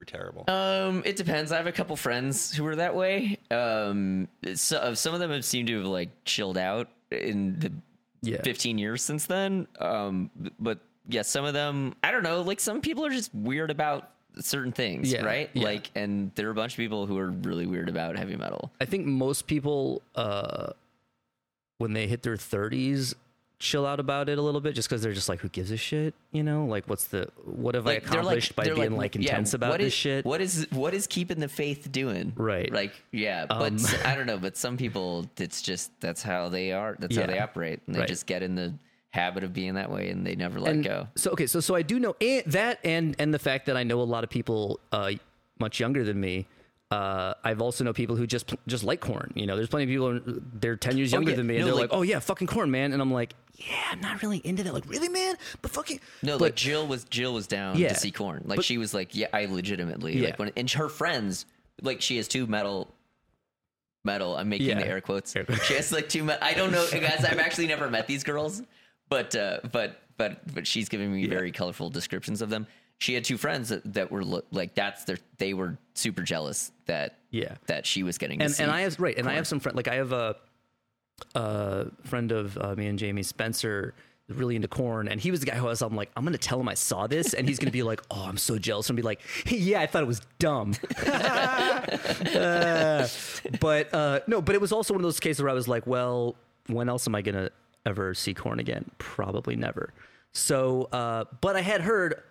super 0.00 0.10
terrible. 0.10 0.44
Um, 0.48 1.02
it 1.04 1.16
depends. 1.16 1.52
I 1.52 1.56
have 1.56 1.66
a 1.66 1.72
couple 1.72 1.96
friends 1.96 2.52
who 2.54 2.66
are 2.66 2.76
that 2.76 2.94
way. 2.94 3.38
Um, 3.50 4.28
so, 4.54 4.94
some 4.94 5.14
of 5.14 5.20
them 5.20 5.30
have 5.30 5.44
seemed 5.44 5.68
to 5.68 5.76
have 5.78 5.86
like 5.86 6.10
chilled 6.24 6.58
out 6.58 6.88
in 7.10 7.58
the 7.58 7.72
Yeah. 8.22 8.42
15 8.42 8.78
years 8.78 9.02
since 9.02 9.26
then. 9.26 9.66
Um, 9.78 10.30
but 10.58 10.78
yeah, 11.08 11.22
some 11.22 11.44
of 11.44 11.54
them, 11.54 11.94
I 12.02 12.10
don't 12.10 12.22
know, 12.22 12.42
like 12.42 12.60
some 12.60 12.80
people 12.80 13.04
are 13.06 13.10
just 13.10 13.34
weird 13.34 13.70
about 13.70 14.10
certain 14.38 14.72
things, 14.72 15.12
Yeah, 15.12 15.22
right? 15.24 15.50
yeah. 15.54 15.64
Like, 15.64 15.90
and 15.94 16.30
there 16.34 16.46
are 16.48 16.50
a 16.52 16.54
bunch 16.54 16.72
of 16.74 16.76
people 16.76 17.06
who 17.06 17.18
are 17.18 17.30
really 17.30 17.66
weird 17.66 17.88
about 17.88 18.16
heavy 18.16 18.36
metal. 18.36 18.70
I 18.80 18.84
think 18.84 19.06
most 19.06 19.46
people, 19.46 20.02
uh, 20.14 20.72
when 21.78 21.94
they 21.94 22.06
hit 22.06 22.22
their 22.22 22.36
30s, 22.36 23.14
chill 23.60 23.84
out 23.86 24.00
about 24.00 24.28
it 24.28 24.38
a 24.38 24.42
little 24.42 24.60
bit 24.60 24.74
just 24.74 24.88
because 24.88 25.02
they're 25.02 25.12
just 25.12 25.28
like, 25.28 25.38
who 25.38 25.48
gives 25.48 25.70
a 25.70 25.76
shit? 25.76 26.14
You 26.32 26.42
know, 26.42 26.64
like, 26.64 26.88
what's 26.88 27.04
the, 27.04 27.28
what 27.44 27.74
have 27.76 27.84
Like, 27.86 28.02
I 28.04 28.06
accomplished 28.08 28.56
by 28.56 28.64
being 28.64 28.96
like, 28.96 29.14
yeah, 29.14 29.20
intense 29.20 29.54
about 29.54 29.70
what 29.70 29.78
this 29.80 29.88
is- 29.88 29.92
shit? 29.94 30.24
What 30.24 30.40
is 30.40 30.66
what 30.70 30.94
is 30.94 31.06
keeping 31.06 31.38
the 31.38 31.48
faith 31.48 31.92
doing? 31.92 32.32
Right. 32.36 32.72
Like, 32.72 32.94
yeah, 33.12 33.46
but 33.46 33.72
Um, 33.72 33.78
I 34.04 34.16
don't 34.16 34.26
know. 34.26 34.38
But 34.38 34.56
some 34.56 34.76
people, 34.76 35.26
it's 35.36 35.62
just 35.62 35.92
that's 36.00 36.22
how 36.22 36.48
they 36.48 36.72
are. 36.72 36.96
That's 36.98 37.16
how 37.16 37.26
they 37.26 37.38
operate, 37.38 37.80
and 37.86 37.94
they 37.94 38.00
Right. 38.00 38.08
just 38.08 38.26
get 38.26 38.42
in 38.42 38.54
the 38.56 38.72
habit 39.10 39.44
of 39.44 39.52
being 39.52 39.74
that 39.74 39.90
way, 39.90 40.08
and 40.10 40.26
they 40.26 40.34
never 40.36 40.58
let 40.58 40.72
and 40.74 40.82
go. 40.84 41.06
So 41.16 41.30
okay, 41.32 41.46
so 41.46 41.60
so 41.60 41.74
I 41.74 41.82
do 41.82 42.00
know 42.00 42.16
and 42.20 42.42
that 42.46 42.78
and 42.84 43.14
and 43.18 43.32
the 43.34 43.38
fact 43.38 43.66
that 43.66 43.76
I 43.76 43.82
know 43.84 44.00
a 44.00 44.04
lot 44.04 44.24
of 44.24 44.30
people 44.30 44.80
uh, 44.90 45.12
much 45.58 45.78
younger 45.80 46.02
than 46.04 46.18
me. 46.20 46.46
Uh, 46.92 47.34
I've 47.44 47.60
also 47.62 47.84
know 47.84 47.92
people 47.92 48.16
who 48.16 48.26
just 48.26 48.52
just 48.66 48.82
like 48.82 49.00
Korn. 49.00 49.32
You 49.36 49.46
know, 49.46 49.54
there's 49.54 49.68
plenty 49.68 49.84
of 49.84 49.90
people 49.90 50.40
they're 50.54 50.74
ten 50.76 50.96
years 50.96 51.12
younger 51.12 51.30
yeah. 51.30 51.36
than 51.36 51.46
me, 51.46 51.56
and 51.56 51.60
No, 51.66 51.66
they're 51.66 51.82
like- 51.82 51.92
like, 51.92 51.96
"Oh 51.98 52.02
yeah, 52.02 52.18
fucking 52.18 52.48
Korn, 52.48 52.70
man." 52.72 52.92
And 52.92 53.00
I'm 53.00 53.12
like, 53.12 53.34
"Yeah, 53.68 53.82
I'm 53.92 54.00
not 54.00 54.22
really 54.22 54.38
into 54.38 54.62
that." 54.62 54.72
Like, 54.74 54.88
really, 54.88 55.08
man? 55.08 55.36
But 55.62 55.70
fucking 55.70 56.00
No, 56.22 56.38
but, 56.38 56.44
like 56.44 56.54
Jill 56.56 56.86
was 56.86 57.04
Jill 57.04 57.34
was 57.34 57.46
down 57.46 57.76
Yeah, 57.78 57.88
to 57.88 57.94
see 57.94 58.10
Korn. 58.10 58.42
Like 58.46 58.56
but- 58.56 58.64
she 58.64 58.78
was 58.78 58.94
like, 58.94 59.14
yeah, 59.14 59.26
I 59.32 59.46
legitimately 59.46 60.18
Yeah. 60.18 60.26
like 60.28 60.38
when 60.38 60.52
and 60.56 60.70
her 60.72 60.88
friends 60.88 61.46
like 61.82 62.00
she 62.00 62.16
has 62.18 62.28
two 62.28 62.46
metal 62.46 62.92
metal. 64.04 64.36
I'm 64.36 64.48
making 64.48 64.68
Yeah. 64.68 64.78
the 64.80 64.86
air 64.86 65.00
quotes. 65.00 65.34
She 65.66 65.74
has 65.74 65.92
like 65.92 66.08
two. 66.08 66.24
Me- 66.24 66.34
I 66.40 66.54
don't 66.54 66.72
know, 66.72 66.86
guys. 66.90 67.24
I've 67.24 67.38
actually 67.38 67.66
never 67.66 67.90
met 67.90 68.06
these 68.06 68.24
girls, 68.24 68.62
but 69.08 69.34
uh, 69.36 69.60
but 69.72 70.00
but 70.16 70.40
but 70.54 70.66
she's 70.66 70.88
giving 70.88 71.12
me 71.12 71.26
very 71.26 71.52
colorful 71.52 71.90
descriptions 71.90 72.42
of 72.42 72.50
them. 72.50 72.66
She 72.98 73.14
had 73.14 73.24
two 73.24 73.38
friends 73.38 73.70
that, 73.70 73.94
that 73.94 74.10
were 74.10 74.22
lo- 74.22 74.42
like 74.50 74.74
that's 74.74 75.04
their. 75.04 75.16
They 75.38 75.54
were 75.54 75.78
super 75.94 76.22
jealous 76.22 76.70
that 76.86 77.16
Yeah. 77.30 77.56
that 77.66 77.86
she 77.86 78.02
was 78.02 78.18
getting 78.18 78.38
to 78.40 78.44
and 78.46 78.54
see. 78.54 78.62
and 78.62 78.70
I 78.70 78.82
have 78.82 78.98
right, 79.00 79.16
and 79.16 79.26
I 79.28 79.34
have 79.34 79.46
some 79.46 79.58
friends 79.60 79.76
like 79.76 79.88
I 79.88 79.94
have 79.94 80.12
a, 80.12 80.36
a 81.34 81.86
friend 82.04 82.32
of 82.32 82.56
uh, 82.58 82.74
me 82.76 82.86
and 82.86 82.98
Jamie 82.98 83.22
Spencer 83.22 83.94
really 84.28 84.54
into 84.54 84.68
Korn 84.68 85.08
and 85.08 85.20
he 85.20 85.32
was 85.32 85.40
the 85.40 85.46
guy 85.46 85.56
who 85.56 85.66
I 85.66 85.70
was 85.70 85.82
I'm 85.82 85.96
like 85.96 86.10
I'm 86.16 86.24
gonna 86.24 86.38
tell 86.38 86.60
him 86.60 86.68
I 86.68 86.74
saw 86.74 87.08
this 87.08 87.34
and 87.34 87.48
he's 87.48 87.58
gonna 87.58 87.72
be 87.72 87.82
like 87.82 88.00
oh 88.12 88.26
I'm 88.26 88.36
so 88.36 88.58
jealous 88.58 88.88
and 88.88 88.96
be 88.96 89.02
like 89.02 89.20
yeah 89.46 89.80
I 89.80 89.86
thought 89.86 90.02
it 90.02 90.06
was 90.06 90.20
dumb 90.38 90.74
Uh, 92.32 93.08
but 93.60 93.92
uh, 93.92 94.20
no 94.28 94.40
but 94.40 94.54
it 94.54 94.60
was 94.60 94.70
also 94.70 94.94
one 94.94 95.00
of 95.00 95.02
those 95.02 95.18
cases 95.18 95.42
where 95.42 95.50
I 95.50 95.54
was 95.54 95.66
like 95.66 95.84
well 95.86 96.36
when 96.68 96.88
else 96.88 97.08
am 97.08 97.16
I 97.16 97.22
gonna 97.22 97.50
ever 97.84 98.14
see 98.14 98.34
Korn 98.34 98.60
again 98.60 98.88
probably 98.98 99.56
never 99.56 99.92
so 100.32 100.88
uh, 100.92 101.24
but 101.40 101.56
I 101.56 101.62
had 101.62 101.80
heard 101.80 102.22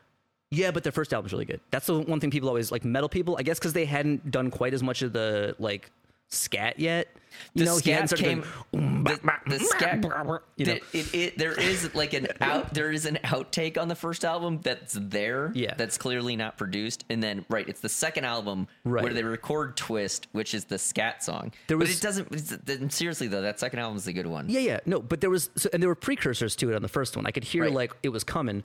yeah, 0.51 0.71
but 0.71 0.83
their 0.83 0.91
first 0.91 1.13
album's 1.13 1.31
really 1.31 1.45
good. 1.45 1.61
That's 1.69 1.85
the 1.85 1.99
one 1.99 2.19
thing 2.19 2.31
people 2.31 2.49
always 2.49 2.71
like 2.71 2.83
metal 2.83 3.07
people. 3.07 3.37
I 3.37 3.43
guess 3.43 3.59
because 3.59 3.73
they 3.73 3.85
hadn't 3.85 4.31
done 4.31 4.49
quite 4.49 4.73
as 4.73 4.81
much 4.81 5.03
of 5.03 5.13
the 5.13 5.55
like 5.59 5.91
scat 6.29 6.79
yet. 6.79 7.07
You 7.53 7.63
the 7.63 7.71
know, 7.71 7.77
scat 7.77 8.13
came. 8.17 8.43
going, 8.73 9.03
the, 9.05 9.39
the 9.47 9.59
scat. 9.59 10.03
you 10.03 10.65
know. 10.65 10.73
the- 10.73 10.81
it, 10.91 11.13
it, 11.15 11.37
there 11.37 11.57
is 11.57 11.93
like 11.95 12.13
an 12.13 12.27
out. 12.41 12.73
There 12.73 12.91
is 12.91 13.05
an 13.05 13.17
outtake 13.23 13.77
on 13.77 13.87
the 13.87 13.95
first 13.95 14.25
album 14.25 14.59
that's 14.61 14.97
there. 14.99 15.51
Yeah. 15.55 15.73
that's 15.75 15.97
clearly 15.97 16.35
not 16.35 16.57
produced. 16.57 17.05
And 17.09 17.23
then 17.23 17.45
right, 17.49 17.67
it's 17.69 17.79
the 17.79 17.87
second 17.89 18.25
album 18.25 18.67
where 18.83 19.13
they 19.13 19.23
record 19.23 19.77
"Twist," 19.77 20.27
which 20.33 20.53
is 20.53 20.65
the 20.65 20.77
scat 20.77 21.23
song. 21.23 21.53
There 21.67 21.77
but 21.77 21.87
was- 21.87 21.97
it 21.97 22.01
doesn't. 22.01 22.91
Seriously 22.91 23.27
though, 23.27 23.41
that 23.41 23.59
second 23.59 23.79
album 23.79 23.97
is 23.97 24.07
a 24.07 24.13
good 24.13 24.27
one. 24.27 24.49
Yeah, 24.49 24.59
yeah, 24.59 24.79
no, 24.85 24.99
but 25.01 25.21
there 25.21 25.29
was 25.29 25.49
so, 25.55 25.69
and 25.71 25.81
there 25.81 25.89
were 25.89 25.95
precursors 25.95 26.55
to 26.57 26.69
it 26.71 26.75
on 26.75 26.81
the 26.81 26.87
first 26.89 27.15
one. 27.15 27.25
I 27.25 27.31
could 27.31 27.43
hear 27.45 27.63
Right. 27.63 27.73
like 27.73 27.93
it 28.03 28.09
was 28.09 28.23
coming, 28.25 28.63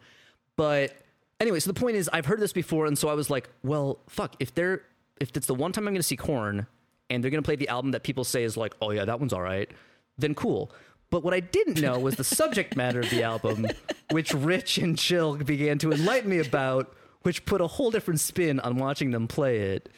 but 0.56 0.96
anyway. 1.38 1.60
So 1.60 1.70
the 1.72 1.78
point 1.78 1.96
is, 1.96 2.10
I've 2.12 2.26
heard 2.26 2.40
this 2.40 2.52
before, 2.52 2.86
and 2.86 2.98
so 2.98 3.08
I 3.08 3.14
was 3.14 3.30
like, 3.30 3.48
well, 3.62 4.00
fuck. 4.08 4.34
If 4.40 4.54
they're 4.54 4.82
if 5.20 5.36
it's 5.36 5.46
the 5.46 5.54
one 5.54 5.70
time 5.70 5.86
I'm 5.86 5.94
going 5.94 6.00
to 6.00 6.02
see 6.02 6.16
Korn, 6.16 6.66
and 7.10 7.22
they're 7.22 7.30
going 7.30 7.42
to 7.42 7.46
play 7.46 7.56
the 7.56 7.68
album 7.68 7.90
that 7.92 8.02
people 8.02 8.24
say 8.24 8.44
is 8.44 8.56
like, 8.56 8.74
oh 8.82 8.90
yeah, 8.90 9.04
that 9.04 9.20
one's 9.20 9.32
all 9.32 9.42
right, 9.42 9.70
then 10.18 10.34
cool. 10.34 10.70
But 11.10 11.22
what 11.22 11.34
I 11.34 11.40
didn't 11.40 11.80
know 11.80 11.98
was 11.98 12.16
the 12.16 12.24
subject 12.24 12.76
matter 12.76 13.00
of 13.00 13.10
the 13.10 13.22
album, 13.22 13.66
which 14.10 14.32
Rich 14.34 14.78
and 14.78 14.96
Jill 14.98 15.36
began 15.36 15.78
to 15.78 15.92
enlighten 15.92 16.28
me 16.30 16.38
about, 16.40 16.92
which 17.22 17.44
put 17.44 17.60
a 17.60 17.66
whole 17.66 17.90
different 17.90 18.20
spin 18.20 18.58
on 18.60 18.76
watching 18.78 19.10
them 19.12 19.28
play 19.28 19.58
it. 19.74 19.90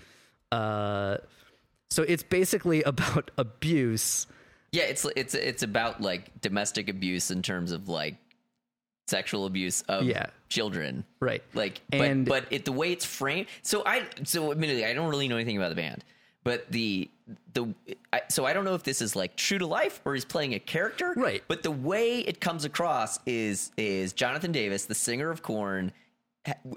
Uh, 0.53 1.17
so 1.91 2.03
it's 2.03 2.23
basically 2.23 2.83
about 2.83 3.31
abuse. 3.39 4.27
Yeah, 4.73 4.83
it's 4.85 5.07
it's 5.17 5.35
it's 5.35 5.63
about 5.63 6.03
like 6.03 6.39
domestic 6.43 6.89
abuse 6.91 7.31
in 7.31 7.41
terms 7.41 7.73
of 7.73 7.89
like 7.89 8.17
sexual 9.09 9.47
abuse 9.47 9.83
of 9.83 10.05
Yeah. 10.05 10.27
children. 10.49 11.05
Right. 11.21 11.43
Like, 11.55 11.81
but 11.89 12.01
And- 12.01 12.27
but 12.27 12.45
it 12.51 12.65
the 12.65 12.73
way 12.73 12.93
it's 12.93 13.05
framed. 13.07 13.47
So 13.63 13.83
I 13.87 14.03
so 14.25 14.51
admittedly 14.51 14.85
I 14.85 14.93
don't 14.93 15.09
really 15.09 15.29
know 15.29 15.37
anything 15.37 15.57
about 15.57 15.71
the 15.71 15.77
band, 15.77 16.05
but 16.47 16.71
the 16.71 17.11
the 17.55 17.75
I, 18.13 18.23
so 18.31 18.47
I 18.47 18.53
don't 18.53 18.65
know 18.65 18.75
if 18.75 18.85
this 18.85 19.03
is 19.03 19.17
like 19.17 19.35
true 19.35 19.59
to 19.59 19.67
life 19.67 20.01
or 20.05 20.15
he's 20.15 20.25
playing 20.25 20.55
a 20.55 20.61
character. 20.61 21.13
Right. 21.17 21.43
But 21.49 21.65
the 21.65 21.73
way 21.73 22.21
it 22.21 22.41
comes 22.41 22.65
across 22.65 23.19
is 23.27 23.73
is 23.77 24.13
Jonathan 24.13 24.53
Davis, 24.53 24.85
the 24.85 24.95
singer 24.95 25.29
of 25.31 25.43
Korn, 25.43 25.91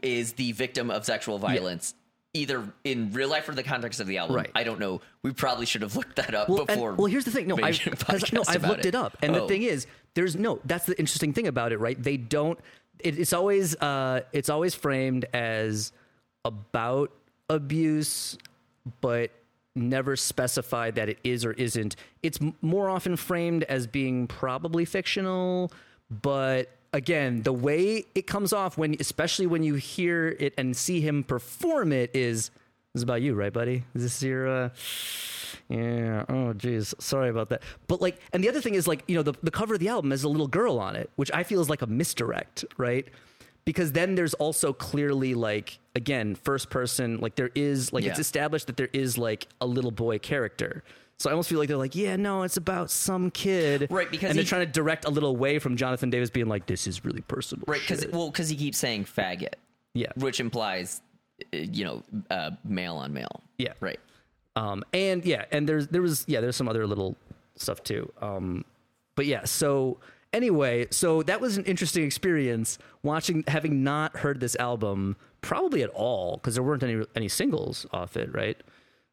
is 0.01 0.33
the 0.33 0.53
victim 0.53 0.89
of 0.89 1.05
sexual 1.05 1.37
violence. 1.37 1.93
Either 2.33 2.63
in 2.83 3.11
real 3.11 3.29
life 3.29 3.47
or 3.47 3.53
the 3.53 3.61
context 3.63 3.99
of 3.99 4.07
the 4.07 4.17
album, 4.17 4.35
Right. 4.37 4.51
I 4.55 4.63
don't 4.63 4.79
know. 4.79 5.01
We 5.23 5.33
probably 5.33 5.65
should 5.67 5.81
have 5.83 5.95
looked 5.95 6.15
that 6.15 6.33
up 6.33 6.47
Well, 6.49 6.59
and- 6.59 6.67
before. 6.67 6.93
well, 6.93 7.05
here's 7.07 7.25
the 7.25 7.31
thing. 7.31 7.47
No, 7.47 7.55
I've, 7.63 7.79
no, 8.33 8.43
I've 8.47 8.63
looked 8.63 8.85
it, 8.87 8.93
up, 8.95 9.17
and 9.21 9.33
the 9.35 9.41
Oh. 9.41 9.47
thing 9.47 9.61
is, 9.63 9.85
there's 10.15 10.35
no. 10.35 10.59
That's 10.65 10.85
the 10.87 10.97
interesting 10.99 11.33
thing 11.33 11.45
about 11.47 11.71
it, 11.73 11.77
right? 11.79 12.01
They 12.01 12.17
don't. 12.17 12.57
It, 12.99 13.19
it's 13.19 13.33
always 13.33 13.75
uh, 13.75 14.21
it's 14.33 14.49
always 14.49 14.73
framed 14.75 15.25
as 15.33 15.91
about 16.45 17.11
abuse, 17.49 18.37
but 19.01 19.31
never 19.79 20.15
specified 20.15 20.95
that 20.95 21.09
it 21.09 21.19
is 21.23 21.45
or 21.45 21.53
isn't. 21.53 21.95
It's 22.21 22.39
more 22.61 22.89
often 22.89 23.15
framed 23.15 23.63
as 23.63 23.87
being 23.87 24.27
probably 24.27 24.85
fictional, 24.85 25.71
but 26.09 26.69
again, 26.93 27.43
the 27.43 27.53
way 27.53 28.05
it 28.15 28.27
comes 28.27 28.53
off 28.53 28.77
when, 28.77 28.95
especially 28.99 29.47
when 29.47 29.63
you 29.63 29.75
hear 29.75 30.35
it 30.39 30.53
and 30.57 30.75
see 30.75 31.01
him 31.01 31.23
perform 31.23 31.91
it, 31.91 32.11
is 32.13 32.49
this 32.93 33.01
is 33.01 33.03
about 33.03 33.21
you, 33.21 33.35
right, 33.35 33.53
buddy? 33.53 33.83
Is 33.93 34.01
this 34.01 34.23
your? 34.23 34.47
Uh, 34.47 34.69
yeah. 35.69 36.25
Oh, 36.27 36.53
geez. 36.53 36.95
Sorry 36.97 37.29
about 37.29 37.49
that. 37.49 37.61
But 37.87 38.01
like, 38.01 38.19
and 38.33 38.43
the 38.43 38.49
other 38.49 38.61
thing 38.61 38.73
is 38.73 38.87
like, 38.87 39.03
you 39.07 39.15
know, 39.15 39.21
the, 39.21 39.33
the 39.43 39.51
cover 39.51 39.75
of 39.75 39.79
the 39.79 39.89
album 39.89 40.09
has 40.09 40.23
a 40.23 40.29
little 40.29 40.47
girl 40.47 40.79
on 40.79 40.95
it, 40.95 41.11
which 41.15 41.29
I 41.31 41.43
feel 41.43 41.61
is 41.61 41.69
like 41.69 41.83
a 41.83 41.87
misdirect, 41.87 42.65
right? 42.77 43.07
Because 43.69 43.91
then 43.91 44.15
there's 44.15 44.33
also 44.33 44.73
clearly 44.73 45.35
like, 45.35 45.77
again, 45.93 46.33
first 46.33 46.71
person, 46.71 47.19
like 47.19 47.35
there 47.35 47.51
is 47.53 47.93
like 47.93 48.03
it's 48.03 48.17
established 48.17 48.65
that 48.65 48.77
there 48.77 48.89
is 48.93 49.15
like 49.15 49.45
a 49.61 49.67
little 49.67 49.91
boy 49.91 50.17
character. 50.17 50.83
So 51.19 51.29
I 51.29 51.33
almost 51.33 51.49
feel 51.49 51.59
like 51.59 51.67
they're 51.67 51.77
like, 51.77 51.93
yeah, 51.93 52.15
no, 52.15 52.41
it's 52.41 52.57
about 52.57 52.89
some 52.89 53.29
kid, 53.29 53.85
Right, 53.91 54.09
because 54.09 54.31
and 54.31 54.37
they're 54.39 54.43
trying 54.43 54.65
to 54.65 54.71
direct 54.71 55.05
a 55.05 55.11
little 55.11 55.29
away 55.29 55.59
from 55.59 55.77
Jonathan 55.77 56.09
Davis 56.09 56.31
being 56.31 56.47
like, 56.47 56.65
this 56.65 56.87
is 56.87 57.05
really 57.05 57.21
personal, 57.21 57.63
right 57.67 57.79
because 57.79 58.07
well 58.07 58.31
because 58.31 58.49
he 58.49 58.55
keeps 58.55 58.79
saying 58.79 59.05
faggot 59.05 59.53
yeah, 59.93 60.07
which 60.15 60.39
implies 60.39 61.03
uh, 61.53 61.57
you 61.57 61.85
know 61.85 62.03
uh, 62.31 62.49
male 62.63 62.95
on 62.95 63.13
male. 63.13 63.43
Yeah, 63.59 63.73
right. 63.81 63.99
Um, 64.55 64.83
and 64.93 65.23
yeah, 65.23 65.45
and 65.51 65.69
there's 65.69 65.89
there 65.89 66.01
was 66.01 66.25
yeah, 66.27 66.41
there's 66.41 66.55
some 66.55 66.67
other 66.67 66.87
little 66.87 67.15
stuff 67.55 67.83
too. 67.83 68.11
Um, 68.19 68.65
but 69.13 69.27
yeah, 69.27 69.45
so 69.45 69.99
anyway, 70.33 70.87
so 70.91 71.23
that 71.23 71.41
was 71.41 71.57
an 71.57 71.65
interesting 71.65 72.03
experience 72.03 72.77
watching, 73.03 73.43
having 73.47 73.83
not 73.83 74.17
heard 74.17 74.39
this 74.39 74.55
album 74.57 75.15
probably 75.41 75.83
at 75.83 75.89
all 75.91 76.37
because 76.37 76.55
there 76.55 76.63
weren't 76.63 76.83
any 76.83 77.05
any 77.15 77.27
singles 77.29 77.85
off 77.91 78.17
it, 78.17 78.33
right? 78.33 78.57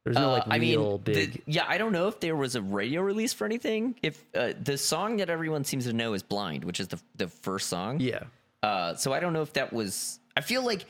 There's 0.04 0.16
no 0.16 0.28
Uh, 0.28 0.32
like 0.32 0.44
I 0.48 0.56
real 0.58 0.92
mean, 0.92 1.00
big. 1.02 1.32
the- 1.32 1.42
yeah, 1.52 1.64
I 1.68 1.78
don't 1.78 1.92
know 1.92 2.06
if 2.08 2.20
there 2.20 2.36
was 2.36 2.54
a 2.54 2.62
radio 2.62 3.02
release 3.02 3.32
for 3.32 3.44
anything. 3.44 3.96
If 4.02 4.24
uh, 4.34 4.52
the 4.62 4.78
song 4.78 5.16
that 5.16 5.30
everyone 5.30 5.64
seems 5.64 5.84
to 5.86 5.92
know 5.92 6.14
is 6.14 6.22
"Blind," 6.22 6.64
which 6.64 6.78
is 6.80 6.88
the 6.88 7.00
the 7.16 7.28
first 7.28 7.68
song. 7.68 7.98
yeah, 8.00 8.24
Uh, 8.62 8.94
so 8.94 9.12
I 9.12 9.20
don't 9.20 9.32
know 9.32 9.42
if 9.42 9.52
that 9.54 9.72
was. 9.72 10.20
I 10.36 10.40
feel 10.42 10.64
like, 10.64 10.84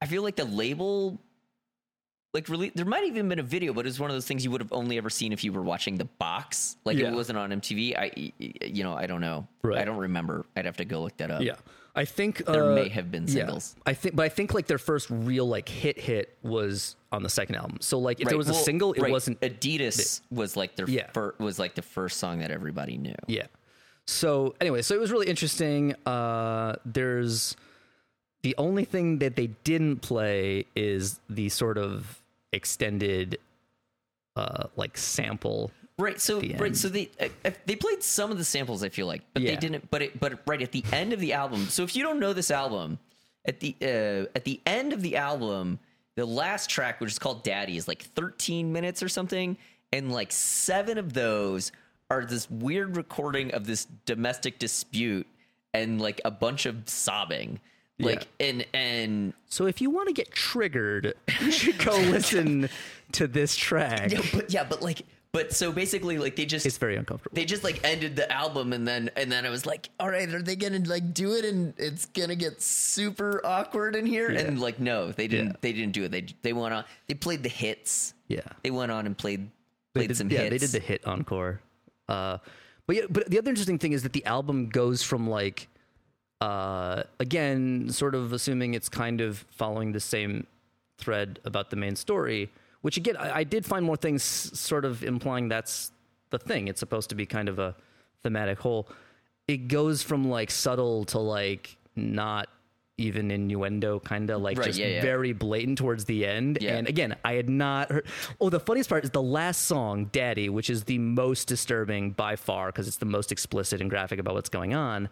I 0.00 0.06
feel 0.06 0.22
like 0.22 0.36
the 0.36 0.44
label, 0.44 1.18
like 2.34 2.48
really, 2.48 2.70
there 2.74 2.84
might 2.84 2.98
have 3.04 3.06
even 3.16 3.28
been 3.28 3.38
a 3.38 3.42
video, 3.44 3.72
but 3.72 3.86
it 3.86 3.88
was 3.88 4.00
one 4.00 4.10
of 4.10 4.16
those 4.16 4.26
things 4.26 4.44
you 4.44 4.50
would 4.50 4.60
have 4.60 4.72
only 4.72 4.98
ever 4.98 5.08
seen 5.08 5.32
if 5.32 5.44
you 5.44 5.52
were 5.52 5.62
watching 5.62 5.96
the 5.96 6.04
box. 6.04 6.76
Like 6.84 6.98
Yeah. 6.98 7.08
it 7.08 7.14
wasn't 7.14 7.38
on 7.38 7.50
MTV. 7.50 7.96
I, 7.96 8.32
you 8.38 8.82
know, 8.84 8.94
I 8.94 9.06
don't 9.06 9.20
know. 9.20 9.46
Right. 9.62 9.78
I 9.78 9.84
don't 9.84 9.98
remember. 9.98 10.44
I'd 10.56 10.64
have 10.66 10.76
to 10.78 10.84
go 10.84 11.00
look 11.02 11.16
that 11.18 11.30
up. 11.30 11.42
yeah. 11.42 11.54
I 11.96 12.04
think 12.04 12.44
There 12.44 12.72
uh, 12.72 12.74
may 12.74 12.88
have 12.88 13.12
been 13.12 13.22
yeah. 13.28 13.32
singles. 13.34 13.76
I 13.86 13.94
think, 13.94 14.16
but 14.16 14.24
I 14.24 14.28
think 14.28 14.52
like 14.52 14.66
their 14.66 14.78
first 14.78 15.08
real 15.10 15.46
like 15.46 15.68
hit 15.68 15.96
hit 16.00 16.36
was 16.42 16.96
on 17.12 17.22
the 17.22 17.28
second 17.28 17.54
album. 17.54 17.78
So 17.80 18.00
like 18.00 18.18
if 18.20 18.26
there 18.26 18.36
Right, 18.36 18.38
was 18.46 18.48
a 18.48 18.54
single, 18.54 18.94
it 18.94 19.02
right, 19.02 19.12
wasn't 19.12 19.40
Adidas 19.40 20.20
was 20.32 20.56
like 20.56 20.74
their 20.74 20.90
Yeah. 20.90 21.08
fir- 21.12 21.36
was 21.38 21.60
like 21.60 21.76
the 21.76 21.82
first 21.82 22.18
song 22.18 22.40
that 22.40 22.50
everybody 22.50 22.96
knew. 22.98 23.14
Yeah. 23.28 23.46
So 24.08 24.56
anyway, 24.60 24.82
so 24.82 24.96
it 24.96 25.00
was 25.00 25.12
really 25.12 25.28
interesting. 25.28 25.94
Uh, 26.04 26.74
there's 26.84 27.54
the 28.42 28.56
only 28.58 28.84
thing 28.84 29.20
that 29.20 29.36
they 29.36 29.46
didn't 29.62 29.98
play 30.02 30.66
is 30.74 31.20
the 31.30 31.48
sort 31.48 31.78
of 31.78 32.20
extended, 32.54 33.38
uh, 34.36 34.64
like 34.76 34.96
sample. 34.96 35.70
Right. 35.98 36.20
So 36.20 36.40
right. 36.58 36.76
So 36.76 36.88
they 36.88 37.10
uh, 37.20 37.50
they 37.66 37.76
played 37.76 38.02
some 38.02 38.30
of 38.30 38.38
the 38.38 38.44
samples. 38.44 38.82
I 38.82 38.88
feel 38.88 39.06
like, 39.06 39.22
but 39.32 39.42
they 39.42 39.56
didn't. 39.56 39.90
But 39.90 40.02
it. 40.02 40.20
But 40.20 40.40
right 40.46 40.60
at 40.60 40.72
the 40.72 40.84
end 40.92 41.12
of 41.12 41.20
the 41.20 41.34
album. 41.34 41.66
So 41.68 41.82
if 41.82 41.94
you 41.94 42.02
don't 42.02 42.18
know 42.18 42.32
this 42.32 42.50
album, 42.50 42.98
at 43.44 43.60
the 43.60 43.76
uh, 43.80 44.26
at 44.34 44.44
the 44.44 44.60
end 44.66 44.92
of 44.92 45.02
the 45.02 45.16
album, 45.16 45.78
the 46.16 46.24
last 46.24 46.68
track, 46.68 47.00
which 47.00 47.12
is 47.12 47.18
called 47.18 47.44
"Daddy," 47.44 47.76
is 47.76 47.86
like 47.86 48.02
13 48.02 48.72
minutes 48.72 49.02
or 49.02 49.08
something, 49.08 49.56
and 49.92 50.10
like 50.10 50.32
seven 50.32 50.98
of 50.98 51.12
those 51.12 51.70
are 52.10 52.24
this 52.24 52.50
weird 52.50 52.96
recording 52.96 53.52
of 53.52 53.66
this 53.66 53.86
domestic 54.04 54.58
dispute 54.58 55.26
and 55.72 56.00
like 56.00 56.20
a 56.24 56.30
bunch 56.30 56.66
of 56.66 56.88
sobbing. 56.88 57.60
Like 57.98 58.26
and 58.40 58.66
and 58.74 59.34
So 59.48 59.66
if 59.66 59.80
you 59.80 59.88
want 59.90 60.08
to 60.08 60.14
get 60.14 60.32
triggered, 60.32 61.14
you 61.40 61.50
should 61.52 61.78
go 61.78 61.96
listen 61.96 62.68
to 63.12 63.26
this 63.28 63.54
track. 63.56 64.10
yeah, 64.10 64.20
but 64.32 64.52
yeah, 64.52 64.64
but 64.64 64.82
like 64.82 65.02
but 65.30 65.52
so 65.52 65.70
basically 65.72 66.18
like 66.18 66.34
they 66.36 66.44
just 66.46 66.64
It's 66.66 66.78
very 66.78 66.96
uncomfortable. 66.96 67.34
they 67.34 67.44
just 67.44 67.62
like 67.64 67.80
ended 67.84 68.16
the 68.16 68.30
album 68.32 68.72
and 68.72 68.86
then 68.86 69.10
and 69.16 69.30
then 69.30 69.46
I 69.46 69.50
was 69.50 69.64
like, 69.64 69.90
all 70.00 70.08
right, 70.08 70.28
are 70.32 70.42
they 70.42 70.56
gonna 70.56 70.80
like 70.80 71.14
do 71.14 71.34
it 71.34 71.44
and 71.44 71.72
it's 71.76 72.06
gonna 72.06 72.34
get 72.36 72.60
super 72.60 73.40
awkward 73.44 73.94
in 73.94 74.06
here? 74.06 74.28
And 74.30 74.60
like, 74.60 74.80
no, 74.80 75.12
they 75.12 75.28
didn't. 75.28 75.48
Yeah. 75.50 75.56
They 75.60 75.72
didn't 75.72 75.92
do 75.92 76.02
it. 76.04 76.10
They 76.10 76.26
they 76.42 76.52
went 76.52 76.74
on. 76.74 76.84
They 77.06 77.14
played 77.14 77.42
the 77.44 77.48
hits. 77.48 78.14
Yeah. 78.28 78.40
They 78.64 78.70
went 78.72 78.90
on 78.90 79.06
and 79.06 79.16
played 79.16 79.50
played 79.94 80.08
did- 80.08 80.16
some 80.16 80.30
yeah, 80.30 80.40
hits. 80.40 80.50
they 80.50 80.58
did 80.58 80.70
the 80.70 80.80
hit 80.84 81.06
encore. 81.06 81.60
Uh, 82.08 82.38
but 82.88 82.96
yeah, 82.96 83.02
but 83.08 83.30
the 83.30 83.38
other 83.38 83.50
interesting 83.50 83.78
thing 83.78 83.92
is 83.92 84.02
that 84.02 84.12
the 84.12 84.24
album 84.26 84.68
goes 84.68 85.02
from 85.02 85.28
like, 85.30 85.68
uh, 86.44 87.02
again, 87.20 87.88
sort 87.88 88.14
of 88.14 88.32
assuming 88.32 88.74
it's 88.74 88.90
kind 88.90 89.20
of 89.22 89.44
following 89.50 89.92
the 89.92 90.00
same 90.00 90.46
thread 90.98 91.40
about 91.44 91.70
the 91.70 91.76
main 91.76 91.96
story. 91.96 92.50
Which 92.82 92.98
again, 92.98 93.16
I, 93.16 93.38
I 93.38 93.44
did 93.44 93.64
find 93.64 93.82
more 93.84 93.96
things 93.96 94.22
sort 94.22 94.84
of 94.84 95.02
implying 95.02 95.48
that's 95.48 95.90
the 96.28 96.38
thing. 96.38 96.68
It's 96.68 96.80
supposed 96.80 97.08
to 97.10 97.14
be 97.14 97.24
kind 97.24 97.48
of 97.48 97.58
a 97.58 97.74
thematic 98.22 98.58
whole. 98.58 98.88
It 99.48 99.68
goes 99.68 100.02
from 100.02 100.28
like 100.28 100.50
subtle 100.50 101.06
to 101.06 101.18
like 101.18 101.78
not 101.96 102.48
even 102.98 103.30
innuendo, 103.30 104.00
kind 104.00 104.28
of 104.30 104.42
like 104.42 104.58
Right, 104.58 104.66
just 104.66 104.78
yeah, 104.78 104.86
yeah. 104.86 105.02
very 105.02 105.32
blatant 105.32 105.78
towards 105.78 106.04
the 106.04 106.26
end. 106.26 106.58
Yeah. 106.60 106.76
And 106.76 106.86
again, 106.86 107.16
I 107.24 107.32
had 107.34 107.48
not 107.48 107.90
heard. 107.90 108.06
Oh, 108.38 108.50
the 108.50 108.60
funniest 108.60 108.90
part 108.90 109.02
is 109.04 109.10
the 109.10 109.22
last 109.22 109.62
song, 109.62 110.10
"Daddy," 110.12 110.50
which 110.50 110.68
is 110.68 110.84
the 110.84 110.98
most 110.98 111.48
disturbing 111.48 112.10
by 112.10 112.36
far 112.36 112.66
because 112.66 112.86
it's 112.86 112.98
the 112.98 113.06
most 113.06 113.32
explicit 113.32 113.80
and 113.80 113.88
graphic 113.88 114.18
about 114.18 114.34
what's 114.34 114.50
going 114.50 114.74
on. 114.74 115.08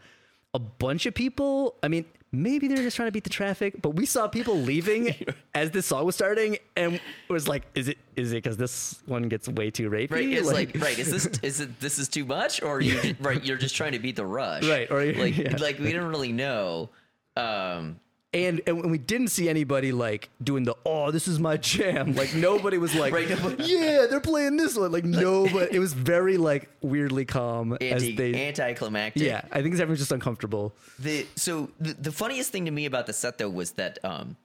A 0.55 0.59
bunch 0.59 1.07
of 1.07 1.15
people. 1.15 1.77
I 1.83 1.89
mean, 1.89 2.05
maybe 2.31 2.69
they're 2.69 2.77
just 2.77 2.97
trying 2.97 3.09
to 3.09 3.13
beat 3.13 3.25
the 3.25 3.31
traffic, 3.31 3.81
but 3.81 3.91
we 3.91 4.05
saw 4.05 4.29
people 4.29 4.55
leaving 4.57 5.15
as 5.55 5.71
this 5.71 5.87
song 5.87 6.05
was 6.05 6.15
starting, 6.15 6.59
and 6.77 6.95
it 6.97 7.01
was 7.33 7.49
like, 7.49 7.63
"Is 7.75 7.89
it? 7.89 7.97
Is 8.17 8.33
it 8.33 8.37
because 8.37 8.59
this 8.59 9.03
one 9.07 9.29
gets 9.29 9.49
way 9.49 9.71
too 9.71 9.89
rapey?" 9.89 10.11
Right, 10.11 10.29
it's 10.29 10.53
like, 10.53 10.77
right. 10.79 10.99
Is 10.99 11.11
this 11.11 11.27
is 11.43 11.61
it? 11.61 11.81
This 11.81 11.99
is 11.99 12.09
too 12.09 12.27
much, 12.27 12.63
or 12.63 12.81
you 12.83 13.17
right? 13.21 13.43
You're 13.43 13.57
just 13.57 13.75
trying 13.75 13.93
to 13.93 13.99
beat 13.99 14.17
the 14.17 14.27
rush, 14.27 14.67
Right, 14.67 14.91
or- 14.91 15.05
like 15.15 15.39
yeah. 15.39 15.57
like 15.59 15.79
we 15.79 15.87
didn't 15.87 16.09
really 16.09 16.33
know. 16.33 16.91
Um, 17.35 17.99
and 18.35 18.61
and 18.67 18.91
we 18.91 18.99
didn't 18.99 19.29
see 19.29 19.49
anybody 19.49 19.93
like 19.93 20.31
doing 20.43 20.65
the 20.65 20.75
oh 20.87 21.11
this 21.11 21.29
is 21.29 21.39
my 21.39 21.57
jam 21.59 22.15
like 22.15 22.35
nobody 22.35 22.79
was 22.79 22.95
like 22.95 23.13
Right, 23.13 23.29
nobody- 23.29 23.65
yeah 23.67 24.07
they're 24.09 24.21
playing 24.21 24.57
this 24.57 24.77
one 24.77 24.91
like 24.91 25.05
nobody 25.05 25.75
it 25.77 25.79
was 25.79 25.93
very 25.93 26.37
like 26.39 26.71
weirdly 26.81 27.25
calm 27.27 27.75
as 27.75 27.79
anti 28.03 28.17
they 28.17 28.47
anticlimactic. 28.49 29.23
yeah 29.23 29.43
I 29.53 29.61
think 29.63 29.75
everyone's 29.75 29.99
just 30.01 30.13
uncomfortable 30.13 30.75
The 30.99 31.27
so 31.37 31.69
the, 31.79 31.93
the 31.95 32.13
funniest 32.13 32.53
thing 32.53 32.65
to 32.65 32.71
me 32.71 32.87
about 32.87 33.07
the 33.07 33.13
set 33.13 33.37
though 33.39 33.51
was 33.51 33.73
that 33.73 33.99
um 34.05 34.37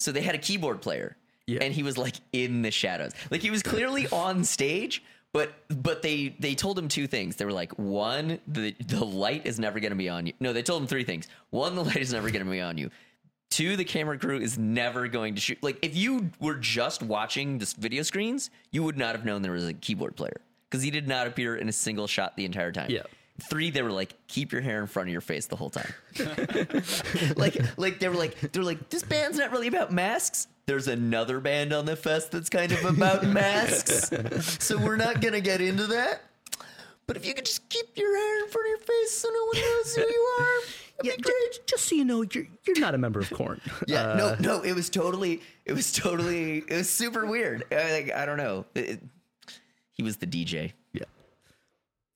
so 0.00 0.10
they 0.12 0.22
had 0.22 0.34
a 0.34 0.38
keyboard 0.38 0.80
player 0.80 1.16
Yeah. 1.46 1.58
and 1.62 1.72
he 1.72 1.82
was 1.82 1.96
like 1.98 2.14
in 2.32 2.62
the 2.62 2.70
shadows. 2.70 3.12
Like 3.30 3.40
he 3.40 3.50
was 3.50 3.62
clearly 3.62 4.06
on 4.12 4.44
stage, 4.44 5.02
but 5.32 5.52
but 5.68 6.02
they 6.02 6.34
they 6.40 6.54
told 6.54 6.78
him 6.78 6.88
two 6.88 7.06
things. 7.06 7.36
They 7.36 7.44
were 7.44 7.52
like, 7.52 7.72
one, 7.78 8.38
the 8.46 8.74
the 8.86 9.04
light 9.04 9.46
is 9.46 9.58
never 9.58 9.80
going 9.80 9.90
to 9.92 9.96
be 9.96 10.08
on 10.08 10.26
you. 10.26 10.32
No, 10.40 10.52
they 10.52 10.62
told 10.62 10.82
him 10.82 10.88
three 10.88 11.04
things. 11.04 11.26
One, 11.50 11.74
the 11.74 11.82
light 11.84 11.96
is 11.98 12.12
never 12.12 12.30
going 12.30 12.44
to 12.44 12.50
be 12.50 12.60
on 12.60 12.78
you. 12.78 12.90
Two, 13.50 13.76
the 13.76 13.84
camera 13.84 14.18
crew 14.18 14.38
is 14.38 14.58
never 14.58 15.08
going 15.08 15.34
to 15.34 15.40
shoot. 15.40 15.58
Like 15.62 15.78
if 15.82 15.96
you 15.96 16.30
were 16.38 16.56
just 16.56 17.02
watching 17.02 17.58
this 17.58 17.72
video 17.72 18.02
screens, 18.02 18.50
you 18.70 18.82
would 18.82 18.98
not 18.98 19.14
have 19.14 19.24
known 19.24 19.42
there 19.42 19.52
was 19.52 19.66
a 19.66 19.74
keyboard 19.74 20.16
player 20.16 20.40
because 20.68 20.82
he 20.82 20.90
did 20.90 21.08
not 21.08 21.26
appear 21.26 21.56
in 21.56 21.68
a 21.68 21.72
single 21.72 22.06
shot 22.06 22.36
the 22.36 22.44
entire 22.44 22.72
time. 22.72 22.90
Yeah. 22.90 23.02
Three, 23.48 23.70
they 23.70 23.82
were 23.82 23.92
like, 23.92 24.14
keep 24.26 24.52
your 24.52 24.60
hair 24.60 24.80
in 24.80 24.88
front 24.88 25.08
of 25.08 25.12
your 25.12 25.20
face 25.20 25.46
the 25.46 25.54
whole 25.54 25.70
time. 25.70 25.92
like, 27.36 27.56
like 27.78 28.00
they 28.00 28.08
were 28.08 28.16
like, 28.16 28.38
they 28.40 28.58
were 28.58 28.66
like, 28.66 28.90
this 28.90 29.04
band's 29.04 29.38
not 29.38 29.52
really 29.52 29.68
about 29.68 29.92
masks. 29.92 30.48
There's 30.66 30.88
another 30.88 31.40
band 31.40 31.72
on 31.72 31.86
the 31.86 31.96
fest 31.96 32.32
that's 32.32 32.50
kind 32.50 32.72
of 32.72 32.84
about 32.84 33.24
masks, 33.26 34.10
so 34.62 34.76
we're 34.76 34.96
not 34.96 35.22
gonna 35.22 35.40
get 35.40 35.62
into 35.62 35.86
that. 35.86 36.20
But 37.08 37.16
if 37.16 37.26
you 37.26 37.34
could 37.34 37.46
just 37.46 37.68
keep 37.68 37.86
your 37.96 38.16
hair 38.16 38.44
in 38.44 38.50
front 38.50 38.66
of 38.66 38.68
your 38.70 38.78
face 38.78 39.10
so 39.18 39.28
no 39.28 39.44
one 39.46 39.56
knows 39.60 39.94
who 39.96 40.02
you 40.02 40.36
are, 40.40 40.60
yeah 41.04 41.12
ju- 41.16 41.58
just 41.66 41.86
so 41.88 41.94
you 41.96 42.04
know 42.04 42.22
you're 42.22 42.46
you're 42.66 42.78
not 42.78 42.94
a 42.94 42.98
member 42.98 43.18
of 43.18 43.30
Korn 43.30 43.60
yeah, 43.88 44.14
no, 44.14 44.36
no, 44.38 44.60
it 44.62 44.74
was 44.74 44.88
totally, 44.90 45.40
it 45.64 45.72
was 45.72 45.90
totally, 45.92 46.58
it 46.58 46.70
was 46.70 46.88
super 46.90 47.26
weird. 47.26 47.64
I, 47.72 47.92
like, 47.92 48.12
I 48.14 48.24
don't 48.26 48.36
know. 48.36 48.64
It- 48.76 48.88
it- 48.90 49.00
he 49.92 50.04
was 50.04 50.18
the 50.18 50.26
DJ. 50.28 50.72
yeah 50.92 51.02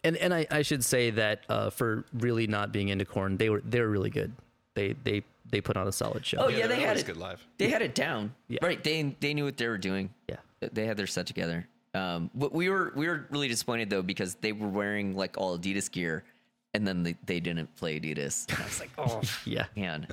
and 0.05 0.16
and 0.19 0.32
I, 0.32 0.47
I 0.51 0.62
should 0.62 0.85
say 0.85 1.10
that 1.10 1.40
uh, 1.48 1.70
for 1.70 2.05
really 2.12 2.47
not 2.47 2.70
being 2.73 2.89
into 2.90 3.05
Korn 3.05 3.36
they 3.39 3.51
were 3.51 3.60
they 3.64 3.81
were 3.81 3.89
really 3.89 4.10
good 4.10 4.32
they 4.74 4.94
they 5.05 5.24
they 5.51 5.60
put 5.60 5.77
on 5.77 5.89
a 5.89 5.93
solid 5.93 6.24
show 6.24 6.39
Oh 6.39 6.48
yeah, 6.48 6.59
they're 6.66 6.69
they 6.69 6.74
had 6.81 6.89
always 6.90 7.02
it. 7.02 7.06
good 7.06 7.16
live. 7.16 7.44
They 7.59 7.69
had 7.69 7.82
it 7.82 7.94
down. 7.94 8.35
Yeah. 8.48 8.60
Right. 8.62 8.82
They 8.85 9.16
they 9.20 9.35
knew 9.35 9.44
what 9.44 9.56
they 9.56 9.66
were 9.69 9.78
doing. 9.78 10.10
Yeah. 10.28 10.36
They 10.73 10.86
had 10.86 10.97
their 10.97 11.06
set 11.09 11.27
together. 11.27 11.66
Um, 11.94 12.31
but 12.35 12.52
we 12.52 12.69
were 12.70 12.93
we 12.97 13.06
were 13.06 13.27
really 13.31 13.48
disappointed 13.48 13.90
though 13.90 14.02
because 14.02 14.35
they 14.36 14.52
were 14.52 14.69
wearing 14.69 15.14
like 15.14 15.36
all 15.36 15.59
Adidas 15.59 15.90
gear, 15.90 16.24
and 16.73 16.86
then 16.86 17.02
they, 17.02 17.16
they 17.27 17.40
didn't 17.40 17.74
play 17.77 18.01
Adidas. 18.01 18.48
And 18.51 18.62
I 18.62 18.64
was 18.64 18.81
like, 18.81 18.90
oh 18.98 19.20
yeah 19.44 19.66
man. 19.77 20.06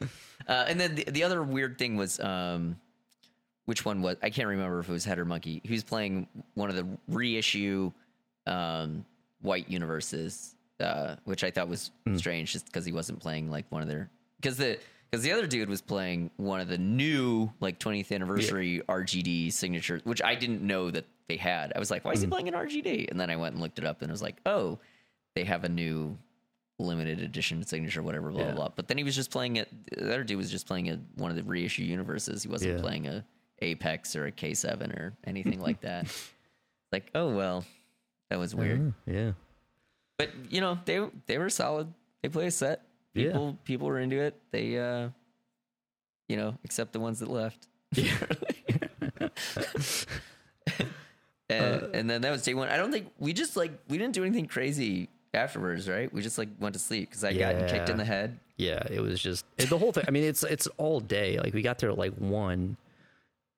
Uh, 0.47 0.65
and 0.67 0.79
then 0.79 0.95
the, 0.95 1.03
the 1.05 1.23
other 1.23 1.43
weird 1.43 1.77
thing 1.77 1.95
was, 1.95 2.19
um, 2.19 2.75
which 3.65 3.85
one 3.85 4.01
was 4.01 4.17
I 4.21 4.29
can't 4.29 4.47
remember 4.47 4.79
if 4.79 4.89
it 4.89 4.91
was 4.91 5.05
Head 5.05 5.19
or 5.19 5.25
Munky. 5.25 5.61
He 5.63 5.73
was 5.73 5.83
playing 5.83 6.27
one 6.55 6.69
of 6.69 6.75
the 6.75 6.87
reissue 7.07 7.91
um, 8.45 9.05
White 9.41 9.69
Universes, 9.69 10.55
uh, 10.81 11.15
which 11.23 11.43
I 11.43 11.51
thought 11.51 11.69
was 11.69 11.91
strange, 12.15 12.51
just 12.51 12.65
because 12.65 12.83
he 12.83 12.91
wasn't 12.91 13.19
playing 13.19 13.49
like 13.49 13.65
one 13.69 13.81
of 13.81 13.87
their 13.87 14.09
because 14.41 14.57
the 14.57 14.79
because 15.09 15.23
the 15.23 15.31
other 15.31 15.47
dude 15.47 15.69
was 15.69 15.81
playing 15.81 16.29
one 16.37 16.59
of 16.59 16.67
the 16.67 16.77
new 16.77 17.51
like 17.61 17.79
20th 17.79 18.11
anniversary 18.11 18.81
RGD 18.87 19.51
signatures, 19.53 20.01
which 20.03 20.21
I 20.21 20.35
didn't 20.35 20.61
know 20.61 20.91
that 20.91 21.05
they 21.29 21.37
had. 21.37 21.71
I 21.75 21.79
was 21.79 21.89
like, 21.89 22.03
why 22.03 22.11
is 22.11 22.19
he 22.21 22.27
playing 22.27 22.49
an 22.49 22.53
RGD? 22.55 23.09
And 23.09 23.17
then 23.19 23.29
I 23.29 23.37
went 23.37 23.53
and 23.53 23.61
looked 23.61 23.79
it 23.79 23.85
up, 23.85 24.01
and 24.01 24.11
I 24.11 24.13
was 24.13 24.21
like, 24.21 24.35
oh, 24.45 24.79
they 25.35 25.45
have 25.45 25.63
a 25.63 25.69
new 25.69 26.17
limited 26.79 27.19
edition 27.21 27.63
signature, 27.63 28.03
whatever, 28.03 28.29
blah 28.31 28.41
Yeah. 28.41 28.45
blah 28.51 28.55
blah. 28.55 28.69
But 28.75 28.87
then 28.89 28.97
he 28.97 29.03
was 29.05 29.15
just 29.15 29.31
playing 29.31 29.55
it. 29.57 29.69
The 29.91 30.03
other 30.05 30.23
dude 30.25 30.37
was 30.37 30.51
just 30.51 30.67
playing 30.67 30.89
a, 30.89 30.99
one 31.15 31.29
of 31.31 31.37
the 31.37 31.43
reissue 31.43 31.83
universes. 31.83 32.43
He 32.43 32.49
wasn't 32.49 32.75
Yeah. 32.75 32.81
playing 32.81 33.07
a 33.07 33.23
Apex 33.61 34.15
or 34.15 34.25
a 34.27 34.31
K7 34.31 34.97
or 34.97 35.13
anything 35.25 35.59
like 35.61 35.81
that. 35.81 36.07
Like, 36.91 37.09
oh 37.15 37.33
well, 37.35 37.63
that 38.29 38.39
was 38.39 38.53
weird. 38.55 38.93
yeah 39.05 39.31
But 40.17 40.29
you 40.49 40.59
know, 40.61 40.79
they 40.85 41.05
they 41.27 41.37
were 41.37 41.49
solid. 41.49 41.93
They 42.23 42.29
play 42.29 42.47
a 42.47 42.51
set. 42.51 42.81
Yeah. 43.13 43.27
People 43.27 43.57
people 43.65 43.87
were 43.87 43.99
into 43.99 44.17
it. 44.19 44.35
They 44.51 44.77
uh, 44.79 45.09
you 46.29 46.37
know, 46.37 46.57
except 46.63 46.93
the 46.93 46.99
ones 46.99 47.19
that 47.19 47.29
left. 47.29 47.67
Uh, 51.49 51.53
and, 51.53 51.95
and 51.95 52.09
then 52.09 52.21
that 52.21 52.31
was 52.31 52.43
day 52.43 52.53
one. 52.53 52.69
I 52.69 52.77
don't 52.77 52.91
think 52.91 53.07
we 53.17 53.33
just 53.33 53.57
like 53.57 53.71
we 53.87 53.97
didn't 53.97 54.13
do 54.13 54.23
anything 54.23 54.45
crazy 54.45 55.09
afterwards, 55.33 55.89
right? 55.89 56.11
We 56.13 56.21
just 56.21 56.37
like 56.37 56.49
went 56.59 56.73
to 56.73 56.79
sleep 56.79 57.09
because 57.09 57.23
I 57.23 57.33
got 57.33 57.67
kicked 57.69 57.89
in 57.89 57.97
the 57.97 58.05
head. 58.05 58.39
Yeah, 58.57 58.83
it 58.89 58.99
was 58.99 59.21
just 59.21 59.45
the 59.57 59.77
whole 59.77 59.91
thing. 59.91 60.03
I 60.07 60.11
mean, 60.11 60.23
it's 60.23 60.43
it's 60.43 60.67
all 60.77 60.99
day. 60.99 61.39
Like 61.39 61.53
we 61.53 61.61
got 61.61 61.79
there 61.79 61.89
at 61.89 61.97
like 61.97 62.13
one, 62.15 62.77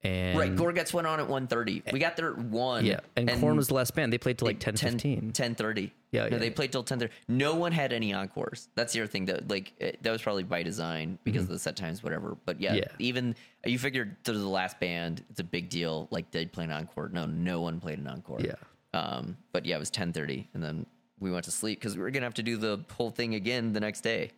and 0.04 0.38
right, 0.38 0.56
Gorguts 0.56 0.94
went 0.94 1.06
on 1.08 1.20
at 1.20 1.28
1.30. 1.28 1.92
We 1.94 2.00
got 2.00 2.18
there 2.18 2.30
at 2.32 2.38
one. 2.38 2.86
yeah, 2.86 3.02
and, 3.16 3.30
Korn 3.40 3.56
was 3.58 3.68
the 3.68 3.76
last 3.76 3.94
band. 3.94 4.12
They 4.12 4.18
played 4.18 4.38
till 4.38 4.48
like 4.48 4.60
10, 4.60 4.74
10, 4.76 4.92
15. 5.00 5.32
10:30. 5.32 5.92
Yeah, 6.12 6.24
no, 6.24 6.28
yeah, 6.32 6.38
they 6.40 6.50
played 6.50 6.72
till 6.72 6.84
10:30. 6.84 7.10
No 7.28 7.56
one 7.56 7.72
had 7.72 7.94
any 7.94 8.14
encores. 8.14 8.68
That's 8.76 8.94
the 8.94 9.02
other 9.02 9.08
thing 9.08 9.26
that 9.26 9.48
like 9.50 9.74
it, 9.80 10.02
that 10.04 10.12
was 10.12 10.22
probably 10.22 10.44
by 10.44 10.64
design 10.64 11.20
because 11.24 11.44
of 11.44 11.50
the 11.50 11.60
set 11.60 11.76
times, 11.76 12.04
whatever. 12.04 12.36
But 12.46 12.60
yeah, 12.60 12.72
Mm-hmm. 12.72 12.78
Yeah. 12.80 12.88
even 13.00 13.36
you 13.66 13.78
figured 13.80 14.24
to 14.26 14.34
the 14.34 14.40
last 14.48 14.80
band, 14.80 15.24
it's 15.30 15.40
a 15.40 15.44
big 15.44 15.70
deal. 15.70 16.08
Like 16.12 16.32
they'd 16.32 16.52
play 16.52 16.64
an 16.66 16.72
encore. 16.72 17.10
No, 17.14 17.26
no 17.28 17.62
one 17.62 17.80
played 17.80 18.00
an 18.00 18.08
encore. 18.08 18.40
Yeah. 18.42 18.56
Um, 18.94 19.38
but 19.54 19.66
yeah, 19.66 19.76
it 19.76 19.80
was 19.80 19.92
10:30, 19.92 20.48
and 20.54 20.62
then 20.64 20.86
we 21.20 21.32
went 21.32 21.46
to 21.46 21.52
sleep 21.52 21.80
because 21.80 21.96
we 21.96 22.02
were 22.02 22.10
gonna 22.12 22.26
have 22.26 22.34
to 22.34 22.44
do 22.44 22.58
the 22.58 22.84
whole 22.92 23.12
thing 23.12 23.36
again 23.36 23.72
the 23.74 23.80
next 23.80 24.02
day. 24.02 24.32